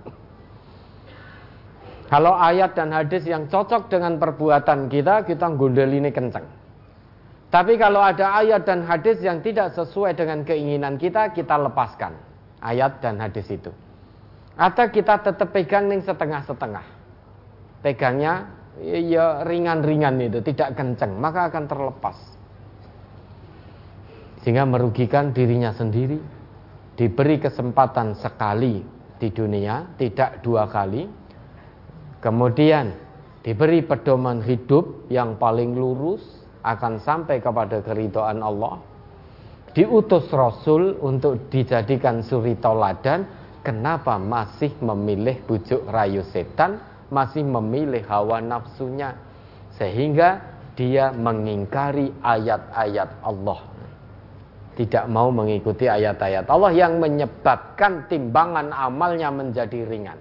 [2.13, 6.45] Kalau ayat dan hadis yang cocok dengan perbuatan kita, kita gondel ini kenceng.
[7.49, 12.13] Tapi kalau ada ayat dan hadis yang tidak sesuai dengan keinginan kita, kita lepaskan
[12.61, 13.73] ayat dan hadis itu.
[14.61, 16.85] Atau kita tetap pegang nih setengah-setengah.
[17.81, 18.45] Pegangnya
[18.85, 22.17] ya ringan-ringan itu, tidak kencang, maka akan terlepas.
[24.43, 26.19] Sehingga merugikan dirinya sendiri.
[26.93, 28.85] Diberi kesempatan sekali
[29.17, 31.09] di dunia, tidak dua kali.
[32.21, 32.93] Kemudian
[33.41, 36.21] diberi pedoman hidup yang paling lurus
[36.63, 38.79] akan sampai kepada keridhaan Allah.
[39.73, 43.25] Diutus Rasul untuk dijadikan suri toladan,
[43.65, 46.93] kenapa masih memilih bujuk rayu setan?
[47.13, 49.13] masih memilih hawa nafsunya
[49.77, 50.41] sehingga
[50.73, 53.61] dia mengingkari ayat-ayat Allah
[54.73, 60.17] tidak mau mengikuti ayat-ayat Allah yang menyebabkan timbangan amalnya menjadi ringan.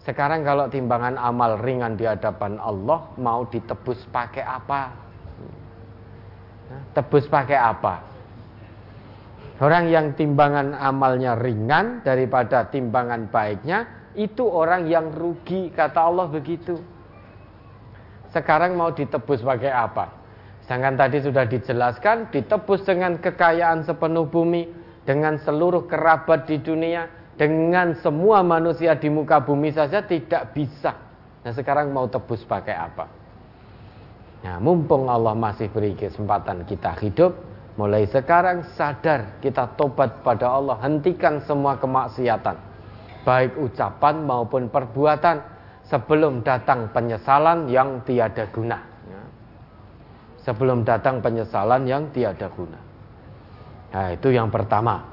[0.00, 4.88] Sekarang kalau timbangan amal ringan di hadapan Allah mau ditebus pakai apa?
[6.96, 7.94] Tebus pakai apa?
[9.60, 13.84] Orang yang timbangan amalnya ringan daripada timbangan baiknya,
[14.16, 16.80] itu orang yang rugi kata Allah begitu.
[18.32, 20.17] Sekarang mau ditebus pakai apa
[20.68, 24.68] sedangkan tadi sudah dijelaskan ditebus dengan kekayaan sepenuh bumi
[25.08, 27.08] dengan seluruh kerabat di dunia
[27.40, 30.92] dengan semua manusia di muka bumi saja tidak bisa.
[31.40, 33.08] Nah sekarang mau tebus pakai apa?
[34.44, 37.32] Nah, mumpung Allah masih beri kesempatan kita hidup,
[37.80, 42.54] mulai sekarang sadar kita tobat pada Allah, hentikan semua kemaksiatan.
[43.24, 45.42] Baik ucapan maupun perbuatan
[45.88, 48.97] sebelum datang penyesalan yang tiada guna.
[50.48, 52.80] Sebelum datang penyesalan yang tiada guna.
[53.92, 55.04] Nah, itu yang pertama.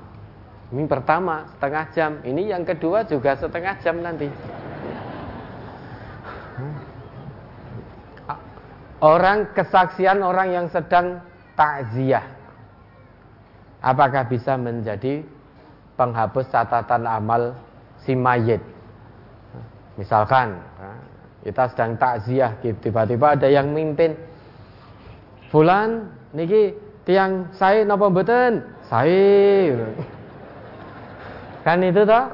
[0.72, 2.12] Ini pertama setengah jam.
[2.24, 4.32] Ini yang kedua juga setengah jam nanti.
[9.04, 11.20] Orang kesaksian orang yang sedang
[11.60, 12.24] takziah.
[13.84, 15.20] Apakah bisa menjadi
[16.00, 17.60] penghapus catatan amal
[18.08, 18.64] si mayit?
[20.00, 20.64] Misalkan
[21.44, 24.16] kita sedang takziah, tiba-tiba ada yang mimpin.
[25.54, 26.74] Fulan niki
[27.06, 28.66] tiang saya napa mboten?
[28.90, 29.78] Saya.
[31.66, 32.26] Kan itu toh?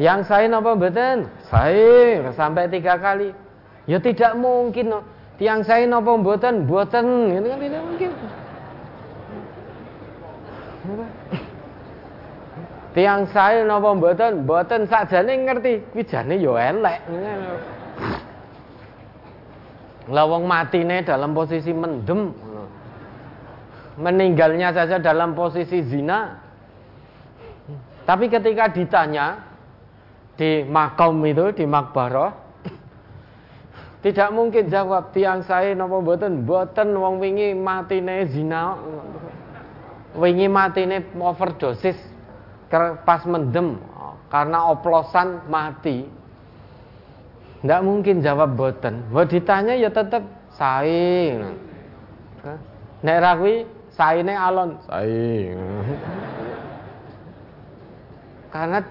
[0.00, 1.28] Tiang saya napa mboten?
[1.48, 3.32] Saya sampai tiga kali.
[3.84, 4.92] Ya tidak mungkin.
[4.92, 5.00] No.
[5.36, 6.64] Tiang saya napa mboten?
[6.64, 7.06] Mboten.
[7.36, 8.10] Itu kan tidak mungkin.
[12.92, 14.32] Tiang saya napa mboten?
[14.44, 15.72] Mboten sakjane ngerti.
[15.92, 17.00] Kuwi jane yo elek.
[20.12, 22.36] Lawang matine dalam posisi mendem.
[23.96, 26.36] Meninggalnya saja dalam posisi zina.
[28.04, 29.40] Tapi ketika ditanya
[30.36, 32.42] di makom itu, di makbaroh,
[34.02, 38.74] tidak mungkin jawab tiang saya nopo boten boten wong wingi matine zina
[40.18, 41.94] wingi matine overdosis
[43.06, 43.78] pas mendem
[44.26, 46.10] karena oplosan mati
[47.62, 49.06] tidak mungkin jawab boten.
[49.14, 50.26] Buat ditanya ya tetap
[50.58, 51.54] saing.
[53.06, 53.62] Nek rakwi
[53.94, 55.62] saine alon saing.
[58.50, 58.82] Karena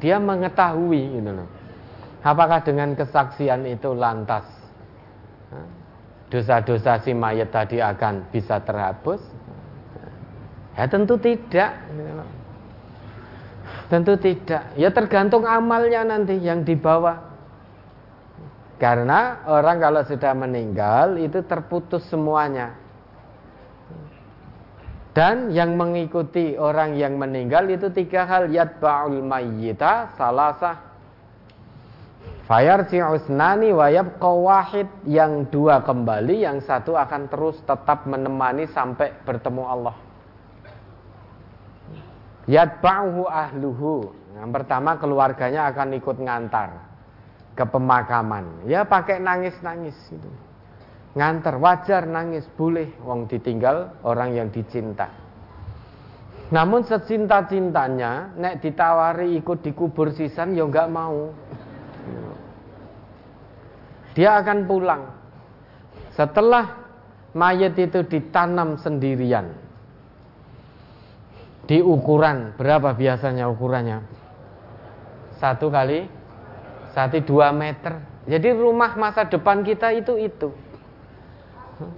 [0.00, 1.48] dia mengetahui gitu loh.
[2.24, 4.48] Apakah dengan kesaksian itu lantas
[6.32, 9.20] dosa-dosa si mayat tadi akan bisa terhapus?
[10.72, 11.84] Ya tentu tidak.
[13.92, 14.72] Tentu tidak.
[14.72, 17.35] Ya tergantung amalnya nanti yang dibawa.
[18.76, 22.76] Karena orang kalau sudah meninggal itu terputus semuanya.
[25.16, 30.86] Dan yang mengikuti orang yang meninggal itu tiga hal yatba'ul mayyita salasah
[32.46, 39.62] Fayarci usnani wayab wahid yang dua kembali yang satu akan terus tetap menemani sampai bertemu
[39.66, 39.96] Allah.
[42.46, 44.14] Yatba'uhu ahluhu.
[44.38, 46.95] Yang pertama keluarganya akan ikut ngantar
[47.56, 48.68] ke pemakaman.
[48.68, 50.30] Ya pakai nangis-nangis itu.
[51.16, 55.08] Nganter wajar nangis boleh wong ditinggal orang yang dicinta.
[56.52, 61.32] Namun secinta-cintanya nek ditawari ikut dikubur sisan ya enggak mau.
[64.12, 65.02] Dia akan pulang.
[66.12, 66.86] Setelah
[67.32, 69.56] mayat itu ditanam sendirian.
[71.66, 73.98] Di ukuran berapa biasanya ukurannya?
[75.36, 76.15] Satu kali
[76.96, 78.00] satu dua meter.
[78.24, 80.48] Jadi rumah masa depan kita itu itu.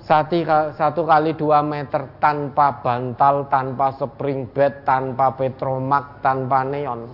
[0.02, 0.35] Satu,
[0.75, 7.07] satu kali dua meter tanpa bantal, tanpa spring bed, tanpa petromak, tanpa neon.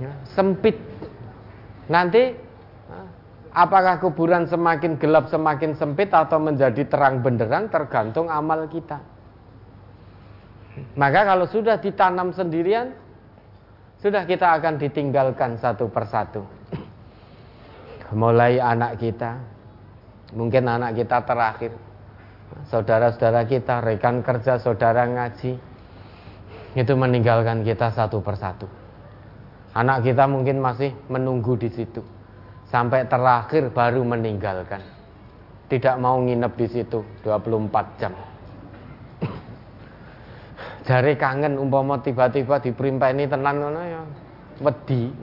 [0.00, 0.80] Ya, sempit.
[1.92, 2.32] Nanti
[3.52, 9.04] apakah kuburan semakin gelap semakin sempit atau menjadi terang benderang tergantung amal kita.
[10.96, 12.96] Maka kalau sudah ditanam sendirian,
[14.00, 16.40] sudah kita akan ditinggalkan satu persatu.
[18.10, 19.38] Mulai anak kita,
[20.34, 21.72] mungkin anak kita terakhir,
[22.66, 25.54] saudara-saudara kita, rekan kerja, saudara ngaji,
[26.74, 28.66] itu meninggalkan kita satu persatu.
[29.76, 32.02] Anak kita mungkin masih menunggu di situ
[32.66, 34.82] sampai terakhir baru meninggalkan.
[35.70, 38.10] Tidak mau nginep di situ 24 jam
[40.90, 44.02] jare kangen umpama tiba-tiba diperimpeni tenan ngono ya.
[44.58, 45.14] Wedi.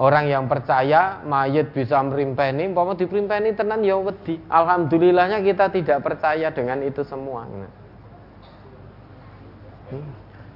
[0.00, 4.40] Orang yang percaya mayit bisa merimpeni umpama diperimpeni tenan ya wedi.
[4.48, 7.44] Alhamdulillahnya kita tidak percaya dengan itu semua.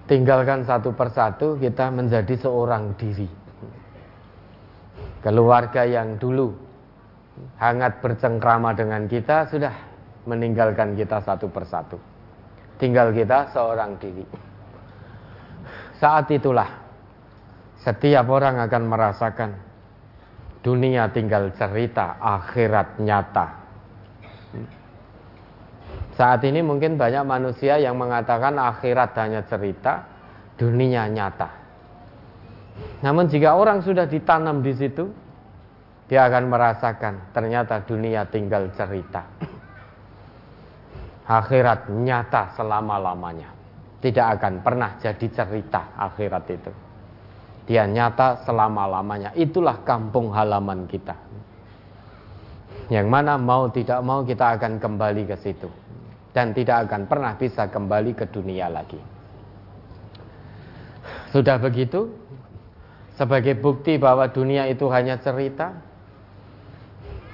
[0.09, 3.29] Tinggalkan satu persatu kita menjadi seorang diri.
[5.21, 6.57] Keluarga yang dulu
[7.61, 9.73] hangat bercengkrama dengan kita sudah
[10.25, 12.14] meninggalkan kita satu persatu
[12.78, 14.27] tinggal kita seorang diri.
[15.99, 16.69] Saat itulah
[17.81, 19.51] setiap orang akan merasakan
[20.65, 23.47] dunia tinggal cerita, akhirat nyata.
[26.15, 30.07] Saat ini mungkin banyak manusia yang mengatakan akhirat hanya cerita,
[30.55, 31.51] dunia nyata.
[33.03, 35.11] Namun jika orang sudah ditanam di situ,
[36.07, 39.25] dia akan merasakan ternyata dunia tinggal cerita
[41.25, 43.51] akhirat nyata selama-lamanya.
[44.01, 46.73] Tidak akan pernah jadi cerita akhirat itu.
[47.65, 49.33] Dia nyata selama-lamanya.
[49.33, 51.17] Itulah kampung halaman kita.
[52.93, 55.73] Yang mana mau tidak mau kita akan kembali ke situ
[56.36, 59.01] dan tidak akan pernah bisa kembali ke dunia lagi.
[61.33, 62.11] Sudah begitu,
[63.17, 65.73] sebagai bukti bahwa dunia itu hanya cerita,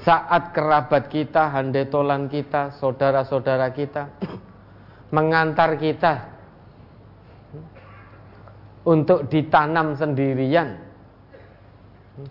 [0.01, 4.09] saat kerabat kita, handetolan kita, saudara-saudara kita
[5.17, 6.13] mengantar kita
[8.89, 10.81] untuk ditanam sendirian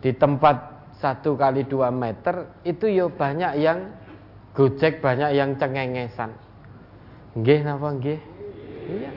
[0.02, 3.94] di tempat satu kali dua meter itu yo banyak yang
[4.58, 6.34] gojek banyak yang cengengesan.
[7.38, 8.20] Nggih napa nggih?
[8.90, 9.12] Iya.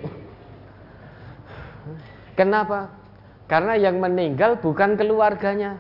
[2.37, 2.93] Kenapa?
[3.49, 5.77] Karena yang meninggal bukan keluarganya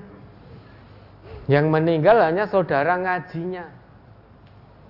[1.50, 3.66] yang meninggal hanya saudara ngajinya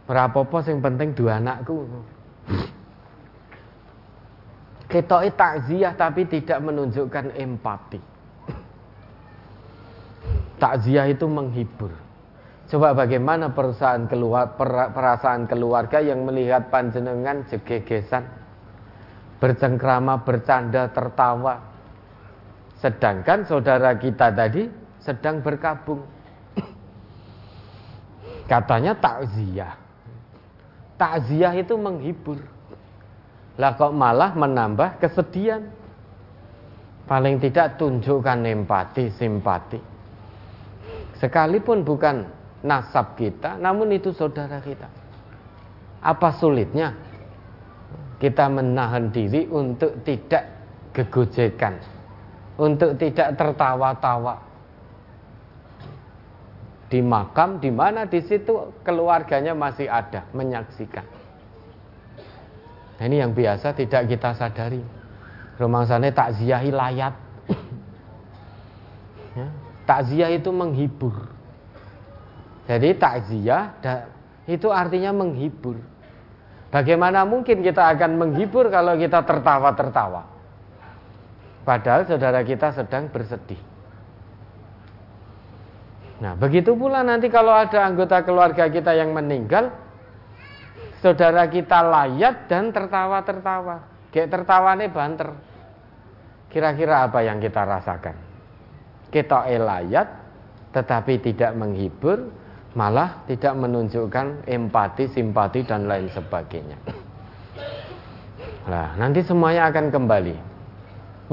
[0.04, 1.86] berapa yang penting dua anakku
[4.90, 8.12] ketoknya takziah tapi tidak menunjukkan empati
[10.62, 11.90] Takziah itu menghibur.
[12.70, 14.54] Coba bagaimana perusahaan keluar,
[14.94, 18.22] perasaan keluarga yang melihat panjenengan jegegesan,
[19.42, 21.58] bercengkrama, bercanda, tertawa.
[22.78, 24.70] Sedangkan saudara kita tadi
[25.02, 26.06] sedang berkabung.
[28.46, 29.74] Katanya takziah.
[30.98, 32.38] Takziah itu menghibur.
[33.58, 35.62] Lah kok malah menambah kesedihan.
[37.06, 39.80] Paling tidak tunjukkan empati, simpati.
[41.18, 42.24] Sekalipun bukan
[42.62, 44.86] nasab kita, namun itu saudara kita.
[46.02, 46.94] Apa sulitnya
[48.22, 50.46] kita menahan diri untuk tidak
[50.94, 51.78] gegojekan,
[52.58, 54.51] untuk tidak tertawa-tawa
[56.92, 61.08] di makam di mana di situ keluarganya masih ada menyaksikan.
[63.00, 64.84] Nah, ini yang biasa tidak kita sadari.
[65.56, 67.16] Rumah sana takziahi layat.
[69.40, 69.48] ya,
[69.88, 71.32] Takziah itu menghibur.
[72.68, 73.72] Jadi takziah
[74.44, 75.80] itu artinya menghibur.
[76.68, 80.28] Bagaimana mungkin kita akan menghibur kalau kita tertawa-tertawa?
[81.64, 83.71] Padahal saudara kita sedang bersedih.
[86.22, 89.74] Nah, begitu pula nanti kalau ada anggota keluarga kita yang meninggal,
[91.02, 93.90] saudara kita layat dan tertawa-tertawa.
[94.14, 95.34] Kayak tertawane banter.
[96.46, 98.32] Kira-kira apa yang kita rasakan?
[99.12, 100.08] kita elayat
[100.72, 102.32] tetapi tidak menghibur
[102.72, 106.80] malah tidak menunjukkan empati, simpati dan lain sebagainya.
[108.64, 110.51] Nah, nanti semuanya akan kembali.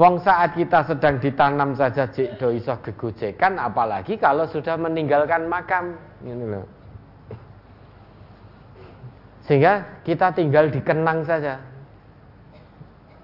[0.00, 5.92] Wong saat kita sedang ditanam saja jik do iso gegojekan apalagi kalau sudah meninggalkan makam
[6.24, 6.64] ini loh.
[9.44, 11.60] Sehingga kita tinggal dikenang saja.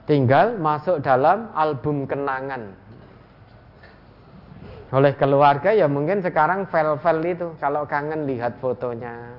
[0.05, 2.77] Tinggal masuk dalam album kenangan
[4.95, 9.35] oleh keluarga ya mungkin sekarang file-file itu kalau kangen lihat fotonya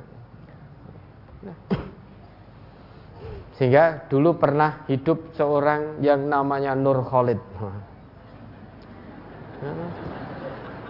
[3.57, 7.41] sehingga dulu pernah hidup seorang yang namanya Nur Khalid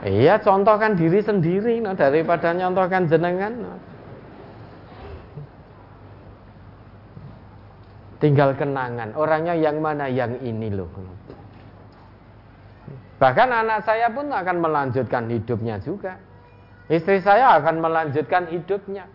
[0.03, 3.73] iya contohkan diri sendiri no, daripada nyontohkan jenengan no.
[8.19, 10.91] tinggal kenangan orangnya yang mana yang ini loh
[13.17, 16.21] Bahkan anak saya pun akan melanjutkan hidupnya juga.
[16.85, 19.09] Istri saya akan melanjutkan hidupnya.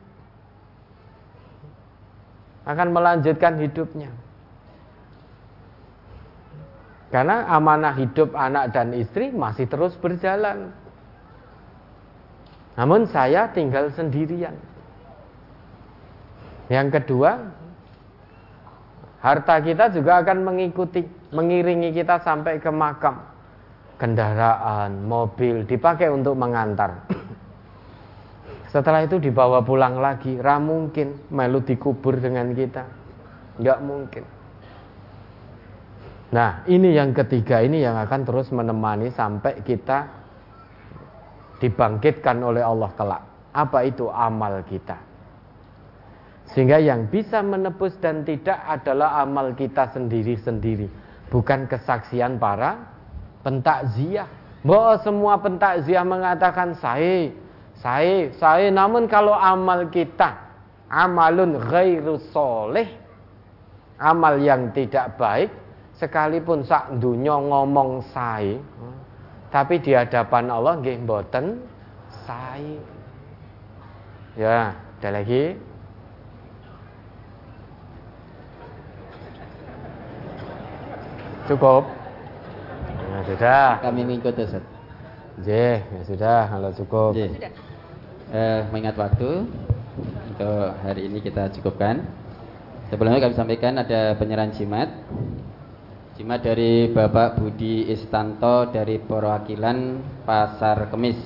[2.62, 4.10] Akan melanjutkan hidupnya.
[7.12, 10.72] Karena amanah hidup anak dan istri masih terus berjalan.
[12.78, 14.56] Namun saya tinggal sendirian.
[16.72, 17.36] Yang kedua,
[19.20, 23.32] harta kita juga akan mengikuti, mengiringi kita sampai ke makam
[24.02, 27.06] kendaraan, mobil dipakai untuk mengantar.
[28.72, 32.88] Setelah itu dibawa pulang lagi, ra mungkin melu dikubur dengan kita.
[33.60, 34.24] Enggak mungkin.
[36.32, 40.08] Nah, ini yang ketiga ini yang akan terus menemani sampai kita
[41.60, 43.22] dibangkitkan oleh Allah kelak.
[43.52, 44.96] Apa itu amal kita?
[46.56, 50.88] Sehingga yang bisa menebus dan tidak adalah amal kita sendiri-sendiri,
[51.28, 52.88] bukan kesaksian para
[53.44, 54.28] pentakziah.
[54.64, 57.28] Bahwa semua pentakziah mengatakan saya,
[57.82, 58.70] saya, saya.
[58.70, 60.38] Namun kalau amal kita,
[60.86, 62.86] amalun ghairu soleh,
[63.98, 65.50] amal yang tidak baik,
[65.98, 68.56] sekalipun sak dunya ngomong saya,
[69.50, 71.58] tapi di hadapan Allah nggih mboten
[72.22, 72.78] saya.
[74.38, 75.58] Ya, ada lagi.
[81.50, 81.84] Cukup.
[83.12, 83.68] Ya sudah.
[83.82, 84.64] Kami ngikut Ustaz.
[85.42, 87.18] Ya sudah kalau cukup.
[87.18, 87.28] J.
[88.32, 89.44] eh, mengingat waktu
[90.32, 92.00] untuk hari ini kita cukupkan.
[92.88, 94.88] Sebelumnya kami sampaikan ada penyerahan jimat.
[96.16, 101.16] Jimat dari Bapak Budi Istanto dari perwakilan Pasar Kemis.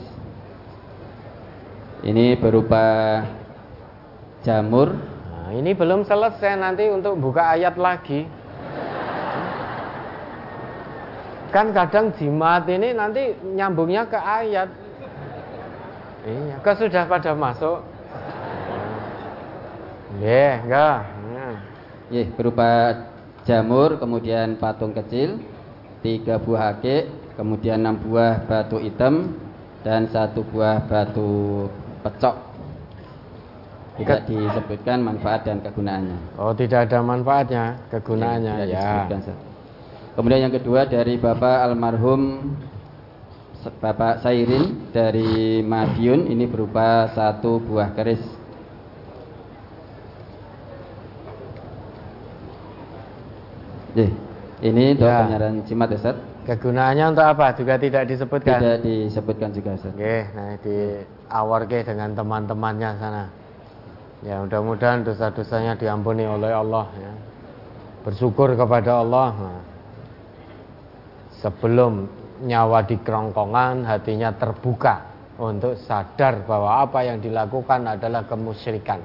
[2.07, 3.19] Ini berupa
[4.47, 4.95] jamur.
[4.95, 8.31] Nah, ini belum selesai nanti untuk buka ayat lagi.
[11.51, 14.86] Kan kadang jimat ini nanti nyambungnya ke ayat.
[16.27, 17.87] Iya, kok sudah pada masuk?
[20.19, 20.99] Iya, enggak.
[22.11, 22.71] Ya, berupa
[23.47, 25.39] jamur, kemudian patung kecil,
[26.03, 29.39] tiga buah akik, kemudian enam buah batu hitam,
[29.87, 31.71] dan satu buah batu
[32.03, 32.35] pecok.
[34.03, 36.43] Tidak disebutkan manfaat dan kegunaannya.
[36.43, 39.07] Oh, tidak ada manfaatnya, kegunaannya Tidak ya.
[40.19, 42.51] Kemudian yang kedua dari Bapak almarhum
[43.83, 48.23] Bapak Sairin dari Madiun ini berupa satu buah keris
[54.65, 55.25] ini untuk Ya.
[55.25, 56.17] penyerahan jimat ya, Ustaz.
[56.47, 57.47] Kegunaannya untuk apa?
[57.59, 58.59] Juga tidak disebutkan.
[58.61, 59.93] Tidak disebutkan juga, Ustaz.
[59.93, 60.77] Oke, nah di
[61.29, 63.25] awarke dengan teman-temannya sana.
[64.25, 67.13] Ya mudah-mudahan dosa-dosanya diampuni oleh Allah ya.
[68.07, 69.29] Bersyukur kepada Allah.
[69.35, 69.61] Nah,
[71.43, 72.07] sebelum
[72.43, 79.01] nyawa di kerongkongan hatinya terbuka untuk sadar bahwa apa yang dilakukan adalah kemusyrikan.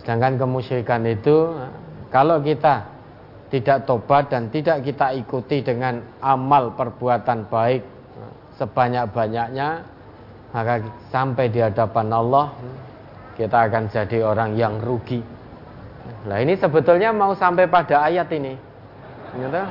[0.00, 1.52] Sedangkan kemusyrikan itu
[2.12, 2.84] kalau kita
[3.48, 7.82] tidak tobat dan tidak kita ikuti dengan amal perbuatan baik
[8.60, 9.68] sebanyak-banyaknya
[10.54, 12.54] maka sampai di hadapan Allah
[13.34, 15.18] kita akan jadi orang yang rugi.
[16.30, 18.54] Nah ini sebetulnya mau sampai pada ayat ini,
[19.34, 19.62] gitu.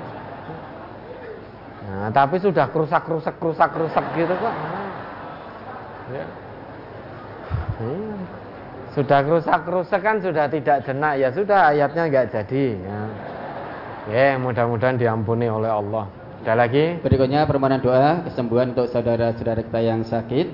[1.94, 4.56] Nah, tapi sudah kerusak kerusak kerusak kerusak gitu kok.
[6.10, 6.26] Ya.
[7.86, 8.16] Iya.
[8.98, 12.66] Sudah kerusak kerusak kan sudah tidak jenak ya sudah ayatnya nggak jadi.
[12.82, 13.00] Ya.
[14.10, 16.10] Ya mudah-mudahan diampuni oleh Allah.
[16.44, 17.00] Ada lagi?
[17.00, 20.48] Berikutnya permohonan doa kesembuhan untuk saudara-saudara kita yang sakit.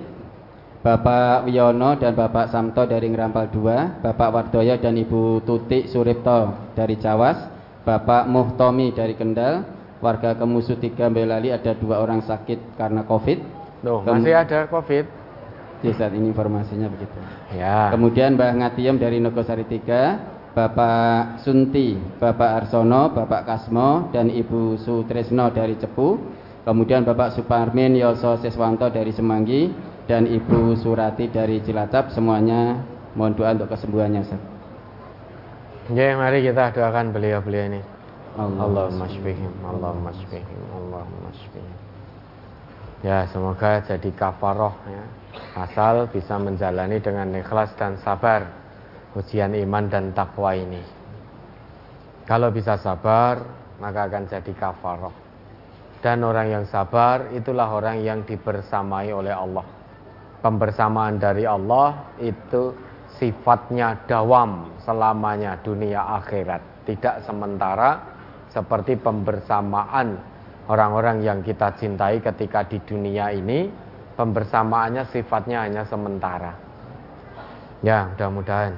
[0.79, 6.95] Bapak Wiono dan Bapak Samto dari Ngerampal 2, Bapak Wardoyo dan Ibu Tutik Suripto dari
[6.95, 7.35] Cawas,
[7.83, 13.39] Bapak Muhtomi dari Kendal, warga Kemusu 3 Belali ada dua orang sakit karena Covid.
[13.83, 15.05] Loh, Kem- masih ada Covid?
[15.79, 17.15] Ya, saat ini informasinya begitu.
[17.55, 17.87] Ya.
[17.95, 25.47] Kemudian Mbah Ngatiem dari Nogosari 3, Bapak Sunti, Bapak Arsono, Bapak Kasmo, dan Ibu Sutresno
[25.55, 26.19] dari Cepu.
[26.67, 29.71] Kemudian Bapak Suparmin Yoso Seswanto dari Semanggi
[30.03, 32.11] dan Ibu Surati dari Cilacap.
[32.11, 32.83] Semuanya
[33.15, 34.21] mohon doa untuk kesembuhannya.
[34.27, 34.41] Ustaz.
[35.95, 37.98] Ya, mari kita doakan beliau-beliau ini.
[38.39, 38.63] Allah.
[38.63, 41.77] Allahumma shfihim, Allahumma shfihim, Allahumma shfihim.
[42.99, 45.03] Ya, semoga jadi kafaroh ya.
[45.55, 48.43] Asal bisa menjalani dengan ikhlas dan sabar
[49.15, 50.83] ujian iman dan takwa ini.
[52.27, 53.41] Kalau bisa sabar,
[53.81, 55.15] maka akan jadi kafaroh.
[55.99, 59.67] Dan orang yang sabar itulah orang yang dibersamai oleh Allah.
[60.39, 62.71] Pembersamaan dari Allah itu
[63.19, 68.18] sifatnya dawam selamanya dunia akhirat, tidak sementara
[68.49, 70.17] seperti pembersamaan
[70.69, 73.69] orang-orang yang kita cintai ketika di dunia ini
[74.13, 76.53] pembersamaannya sifatnya hanya sementara.
[77.79, 78.75] Ya, mudah-mudahan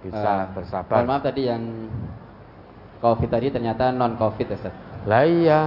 [0.00, 1.04] bisa Eh, bersabar.
[1.04, 1.62] Mohon maaf tadi yang
[3.04, 4.74] COVID tadi ternyata non COVID ya, Ustaz.
[5.06, 5.60] Lah iya,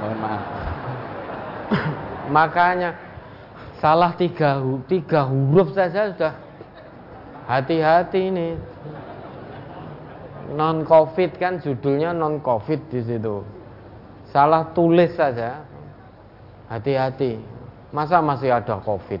[0.00, 0.42] Mohon maaf.
[2.36, 2.90] makanya
[3.82, 6.34] salah tiga, tiga huruf saja sudah
[7.50, 8.48] hati-hati ini.
[10.50, 13.42] Non COVID kan judulnya non COVID di situ.
[14.34, 15.62] Salah tulis saja.
[16.70, 17.38] Hati-hati.
[17.90, 19.18] Masa masih ada COVID?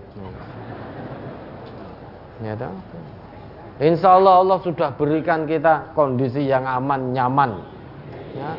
[2.46, 2.74] Ya toh?
[3.80, 7.50] Insya Allah Allah sudah berikan kita kondisi yang aman, nyaman.
[8.36, 8.52] Ya.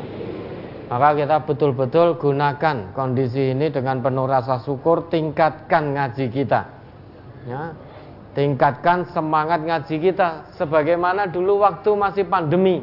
[0.92, 6.68] Maka kita betul-betul gunakan kondisi ini dengan penuh rasa syukur, tingkatkan ngaji kita.
[7.48, 7.72] Ya.
[8.32, 12.80] Tingkatkan semangat ngaji kita sebagaimana dulu waktu masih pandemi.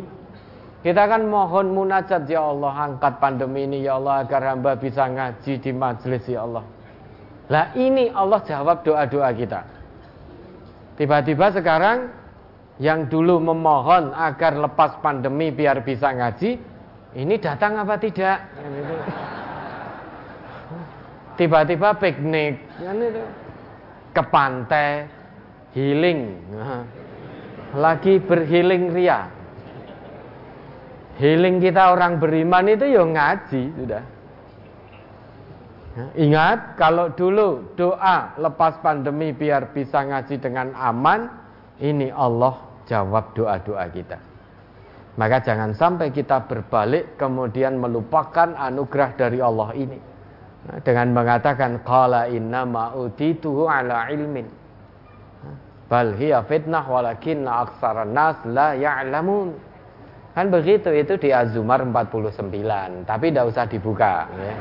[0.85, 5.57] Kita kan mohon munajat ya Allah angkat pandemi ini ya Allah agar hamba bisa ngaji
[5.57, 6.63] di majelis ya Allah.
[7.49, 9.61] Lah ini Allah jawab doa-doa kita.
[11.01, 12.13] Tiba-tiba sekarang
[12.77, 16.61] yang dulu memohon agar lepas pandemi biar bisa ngaji,
[17.17, 18.37] ini datang apa tidak?
[21.35, 22.53] Tiba-tiba piknik,
[24.13, 25.18] ke pantai,
[25.73, 26.83] healing, Nah,
[27.77, 29.29] lagi berhealing ria.
[31.19, 34.03] Healing kita orang beriman itu ya ngaji sudah.
[35.99, 41.27] Ya, ingat kalau dulu doa lepas pandemi biar bisa ngaji dengan aman,
[41.83, 42.55] ini Allah
[42.87, 44.17] jawab doa-doa kita.
[45.19, 49.99] Maka jangan sampai kita berbalik kemudian melupakan anugerah dari Allah ini.
[50.59, 54.58] Nah, dengan mengatakan qala inna ma'utituhu ala ilmin.
[55.89, 59.57] Bal hiya fitnah walakinna aksaran nas la ya'lamun.
[60.37, 64.55] Kan begitu itu di Az-Zumar 49, tapi tidak usah dibuka ya.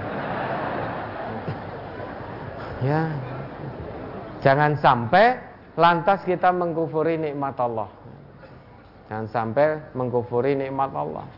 [2.88, 3.02] ya.
[4.40, 5.36] Jangan sampai
[5.76, 7.92] lantas kita mengkufuri nikmat Allah.
[9.12, 11.28] Jangan sampai mengkufuri nikmat Allah.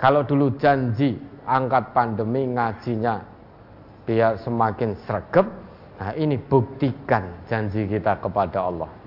[0.00, 3.20] Kalau dulu janji angkat pandemi ngajinya
[4.08, 5.46] biar semakin sregep,
[6.00, 9.03] nah ini buktikan janji kita kepada Allah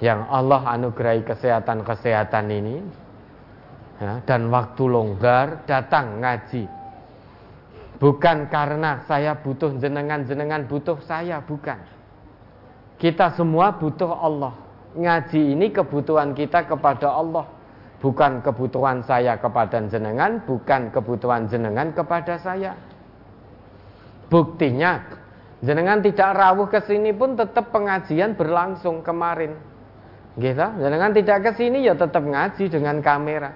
[0.00, 2.76] yang Allah anugerahi kesehatan-kesehatan ini
[3.96, 6.68] ya, dan waktu longgar datang ngaji.
[7.96, 11.80] Bukan karena saya butuh jenengan-jenengan butuh saya bukan.
[13.00, 14.52] Kita semua butuh Allah.
[14.96, 17.48] Ngaji ini kebutuhan kita kepada Allah.
[17.96, 22.76] Bukan kebutuhan saya kepada jenengan bukan kebutuhan jenengan kepada saya.
[24.28, 25.00] Buktinya
[25.64, 29.56] jenengan tidak rawuh ke sini pun tetap pengajian berlangsung kemarin
[30.36, 30.60] Gitu.
[30.60, 33.50] Jenengan tidak ke sini ya tetap ngaji dengan kamera.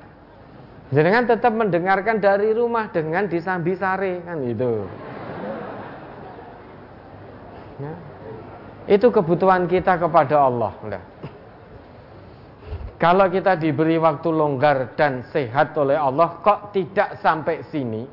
[0.90, 4.88] Jenengan tetap mendengarkan dari rumah dengan disambi sare kan itu.
[7.78, 7.94] Ya.
[8.90, 10.72] Itu kebutuhan kita kepada Allah.
[10.82, 11.04] Udah.
[13.00, 18.04] Kalau kita diberi waktu longgar dan sehat oleh Allah, kok tidak sampai sini?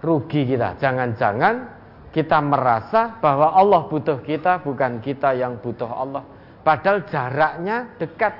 [0.00, 0.78] Rugi kita.
[0.80, 1.77] Jangan-jangan
[2.18, 6.26] kita merasa bahwa Allah butuh kita, bukan kita yang butuh Allah.
[6.66, 8.34] Padahal jaraknya dekat.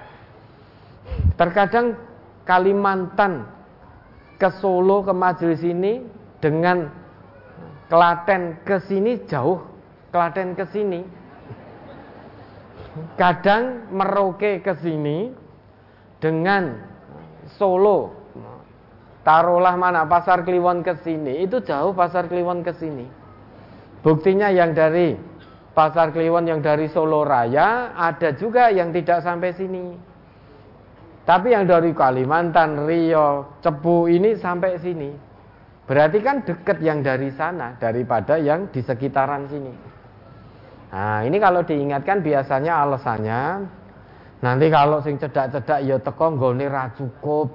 [1.38, 1.94] Terkadang
[2.42, 3.46] Kalimantan
[4.34, 6.02] ke Solo ke majelis ini
[6.42, 6.90] dengan
[7.86, 9.62] Klaten ke sini jauh.
[10.10, 11.06] Klaten ke sini.
[13.14, 15.30] Kadang Merauke ke sini
[16.18, 16.82] dengan
[17.54, 18.10] Solo
[19.22, 23.17] taruhlah mana pasar Kliwon ke sini itu jauh pasar Kliwon ke sini
[24.02, 25.18] Buktinya yang dari
[25.74, 29.94] Pasar Kliwon yang dari Solo Raya ada juga yang tidak sampai sini.
[31.22, 35.10] Tapi yang dari Kalimantan, Rio, Cepu ini sampai sini.
[35.86, 39.72] Berarti kan dekat yang dari sana daripada yang di sekitaran sini.
[40.88, 43.40] Nah, ini kalau diingatkan biasanya alasannya
[44.40, 47.52] nanti kalau sing cedak-cedak ya teko nggone ra cukup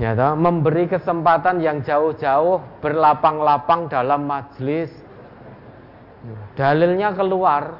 [0.00, 4.88] ya toh, memberi kesempatan yang jauh-jauh berlapang-lapang dalam majelis
[6.56, 7.76] dalilnya keluar.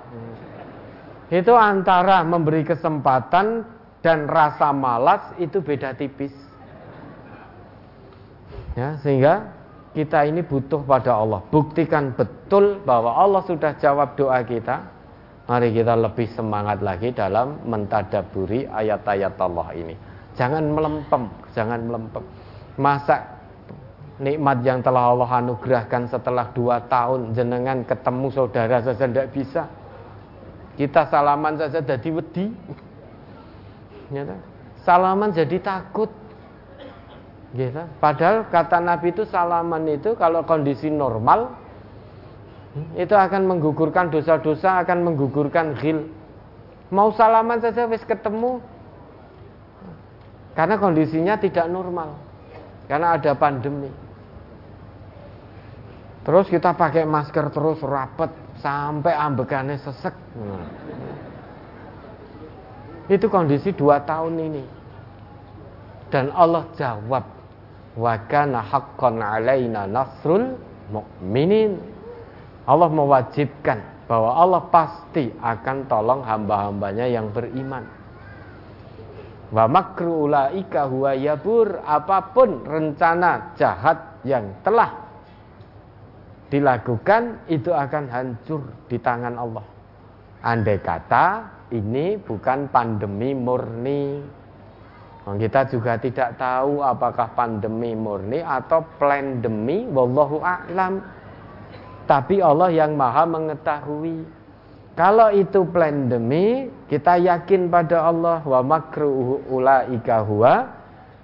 [1.32, 3.64] Itu antara memberi kesempatan
[4.04, 6.34] dan rasa malas itu beda tipis.
[8.76, 9.56] Ya sehingga
[9.96, 11.40] kita ini butuh pada Allah.
[11.48, 14.82] Buktikan betul bahwa Allah sudah jawab doa kita.
[15.46, 22.24] Mari kita lebih semangat lagi dalam mentadaburi ayat-ayat Allah ini Jangan melempem, jangan melempem.
[22.78, 23.40] Masa
[24.20, 29.64] nikmat yang telah Allah anugerahkan setelah dua tahun jenengan ketemu saudara saja tidak bisa.
[30.76, 32.46] Kita salaman saja jadi wedi.
[34.12, 34.26] Ya,
[34.84, 36.12] salaman jadi takut.
[37.50, 37.82] Gitu.
[37.98, 41.50] Padahal kata Nabi itu salaman itu kalau kondisi normal
[42.94, 46.06] itu akan menggugurkan dosa-dosa, akan menggugurkan ghil.
[46.94, 48.62] Mau salaman saja wis ketemu
[50.60, 52.20] karena kondisinya tidak normal.
[52.84, 53.88] Karena ada pandemi.
[56.20, 58.28] Terus kita pakai masker terus rapet
[58.60, 60.12] sampai ambekannya sesek.
[60.36, 60.64] Hmm.
[63.08, 64.64] Itu kondisi dua tahun ini.
[66.12, 67.24] Dan Allah jawab,
[67.96, 70.60] wa kana haqqan alaina nasrul
[70.92, 71.80] mu'minin.
[72.68, 77.99] Allah mewajibkan bahwa Allah pasti akan tolong hamba-hambanya yang beriman.
[79.50, 84.94] Wa makru ulaika huwa yabur apa pun rencana jahat yang telah
[86.50, 89.66] dilakukan itu akan hancur di tangan Allah.
[90.46, 91.26] Andai kata
[91.74, 94.22] ini bukan pandemi murni.
[95.30, 100.98] Kita juga tidak tahu apakah pandemi murni atau plandemi wallahu a'lam.
[102.06, 104.39] Tapi Allah yang Maha mengetahui.
[105.00, 110.68] Kalau itu plan demi, kita yakin pada Allah wa makruhu ulaika huwa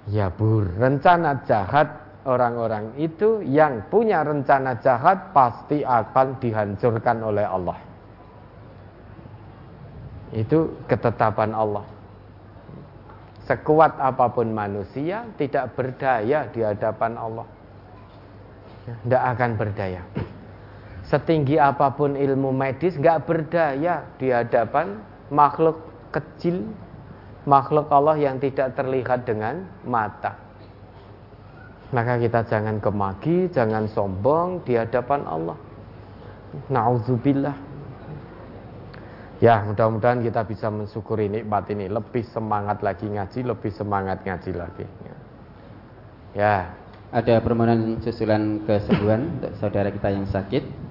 [0.08, 0.64] yabur.
[0.80, 1.84] Rencana jahat
[2.24, 7.76] orang-orang itu yang punya rencana jahat pasti akan dihancurkan oleh Allah.
[10.32, 11.84] Itu ketetapan Allah.
[13.44, 17.44] Sekuat apa pun manusia tidak berdaya di hadapan Allah.
[19.04, 20.00] Tidak akan berdaya.
[21.06, 24.98] Setinggi apa pun ilmu medis nggak berdaya di hadapan
[25.30, 25.78] makhluk
[26.10, 26.66] kecil,
[27.46, 30.34] makhluk Allah yang tidak terlihat dengan mata.
[31.94, 35.54] Maka kita jangan kemaki, jangan sombong di hadapan Allah.
[36.66, 37.54] Nauzubillah.
[39.38, 44.86] Ya, mudah-mudahan kita bisa mensyukuri nikmat ini, lebih semangat lagi ngaji, lebih semangat ngaji lagi.
[46.34, 46.72] Ya.
[47.14, 50.85] Ada permohonan susulan kesembuhan untuk saudara kita yang sakit.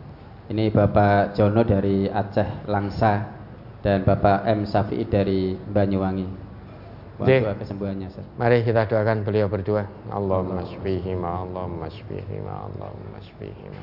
[0.45, 3.33] Ini Bapak Jono dari Aceh Langsa
[3.81, 6.45] dan Bapak M Safi'i dari Banyuwangi.
[7.17, 8.29] Doa kesembuhannya, Ustaz.
[8.37, 9.89] Mari kita doakan beliau berdua.
[10.13, 13.81] Allahumma shfihima, Allahumma shfihima, Allahumma shfihima.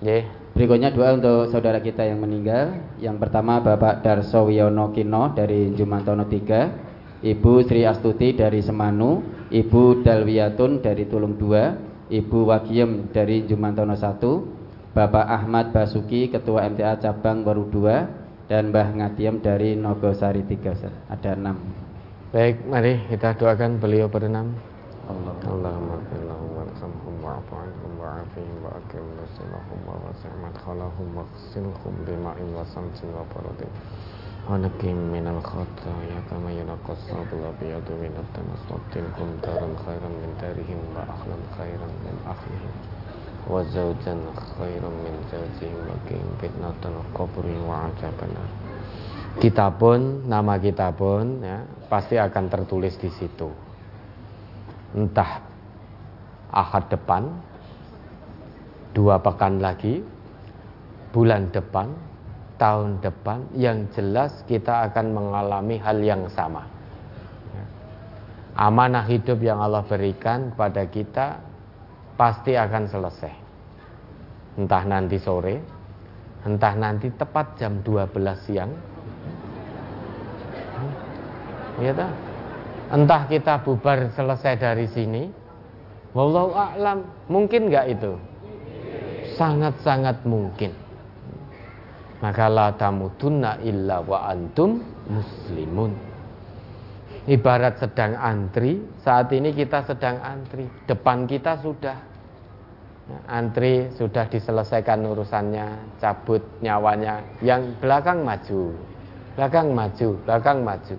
[0.00, 0.24] Yeah.
[0.56, 2.96] Berikutnya doa untuk saudara kita yang meninggal.
[2.96, 9.20] Yang pertama Bapak Darso Wiono Kino dari Jumantono 3, Ibu Sri Astuti dari Semanu,
[9.52, 14.55] Ibu Dalwiatun dari Tulung 2, Ibu Wagiem dari Jumantono 1,
[14.96, 21.12] Bapak Ahmad Basuki Ketua MTA Cabang Baru 2 dan Mbah Ngadiem dari Nogosari 3.
[21.12, 22.32] Ada 6.
[22.32, 24.56] Baik, mari kita doakan beliau berenam.
[25.04, 25.36] Allah.
[25.44, 32.48] Allahumma fillahu warhamhum wa'fu anhum wa'afihim wa akim nusilahum wa wasi' madkhalahum wa khsilhum bima'in
[32.56, 33.68] wa samsin wa baradin
[34.48, 40.80] wa nakim minal khataya kama yunaqas sabul abiyadu minat tanas wabtilhum daran khairan min darihim
[40.96, 42.95] wa akhlan khairan min akhlihim
[43.46, 45.96] wa zawjan khairan min zawjihim wa
[46.42, 48.66] fitnatan qabri wa ajabanar
[49.36, 51.60] kita pun nama kita pun ya
[51.92, 53.52] pasti akan tertulis di situ.
[54.96, 55.44] Entah
[56.48, 57.36] ahad depan,
[58.96, 60.00] dua pekan lagi,
[61.12, 61.92] bulan depan,
[62.56, 66.64] tahun depan, yang jelas kita akan mengalami hal yang sama.
[68.56, 71.44] Amanah hidup yang Allah berikan kepada kita
[72.16, 73.34] pasti akan selesai.
[74.56, 75.60] Entah nanti sore,
[76.48, 78.72] entah nanti tepat jam 12 siang.
[81.76, 82.12] Ya tak?
[82.88, 85.28] Entah kita bubar selesai dari sini.
[86.16, 87.04] Wallahu a'lam.
[87.28, 88.16] Mungkin nggak itu?
[89.36, 90.72] Sangat-sangat mungkin.
[92.24, 94.80] Maka la tamutunna illa wa antum
[95.12, 96.15] muslimun.
[97.26, 100.70] Ibarat sedang antri, saat ini kita sedang antri.
[100.86, 101.98] Depan kita sudah
[103.26, 107.26] antri sudah diselesaikan urusannya, cabut nyawanya.
[107.42, 108.70] Yang belakang maju,
[109.34, 110.96] belakang maju, belakang maju.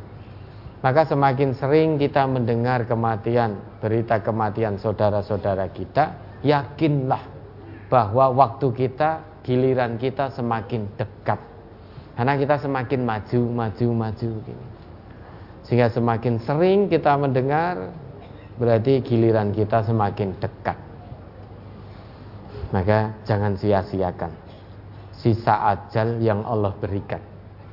[0.84, 6.12] Maka semakin sering kita mendengar kematian, berita kematian saudara-saudara kita,
[6.44, 7.24] yakinlah
[7.88, 11.40] bahwa waktu kita, giliran kita semakin dekat.
[12.20, 14.77] Karena kita semakin maju, maju, maju gini.
[15.68, 17.92] Sehingga semakin sering kita mendengar,
[18.56, 20.80] berarti giliran kita semakin dekat.
[22.72, 24.32] Maka jangan sia-siakan
[25.12, 27.20] sisa ajal yang Allah berikan.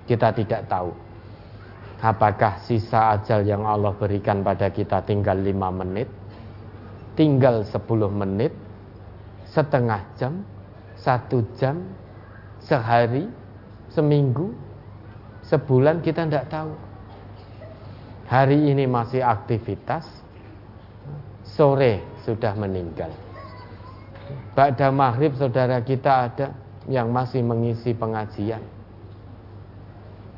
[0.04, 0.92] Kita tidak tahu
[2.04, 6.08] Apakah sisa ajal yang Allah berikan pada kita tinggal 5 menit
[7.16, 7.80] Tinggal 10
[8.12, 8.52] menit
[9.48, 10.44] Setengah jam
[11.00, 11.80] Satu jam
[12.60, 13.24] Sehari
[13.88, 14.52] Seminggu
[15.48, 16.76] Sebulan kita tidak tahu
[18.24, 20.08] Hari ini masih aktivitas
[21.44, 23.12] Sore sudah meninggal
[24.56, 26.46] Ba'da maghrib saudara kita ada
[26.88, 28.64] Yang masih mengisi pengajian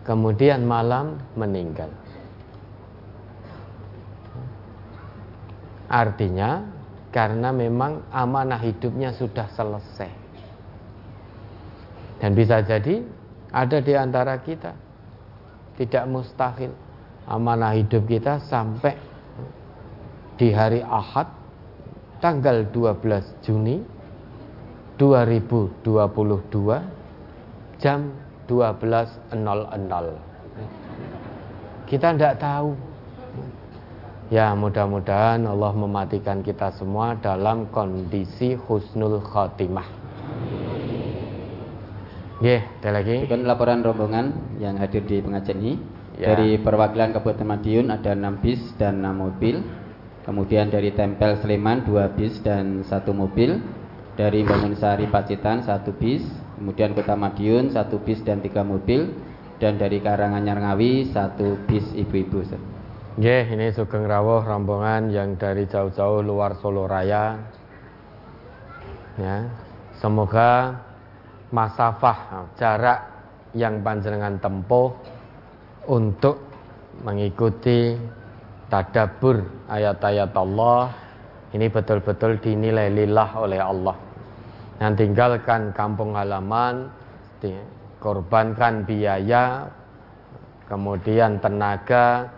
[0.06, 1.90] kemudian malam meninggal.
[5.90, 6.62] Artinya
[7.10, 10.10] karena memang amanah hidupnya sudah selesai.
[12.22, 13.02] Dan bisa jadi
[13.50, 14.72] ada di antara kita
[15.74, 16.70] tidak mustahil
[17.26, 18.94] amanah hidup kita sampai
[20.38, 21.26] di hari Ahad
[22.22, 23.82] tanggal 12 Juni
[24.96, 25.84] 2022
[27.82, 28.14] jam
[28.48, 29.36] 12.00.
[31.86, 32.72] Kita tidak tahu.
[34.26, 39.86] Ya mudah-mudahan Allah mematikan kita semua dalam kondisi husnul khotimah.
[42.42, 43.22] Yeah, ada lagi.
[43.24, 45.95] Bukan laporan rombongan yang hadir di pengajian ini.
[46.16, 46.32] Ya.
[46.32, 49.60] Dari perwakilan Kabupaten Madiun ada 6 bis dan 6 mobil.
[50.24, 53.60] Kemudian dari Tempel Sleman 2 bis dan 1 mobil.
[54.16, 56.24] Dari Bangun Sari Pacitan 1 bis,
[56.56, 59.12] kemudian Kota Madiun satu bis dan tiga mobil
[59.60, 62.44] dan dari Karanganyar Ngawi satu bis ibu-ibu
[63.20, 67.40] yeah, ini Sugeng Rawuh rombongan yang dari jauh-jauh luar Solo Raya
[69.16, 69.48] ya
[70.00, 70.80] semoga
[71.52, 73.00] masafah jarak
[73.56, 74.92] yang panjenengan tempuh
[75.86, 76.42] untuk
[77.02, 77.94] mengikuti
[78.66, 80.90] tadabur ayat-ayat Allah
[81.54, 83.96] ini betul-betul dinilai lillah oleh Allah
[84.76, 86.92] yang tinggalkan kampung halaman,
[87.96, 89.72] korbankan biaya,
[90.68, 92.28] kemudian tenaga,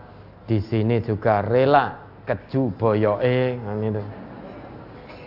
[0.47, 3.83] di sini juga rela keju boyoe, kan.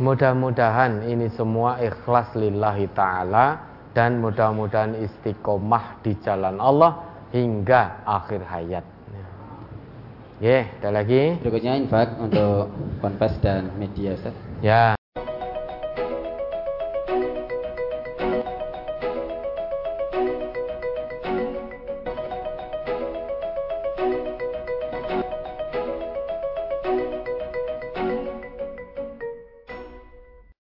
[0.01, 3.61] Mudah-mudahan ini semua ikhlas lillahi ta'ala
[3.93, 8.85] dan mudah-mudahan istiqomah di jalan Allah hingga akhir hayat.
[10.43, 11.39] Ya, ada lagi?
[11.39, 14.35] Berikutnya infak untuk konfes dan media Ustaz.
[14.59, 14.99] Ya.